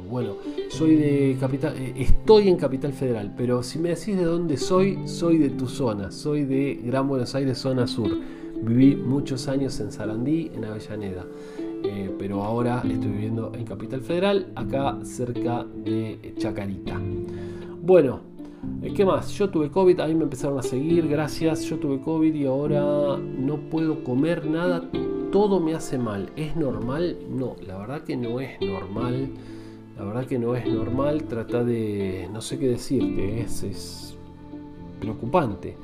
Bueno, 0.09 0.35
soy 0.69 0.95
de 0.95 1.37
capital, 1.39 1.75
eh, 1.75 1.93
estoy 1.97 2.49
en 2.49 2.57
Capital 2.57 2.93
Federal, 2.93 3.33
pero 3.35 3.63
si 3.63 3.79
me 3.79 3.89
decís 3.89 4.15
de 4.15 4.23
dónde 4.23 4.57
soy, 4.57 5.07
soy 5.07 5.37
de 5.37 5.49
tu 5.49 5.67
zona, 5.67 6.11
soy 6.11 6.45
de 6.45 6.79
Gran 6.83 7.07
Buenos 7.07 7.33
Aires, 7.35 7.57
zona 7.57 7.87
sur. 7.87 8.09
Viví 8.61 8.95
muchos 8.95 9.47
años 9.47 9.79
en 9.79 9.91
Sarandí, 9.91 10.51
en 10.53 10.65
Avellaneda, 10.65 11.25
eh, 11.83 12.13
pero 12.19 12.43
ahora 12.43 12.83
estoy 12.87 13.11
viviendo 13.11 13.51
en 13.55 13.65
Capital 13.65 14.01
Federal, 14.01 14.51
acá 14.55 14.99
cerca 15.03 15.65
de 15.83 16.33
Chacarita. 16.37 16.99
Bueno, 17.81 18.28
¿Qué 18.95 19.05
más? 19.05 19.31
Yo 19.31 19.49
tuve 19.49 19.69
COVID, 19.69 19.99
ahí 19.99 20.15
me 20.15 20.23
empezaron 20.23 20.59
a 20.59 20.63
seguir, 20.63 21.07
gracias. 21.07 21.63
Yo 21.63 21.77
tuve 21.77 22.01
COVID 22.01 22.33
y 22.33 22.45
ahora 22.45 23.17
no 23.17 23.57
puedo 23.69 24.03
comer 24.03 24.45
nada 24.45 24.89
todo 25.31 25.59
me 25.59 25.75
hace 25.75 25.97
mal. 25.97 26.31
¿Es 26.35 26.55
normal? 26.55 27.17
No, 27.29 27.55
la 27.65 27.77
verdad 27.77 28.01
que 28.01 28.15
no 28.15 28.39
es 28.39 28.59
normal. 28.61 29.29
La 29.97 30.03
verdad 30.03 30.25
que 30.25 30.39
no 30.39 30.55
es 30.55 30.65
normal. 30.67 31.23
Trata 31.23 31.63
de... 31.63 32.27
no 32.31 32.41
sé 32.41 32.57
qué 32.57 32.67
decirte, 32.67 33.41
es, 33.41 33.63
es 33.63 34.17
preocupante. 34.99 35.77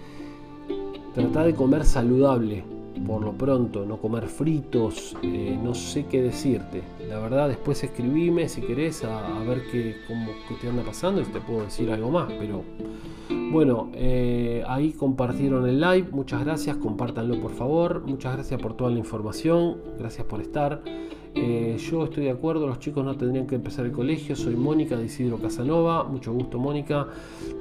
Trata 1.13 1.43
de 1.43 1.53
comer 1.53 1.85
saludable 1.85 2.63
por 3.05 3.21
lo 3.21 3.33
pronto, 3.33 3.85
no 3.85 3.97
comer 3.97 4.27
fritos, 4.27 5.15
eh, 5.21 5.57
no 5.61 5.73
sé 5.73 6.05
qué 6.05 6.21
decirte. 6.21 6.81
La 7.07 7.19
verdad, 7.19 7.49
después 7.49 7.83
escribime 7.83 8.47
si 8.49 8.61
querés 8.61 9.03
a, 9.03 9.39
ver 9.43 9.63
qué, 9.71 9.95
cómo, 10.07 10.31
qué 10.47 10.55
te 10.55 10.69
anda 10.69 10.83
pasando 10.83 11.21
y 11.21 11.25
te 11.25 11.39
puedo 11.39 11.63
decir 11.63 11.91
algo 11.91 12.09
más, 12.09 12.31
pero 12.39 12.63
bueno, 13.51 13.89
eh, 13.93 14.63
ahí 14.67 14.91
compartieron 14.91 15.67
el 15.67 15.79
live, 15.79 16.07
muchas 16.11 16.43
gracias, 16.43 16.77
compártanlo 16.77 17.39
por 17.39 17.51
favor, 17.51 18.03
muchas 18.05 18.33
gracias 18.33 18.61
por 18.61 18.75
toda 18.75 18.91
la 18.91 18.99
información, 18.99 19.77
gracias 19.97 20.25
por 20.27 20.41
estar. 20.41 20.81
Eh, 21.37 21.77
yo 21.77 22.05
estoy 22.05 22.25
de 22.25 22.31
acuerdo, 22.31 22.65
los 22.65 22.79
chicos 22.79 23.03
no 23.03 23.15
tendrían 23.17 23.45
que 23.45 23.55
empezar 23.55 23.85
el 23.85 23.91
colegio, 23.91 24.37
soy 24.37 24.55
Mónica 24.55 24.95
de 24.95 25.05
Isidro 25.05 25.37
Casanova, 25.37 26.03
mucho 26.05 26.31
gusto 26.31 26.59
Mónica. 26.59 27.07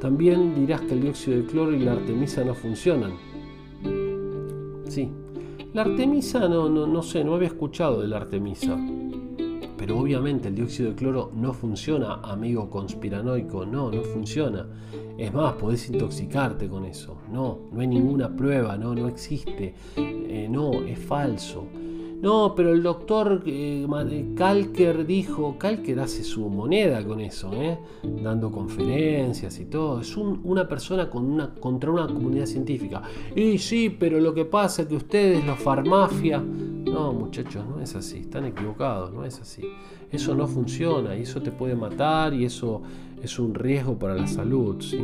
También 0.00 0.54
dirás 0.54 0.80
que 0.82 0.94
el 0.94 1.02
dióxido 1.02 1.38
de 1.38 1.46
cloro 1.46 1.72
y 1.72 1.80
la 1.80 1.92
artemisa 1.92 2.44
no 2.44 2.54
funcionan. 2.54 3.14
Sí, 4.88 5.10
la 5.74 5.82
artemisa 5.82 6.48
no, 6.48 6.68
no, 6.68 6.86
no 6.86 7.02
sé, 7.02 7.24
no 7.24 7.34
había 7.34 7.48
escuchado 7.48 8.00
de 8.00 8.06
la 8.06 8.18
artemisa. 8.18 8.78
Pero 9.76 9.98
obviamente 9.98 10.46
el 10.46 10.54
dióxido 10.54 10.90
de 10.90 10.94
cloro 10.94 11.32
no 11.34 11.52
funciona, 11.52 12.20
amigo 12.22 12.70
conspiranoico, 12.70 13.66
no, 13.66 13.90
no 13.90 14.02
funciona. 14.02 14.68
Es 15.18 15.34
más, 15.34 15.54
podés 15.54 15.90
intoxicarte 15.90 16.68
con 16.68 16.84
eso. 16.84 17.18
No, 17.30 17.58
no 17.72 17.80
hay 17.80 17.88
ninguna 17.88 18.34
prueba, 18.34 18.78
no, 18.78 18.94
no 18.94 19.08
existe. 19.08 19.74
Eh, 19.96 20.46
no, 20.48 20.72
es 20.84 20.98
falso. 20.98 21.66
No, 22.24 22.54
pero 22.56 22.72
el 22.72 22.82
doctor 22.82 23.42
eh, 23.44 23.86
Kalker 24.34 25.04
dijo, 25.04 25.58
Kalker 25.58 26.00
hace 26.00 26.24
su 26.24 26.48
moneda 26.48 27.04
con 27.04 27.20
eso, 27.20 27.52
¿eh? 27.52 27.78
dando 28.02 28.50
conferencias 28.50 29.60
y 29.60 29.66
todo. 29.66 30.00
Es 30.00 30.16
una 30.16 30.66
persona 30.66 31.10
contra 31.10 31.90
una 31.90 32.06
comunidad 32.06 32.46
científica. 32.46 33.02
Y 33.36 33.58
sí, 33.58 33.90
pero 33.90 34.18
lo 34.20 34.32
que 34.32 34.46
pasa 34.46 34.80
es 34.82 34.88
que 34.88 34.96
ustedes, 34.96 35.44
los 35.44 35.58
farmafia... 35.58 36.38
No, 36.38 37.12
muchachos, 37.12 37.62
no 37.68 37.82
es 37.82 37.94
así, 37.94 38.20
están 38.20 38.46
equivocados, 38.46 39.12
no 39.12 39.26
es 39.26 39.38
así. 39.40 39.62
Eso 40.10 40.34
no 40.34 40.46
funciona 40.46 41.14
y 41.16 41.22
eso 41.22 41.42
te 41.42 41.50
puede 41.50 41.74
matar 41.74 42.32
y 42.32 42.46
eso 42.46 42.80
es 43.22 43.38
un 43.38 43.54
riesgo 43.54 43.98
para 43.98 44.14
la 44.14 44.26
salud, 44.26 44.80
¿sí? 44.80 44.98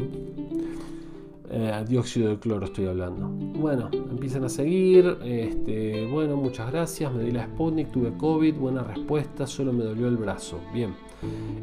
Eh, 1.52 1.85
dióxido 1.89 2.28
de 2.28 2.39
cloro 2.39 2.66
estoy 2.66 2.86
hablando. 2.86 3.27
Bueno, 3.28 3.90
empiezan 3.93 4.44
a 4.44 4.48
seguir. 4.48 5.18
Este, 5.24 6.06
bueno, 6.06 6.36
muchas 6.36 6.70
gracias. 6.70 7.12
Me 7.12 7.24
di 7.24 7.32
la 7.32 7.47
Sputnik, 7.47 7.90
tuve 7.90 8.12
COVID, 8.16 8.55
buena 8.55 8.85
respuesta, 8.85 9.48
solo 9.48 9.72
me 9.72 9.82
dolió 9.82 10.06
el 10.06 10.16
brazo. 10.16 10.60
Bien, 10.72 10.94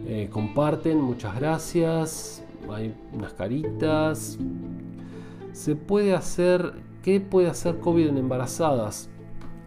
eh, 0.06 0.28
comparten, 0.30 1.00
muchas 1.00 1.40
gracias. 1.40 2.44
Hay 2.70 2.94
unas 3.14 3.34
caritas. 3.34 4.38
Se 5.54 5.78
puede 5.78 6.14
hacer, 6.14 6.74
¿qué 7.02 7.22
puede 7.22 7.48
hacer 7.48 7.80
COVID 7.80 8.08
en 8.08 8.18
embarazadas? 8.18 9.10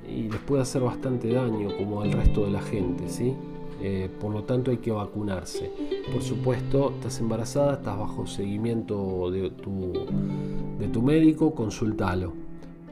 Y 0.07 0.29
les 0.29 0.41
puede 0.41 0.61
hacer 0.61 0.83
bastante 0.83 1.33
daño, 1.33 1.71
como 1.79 2.03
al 2.03 2.13
resto 2.13 2.45
de 2.45 2.51
la 2.51 2.61
gente, 2.61 3.09
¿sí? 3.09 3.35
Eh, 3.83 4.11
por 4.21 4.33
lo 4.33 4.45
tanto 4.45 4.71
hay 4.71 4.79
que 4.79 4.91
vacunarse. 4.91 5.71
Por 6.13 6.23
supuesto, 6.23 6.93
estás 6.97 7.21
embarazada, 7.21 7.75
estás 7.75 7.99
bajo 7.99 8.27
seguimiento 8.27 9.31
de 9.31 9.51
tu, 9.51 11.03
médico, 11.03 11.55
consultalo. 11.55 12.33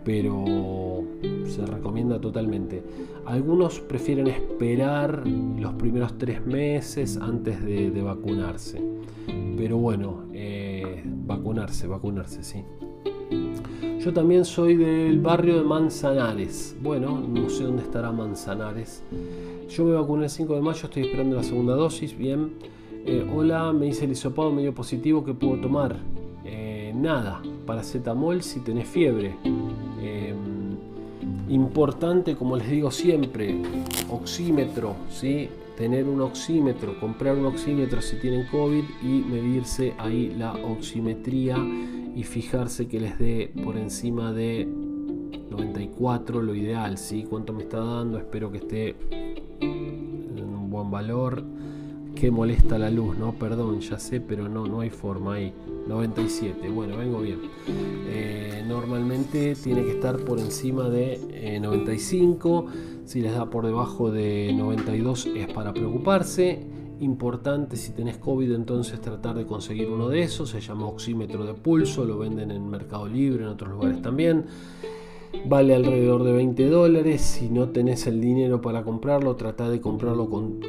Pero 0.04 1.04
se 1.46 1.66
recomienda 1.66 2.18
totalmente. 2.18 2.82
Algunos 3.26 3.80
prefieren 3.80 4.28
esperar 4.28 5.26
los 5.26 5.74
primeros 5.74 6.16
tres 6.16 6.44
meses 6.46 7.18
antes 7.18 7.62
de, 7.62 8.00
vacunarse. 8.00 8.80
Pero 9.56 9.76
bueno, 9.76 10.24
eh, 10.32 11.02
vacunarse, 11.04 11.86
vacunarse, 11.86 12.42
sí. 12.42 12.64
Yo 14.00 14.12
también 14.14 14.44
soy 14.44 14.76
del 14.76 15.20
barrio 15.20 15.58
de 15.58 15.64
Manzanares. 15.64 16.76
Bueno, 16.80 17.20
no 17.20 17.50
sé 17.50 17.64
dónde 17.64 17.82
estará 17.82 18.12
Manzanares. 18.12 19.02
Yo 19.68 19.84
me 19.84 19.92
vacuné 19.92 20.24
el 20.24 20.30
5 20.30 20.54
de 20.54 20.60
mayo, 20.62 20.80
estoy 20.84 21.02
esperando 21.02 21.36
la 21.36 21.42
segunda 21.42 21.74
dosis, 21.74 22.16
bien. 22.16 22.52
Eh, 23.04 23.28
hola, 23.34 23.70
me 23.72 23.86
dice 23.86 24.06
el 24.06 24.12
hisopado 24.12 24.50
medio 24.50 24.74
positivo, 24.74 25.22
que 25.22 25.34
puedo 25.34 25.60
tomar? 25.60 25.96
Eh, 26.44 26.92
nada, 26.96 27.42
paracetamol 27.66 28.42
si 28.42 28.60
tenés 28.60 28.88
fiebre. 28.88 29.36
Eh, 30.00 30.34
importante, 31.50 32.34
como 32.34 32.56
les 32.56 32.70
digo 32.70 32.90
siempre, 32.90 33.60
oxímetro, 34.10 34.96
¿sí? 35.10 35.50
tener 35.76 36.08
un 36.08 36.22
oxímetro, 36.22 36.98
comprar 36.98 37.36
un 37.36 37.46
oxímetro 37.46 38.00
si 38.00 38.16
tienen 38.16 38.46
COVID 38.46 38.84
y 39.02 39.22
medirse 39.30 39.92
ahí 39.98 40.34
la 40.36 40.54
oximetría 40.54 41.56
y 42.16 42.24
fijarse 42.24 42.88
que 42.88 43.00
les 43.00 43.18
dé 43.18 43.52
por 43.62 43.76
encima 43.76 44.32
de 44.32 44.66
94 45.50 46.42
lo 46.42 46.54
ideal, 46.54 46.98
¿sí? 46.98 47.24
¿Cuánto 47.28 47.52
me 47.52 47.62
está 47.62 47.78
dando? 47.78 48.18
Espero 48.18 48.50
que 48.50 48.58
esté 48.58 48.96
valor. 50.84 51.44
Que 52.14 52.30
molesta 52.32 52.78
la 52.78 52.90
luz, 52.90 53.16
¿no? 53.16 53.34
Perdón, 53.34 53.80
ya 53.80 53.98
sé, 53.98 54.20
pero 54.20 54.48
no, 54.48 54.66
no 54.66 54.80
hay 54.80 54.90
forma 54.90 55.34
ahí. 55.34 55.52
97, 55.86 56.68
bueno, 56.68 56.96
vengo 56.96 57.20
bien. 57.20 57.38
Eh, 58.08 58.64
normalmente 58.66 59.54
tiene 59.54 59.84
que 59.84 59.92
estar 59.92 60.16
por 60.18 60.40
encima 60.40 60.88
de 60.88 61.60
95. 61.60 62.66
Eh, 62.66 62.98
si 63.04 63.20
les 63.20 63.32
da 63.32 63.48
por 63.48 63.66
debajo 63.66 64.10
de 64.10 64.52
92 64.52 65.28
es 65.36 65.46
para 65.52 65.72
preocuparse. 65.72 66.60
Importante 67.00 67.76
si 67.76 67.92
tenés 67.92 68.18
COVID 68.18 68.52
entonces 68.52 69.00
tratar 69.00 69.36
de 69.36 69.46
conseguir 69.46 69.88
uno 69.88 70.08
de 70.08 70.22
esos. 70.22 70.50
Se 70.50 70.60
llama 70.60 70.86
oxímetro 70.86 71.46
de 71.46 71.54
pulso, 71.54 72.04
lo 72.04 72.18
venden 72.18 72.50
en 72.50 72.68
Mercado 72.68 73.06
Libre, 73.06 73.44
en 73.44 73.50
otros 73.50 73.70
lugares 73.70 74.02
también 74.02 74.44
vale 75.46 75.74
alrededor 75.74 76.24
de 76.24 76.32
20 76.32 76.68
dólares. 76.68 77.20
Si 77.20 77.48
no 77.48 77.68
tenés 77.68 78.06
el 78.06 78.20
dinero 78.20 78.60
para 78.60 78.82
comprarlo, 78.82 79.36
trata 79.36 79.68
de 79.68 79.80
comprarlo 79.80 80.28
con, 80.28 80.60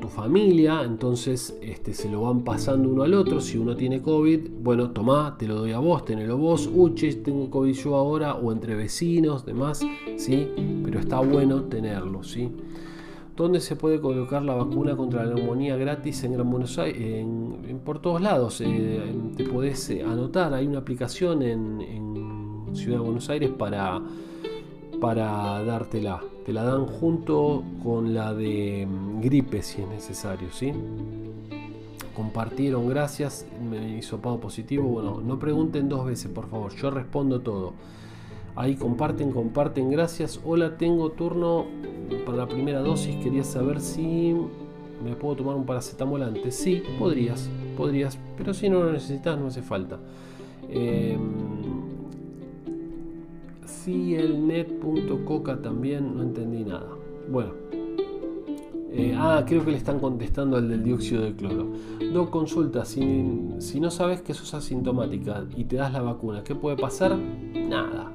tu 0.00 0.08
familia. 0.08 0.82
Entonces 0.84 1.58
este, 1.62 1.94
se 1.94 2.10
lo 2.10 2.22
van 2.22 2.42
pasando 2.42 2.88
uno 2.88 3.02
al 3.02 3.14
otro. 3.14 3.40
Si 3.40 3.58
uno 3.58 3.76
tiene 3.76 4.00
COVID, 4.00 4.50
bueno, 4.60 4.90
tomá, 4.90 5.36
te 5.38 5.46
lo 5.46 5.56
doy 5.56 5.72
a 5.72 5.78
vos, 5.78 6.04
tenelo 6.04 6.36
vos. 6.36 6.68
Uche, 6.72 7.12
tengo 7.14 7.50
COVID 7.50 7.72
yo 7.72 7.96
ahora, 7.96 8.34
o 8.34 8.52
entre 8.52 8.74
vecinos, 8.74 9.44
demás, 9.44 9.80
¿sí? 10.16 10.48
Pero 10.84 11.00
está 11.00 11.20
bueno 11.20 11.64
tenerlo, 11.64 12.22
¿sí? 12.22 12.50
¿Dónde 13.36 13.60
se 13.60 13.76
puede 13.76 14.00
colocar 14.00 14.42
la 14.42 14.54
vacuna 14.54 14.96
contra 14.96 15.24
la 15.24 15.34
neumonía 15.34 15.76
gratis 15.76 16.24
en 16.24 16.32
Gran 16.32 16.50
Buenos 16.50 16.78
Aires? 16.78 17.26
por 17.84 18.00
todos 18.00 18.20
lados. 18.20 18.60
Eh, 18.60 19.00
te 19.36 19.44
podés 19.44 19.88
eh, 19.90 20.02
anotar, 20.02 20.52
hay 20.52 20.66
una 20.66 20.78
aplicación 20.78 21.42
en 21.42 22.47
Ciudad 22.78 22.98
de 22.98 23.04
Buenos 23.04 23.28
Aires 23.28 23.50
para, 23.50 24.00
para 25.00 25.62
dártela. 25.64 26.22
Te 26.46 26.52
la 26.52 26.62
dan 26.62 26.86
junto 26.86 27.62
con 27.82 28.14
la 28.14 28.32
de 28.32 28.86
mm, 28.86 29.20
gripe 29.20 29.62
si 29.62 29.82
es 29.82 29.88
necesario, 29.88 30.48
¿sí? 30.52 30.72
Compartieron, 32.14 32.88
gracias, 32.88 33.46
me 33.68 33.98
hizo 33.98 34.18
pago 34.18 34.40
positivo. 34.40 34.88
Bueno, 34.88 35.20
no 35.20 35.38
pregunten 35.38 35.88
dos 35.88 36.06
veces, 36.06 36.30
por 36.30 36.48
favor, 36.48 36.74
yo 36.74 36.90
respondo 36.90 37.40
todo. 37.40 37.74
Ahí 38.56 38.74
comparten, 38.74 39.30
comparten, 39.30 39.90
gracias. 39.90 40.40
Hola, 40.44 40.76
tengo 40.76 41.10
turno 41.10 41.66
para 42.26 42.38
la 42.38 42.48
primera 42.48 42.80
dosis. 42.80 43.14
Quería 43.22 43.44
saber 43.44 43.80
si 43.80 44.34
me 45.04 45.14
puedo 45.14 45.36
tomar 45.36 45.54
un 45.54 45.64
paracetamol 45.64 46.22
antes. 46.22 46.56
Sí, 46.56 46.82
podrías, 46.98 47.48
podrías, 47.76 48.18
pero 48.36 48.52
si 48.54 48.68
no 48.68 48.82
lo 48.82 48.92
necesitas, 48.92 49.38
no 49.38 49.46
hace 49.46 49.62
falta. 49.62 49.98
Eh, 50.68 51.16
el 54.14 54.46
net.coca 54.46 55.60
también, 55.60 56.16
no 56.16 56.22
entendí 56.22 56.64
nada. 56.64 56.88
Bueno. 57.30 57.52
Eh, 58.90 59.14
ah, 59.16 59.44
creo 59.46 59.64
que 59.64 59.70
le 59.70 59.76
están 59.76 60.00
contestando 60.00 60.56
al 60.56 60.68
del 60.68 60.82
dióxido 60.82 61.22
de 61.22 61.34
cloro. 61.34 61.68
dos 62.12 62.30
consultas 62.30 62.88
si, 62.88 63.54
si 63.58 63.80
no 63.80 63.90
sabes 63.90 64.22
que 64.22 64.32
sos 64.32 64.54
asintomática 64.54 65.44
y 65.54 65.64
te 65.64 65.76
das 65.76 65.92
la 65.92 66.00
vacuna, 66.00 66.42
¿qué 66.42 66.54
puede 66.54 66.76
pasar? 66.76 67.16
Nada. 67.16 68.10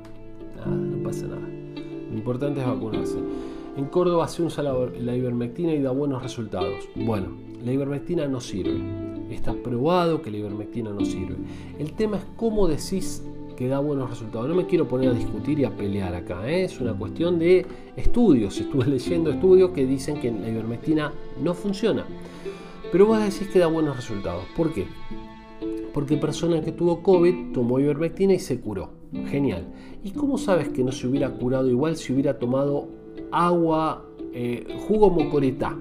Nada, 0.55 0.75
no 0.75 1.03
pasa 1.03 1.27
nada. 1.27 1.47
Lo 2.09 2.17
importante 2.17 2.59
es 2.59 2.67
vacunarse. 2.67 3.19
En 3.77 3.85
Córdoba 3.85 4.27
se 4.27 4.43
usa 4.43 4.63
la, 4.63 4.73
la 4.73 5.15
ivermectina 5.15 5.73
y 5.73 5.81
da 5.81 5.91
buenos 5.91 6.23
resultados. 6.23 6.89
Bueno, 6.95 7.27
la 7.63 7.71
ivermectina 7.71 8.27
no 8.27 8.39
sirve. 8.39 8.81
Está 9.29 9.53
probado 9.53 10.21
que 10.21 10.31
la 10.31 10.37
ivermectina 10.37 10.91
no 10.91 11.05
sirve. 11.05 11.37
El 11.79 11.93
tema 11.93 12.17
es 12.17 12.25
cómo 12.35 12.67
decís 12.67 13.23
que 13.55 13.67
da 13.67 13.79
buenos 13.79 14.09
resultados. 14.09 14.47
No 14.47 14.55
me 14.55 14.65
quiero 14.65 14.87
poner 14.87 15.09
a 15.09 15.13
discutir 15.13 15.59
y 15.59 15.65
a 15.65 15.75
pelear 15.75 16.15
acá, 16.15 16.49
¿eh? 16.49 16.65
es 16.65 16.79
una 16.79 16.93
cuestión 16.93 17.39
de 17.39 17.65
estudios. 17.95 18.59
Estuve 18.61 18.85
leyendo 18.85 19.31
estudios 19.31 19.71
que 19.71 19.85
dicen 19.85 20.19
que 20.19 20.31
la 20.31 20.49
ivermectina 20.49 21.13
no 21.41 21.53
funciona. 21.53 22.05
Pero 22.91 23.07
vos 23.07 23.19
decís 23.19 23.47
que 23.51 23.59
da 23.59 23.67
buenos 23.67 23.95
resultados. 23.95 24.43
¿Por 24.55 24.73
qué? 24.73 24.85
Porque 25.93 26.17
persona 26.17 26.61
que 26.61 26.71
tuvo 26.71 27.01
COVID 27.01 27.53
tomó 27.53 27.79
ivermectina 27.79 28.33
y 28.33 28.39
se 28.39 28.59
curó. 28.59 28.89
Genial. 29.27 29.65
¿Y 30.03 30.11
cómo 30.11 30.37
sabes 30.37 30.69
que 30.69 30.83
no 30.83 30.91
se 30.91 31.07
hubiera 31.07 31.29
curado 31.29 31.69
igual 31.69 31.95
si 31.95 32.13
hubiera 32.13 32.37
tomado 32.39 32.87
agua, 33.31 34.05
eh, 34.33 34.77
jugo 34.87 35.09
mocoretá? 35.09 35.77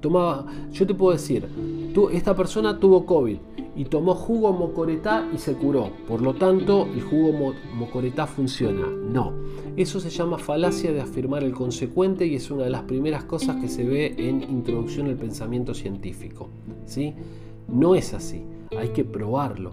Tomaba, 0.00 0.46
yo 0.72 0.86
te 0.86 0.94
puedo 0.94 1.12
decir, 1.12 1.44
tú, 1.92 2.08
esta 2.08 2.34
persona 2.34 2.78
tuvo 2.78 3.04
COVID 3.04 3.38
y 3.78 3.84
tomó 3.84 4.16
jugo 4.16 4.52
mocoretá 4.52 5.30
y 5.32 5.38
se 5.38 5.54
curó. 5.54 5.90
Por 6.08 6.20
lo 6.20 6.34
tanto, 6.34 6.88
el 6.92 7.00
jugo 7.00 7.54
mocoretá 7.76 8.26
funciona. 8.26 8.88
No, 8.88 9.32
eso 9.76 10.00
se 10.00 10.10
llama 10.10 10.36
falacia 10.36 10.92
de 10.92 11.00
afirmar 11.00 11.44
el 11.44 11.52
consecuente 11.52 12.26
y 12.26 12.34
es 12.34 12.50
una 12.50 12.64
de 12.64 12.70
las 12.70 12.82
primeras 12.82 13.22
cosas 13.22 13.54
que 13.62 13.68
se 13.68 13.84
ve 13.84 14.16
en 14.18 14.42
Introducción 14.42 15.06
al 15.06 15.14
Pensamiento 15.14 15.74
Científico. 15.74 16.48
¿sí? 16.86 17.14
No 17.68 17.94
es 17.94 18.14
así, 18.14 18.42
hay 18.76 18.88
que 18.88 19.04
probarlo. 19.04 19.70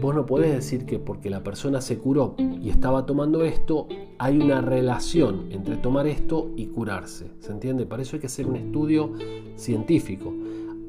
Vos 0.00 0.14
no 0.14 0.24
podés 0.24 0.52
decir 0.52 0.86
que 0.86 1.00
porque 1.00 1.28
la 1.28 1.42
persona 1.42 1.80
se 1.80 1.98
curó 1.98 2.36
y 2.38 2.70
estaba 2.70 3.06
tomando 3.06 3.42
esto, 3.42 3.88
hay 4.18 4.38
una 4.38 4.60
relación 4.60 5.46
entre 5.50 5.76
tomar 5.78 6.06
esto 6.06 6.52
y 6.56 6.66
curarse. 6.66 7.32
¿Se 7.40 7.50
entiende? 7.50 7.86
Para 7.86 8.02
eso 8.02 8.14
hay 8.14 8.20
que 8.20 8.26
hacer 8.26 8.46
un 8.46 8.54
estudio 8.54 9.10
científico 9.56 10.32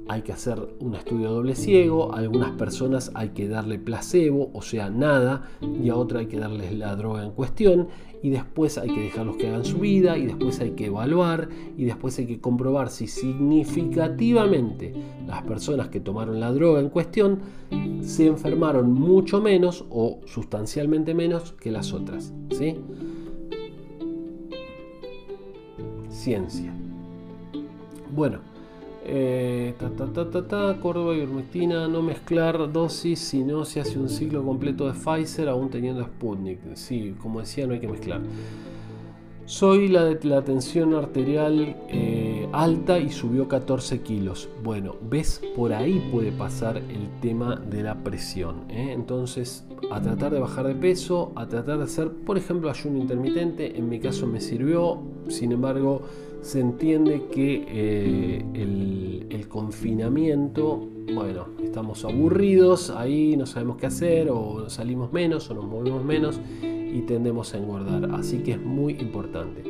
hay 0.07 0.21
que 0.21 0.33
hacer 0.33 0.59
un 0.79 0.95
estudio 0.95 1.31
doble 1.31 1.55
ciego, 1.55 2.13
a 2.13 2.19
algunas 2.19 2.51
personas 2.51 3.11
hay 3.13 3.29
que 3.29 3.47
darle 3.47 3.79
placebo, 3.79 4.51
o 4.53 4.61
sea, 4.61 4.89
nada, 4.89 5.49
y 5.61 5.89
a 5.89 5.95
otra 5.95 6.19
hay 6.19 6.27
que 6.27 6.39
darles 6.39 6.73
la 6.73 6.95
droga 6.95 7.23
en 7.23 7.31
cuestión, 7.31 7.87
y 8.21 8.29
después 8.29 8.77
hay 8.77 8.89
que 8.89 9.01
dejarlos 9.01 9.37
que 9.37 9.47
hagan 9.47 9.65
su 9.65 9.79
vida, 9.79 10.17
y 10.17 10.25
después 10.25 10.59
hay 10.59 10.71
que 10.71 10.87
evaluar, 10.87 11.49
y 11.77 11.85
después 11.85 12.17
hay 12.19 12.25
que 12.25 12.39
comprobar 12.39 12.89
si 12.89 13.07
significativamente 13.07 14.93
las 15.27 15.43
personas 15.43 15.87
que 15.87 15.99
tomaron 15.99 16.39
la 16.39 16.51
droga 16.51 16.79
en 16.79 16.89
cuestión 16.89 17.39
se 18.01 18.27
enfermaron 18.27 18.91
mucho 18.91 19.41
menos 19.41 19.85
o 19.89 20.19
sustancialmente 20.25 21.13
menos 21.13 21.53
que 21.53 21.71
las 21.71 21.93
otras. 21.93 22.33
¿sí? 22.51 22.75
Ciencia. 26.09 26.73
Bueno. 28.13 28.52
Eh, 29.05 29.73
ta, 29.77 29.89
ta, 29.89 30.29
ta, 30.29 30.47
ta, 30.47 30.77
Córdoba 30.79 31.13
no 31.89 32.01
mezclar 32.01 32.71
dosis 32.71 33.19
si 33.19 33.43
no 33.43 33.65
se 33.65 33.81
hace 33.81 33.99
un 33.99 34.07
ciclo 34.07 34.43
completo 34.43 34.85
de 34.85 34.93
Pfizer 34.93 35.49
aún 35.49 35.69
teniendo 35.69 36.03
Sputnik. 36.03 36.59
Sí, 36.75 37.15
como 37.21 37.41
decía, 37.41 37.67
no 37.67 37.73
hay 37.73 37.79
que 37.79 37.87
mezclar. 37.87 38.21
Soy 39.45 39.89
la 39.89 40.41
tensión 40.43 40.93
arterial 40.93 41.75
eh, 41.89 42.47
alta 42.53 42.97
y 42.97 43.09
subió 43.11 43.49
14 43.49 44.01
kilos. 44.01 44.47
Bueno, 44.63 44.95
ves, 45.09 45.41
por 45.55 45.73
ahí 45.73 46.01
puede 46.11 46.31
pasar 46.31 46.77
el 46.77 47.09
tema 47.21 47.57
de 47.57 47.83
la 47.83 47.95
presión. 47.95 48.63
¿eh? 48.69 48.93
Entonces, 48.93 49.65
a 49.91 50.01
tratar 50.01 50.31
de 50.31 50.39
bajar 50.39 50.67
de 50.67 50.75
peso, 50.75 51.33
a 51.35 51.47
tratar 51.47 51.79
de 51.79 51.83
hacer, 51.83 52.09
por 52.09 52.37
ejemplo, 52.37 52.69
ayuno 52.69 52.99
intermitente. 52.99 53.77
En 53.77 53.89
mi 53.89 53.99
caso 53.99 54.27
me 54.27 54.39
sirvió, 54.39 55.01
sin 55.27 55.51
embargo, 55.51 56.03
se 56.43 56.59
entiende 56.59 57.27
que 57.31 57.65
eh, 57.67 58.45
el, 58.53 59.47
confinamiento, 59.47 60.89
bueno, 61.13 61.45
estamos 61.63 62.03
aburridos, 62.05 62.89
ahí 62.89 63.37
no 63.37 63.45
sabemos 63.45 63.77
qué 63.77 63.85
hacer, 63.85 64.29
o 64.31 64.67
salimos 64.67 65.13
menos, 65.13 65.47
o 65.51 65.53
nos 65.53 65.65
movemos 65.65 66.03
menos, 66.03 66.41
y 66.63 67.01
tendemos 67.01 67.53
a 67.53 67.59
engordar. 67.59 68.09
Así 68.15 68.39
que 68.39 68.53
es 68.53 68.61
muy 68.61 68.93
importante. 68.93 69.63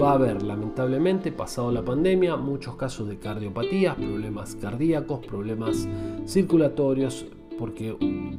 Va 0.00 0.10
a 0.10 0.14
haber, 0.14 0.42
lamentablemente, 0.42 1.32
pasado 1.32 1.72
la 1.72 1.82
pandemia, 1.82 2.36
muchos 2.36 2.76
casos 2.76 3.08
de 3.08 3.18
cardiopatías, 3.18 3.96
problemas 3.96 4.54
cardíacos, 4.56 5.24
problemas 5.26 5.88
circulatorios, 6.26 7.24
porque 7.58 7.96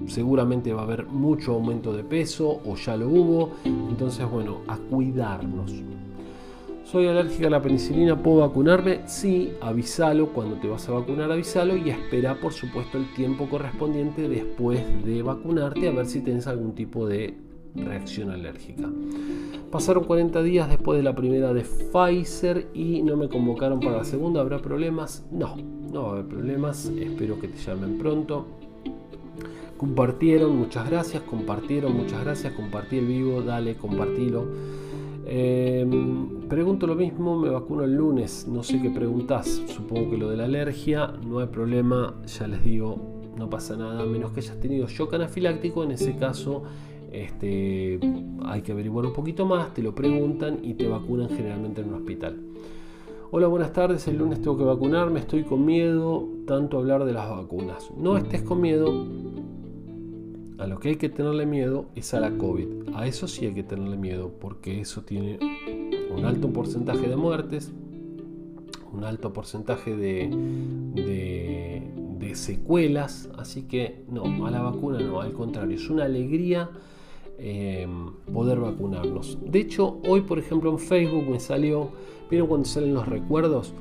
seguramente 0.08 0.74
va 0.74 0.82
a 0.82 0.86
haber 0.86 1.08
mucho 1.08 1.54
aumento 1.54 1.92
de 1.92 2.04
peso 2.04 2.62
o 2.66 2.76
ya 2.76 2.96
lo 2.96 3.10
hubo. 3.10 3.52
Entonces, 3.66 4.30
bueno, 4.30 4.60
a 4.68 4.78
cuidarnos. 4.78 5.72
Soy 6.94 7.08
alérgica 7.08 7.48
a 7.48 7.50
la 7.50 7.60
penicilina, 7.60 8.16
¿puedo 8.16 8.42
vacunarme? 8.42 9.02
Sí, 9.08 9.52
avísalo 9.62 10.28
cuando 10.28 10.58
te 10.58 10.68
vas 10.68 10.88
a 10.88 10.92
vacunar, 10.92 11.32
avísalo 11.32 11.76
y 11.76 11.90
espera 11.90 12.40
por 12.40 12.54
supuesto 12.54 13.00
el 13.00 13.12
tiempo 13.16 13.50
correspondiente 13.50 14.30
después 14.30 14.80
de 15.04 15.24
vacunarte 15.24 15.88
a 15.88 15.92
ver 15.92 16.06
si 16.06 16.22
tienes 16.22 16.46
algún 16.46 16.76
tipo 16.76 17.08
de 17.08 17.36
reacción 17.74 18.30
alérgica. 18.30 18.92
Pasaron 19.72 20.04
40 20.04 20.44
días 20.44 20.70
después 20.70 20.96
de 20.98 21.02
la 21.02 21.16
primera 21.16 21.52
de 21.52 21.64
Pfizer 21.64 22.68
y 22.76 23.02
no 23.02 23.18
me 23.18 23.28
convocaron 23.28 23.80
para 23.80 23.98
la 23.98 24.04
segunda. 24.04 24.42
¿Habrá 24.42 24.60
problemas? 24.60 25.26
No, 25.32 25.56
no 25.92 26.04
va 26.04 26.10
a 26.10 26.12
haber 26.12 26.28
problemas. 26.28 26.92
Espero 26.96 27.40
que 27.40 27.48
te 27.48 27.58
llamen 27.58 27.98
pronto. 27.98 28.46
Compartieron, 29.78 30.56
muchas 30.56 30.88
gracias. 30.88 31.24
Compartieron, 31.24 31.98
muchas 31.98 32.24
gracias. 32.24 32.54
Compartí 32.54 33.00
el 33.00 33.08
vivo, 33.08 33.42
dale, 33.42 33.78
compartilo. 33.78 34.46
Em, 35.26 36.48
pregunto 36.50 36.86
lo 36.86 36.96
mismo, 36.96 37.40
me 37.40 37.50
vacuno 37.50 37.84
el 37.84 37.96
lunes, 37.96 38.48
no 38.48 38.62
sé 38.62 38.82
qué 38.82 38.90
preguntas 38.90 39.62
supongo 39.68 40.12
que 40.12 40.18
lo 40.18 40.30
de 40.30 40.36
la 40.36 40.46
alergia, 40.46 41.14
no 41.26 41.40
hay 41.40 41.48
problema, 41.48 42.16
ya 42.26 42.48
les 42.48 42.64
digo, 42.64 42.98
no 43.38 43.50
pasa 43.50 43.78
nada, 43.78 44.06
menos 44.06 44.32
que 44.32 44.42
hayas 44.42 44.60
tenido 44.60 44.88
shock 44.88 45.14
anafiláctico, 45.14 45.84
en 45.84 45.92
ese 45.92 46.18
caso 46.18 46.64
este, 47.12 48.00
hay 48.44 48.62
que 48.64 48.72
averiguar 48.74 49.06
un 49.06 49.14
poquito 49.14 49.46
más, 49.46 49.74
te 49.74 49.82
lo 49.82 49.96
preguntan 49.96 50.60
y 50.62 50.74
te 50.74 50.88
vacunan 50.88 51.30
generalmente 51.30 51.82
en 51.82 51.90
un 51.90 51.94
hospital. 51.96 52.38
Hola, 53.36 53.48
buenas 53.48 53.74
tardes. 53.74 54.08
El 54.08 54.18
lunes 54.18 54.44
tengo 54.44 54.56
que 54.60 54.64
vacunarme. 54.64 55.20
Estoy 55.20 55.44
con 55.44 55.66
miedo 55.66 56.30
tanto 56.46 56.78
hablar 56.78 57.04
de 57.04 57.14
las 57.14 57.28
vacunas. 57.28 57.90
No 57.98 58.16
estés 58.16 58.44
con 58.44 58.62
miedo. 58.62 59.08
A 60.58 60.68
lo 60.68 60.80
que 60.80 60.90
hay 60.90 60.96
que 60.96 61.10
tenerle 61.10 61.46
miedo 61.46 61.86
es 61.96 62.14
a 62.14 62.20
la 62.20 62.38
COVID. 62.38 62.96
A 62.96 63.08
eso 63.08 63.28
sí 63.28 63.46
hay 63.46 63.54
que 63.54 63.64
tenerle 63.64 63.98
miedo 63.98 64.32
porque 64.40 64.80
eso 64.80 65.02
tiene 65.02 65.40
un 66.16 66.26
alto 66.26 66.50
porcentaje 66.52 67.08
de 67.08 67.16
muertes, 67.16 67.72
un 68.92 69.04
alto 69.04 69.34
porcentaje 69.34 69.96
de, 69.96 70.30
secuelas. 72.34 73.30
Así 73.38 73.64
que 73.64 74.06
no, 74.10 74.48
a 74.48 74.52
la 74.52 74.62
vacuna 74.62 75.00
no, 75.00 75.22
al 75.22 75.34
contrario, 75.34 75.76
es 75.76 75.90
una 75.90 76.06
alegría. 76.06 76.70
Eh, 77.40 77.88
poder 78.32 78.60
vacunarnos. 78.60 79.40
De 79.44 79.60
hecho, 79.60 80.00
hoy 80.08 80.22
por 80.22 80.40
ejemplo 80.40 80.70
en 80.70 80.78
Facebook 80.80 81.30
me 81.30 81.40
salió 81.40 81.90
¿Vieron 82.34 82.48
cuando 82.48 82.68
salen 82.68 82.96
los 82.96 83.08
recuerdos? 83.08 83.74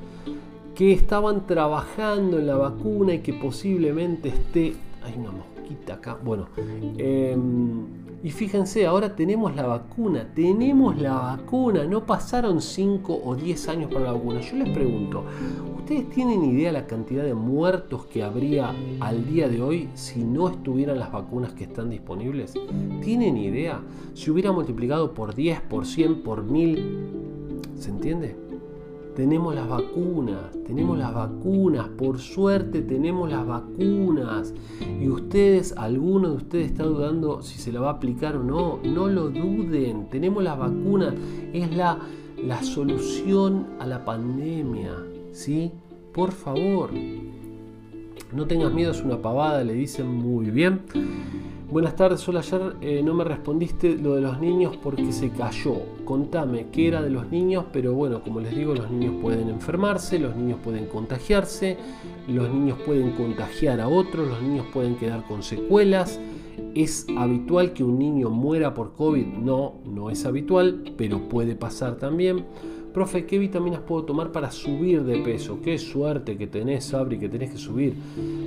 Que 0.75 0.93
estaban 0.93 1.47
trabajando 1.47 2.37
en 2.37 2.45
la 2.45 2.55
vacuna 2.55 3.15
y 3.15 3.19
que 3.19 3.33
posiblemente 3.33 4.29
esté... 4.29 4.75
Hay 5.01 5.15
una 5.17 5.31
Bueno. 6.23 6.47
Em, 6.97 8.03
y 8.23 8.31
fíjense, 8.31 8.85
ahora 8.85 9.15
tenemos 9.15 9.53
la 9.55 9.65
vacuna. 9.67 10.27
Tenemos 10.33 10.99
la 10.99 11.13
vacuna. 11.13 11.83
No 11.83 12.05
pasaron 12.05 12.61
5 12.61 13.21
o 13.23 13.35
10 13.35 13.67
años 13.67 13.91
para 13.91 14.05
la 14.05 14.11
vacuna. 14.13 14.39
Yo 14.39 14.55
les 14.55 14.69
pregunto, 14.69 15.25
¿ustedes 15.77 16.09
tienen 16.09 16.43
idea 16.43 16.67
de 16.67 16.79
la 16.79 16.87
cantidad 16.87 17.23
de 17.23 17.33
muertos 17.33 18.05
que 18.05 18.23
habría 18.23 18.73
al 19.01 19.25
día 19.25 19.49
de 19.49 19.61
hoy 19.61 19.89
si 19.93 20.23
no 20.23 20.47
estuvieran 20.47 20.99
las 20.99 21.11
vacunas 21.11 21.53
que 21.53 21.65
están 21.65 21.89
disponibles? 21.89 22.53
¿Tienen 23.01 23.35
idea? 23.35 23.81
Si 24.13 24.31
hubiera 24.31 24.51
multiplicado 24.51 25.13
por 25.13 25.35
10, 25.35 25.61
por 25.61 25.85
100, 25.85 26.23
por 26.23 26.43
1000, 26.43 27.59
¿se 27.75 27.89
entiende? 27.89 28.42
Tenemos 29.15 29.53
las 29.53 29.67
vacunas, 29.67 30.51
tenemos 30.65 30.97
las 30.97 31.13
vacunas, 31.13 31.87
por 31.89 32.19
suerte 32.19 32.81
tenemos 32.81 33.29
las 33.29 33.45
vacunas. 33.45 34.53
Y 35.01 35.07
ustedes, 35.07 35.73
alguno 35.77 36.29
de 36.29 36.35
ustedes 36.37 36.71
está 36.71 36.83
dudando 36.83 37.41
si 37.41 37.59
se 37.59 37.71
la 37.71 37.81
va 37.81 37.89
a 37.89 37.93
aplicar 37.93 38.35
o 38.35 38.43
no, 38.43 38.79
no 38.83 39.07
lo 39.07 39.29
duden, 39.29 40.09
tenemos 40.09 40.43
las 40.43 40.57
vacunas, 40.57 41.13
es 41.53 41.75
la, 41.75 41.99
la 42.43 42.63
solución 42.63 43.67
a 43.79 43.85
la 43.85 44.03
pandemia, 44.03 44.95
¿sí? 45.31 45.71
Por 46.13 46.31
favor, 46.31 46.91
no 48.31 48.47
tengas 48.47 48.73
miedo, 48.73 48.91
es 48.91 49.01
una 49.01 49.21
pavada, 49.21 49.63
le 49.63 49.73
dicen 49.73 50.07
muy 50.07 50.49
bien. 50.49 50.81
Buenas 51.69 51.95
tardes, 51.95 52.19
solo 52.19 52.39
ayer 52.39 52.75
eh, 52.81 53.01
no 53.03 53.13
me 53.13 53.23
respondiste 53.23 53.97
lo 53.97 54.15
de 54.15 54.21
los 54.21 54.39
niños 54.39 54.77
porque 54.77 55.11
se 55.11 55.29
cayó. 55.31 55.77
Contame 56.05 56.67
qué 56.71 56.89
era 56.89 57.01
de 57.01 57.09
los 57.09 57.29
niños, 57.29 57.65
pero 57.71 57.93
bueno, 57.93 58.21
como 58.21 58.39
les 58.39 58.55
digo, 58.55 58.75
los 58.75 58.91
niños 58.91 59.15
pueden 59.21 59.49
enfermarse, 59.49 60.19
los 60.19 60.35
niños 60.35 60.59
pueden 60.63 60.85
contagiarse, 60.87 61.77
los 62.27 62.49
niños 62.49 62.77
pueden 62.85 63.11
contagiar 63.11 63.79
a 63.79 63.87
otros, 63.87 64.27
los 64.27 64.41
niños 64.41 64.65
pueden 64.73 64.95
quedar 64.95 65.25
con 65.25 65.43
secuelas. 65.43 66.19
¿Es 66.75 67.07
habitual 67.17 67.73
que 67.73 67.83
un 67.83 67.99
niño 67.99 68.29
muera 68.29 68.73
por 68.73 68.93
COVID? 68.93 69.25
No, 69.25 69.75
no 69.85 70.09
es 70.09 70.25
habitual, 70.25 70.93
pero 70.97 71.29
puede 71.29 71.55
pasar 71.55 71.95
también. 71.95 72.45
Profe, 72.93 73.25
¿qué 73.25 73.39
vitaminas 73.39 73.79
puedo 73.79 74.03
tomar 74.03 74.31
para 74.31 74.51
subir 74.51 75.03
de 75.03 75.17
peso? 75.17 75.59
Qué 75.63 75.79
suerte 75.79 76.37
que 76.37 76.45
tenés, 76.45 76.85
Sabri, 76.85 77.17
que 77.17 77.27
tenés 77.27 77.49
que 77.49 77.57
subir. 77.57 77.95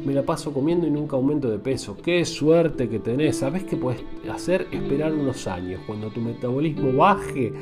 Me 0.04 0.14
la 0.14 0.22
paso 0.22 0.52
comiendo 0.54 0.86
y 0.86 0.90
nunca 0.90 1.16
aumento 1.16 1.50
de 1.50 1.58
peso. 1.58 1.96
Qué 2.00 2.24
suerte 2.24 2.88
que 2.88 3.00
tenés. 3.00 3.38
¿Sabés 3.38 3.64
qué 3.64 3.76
puedes 3.76 4.04
hacer? 4.30 4.68
Esperar 4.70 5.12
unos 5.12 5.48
años. 5.48 5.80
Cuando 5.84 6.10
tu 6.10 6.20
metabolismo 6.20 6.92
baje, 6.92 7.52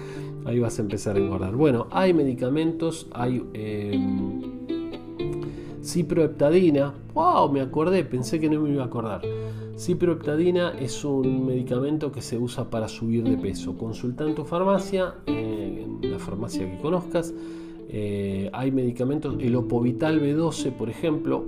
ahí 0.44 0.58
vas 0.58 0.78
a 0.78 0.82
empezar 0.82 1.16
a 1.16 1.20
engordar. 1.20 1.56
Bueno, 1.56 1.86
hay 1.90 2.12
medicamentos, 2.12 3.06
hay 3.12 3.42
eh, 3.54 3.98
ciproheptadina. 5.82 6.92
¡Wow! 7.14 7.50
Me 7.50 7.62
acordé, 7.62 8.04
pensé 8.04 8.38
que 8.38 8.50
no 8.50 8.60
me 8.60 8.68
iba 8.68 8.82
a 8.82 8.86
acordar. 8.86 9.22
Ciproheptadina 9.76 10.74
es 10.78 11.04
un 11.04 11.46
medicamento 11.46 12.12
que 12.12 12.22
se 12.22 12.38
usa 12.38 12.70
para 12.70 12.88
subir 12.88 13.24
de 13.24 13.36
peso. 13.36 13.76
Consulta 13.76 14.24
en 14.24 14.34
tu 14.34 14.44
farmacia. 14.44 15.14
Eh, 15.26 15.86
la 16.02 16.18
farmacia 16.18 16.70
que 16.70 16.78
conozcas. 16.78 17.34
Eh, 17.88 18.50
hay 18.52 18.70
medicamentos, 18.70 19.36
el 19.40 19.54
Opovital 19.56 20.20
B12, 20.20 20.72
por 20.72 20.90
ejemplo. 20.90 21.44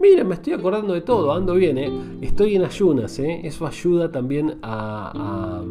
Miren, 0.00 0.28
me 0.28 0.34
estoy 0.34 0.54
acordando 0.54 0.94
de 0.94 1.02
todo, 1.02 1.32
ando 1.32 1.54
bien, 1.54 1.76
eh. 1.76 1.92
estoy 2.22 2.56
en 2.56 2.64
ayunas, 2.64 3.18
eso 3.18 3.66
ayuda 3.66 4.10
también 4.10 4.56
a, 4.62 5.62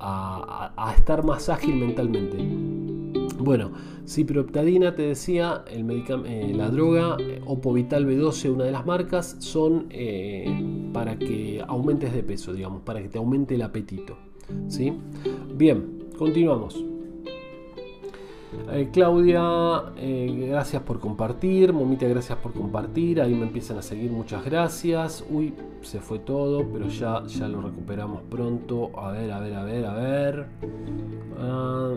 a, 0.00 0.94
estar 0.96 1.24
más 1.24 1.48
ágil 1.48 1.76
mentalmente. 1.76 2.36
Bueno, 3.42 3.72
ciproheptadina, 4.06 4.94
te 4.94 5.02
decía, 5.02 5.64
el 5.70 5.86
la 6.56 6.70
droga, 6.70 7.16
Opovital 7.46 8.06
B12, 8.06 8.52
una 8.52 8.64
de 8.64 8.72
las 8.72 8.86
marcas, 8.86 9.36
son 9.40 9.88
para 10.92 11.18
que 11.18 11.62
aumentes 11.66 12.12
de 12.12 12.22
peso, 12.22 12.52
digamos, 12.52 12.82
para 12.82 13.02
que 13.02 13.08
te 13.08 13.18
aumente 13.18 13.54
el 13.54 13.62
apetito. 13.62 14.16
¿sí? 14.68 14.92
Bien, 15.54 16.10
continuamos. 16.18 16.84
Eh, 18.70 18.90
Claudia, 18.92 19.92
eh, 19.96 20.46
gracias 20.50 20.82
por 20.82 21.00
compartir. 21.00 21.72
Momita, 21.72 22.06
gracias 22.06 22.38
por 22.38 22.52
compartir. 22.52 23.20
Ahí 23.20 23.34
me 23.34 23.44
empiezan 23.44 23.78
a 23.78 23.82
seguir, 23.82 24.10
muchas 24.10 24.44
gracias. 24.44 25.24
Uy, 25.30 25.54
se 25.80 26.00
fue 26.00 26.18
todo, 26.18 26.66
pero 26.70 26.88
ya, 26.88 27.24
ya 27.26 27.48
lo 27.48 27.62
recuperamos 27.62 28.22
pronto. 28.22 28.90
A 28.98 29.10
ver, 29.12 29.30
a 29.32 29.40
ver, 29.40 29.54
a 29.54 29.64
ver, 29.64 29.86
a 29.86 29.94
ver. 29.94 30.46
Ah, 31.38 31.94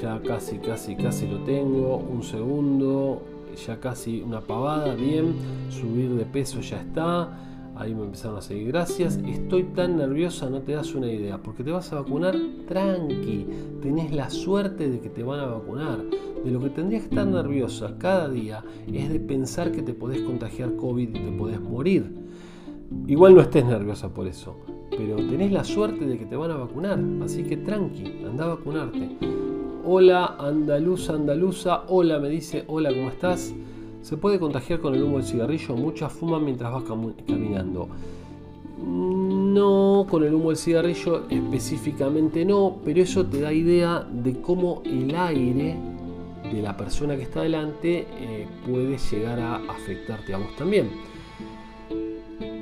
ya 0.00 0.20
casi, 0.22 0.58
casi, 0.58 0.96
casi 0.96 1.26
lo 1.26 1.38
tengo. 1.40 1.96
Un 1.96 2.22
segundo. 2.22 3.22
Ya 3.66 3.78
casi 3.78 4.22
una 4.22 4.40
pavada. 4.40 4.94
Bien. 4.94 5.34
Subir 5.68 6.14
de 6.14 6.24
peso 6.24 6.60
ya 6.60 6.80
está. 6.80 7.40
Ahí 7.76 7.94
me 7.94 8.04
empezaron 8.04 8.38
a 8.38 8.42
seguir. 8.42 8.68
Gracias. 8.68 9.18
Estoy 9.26 9.64
tan 9.64 9.96
nerviosa, 9.96 10.48
no 10.48 10.60
te 10.60 10.72
das 10.72 10.94
una 10.94 11.10
idea. 11.10 11.42
Porque 11.42 11.64
te 11.64 11.70
vas 11.70 11.92
a 11.92 12.00
vacunar 12.00 12.36
tranqui. 12.66 13.46
Tenés 13.82 14.12
la 14.12 14.30
suerte 14.30 14.88
de 14.88 15.00
que 15.00 15.10
te 15.10 15.22
van 15.22 15.40
a 15.40 15.46
vacunar. 15.46 16.02
De 16.44 16.50
lo 16.50 16.60
que 16.60 16.70
tendrías 16.70 17.02
que 17.02 17.08
estar 17.08 17.26
nerviosa 17.26 17.96
cada 17.98 18.28
día 18.28 18.62
es 18.92 19.08
de 19.08 19.18
pensar 19.18 19.72
que 19.72 19.82
te 19.82 19.94
podés 19.94 20.20
contagiar 20.20 20.76
COVID 20.76 21.08
y 21.08 21.12
te 21.12 21.32
podés 21.32 21.60
morir. 21.60 22.24
Igual 23.06 23.34
no 23.34 23.40
estés 23.40 23.64
nerviosa 23.64 24.12
por 24.12 24.26
eso. 24.26 24.73
Pero 24.96 25.16
tenés 25.16 25.52
la 25.52 25.64
suerte 25.64 26.04
de 26.04 26.18
que 26.18 26.26
te 26.26 26.36
van 26.36 26.50
a 26.50 26.56
vacunar. 26.56 26.98
Así 27.22 27.42
que 27.42 27.56
tranqui, 27.56 28.24
anda 28.24 28.44
a 28.44 28.48
vacunarte. 28.48 29.16
Hola, 29.84 30.36
andaluza, 30.38 31.14
andaluza. 31.14 31.82
Hola, 31.88 32.18
me 32.18 32.28
dice. 32.28 32.64
Hola, 32.68 32.90
¿cómo 32.90 33.08
estás? 33.08 33.54
¿Se 34.02 34.16
puede 34.16 34.38
contagiar 34.38 34.80
con 34.80 34.94
el 34.94 35.02
humo 35.02 35.16
del 35.16 35.26
cigarrillo? 35.26 35.74
Muchas 35.76 36.12
fuman 36.12 36.44
mientras 36.44 36.72
vas 36.72 36.84
caminando. 37.26 37.88
No, 38.78 40.06
con 40.10 40.24
el 40.24 40.34
humo 40.34 40.48
del 40.50 40.58
cigarrillo 40.58 41.24
específicamente 41.30 42.44
no, 42.44 42.76
pero 42.84 43.00
eso 43.00 43.24
te 43.24 43.40
da 43.40 43.52
idea 43.52 44.00
de 44.00 44.40
cómo 44.40 44.82
el 44.84 45.14
aire 45.14 45.76
de 46.52 46.62
la 46.62 46.76
persona 46.76 47.16
que 47.16 47.22
está 47.22 47.42
delante 47.42 48.06
eh, 48.18 48.46
puede 48.66 48.98
llegar 48.98 49.40
a 49.40 49.56
afectarte 49.56 50.34
a 50.34 50.38
vos 50.38 50.54
también. 50.56 50.90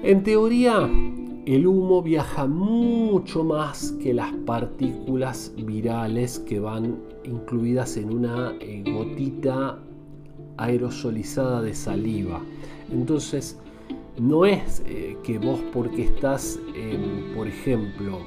En 0.05 0.23
teoría, 0.23 0.89
el 1.45 1.67
humo 1.67 2.03
viaja 2.03 2.47
mucho 2.47 3.43
más 3.43 3.93
que 4.01 4.15
las 4.15 4.33
partículas 4.47 5.53
virales 5.57 6.39
que 6.39 6.61
van 6.61 6.99
incluidas 7.25 7.97
en 7.97 8.13
una 8.13 8.55
eh, 8.61 8.85
gotita 8.87 9.79
aerosolizada 10.57 11.61
de 11.61 11.75
saliva. 11.75 12.41
Entonces, 12.93 13.59
no 14.19 14.47
es 14.47 14.83
eh, 14.87 15.17
que 15.25 15.39
vos 15.39 15.59
porque 15.73 16.03
estás, 16.03 16.61
em, 16.77 17.35
por 17.35 17.49
ejemplo, 17.49 18.21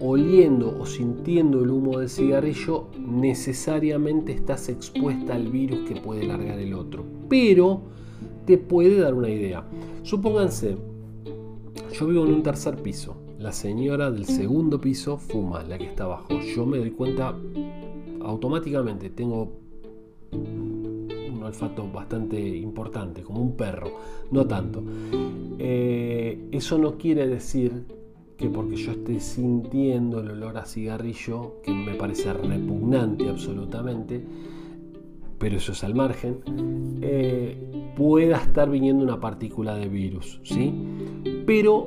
oliendo 0.00 0.74
o 0.80 0.86
sintiendo 0.86 1.62
el 1.62 1.70
humo 1.70 1.98
del 1.98 2.08
cigarrillo, 2.08 2.88
necesariamente 2.98 4.32
estás 4.32 4.68
expuesta 4.70 5.34
al 5.34 5.48
virus 5.48 5.80
que 5.88 6.00
puede 6.00 6.26
largar 6.26 6.58
el 6.58 6.72
otro. 6.72 7.04
Pero 7.28 7.82
te 8.46 8.56
puede 8.56 9.00
dar 9.00 9.14
una 9.14 9.28
idea. 9.28 9.64
Supónganse, 10.02 10.76
yo 11.94 12.06
vivo 12.08 12.24
en 12.26 12.34
un 12.34 12.42
tercer 12.42 12.82
piso. 12.82 13.16
La 13.38 13.52
señora 13.52 14.10
del 14.10 14.26
segundo 14.26 14.80
piso 14.80 15.16
fuma, 15.16 15.62
la 15.62 15.78
que 15.78 15.86
está 15.86 16.04
abajo. 16.04 16.28
Yo 16.40 16.66
me 16.66 16.78
doy 16.78 16.90
cuenta 16.90 17.34
automáticamente. 18.20 19.10
Tengo 19.10 19.52
olfato 21.44 21.90
bastante 21.90 22.40
importante, 22.40 23.22
como 23.22 23.40
un 23.40 23.56
perro, 23.56 23.92
no 24.30 24.46
tanto. 24.46 24.82
Eh, 25.58 26.48
eso 26.50 26.78
no 26.78 26.96
quiere 26.96 27.28
decir 27.28 27.84
que 28.36 28.48
porque 28.48 28.76
yo 28.76 28.92
esté 28.92 29.20
sintiendo 29.20 30.20
el 30.20 30.30
olor 30.30 30.56
a 30.58 30.66
cigarrillo, 30.66 31.60
que 31.62 31.72
me 31.72 31.94
parece 31.94 32.32
repugnante 32.32 33.28
absolutamente, 33.28 34.24
pero 35.38 35.56
eso 35.56 35.72
es 35.72 35.84
al 35.84 35.94
margen, 35.94 36.40
eh, 37.02 37.92
pueda 37.96 38.38
estar 38.38 38.70
viniendo 38.70 39.04
una 39.04 39.20
partícula 39.20 39.74
de 39.76 39.88
virus, 39.88 40.40
¿sí? 40.42 40.72
Pero 41.46 41.86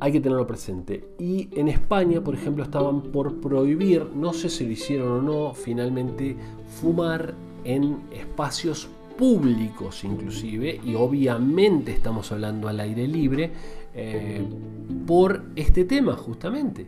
hay 0.00 0.12
que 0.12 0.20
tenerlo 0.20 0.46
presente. 0.46 1.14
Y 1.18 1.48
en 1.58 1.68
España, 1.68 2.22
por 2.22 2.34
ejemplo, 2.34 2.64
estaban 2.64 3.02
por 3.02 3.40
prohibir, 3.40 4.06
no 4.14 4.32
sé 4.32 4.48
si 4.48 4.64
lo 4.66 4.72
hicieron 4.72 5.12
o 5.12 5.22
no, 5.22 5.54
finalmente, 5.54 6.36
fumar 6.80 7.34
en 7.64 8.00
espacios 8.12 8.88
públicos 9.16 10.02
inclusive, 10.02 10.80
y 10.84 10.94
obviamente 10.94 11.92
estamos 11.92 12.32
hablando 12.32 12.68
al 12.68 12.80
aire 12.80 13.06
libre, 13.06 13.52
eh, 13.94 14.42
por 15.06 15.44
este 15.54 15.84
tema 15.84 16.14
justamente. 16.16 16.86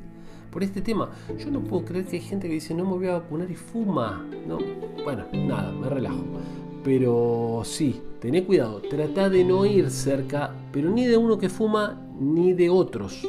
Por 0.57 0.63
este 0.63 0.81
tema, 0.81 1.11
yo 1.39 1.51
no 1.51 1.61
puedo 1.61 1.85
creer 1.85 2.07
que 2.07 2.17
hay 2.17 2.23
gente 2.23 2.49
que 2.49 2.55
dice 2.55 2.73
no 2.73 2.87
me 2.87 2.93
voy 2.93 3.09
a 3.09 3.19
vacunar 3.19 3.51
y 3.51 3.55
fuma. 3.55 4.27
No, 4.49 4.57
bueno, 5.05 5.27
nada, 5.35 5.71
me 5.71 5.87
relajo. 5.87 6.25
Pero 6.83 7.61
sí, 7.63 8.01
tené 8.21 8.43
cuidado, 8.43 8.81
trata 8.81 9.29
de 9.29 9.45
no 9.45 9.67
ir 9.67 9.91
cerca, 9.91 10.55
pero 10.73 10.89
ni 10.89 11.05
de 11.05 11.19
uno 11.19 11.37
que 11.37 11.51
fuma 11.51 12.01
ni 12.19 12.55
de 12.55 12.71
otros. 12.71 13.29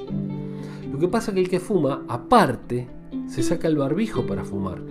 Lo 0.89 0.97
que 0.97 1.09
pasa 1.09 1.31
es 1.31 1.35
que 1.35 1.41
el 1.41 1.49
que 1.49 1.59
fuma, 1.59 2.05
aparte, 2.07 2.87
se 3.27 3.43
saca 3.43 3.67
el 3.67 3.75
barbijo 3.75 4.25
para 4.25 4.45
fumar. 4.45 4.81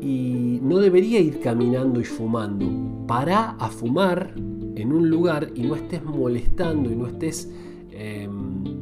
Y 0.00 0.58
no 0.62 0.78
debería 0.78 1.20
ir 1.20 1.38
caminando 1.38 2.00
y 2.00 2.04
fumando. 2.04 2.66
Para 3.06 3.50
a 3.50 3.68
fumar 3.68 4.34
en 4.74 4.92
un 4.92 5.08
lugar 5.08 5.52
y 5.54 5.62
no 5.62 5.76
estés 5.76 6.02
molestando 6.02 6.90
y 6.90 6.96
no 6.96 7.06
estés 7.06 7.48
em, 7.92 8.79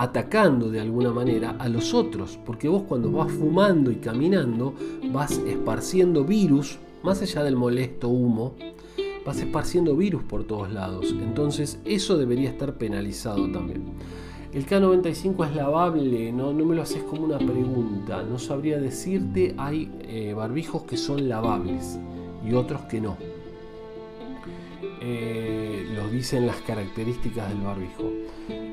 atacando 0.00 0.70
de 0.70 0.80
alguna 0.80 1.12
manera 1.12 1.56
a 1.58 1.68
los 1.68 1.92
otros. 1.92 2.38
Porque 2.46 2.68
vos 2.68 2.84
cuando 2.88 3.12
vas 3.12 3.30
fumando 3.30 3.90
y 3.90 3.96
caminando 3.96 4.74
vas 5.12 5.32
esparciendo 5.46 6.24
virus, 6.24 6.78
más 7.02 7.20
allá 7.20 7.44
del 7.44 7.54
molesto 7.54 8.08
humo, 8.08 8.54
vas 9.26 9.38
esparciendo 9.40 9.94
virus 9.94 10.22
por 10.22 10.44
todos 10.44 10.72
lados. 10.72 11.14
Entonces 11.20 11.80
eso 11.84 12.16
debería 12.16 12.48
estar 12.48 12.78
penalizado 12.78 13.52
también. 13.52 13.84
El 14.54 14.66
K95 14.66 15.50
es 15.50 15.54
lavable, 15.54 16.32
no, 16.32 16.54
no 16.54 16.64
me 16.64 16.74
lo 16.74 16.82
haces 16.82 17.02
como 17.02 17.24
una 17.24 17.38
pregunta, 17.38 18.22
no 18.22 18.38
sabría 18.38 18.78
decirte, 18.78 19.54
hay 19.58 19.92
eh, 20.00 20.32
barbijos 20.34 20.84
que 20.84 20.96
son 20.96 21.28
lavables 21.28 22.00
y 22.42 22.54
otros 22.54 22.80
que 22.82 23.02
no. 23.02 23.18
Eh, 25.02 25.86
los 25.94 26.12
dicen 26.12 26.46
las 26.46 26.56
características 26.56 27.48
del 27.48 27.62
barbijo. 27.62 28.10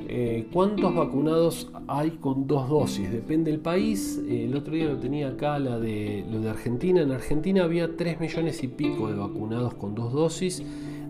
Eh, 0.09 0.47
¿Cuántos 0.51 0.93
vacunados 0.93 1.71
hay 1.87 2.11
con 2.11 2.47
dos 2.47 2.67
dosis? 2.67 3.11
Depende 3.11 3.51
del 3.51 3.61
país. 3.61 4.21
el 4.27 4.55
otro 4.55 4.73
día 4.73 4.85
lo 4.85 4.97
tenía 4.97 5.29
acá 5.29 5.57
la 5.59 5.79
de, 5.79 6.25
lo 6.29 6.41
de 6.41 6.49
Argentina. 6.49 7.01
En 7.01 7.11
Argentina 7.11 7.63
había 7.63 7.95
3 7.95 8.19
millones 8.19 8.61
y 8.63 8.67
pico 8.67 9.09
de 9.09 9.15
vacunados 9.15 9.73
con 9.75 9.95
dos 9.95 10.11
dosis 10.11 10.63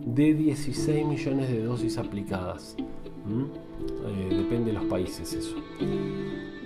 de 0.06 0.34
16 0.34 1.04
millones 1.04 1.48
de 1.48 1.62
dosis 1.64 1.98
aplicadas. 1.98 2.76
¿Mm? 3.26 3.68
depende 4.30 4.72
de 4.72 4.78
los 4.78 4.84
países 4.84 5.34
eso. 5.34 5.56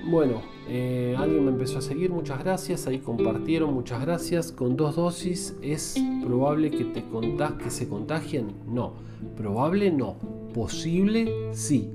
Bueno, 0.05 0.43
eh, 0.69 1.15
alguien 1.17 1.45
me 1.45 1.51
empezó 1.53 1.79
a 1.79 1.83
seguir, 1.83 2.11
muchas 2.11 2.41
gracias, 2.41 2.87
ahí 2.87 2.99
compartieron, 2.99 3.73
muchas 3.73 4.01
gracias. 4.01 4.51
Con 4.51 4.77
dos 4.77 4.97
dosis 4.97 5.57
es 5.63 5.97
probable 6.25 6.71
que, 6.71 6.85
te 6.85 7.05
que 7.63 7.71
se 7.71 7.89
contagien, 7.89 8.49
no. 8.67 8.95
Probable 9.37 9.91
no. 9.93 10.17
Posible, 10.53 11.53
sí. 11.53 11.91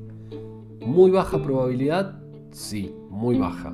Muy 0.85 1.11
baja 1.11 1.41
probabilidad, 1.43 2.19
sí, 2.51 2.95
muy 3.09 3.37
baja. 3.37 3.73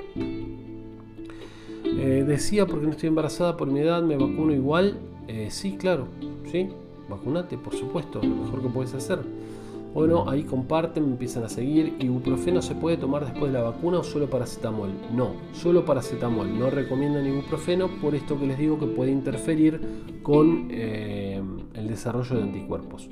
Eh, 1.84 2.24
decía, 2.26 2.66
porque 2.66 2.86
no 2.86 2.92
estoy 2.92 3.08
embarazada 3.08 3.56
por 3.56 3.68
mi 3.68 3.80
edad, 3.80 4.02
me 4.02 4.16
vacuno 4.16 4.52
igual. 4.52 4.98
Eh, 5.28 5.48
sí, 5.50 5.76
claro, 5.76 6.06
sí, 6.50 6.68
vacunate, 7.08 7.56
por 7.58 7.74
supuesto, 7.74 8.20
lo 8.22 8.36
mejor 8.36 8.62
que 8.62 8.68
puedes 8.68 8.94
hacer. 8.94 9.18
Bueno, 9.92 10.28
ahí 10.28 10.44
comparten, 10.44 11.04
me 11.04 11.10
empiezan 11.12 11.42
a 11.42 11.48
seguir. 11.48 11.96
¿Ibuprofeno 11.98 12.62
se 12.62 12.76
puede 12.76 12.96
tomar 12.96 13.24
después 13.24 13.52
de 13.52 13.58
la 13.58 13.64
vacuna 13.64 13.98
o 13.98 14.04
solo 14.04 14.30
paracetamol? 14.30 14.90
No, 15.12 15.32
solo 15.52 15.84
paracetamol. 15.84 16.56
No 16.56 16.70
recomiendan 16.70 17.26
ibuprofeno 17.26 17.88
por 18.00 18.14
esto 18.14 18.38
que 18.38 18.46
les 18.46 18.58
digo 18.58 18.78
que 18.78 18.86
puede 18.86 19.10
interferir 19.10 19.80
con 20.22 20.68
eh, 20.70 21.42
el 21.74 21.88
desarrollo 21.88 22.36
de 22.36 22.42
anticuerpos. 22.42 23.08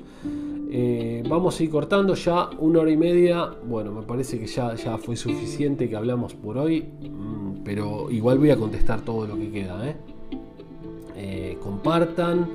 Eh, 0.71 1.23
vamos 1.27 1.59
a 1.59 1.63
ir 1.63 1.69
cortando 1.69 2.13
ya 2.15 2.49
una 2.59 2.79
hora 2.79 2.91
y 2.91 2.97
media. 2.97 3.49
Bueno, 3.65 3.91
me 3.91 4.03
parece 4.03 4.39
que 4.39 4.47
ya, 4.47 4.73
ya 4.75 4.97
fue 4.97 5.17
suficiente 5.17 5.89
que 5.89 5.97
hablamos 5.97 6.33
por 6.33 6.57
hoy, 6.57 6.81
mm, 6.81 7.63
pero 7.65 8.09
igual 8.09 8.39
voy 8.39 8.51
a 8.51 8.55
contestar 8.55 9.01
todo 9.01 9.27
lo 9.27 9.35
que 9.35 9.51
queda. 9.51 9.89
¿eh? 9.89 9.95
compartan 11.61 12.47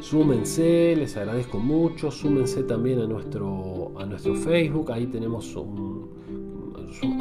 súmense, 0.00 0.94
les 0.96 1.16
agradezco 1.16 1.58
mucho, 1.58 2.10
súmense 2.10 2.62
también 2.62 3.00
a 3.00 3.06
nuestro, 3.06 3.92
a 3.98 4.06
nuestro 4.06 4.34
Facebook, 4.34 4.92
ahí 4.92 5.06
tenemos 5.06 5.54
un, 5.56 6.10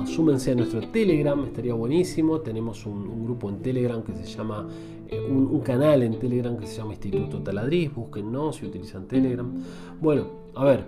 súmense 0.05 0.51
a 0.51 0.55
nuestro 0.55 0.81
Telegram, 0.89 1.43
estaría 1.45 1.73
buenísimo, 1.73 2.41
tenemos 2.41 2.85
un, 2.85 3.25
grupo 3.25 3.49
en 3.49 3.61
Telegram 3.61 4.03
que 4.03 4.15
se 4.15 4.25
llama, 4.25 4.67
eh, 5.07 5.19
un, 5.19 5.59
canal 5.61 6.03
en 6.03 6.19
Telegram 6.19 6.55
que 6.57 6.67
se 6.67 6.77
llama 6.77 6.93
Instituto 6.93 7.41
Taladriz, 7.41 7.93
búsquennos 7.93 8.57
si 8.57 8.65
utilizan 8.65 9.07
Telegram. 9.07 9.51
Bueno, 9.99 10.25
a 10.53 10.63
ver, 10.63 10.85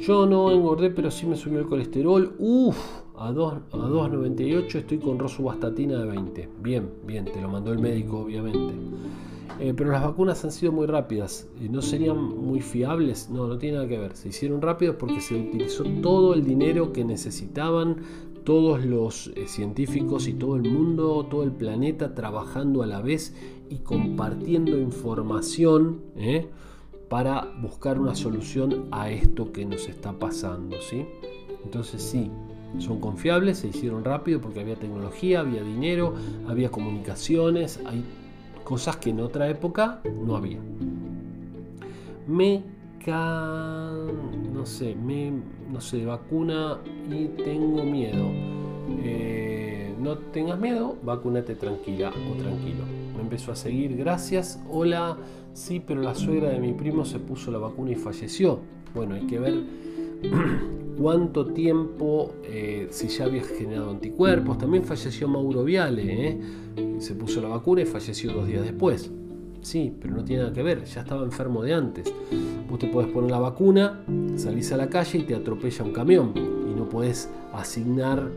yo 0.00 0.26
no 0.26 0.50
engordé, 0.50 0.90
pero 0.90 1.10
sí 1.10 1.26
me 1.26 1.36
subió 1.36 1.60
el 1.60 1.66
colesterol, 1.66 2.34
uff, 2.38 2.78
a 3.16 3.32
2,98 3.32 4.74
estoy 4.76 4.98
con 4.98 5.18
rosuvastatina 5.18 5.98
de 5.98 6.06
20, 6.06 6.48
bien, 6.62 6.90
bien, 7.04 7.26
te 7.26 7.40
lo 7.40 7.48
mandó 7.48 7.72
el 7.72 7.78
médico 7.78 8.20
obviamente. 8.20 8.74
Eh, 9.58 9.74
pero 9.76 9.90
las 9.90 10.02
vacunas 10.02 10.44
han 10.44 10.52
sido 10.52 10.72
muy 10.72 10.86
rápidas. 10.86 11.48
y 11.60 11.68
¿No 11.68 11.82
serían 11.82 12.18
muy 12.18 12.60
fiables? 12.60 13.28
No, 13.30 13.46
no 13.46 13.58
tiene 13.58 13.76
nada 13.76 13.88
que 13.88 13.98
ver. 13.98 14.16
Se 14.16 14.28
hicieron 14.28 14.62
rápidos 14.62 14.96
porque 14.96 15.20
se 15.20 15.34
utilizó 15.34 15.84
todo 16.02 16.34
el 16.34 16.44
dinero 16.44 16.92
que 16.92 17.04
necesitaban 17.04 17.96
todos 18.44 18.84
los 18.84 19.28
eh, 19.36 19.46
científicos 19.46 20.26
y 20.26 20.32
todo 20.32 20.56
el 20.56 20.70
mundo, 20.70 21.26
todo 21.30 21.42
el 21.42 21.52
planeta 21.52 22.14
trabajando 22.14 22.82
a 22.82 22.86
la 22.86 23.02
vez 23.02 23.34
y 23.68 23.78
compartiendo 23.78 24.78
información 24.78 26.00
¿eh? 26.16 26.48
para 27.08 27.52
buscar 27.60 27.98
una 27.98 28.14
solución 28.14 28.86
a 28.90 29.10
esto 29.10 29.52
que 29.52 29.64
nos 29.66 29.88
está 29.88 30.12
pasando. 30.12 30.76
¿sí? 30.80 31.06
Entonces 31.64 32.02
sí, 32.02 32.30
son 32.78 33.00
confiables, 33.00 33.58
se 33.58 33.68
hicieron 33.68 34.04
rápido 34.04 34.40
porque 34.40 34.60
había 34.60 34.76
tecnología, 34.76 35.40
había 35.40 35.62
dinero, 35.62 36.14
había 36.48 36.70
comunicaciones, 36.70 37.80
hay 37.84 38.04
cosas 38.70 38.98
que 38.98 39.10
en 39.10 39.18
otra 39.18 39.48
época 39.48 40.00
no 40.24 40.36
había. 40.36 40.60
Me 42.28 42.62
no 43.06 44.64
sé, 44.64 44.94
me 44.94 45.32
no 45.72 45.80
sé, 45.80 46.04
vacuna 46.04 46.78
y 47.10 47.24
tengo 47.42 47.82
miedo. 47.82 48.26
Eh, 49.02 49.92
no 50.00 50.16
tengas 50.18 50.60
miedo, 50.60 50.96
vacúnate 51.02 51.56
tranquila 51.56 52.10
o 52.10 52.36
tranquilo. 52.36 52.84
Me 53.16 53.22
empezó 53.22 53.50
a 53.50 53.56
seguir. 53.56 53.96
Gracias. 53.96 54.62
Hola. 54.70 55.16
Sí, 55.52 55.82
pero 55.84 56.00
la 56.00 56.14
suegra 56.14 56.50
de 56.50 56.60
mi 56.60 56.72
primo 56.72 57.04
se 57.04 57.18
puso 57.18 57.50
la 57.50 57.58
vacuna 57.58 57.90
y 57.90 57.96
falleció. 57.96 58.60
Bueno, 58.94 59.16
hay 59.16 59.26
que 59.26 59.40
ver 59.40 59.64
cuánto 61.00 61.46
tiempo, 61.46 62.34
eh, 62.44 62.88
si 62.90 63.08
ya 63.08 63.24
había 63.24 63.42
generado 63.42 63.90
anticuerpos. 63.90 64.58
También 64.58 64.84
falleció 64.84 65.28
Mauro 65.28 65.64
Viale. 65.64 66.28
¿eh? 66.28 66.40
Se 66.98 67.14
puso 67.14 67.40
la 67.40 67.48
vacuna 67.48 67.80
y 67.80 67.86
falleció 67.86 68.32
dos 68.32 68.46
días 68.46 68.62
después. 68.62 69.10
Sí, 69.62 69.94
pero 70.00 70.14
no 70.14 70.24
tiene 70.24 70.42
nada 70.42 70.54
que 70.54 70.62
ver, 70.62 70.84
ya 70.84 71.00
estaba 71.00 71.22
enfermo 71.24 71.62
de 71.62 71.74
antes. 71.74 72.12
Vos 72.68 72.78
te 72.78 72.86
podés 72.86 73.08
poner 73.08 73.30
la 73.30 73.38
vacuna, 73.38 74.04
salís 74.36 74.72
a 74.72 74.76
la 74.76 74.88
calle 74.88 75.18
y 75.18 75.22
te 75.22 75.34
atropella 75.34 75.84
un 75.84 75.92
camión. 75.92 76.32
Y 76.36 76.74
no 76.78 76.88
podés 76.88 77.30
asignar 77.52 78.30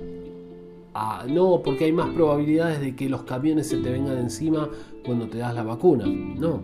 a. 0.93 1.25
No, 1.27 1.61
porque 1.63 1.85
hay 1.85 1.91
más 1.91 2.09
probabilidades 2.09 2.79
de 2.79 2.95
que 2.95 3.09
los 3.09 3.23
camiones 3.23 3.67
se 3.67 3.77
te 3.77 3.91
vengan 3.91 4.17
encima 4.17 4.69
cuando 5.05 5.27
te 5.27 5.37
das 5.37 5.53
la 5.53 5.63
vacuna. 5.63 6.05
No. 6.05 6.61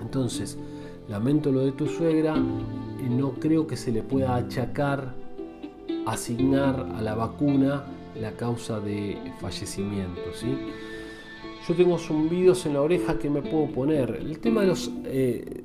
Entonces, 0.00 0.58
lamento 1.08 1.52
lo 1.52 1.64
de 1.64 1.72
tu 1.72 1.86
suegra. 1.86 2.34
No 3.08 3.32
creo 3.32 3.66
que 3.66 3.76
se 3.76 3.92
le 3.92 4.02
pueda 4.02 4.36
achacar, 4.36 5.14
asignar 6.06 6.88
a 6.96 7.02
la 7.02 7.14
vacuna 7.14 7.84
la 8.20 8.32
causa 8.32 8.80
de 8.80 9.18
fallecimiento. 9.40 10.20
¿sí? 10.34 10.56
Yo 11.68 11.74
tengo 11.74 11.98
zumbidos 11.98 12.66
en 12.66 12.74
la 12.74 12.82
oreja 12.82 13.18
que 13.18 13.28
me 13.30 13.42
puedo 13.42 13.66
poner. 13.66 14.18
El 14.20 14.38
tema 14.38 14.62
de 14.62 14.66
los, 14.66 14.90
eh, 15.04 15.62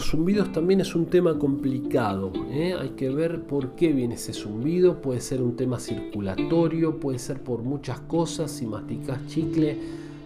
zumbidos 0.00 0.52
también 0.52 0.80
es 0.80 0.94
un 0.94 1.06
tema 1.06 1.38
complicado. 1.38 2.32
¿eh? 2.50 2.74
Hay 2.78 2.90
que 2.90 3.10
ver 3.10 3.42
por 3.42 3.76
qué 3.76 3.92
viene 3.92 4.16
ese 4.16 4.32
zumbido. 4.32 5.00
Puede 5.00 5.20
ser 5.20 5.42
un 5.42 5.56
tema 5.56 5.78
circulatorio, 5.78 6.98
puede 6.98 7.18
ser 7.18 7.42
por 7.42 7.62
muchas 7.62 8.00
cosas. 8.00 8.50
Si 8.50 8.66
masticas 8.66 9.24
chicle, 9.28 9.78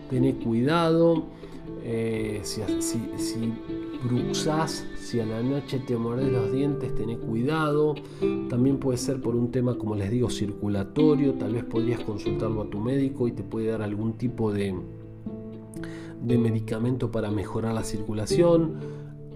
tené 0.09 0.35
cuidado. 0.37 1.27
Eh, 1.82 2.40
si, 2.43 2.61
si, 2.78 2.98
si 4.97 5.20
a 5.20 5.27
la 5.27 5.43
noche 5.43 5.81
te 5.86 5.97
mordés 5.97 6.32
los 6.32 6.52
dientes, 6.52 6.94
tené 6.94 7.16
cuidado. 7.19 7.94
También 8.48 8.78
puede 8.78 8.98
ser 8.98 9.20
por 9.20 9.35
un 9.35 9.51
tema, 9.51 9.77
como 9.77 9.94
les 9.94 10.11
digo, 10.11 10.31
circulatorio. 10.31 11.35
Tal 11.35 11.55
vez 11.55 11.65
podrías 11.65 12.01
consultarlo 12.01 12.62
a 12.62 12.70
tu 12.70 12.78
médico 12.78 13.28
y 13.28 13.32
te 13.32 13.43
puede 13.43 13.69
dar 13.69 13.82
algún 13.82 14.15
tipo 14.15 14.52
de 14.52 14.74
de 16.23 16.39
medicamento 16.39 17.11
para 17.11 17.31
mejorar 17.31 17.74
la 17.74 17.85
circulación. 17.85 18.74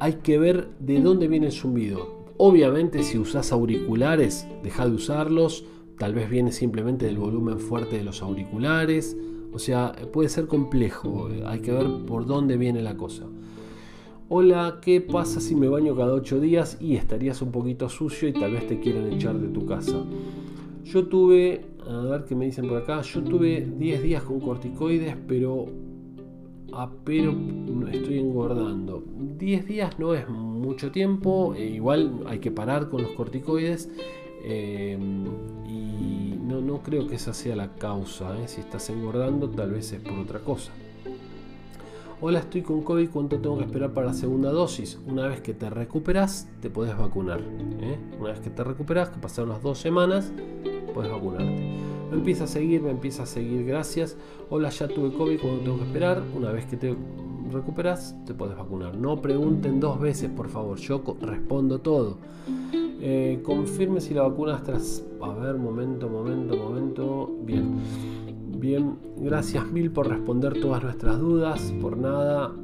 Hay 0.00 0.14
que 0.14 0.38
ver 0.38 0.68
de 0.80 1.00
dónde 1.00 1.28
viene 1.28 1.46
el 1.46 1.52
zumbido. 1.52 2.24
Obviamente 2.36 3.02
si 3.02 3.18
usas 3.18 3.52
auriculares, 3.52 4.46
deja 4.62 4.86
de 4.86 4.94
usarlos. 4.94 5.64
Tal 5.98 6.14
vez 6.14 6.28
viene 6.28 6.52
simplemente 6.52 7.06
del 7.06 7.18
volumen 7.18 7.58
fuerte 7.58 7.96
de 7.96 8.04
los 8.04 8.22
auriculares. 8.22 9.16
O 9.54 9.58
sea, 9.58 9.92
puede 10.12 10.28
ser 10.28 10.46
complejo. 10.46 11.28
Hay 11.46 11.60
que 11.60 11.72
ver 11.72 11.86
por 12.06 12.26
dónde 12.26 12.56
viene 12.56 12.82
la 12.82 12.96
cosa. 12.96 13.24
Hola, 14.28 14.80
¿qué 14.82 15.00
pasa 15.00 15.40
si 15.40 15.54
me 15.54 15.68
baño 15.68 15.94
cada 15.94 16.12
8 16.12 16.40
días 16.40 16.76
y 16.80 16.96
estarías 16.96 17.40
un 17.40 17.52
poquito 17.52 17.88
sucio 17.88 18.28
y 18.28 18.32
tal 18.32 18.52
vez 18.52 18.66
te 18.66 18.80
quieran 18.80 19.12
echar 19.12 19.38
de 19.38 19.48
tu 19.48 19.64
casa? 19.64 20.04
Yo 20.84 21.06
tuve, 21.06 21.64
a 21.88 21.98
ver 22.02 22.24
qué 22.24 22.34
me 22.34 22.46
dicen 22.46 22.68
por 22.68 22.78
acá, 22.78 23.00
yo 23.02 23.22
tuve 23.22 23.66
10 23.78 24.02
días 24.02 24.22
con 24.22 24.40
corticoides, 24.40 25.16
pero 25.26 25.66
Ah, 26.76 26.90
pero 27.04 27.32
estoy 27.92 28.18
engordando. 28.18 29.04
10 29.38 29.66
días 29.66 29.96
no 30.00 30.12
es 30.14 30.28
mucho 30.28 30.90
tiempo, 30.90 31.54
e 31.54 31.66
igual 31.66 32.24
hay 32.26 32.40
que 32.40 32.50
parar 32.50 32.90
con 32.90 33.02
los 33.02 33.12
corticoides. 33.12 33.88
Eh, 34.44 34.98
y 35.68 36.23
no, 36.44 36.60
no, 36.60 36.82
creo 36.82 37.06
que 37.06 37.16
esa 37.16 37.32
sea 37.32 37.56
la 37.56 37.74
causa. 37.74 38.38
¿eh? 38.38 38.48
Si 38.48 38.60
estás 38.60 38.90
engordando, 38.90 39.48
tal 39.48 39.72
vez 39.72 39.92
es 39.92 40.00
por 40.00 40.18
otra 40.18 40.40
cosa. 40.40 40.72
Hola, 42.20 42.38
estoy 42.38 42.62
con 42.62 42.82
COVID, 42.82 43.10
¿cuánto 43.10 43.38
tengo 43.38 43.58
que 43.58 43.64
esperar 43.64 43.92
para 43.92 44.08
la 44.08 44.14
segunda 44.14 44.50
dosis? 44.50 44.98
Una 45.06 45.26
vez 45.26 45.40
que 45.40 45.52
te 45.52 45.68
recuperas, 45.68 46.48
te 46.60 46.70
puedes 46.70 46.96
vacunar. 46.96 47.40
¿eh? 47.80 47.98
Una 48.18 48.30
vez 48.30 48.40
que 48.40 48.50
te 48.50 48.62
recuperas, 48.62 49.10
que 49.10 49.18
pasaron 49.18 49.50
las 49.50 49.62
dos 49.62 49.78
semanas, 49.78 50.32
puedes 50.94 51.10
vacunarte. 51.10 51.44
Me 52.10 52.16
empieza 52.16 52.44
a 52.44 52.46
seguir, 52.46 52.82
me 52.82 52.90
empieza 52.90 53.24
a 53.24 53.26
seguir, 53.26 53.64
gracias. 53.64 54.16
Hola, 54.48 54.70
ya 54.70 54.86
tuve 54.88 55.12
COVID, 55.12 55.40
cuando 55.40 55.62
tengo 55.62 55.78
que 55.78 55.84
esperar? 55.84 56.22
Una 56.34 56.52
vez 56.52 56.66
que 56.66 56.76
te 56.76 56.96
recuperas, 57.52 58.14
te 58.24 58.34
puedes 58.34 58.56
vacunar. 58.56 58.96
No 58.96 59.20
pregunten 59.20 59.80
dos 59.80 60.00
veces, 60.00 60.30
por 60.30 60.48
favor, 60.48 60.78
yo 60.78 61.02
respondo 61.20 61.80
todo. 61.80 62.18
Eh, 63.06 63.40
confirme 63.42 64.00
si 64.00 64.14
la 64.14 64.22
vacuna 64.22 64.62
tras... 64.62 65.04
A 65.20 65.28
ver, 65.34 65.58
momento, 65.58 66.08
momento, 66.08 66.56
momento. 66.56 67.36
Bien. 67.42 67.74
Bien, 68.58 68.96
gracias 69.18 69.70
mil 69.70 69.90
por 69.90 70.08
responder 70.08 70.58
todas 70.58 70.82
nuestras 70.82 71.18
dudas. 71.18 71.74
Por 71.82 71.98
nada, 71.98 72.54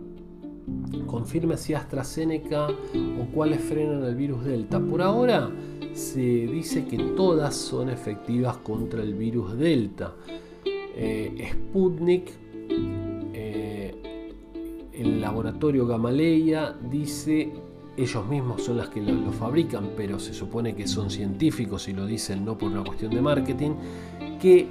confirme 1.07 1.59
si 1.59 1.75
AstraZeneca 1.75 2.69
o 2.69 3.27
cuáles 3.35 3.61
frenan 3.61 4.03
el 4.05 4.15
virus 4.15 4.43
Delta. 4.43 4.81
Por 4.81 5.03
ahora 5.03 5.51
se 5.93 6.21
dice 6.21 6.87
que 6.87 6.97
todas 6.97 7.55
son 7.55 7.91
efectivas 7.91 8.57
contra 8.57 9.03
el 9.03 9.13
virus 9.13 9.59
Delta. 9.59 10.15
Eh, 10.65 11.51
Sputnik, 11.53 12.31
eh, 13.35 14.31
el 14.95 15.21
laboratorio 15.21 15.87
Gamaleya 15.87 16.75
dice, 16.91 17.53
ellos 18.03 18.27
mismos 18.27 18.63
son 18.63 18.79
las 18.79 18.89
que 18.89 19.01
lo, 19.01 19.33
fabrican, 19.33 19.91
pero 19.97 20.19
se 20.19 20.33
supone 20.33 20.75
que 20.75 20.87
son 20.89 21.11
científicos 21.11 21.89
y 21.89 21.93
lo 21.93 22.07
dicen 22.07 22.45
no 22.45 22.57
por 22.57 22.71
una 22.71 22.83
cuestión 22.83 23.15
de 23.15 23.21
marketing, 23.21 23.71
que 24.41 24.67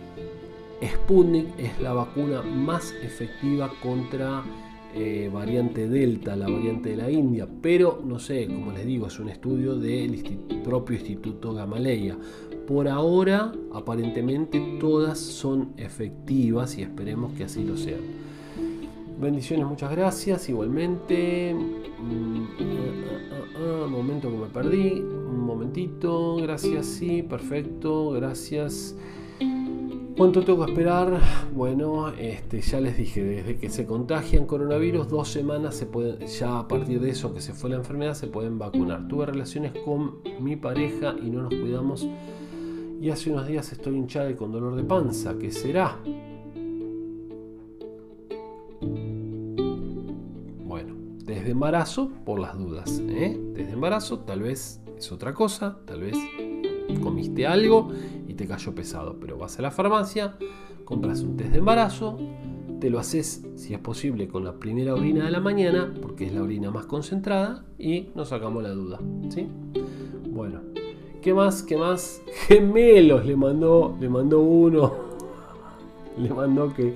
Sputnik 0.84 1.48
es 1.58 1.80
la 1.82 1.94
vacuna 1.94 2.42
más 2.42 2.94
efectiva 3.04 3.72
contra 3.82 4.44
eh, 4.96 5.30
variante 5.32 5.88
Delta, 5.88 6.36
la 6.36 6.50
variante 6.50 6.90
de 6.90 6.96
la 6.96 7.12
India, 7.12 7.48
pero 7.62 8.02
no 8.04 8.18
sé, 8.18 8.48
como 8.48 8.72
les 8.72 8.86
digo, 8.86 9.08
es 9.08 9.20
un 9.20 9.30
estudio 9.30 9.76
del 9.76 10.24
propio 10.64 10.96
Instituto 10.96 11.54
Gamaleya. 11.54 12.18
Por 12.66 12.88
ahora, 12.88 13.52
aparentemente 13.74 14.78
todas 14.80 15.20
son 15.20 15.74
efectivas 15.78 16.78
y 16.78 16.84
esperemos 16.84 17.34
que 17.34 17.44
así 17.44 17.64
lo 17.64 17.78
sean. 17.78 18.29
Bendiciones, 19.20 19.66
muchas 19.66 19.92
gracias. 19.92 20.48
Igualmente, 20.48 21.54
mm, 21.54 22.44
ah, 22.58 23.34
ah, 23.34 23.84
ah, 23.84 23.88
momento 23.88 24.32
que 24.32 24.38
me 24.38 24.46
perdí, 24.46 25.02
un 25.02 25.42
momentito, 25.42 26.38
gracias, 26.38 26.86
sí, 26.86 27.22
perfecto, 27.22 28.12
gracias. 28.12 28.96
¿Cuánto 30.16 30.44
tengo 30.46 30.64
que 30.66 30.72
esperar? 30.72 31.20
Bueno, 31.54 32.10
este, 32.10 32.62
ya 32.62 32.80
les 32.80 32.98
dije, 32.98 33.22
desde 33.22 33.58
que 33.58 33.70
se 33.70 33.86
contagian 33.86 34.46
coronavirus, 34.46 35.10
dos 35.10 35.28
semanas 35.28 35.76
se 35.76 35.86
pueden, 35.86 36.26
ya 36.26 36.60
a 36.60 36.68
partir 36.70 37.02
de 37.02 37.10
eso 37.10 37.34
que 37.34 37.42
se 37.42 37.52
fue 37.52 37.70
la 37.70 37.76
enfermedad, 37.76 38.14
se 38.14 38.28
pueden 38.28 38.58
vacunar. 38.58 39.10
Tuve 39.10 39.26
relaciones 39.26 39.74
con 39.84 40.20
mi 40.40 40.56
pareja 40.56 41.14
y 41.22 41.30
no 41.30 41.42
nos 41.42 41.54
cuidamos. 41.54 42.08
Y 43.02 43.10
hace 43.10 43.32
unos 43.32 43.48
días 43.48 43.70
estoy 43.74 43.98
hinchada 43.98 44.30
y 44.30 44.36
con 44.36 44.54
dolor 44.54 44.76
de 44.76 44.84
panza. 44.84 45.38
¿Qué 45.38 45.52
será? 45.52 46.00
Desde 51.40 51.52
embarazo, 51.52 52.12
por 52.26 52.38
las 52.38 52.58
dudas. 52.58 53.02
¿eh? 53.08 53.40
Desde 53.54 53.72
embarazo, 53.72 54.20
tal 54.20 54.42
vez 54.42 54.82
es 54.98 55.12
otra 55.12 55.34
cosa, 55.34 55.80
tal 55.86 56.02
vez 56.02 56.18
comiste 57.02 57.48
algo 57.48 57.92
y 58.28 58.34
te 58.34 58.46
cayó 58.46 58.76
pesado, 58.76 59.18
pero 59.22 59.38
vas 59.38 59.58
a 59.58 59.62
la 59.62 59.72
farmacia, 59.72 60.36
compras 60.84 61.22
un 61.22 61.38
test 61.38 61.52
de 61.52 61.60
embarazo, 61.60 62.18
te 62.82 62.90
lo 62.90 63.00
haces, 63.00 63.46
si 63.56 63.74
es 63.74 63.80
posible, 63.80 64.28
con 64.28 64.44
la 64.44 64.60
primera 64.60 64.94
orina 64.94 65.26
de 65.26 65.32
la 65.32 65.40
mañana, 65.40 65.94
porque 66.02 66.26
es 66.26 66.34
la 66.34 66.44
orina 66.44 66.72
más 66.72 66.86
concentrada, 66.86 67.64
y 67.78 68.10
nos 68.16 68.30
sacamos 68.30 68.62
la 68.62 68.72
duda. 68.72 69.00
¿sí? 69.30 69.48
Bueno, 70.30 70.60
¿qué 71.22 71.34
más? 71.34 71.64
¿Qué 71.64 71.78
más? 71.78 72.22
Gemelos 72.48 73.26
le 73.26 73.38
mandó, 73.38 73.96
le 73.98 74.10
mandó 74.10 74.42
uno. 74.42 75.09
Le 76.18 76.30
mandó 76.30 76.74
que, 76.74 76.96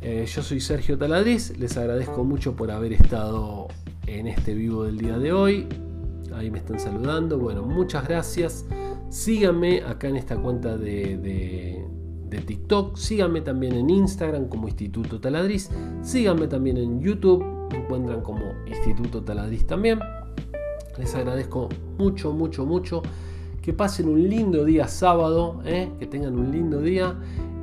Eh, 0.01 0.25
yo 0.27 0.43
soy 0.43 0.59
Sergio 0.59 0.97
Taladriz, 0.97 1.57
les 1.57 1.77
agradezco 1.77 2.23
mucho 2.23 2.55
por 2.55 2.69
haber 2.69 2.93
estado 2.93 3.67
en 4.05 4.27
este 4.27 4.53
vivo 4.53 4.83
del 4.83 4.97
día 4.97 5.17
de 5.17 5.33
hoy. 5.33 5.67
Ahí 6.35 6.51
me 6.51 6.59
están 6.59 6.79
saludando. 6.79 7.39
Bueno, 7.39 7.63
muchas 7.63 8.07
gracias. 8.07 8.65
Síganme 9.09 9.81
acá 9.81 10.09
en 10.09 10.17
esta 10.17 10.35
cuenta 10.37 10.77
de, 10.77 11.83
TikTok. 12.45 12.97
Síganme 12.97 13.39
también 13.39 13.73
en 13.73 13.89
Instagram 13.89 14.49
como 14.49 14.67
Instituto 14.67 15.21
Taladriz. 15.21 15.69
Síganme 16.01 16.47
también 16.47 16.77
en 16.77 16.99
YouTube. 16.99 17.43
Me 17.71 17.77
encuentran 17.77 18.21
como 18.21 18.41
Instituto 18.67 19.23
Taladriz 19.23 19.65
también. 19.65 19.99
Les 20.97 21.13
agradezco 21.15 21.69
mucho, 21.97 22.31
mucho, 22.31 22.65
mucho. 22.65 23.01
Que 23.61 23.73
pasen 23.73 24.07
un 24.07 24.29
lindo 24.29 24.63
día 24.63 24.87
sábado. 24.87 25.61
¿eh? 25.65 25.91
Que 25.99 26.05
tengan 26.05 26.37
un 26.37 26.51
lindo 26.51 26.81
día. 26.81 27.15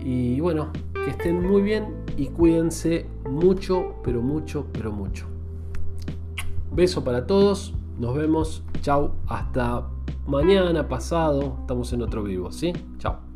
Y 0.05 0.41
bueno, 0.41 0.71
que 0.93 1.11
estén 1.11 1.47
muy 1.47 1.63
bien 1.63 1.87
y 2.17 2.27
cuídense 2.27 3.07
mucho, 3.29 3.95
pero 4.03 4.21
mucho, 4.21 4.67
pero 4.73 4.93
mucho. 4.93 5.27
Beso 6.73 7.05
para 7.05 7.27
todos. 7.27 7.75
Nos 7.99 8.15
vemos. 8.15 8.63
Chao. 8.81 9.13
Hasta 9.27 9.89
mañana, 10.27 10.89
pasado. 10.89 11.57
Estamos 11.61 11.93
en 11.93 12.03
otro 12.03 12.23
vivo, 12.23 12.51
¿sí? 12.53 12.73
Chao. 12.99 13.32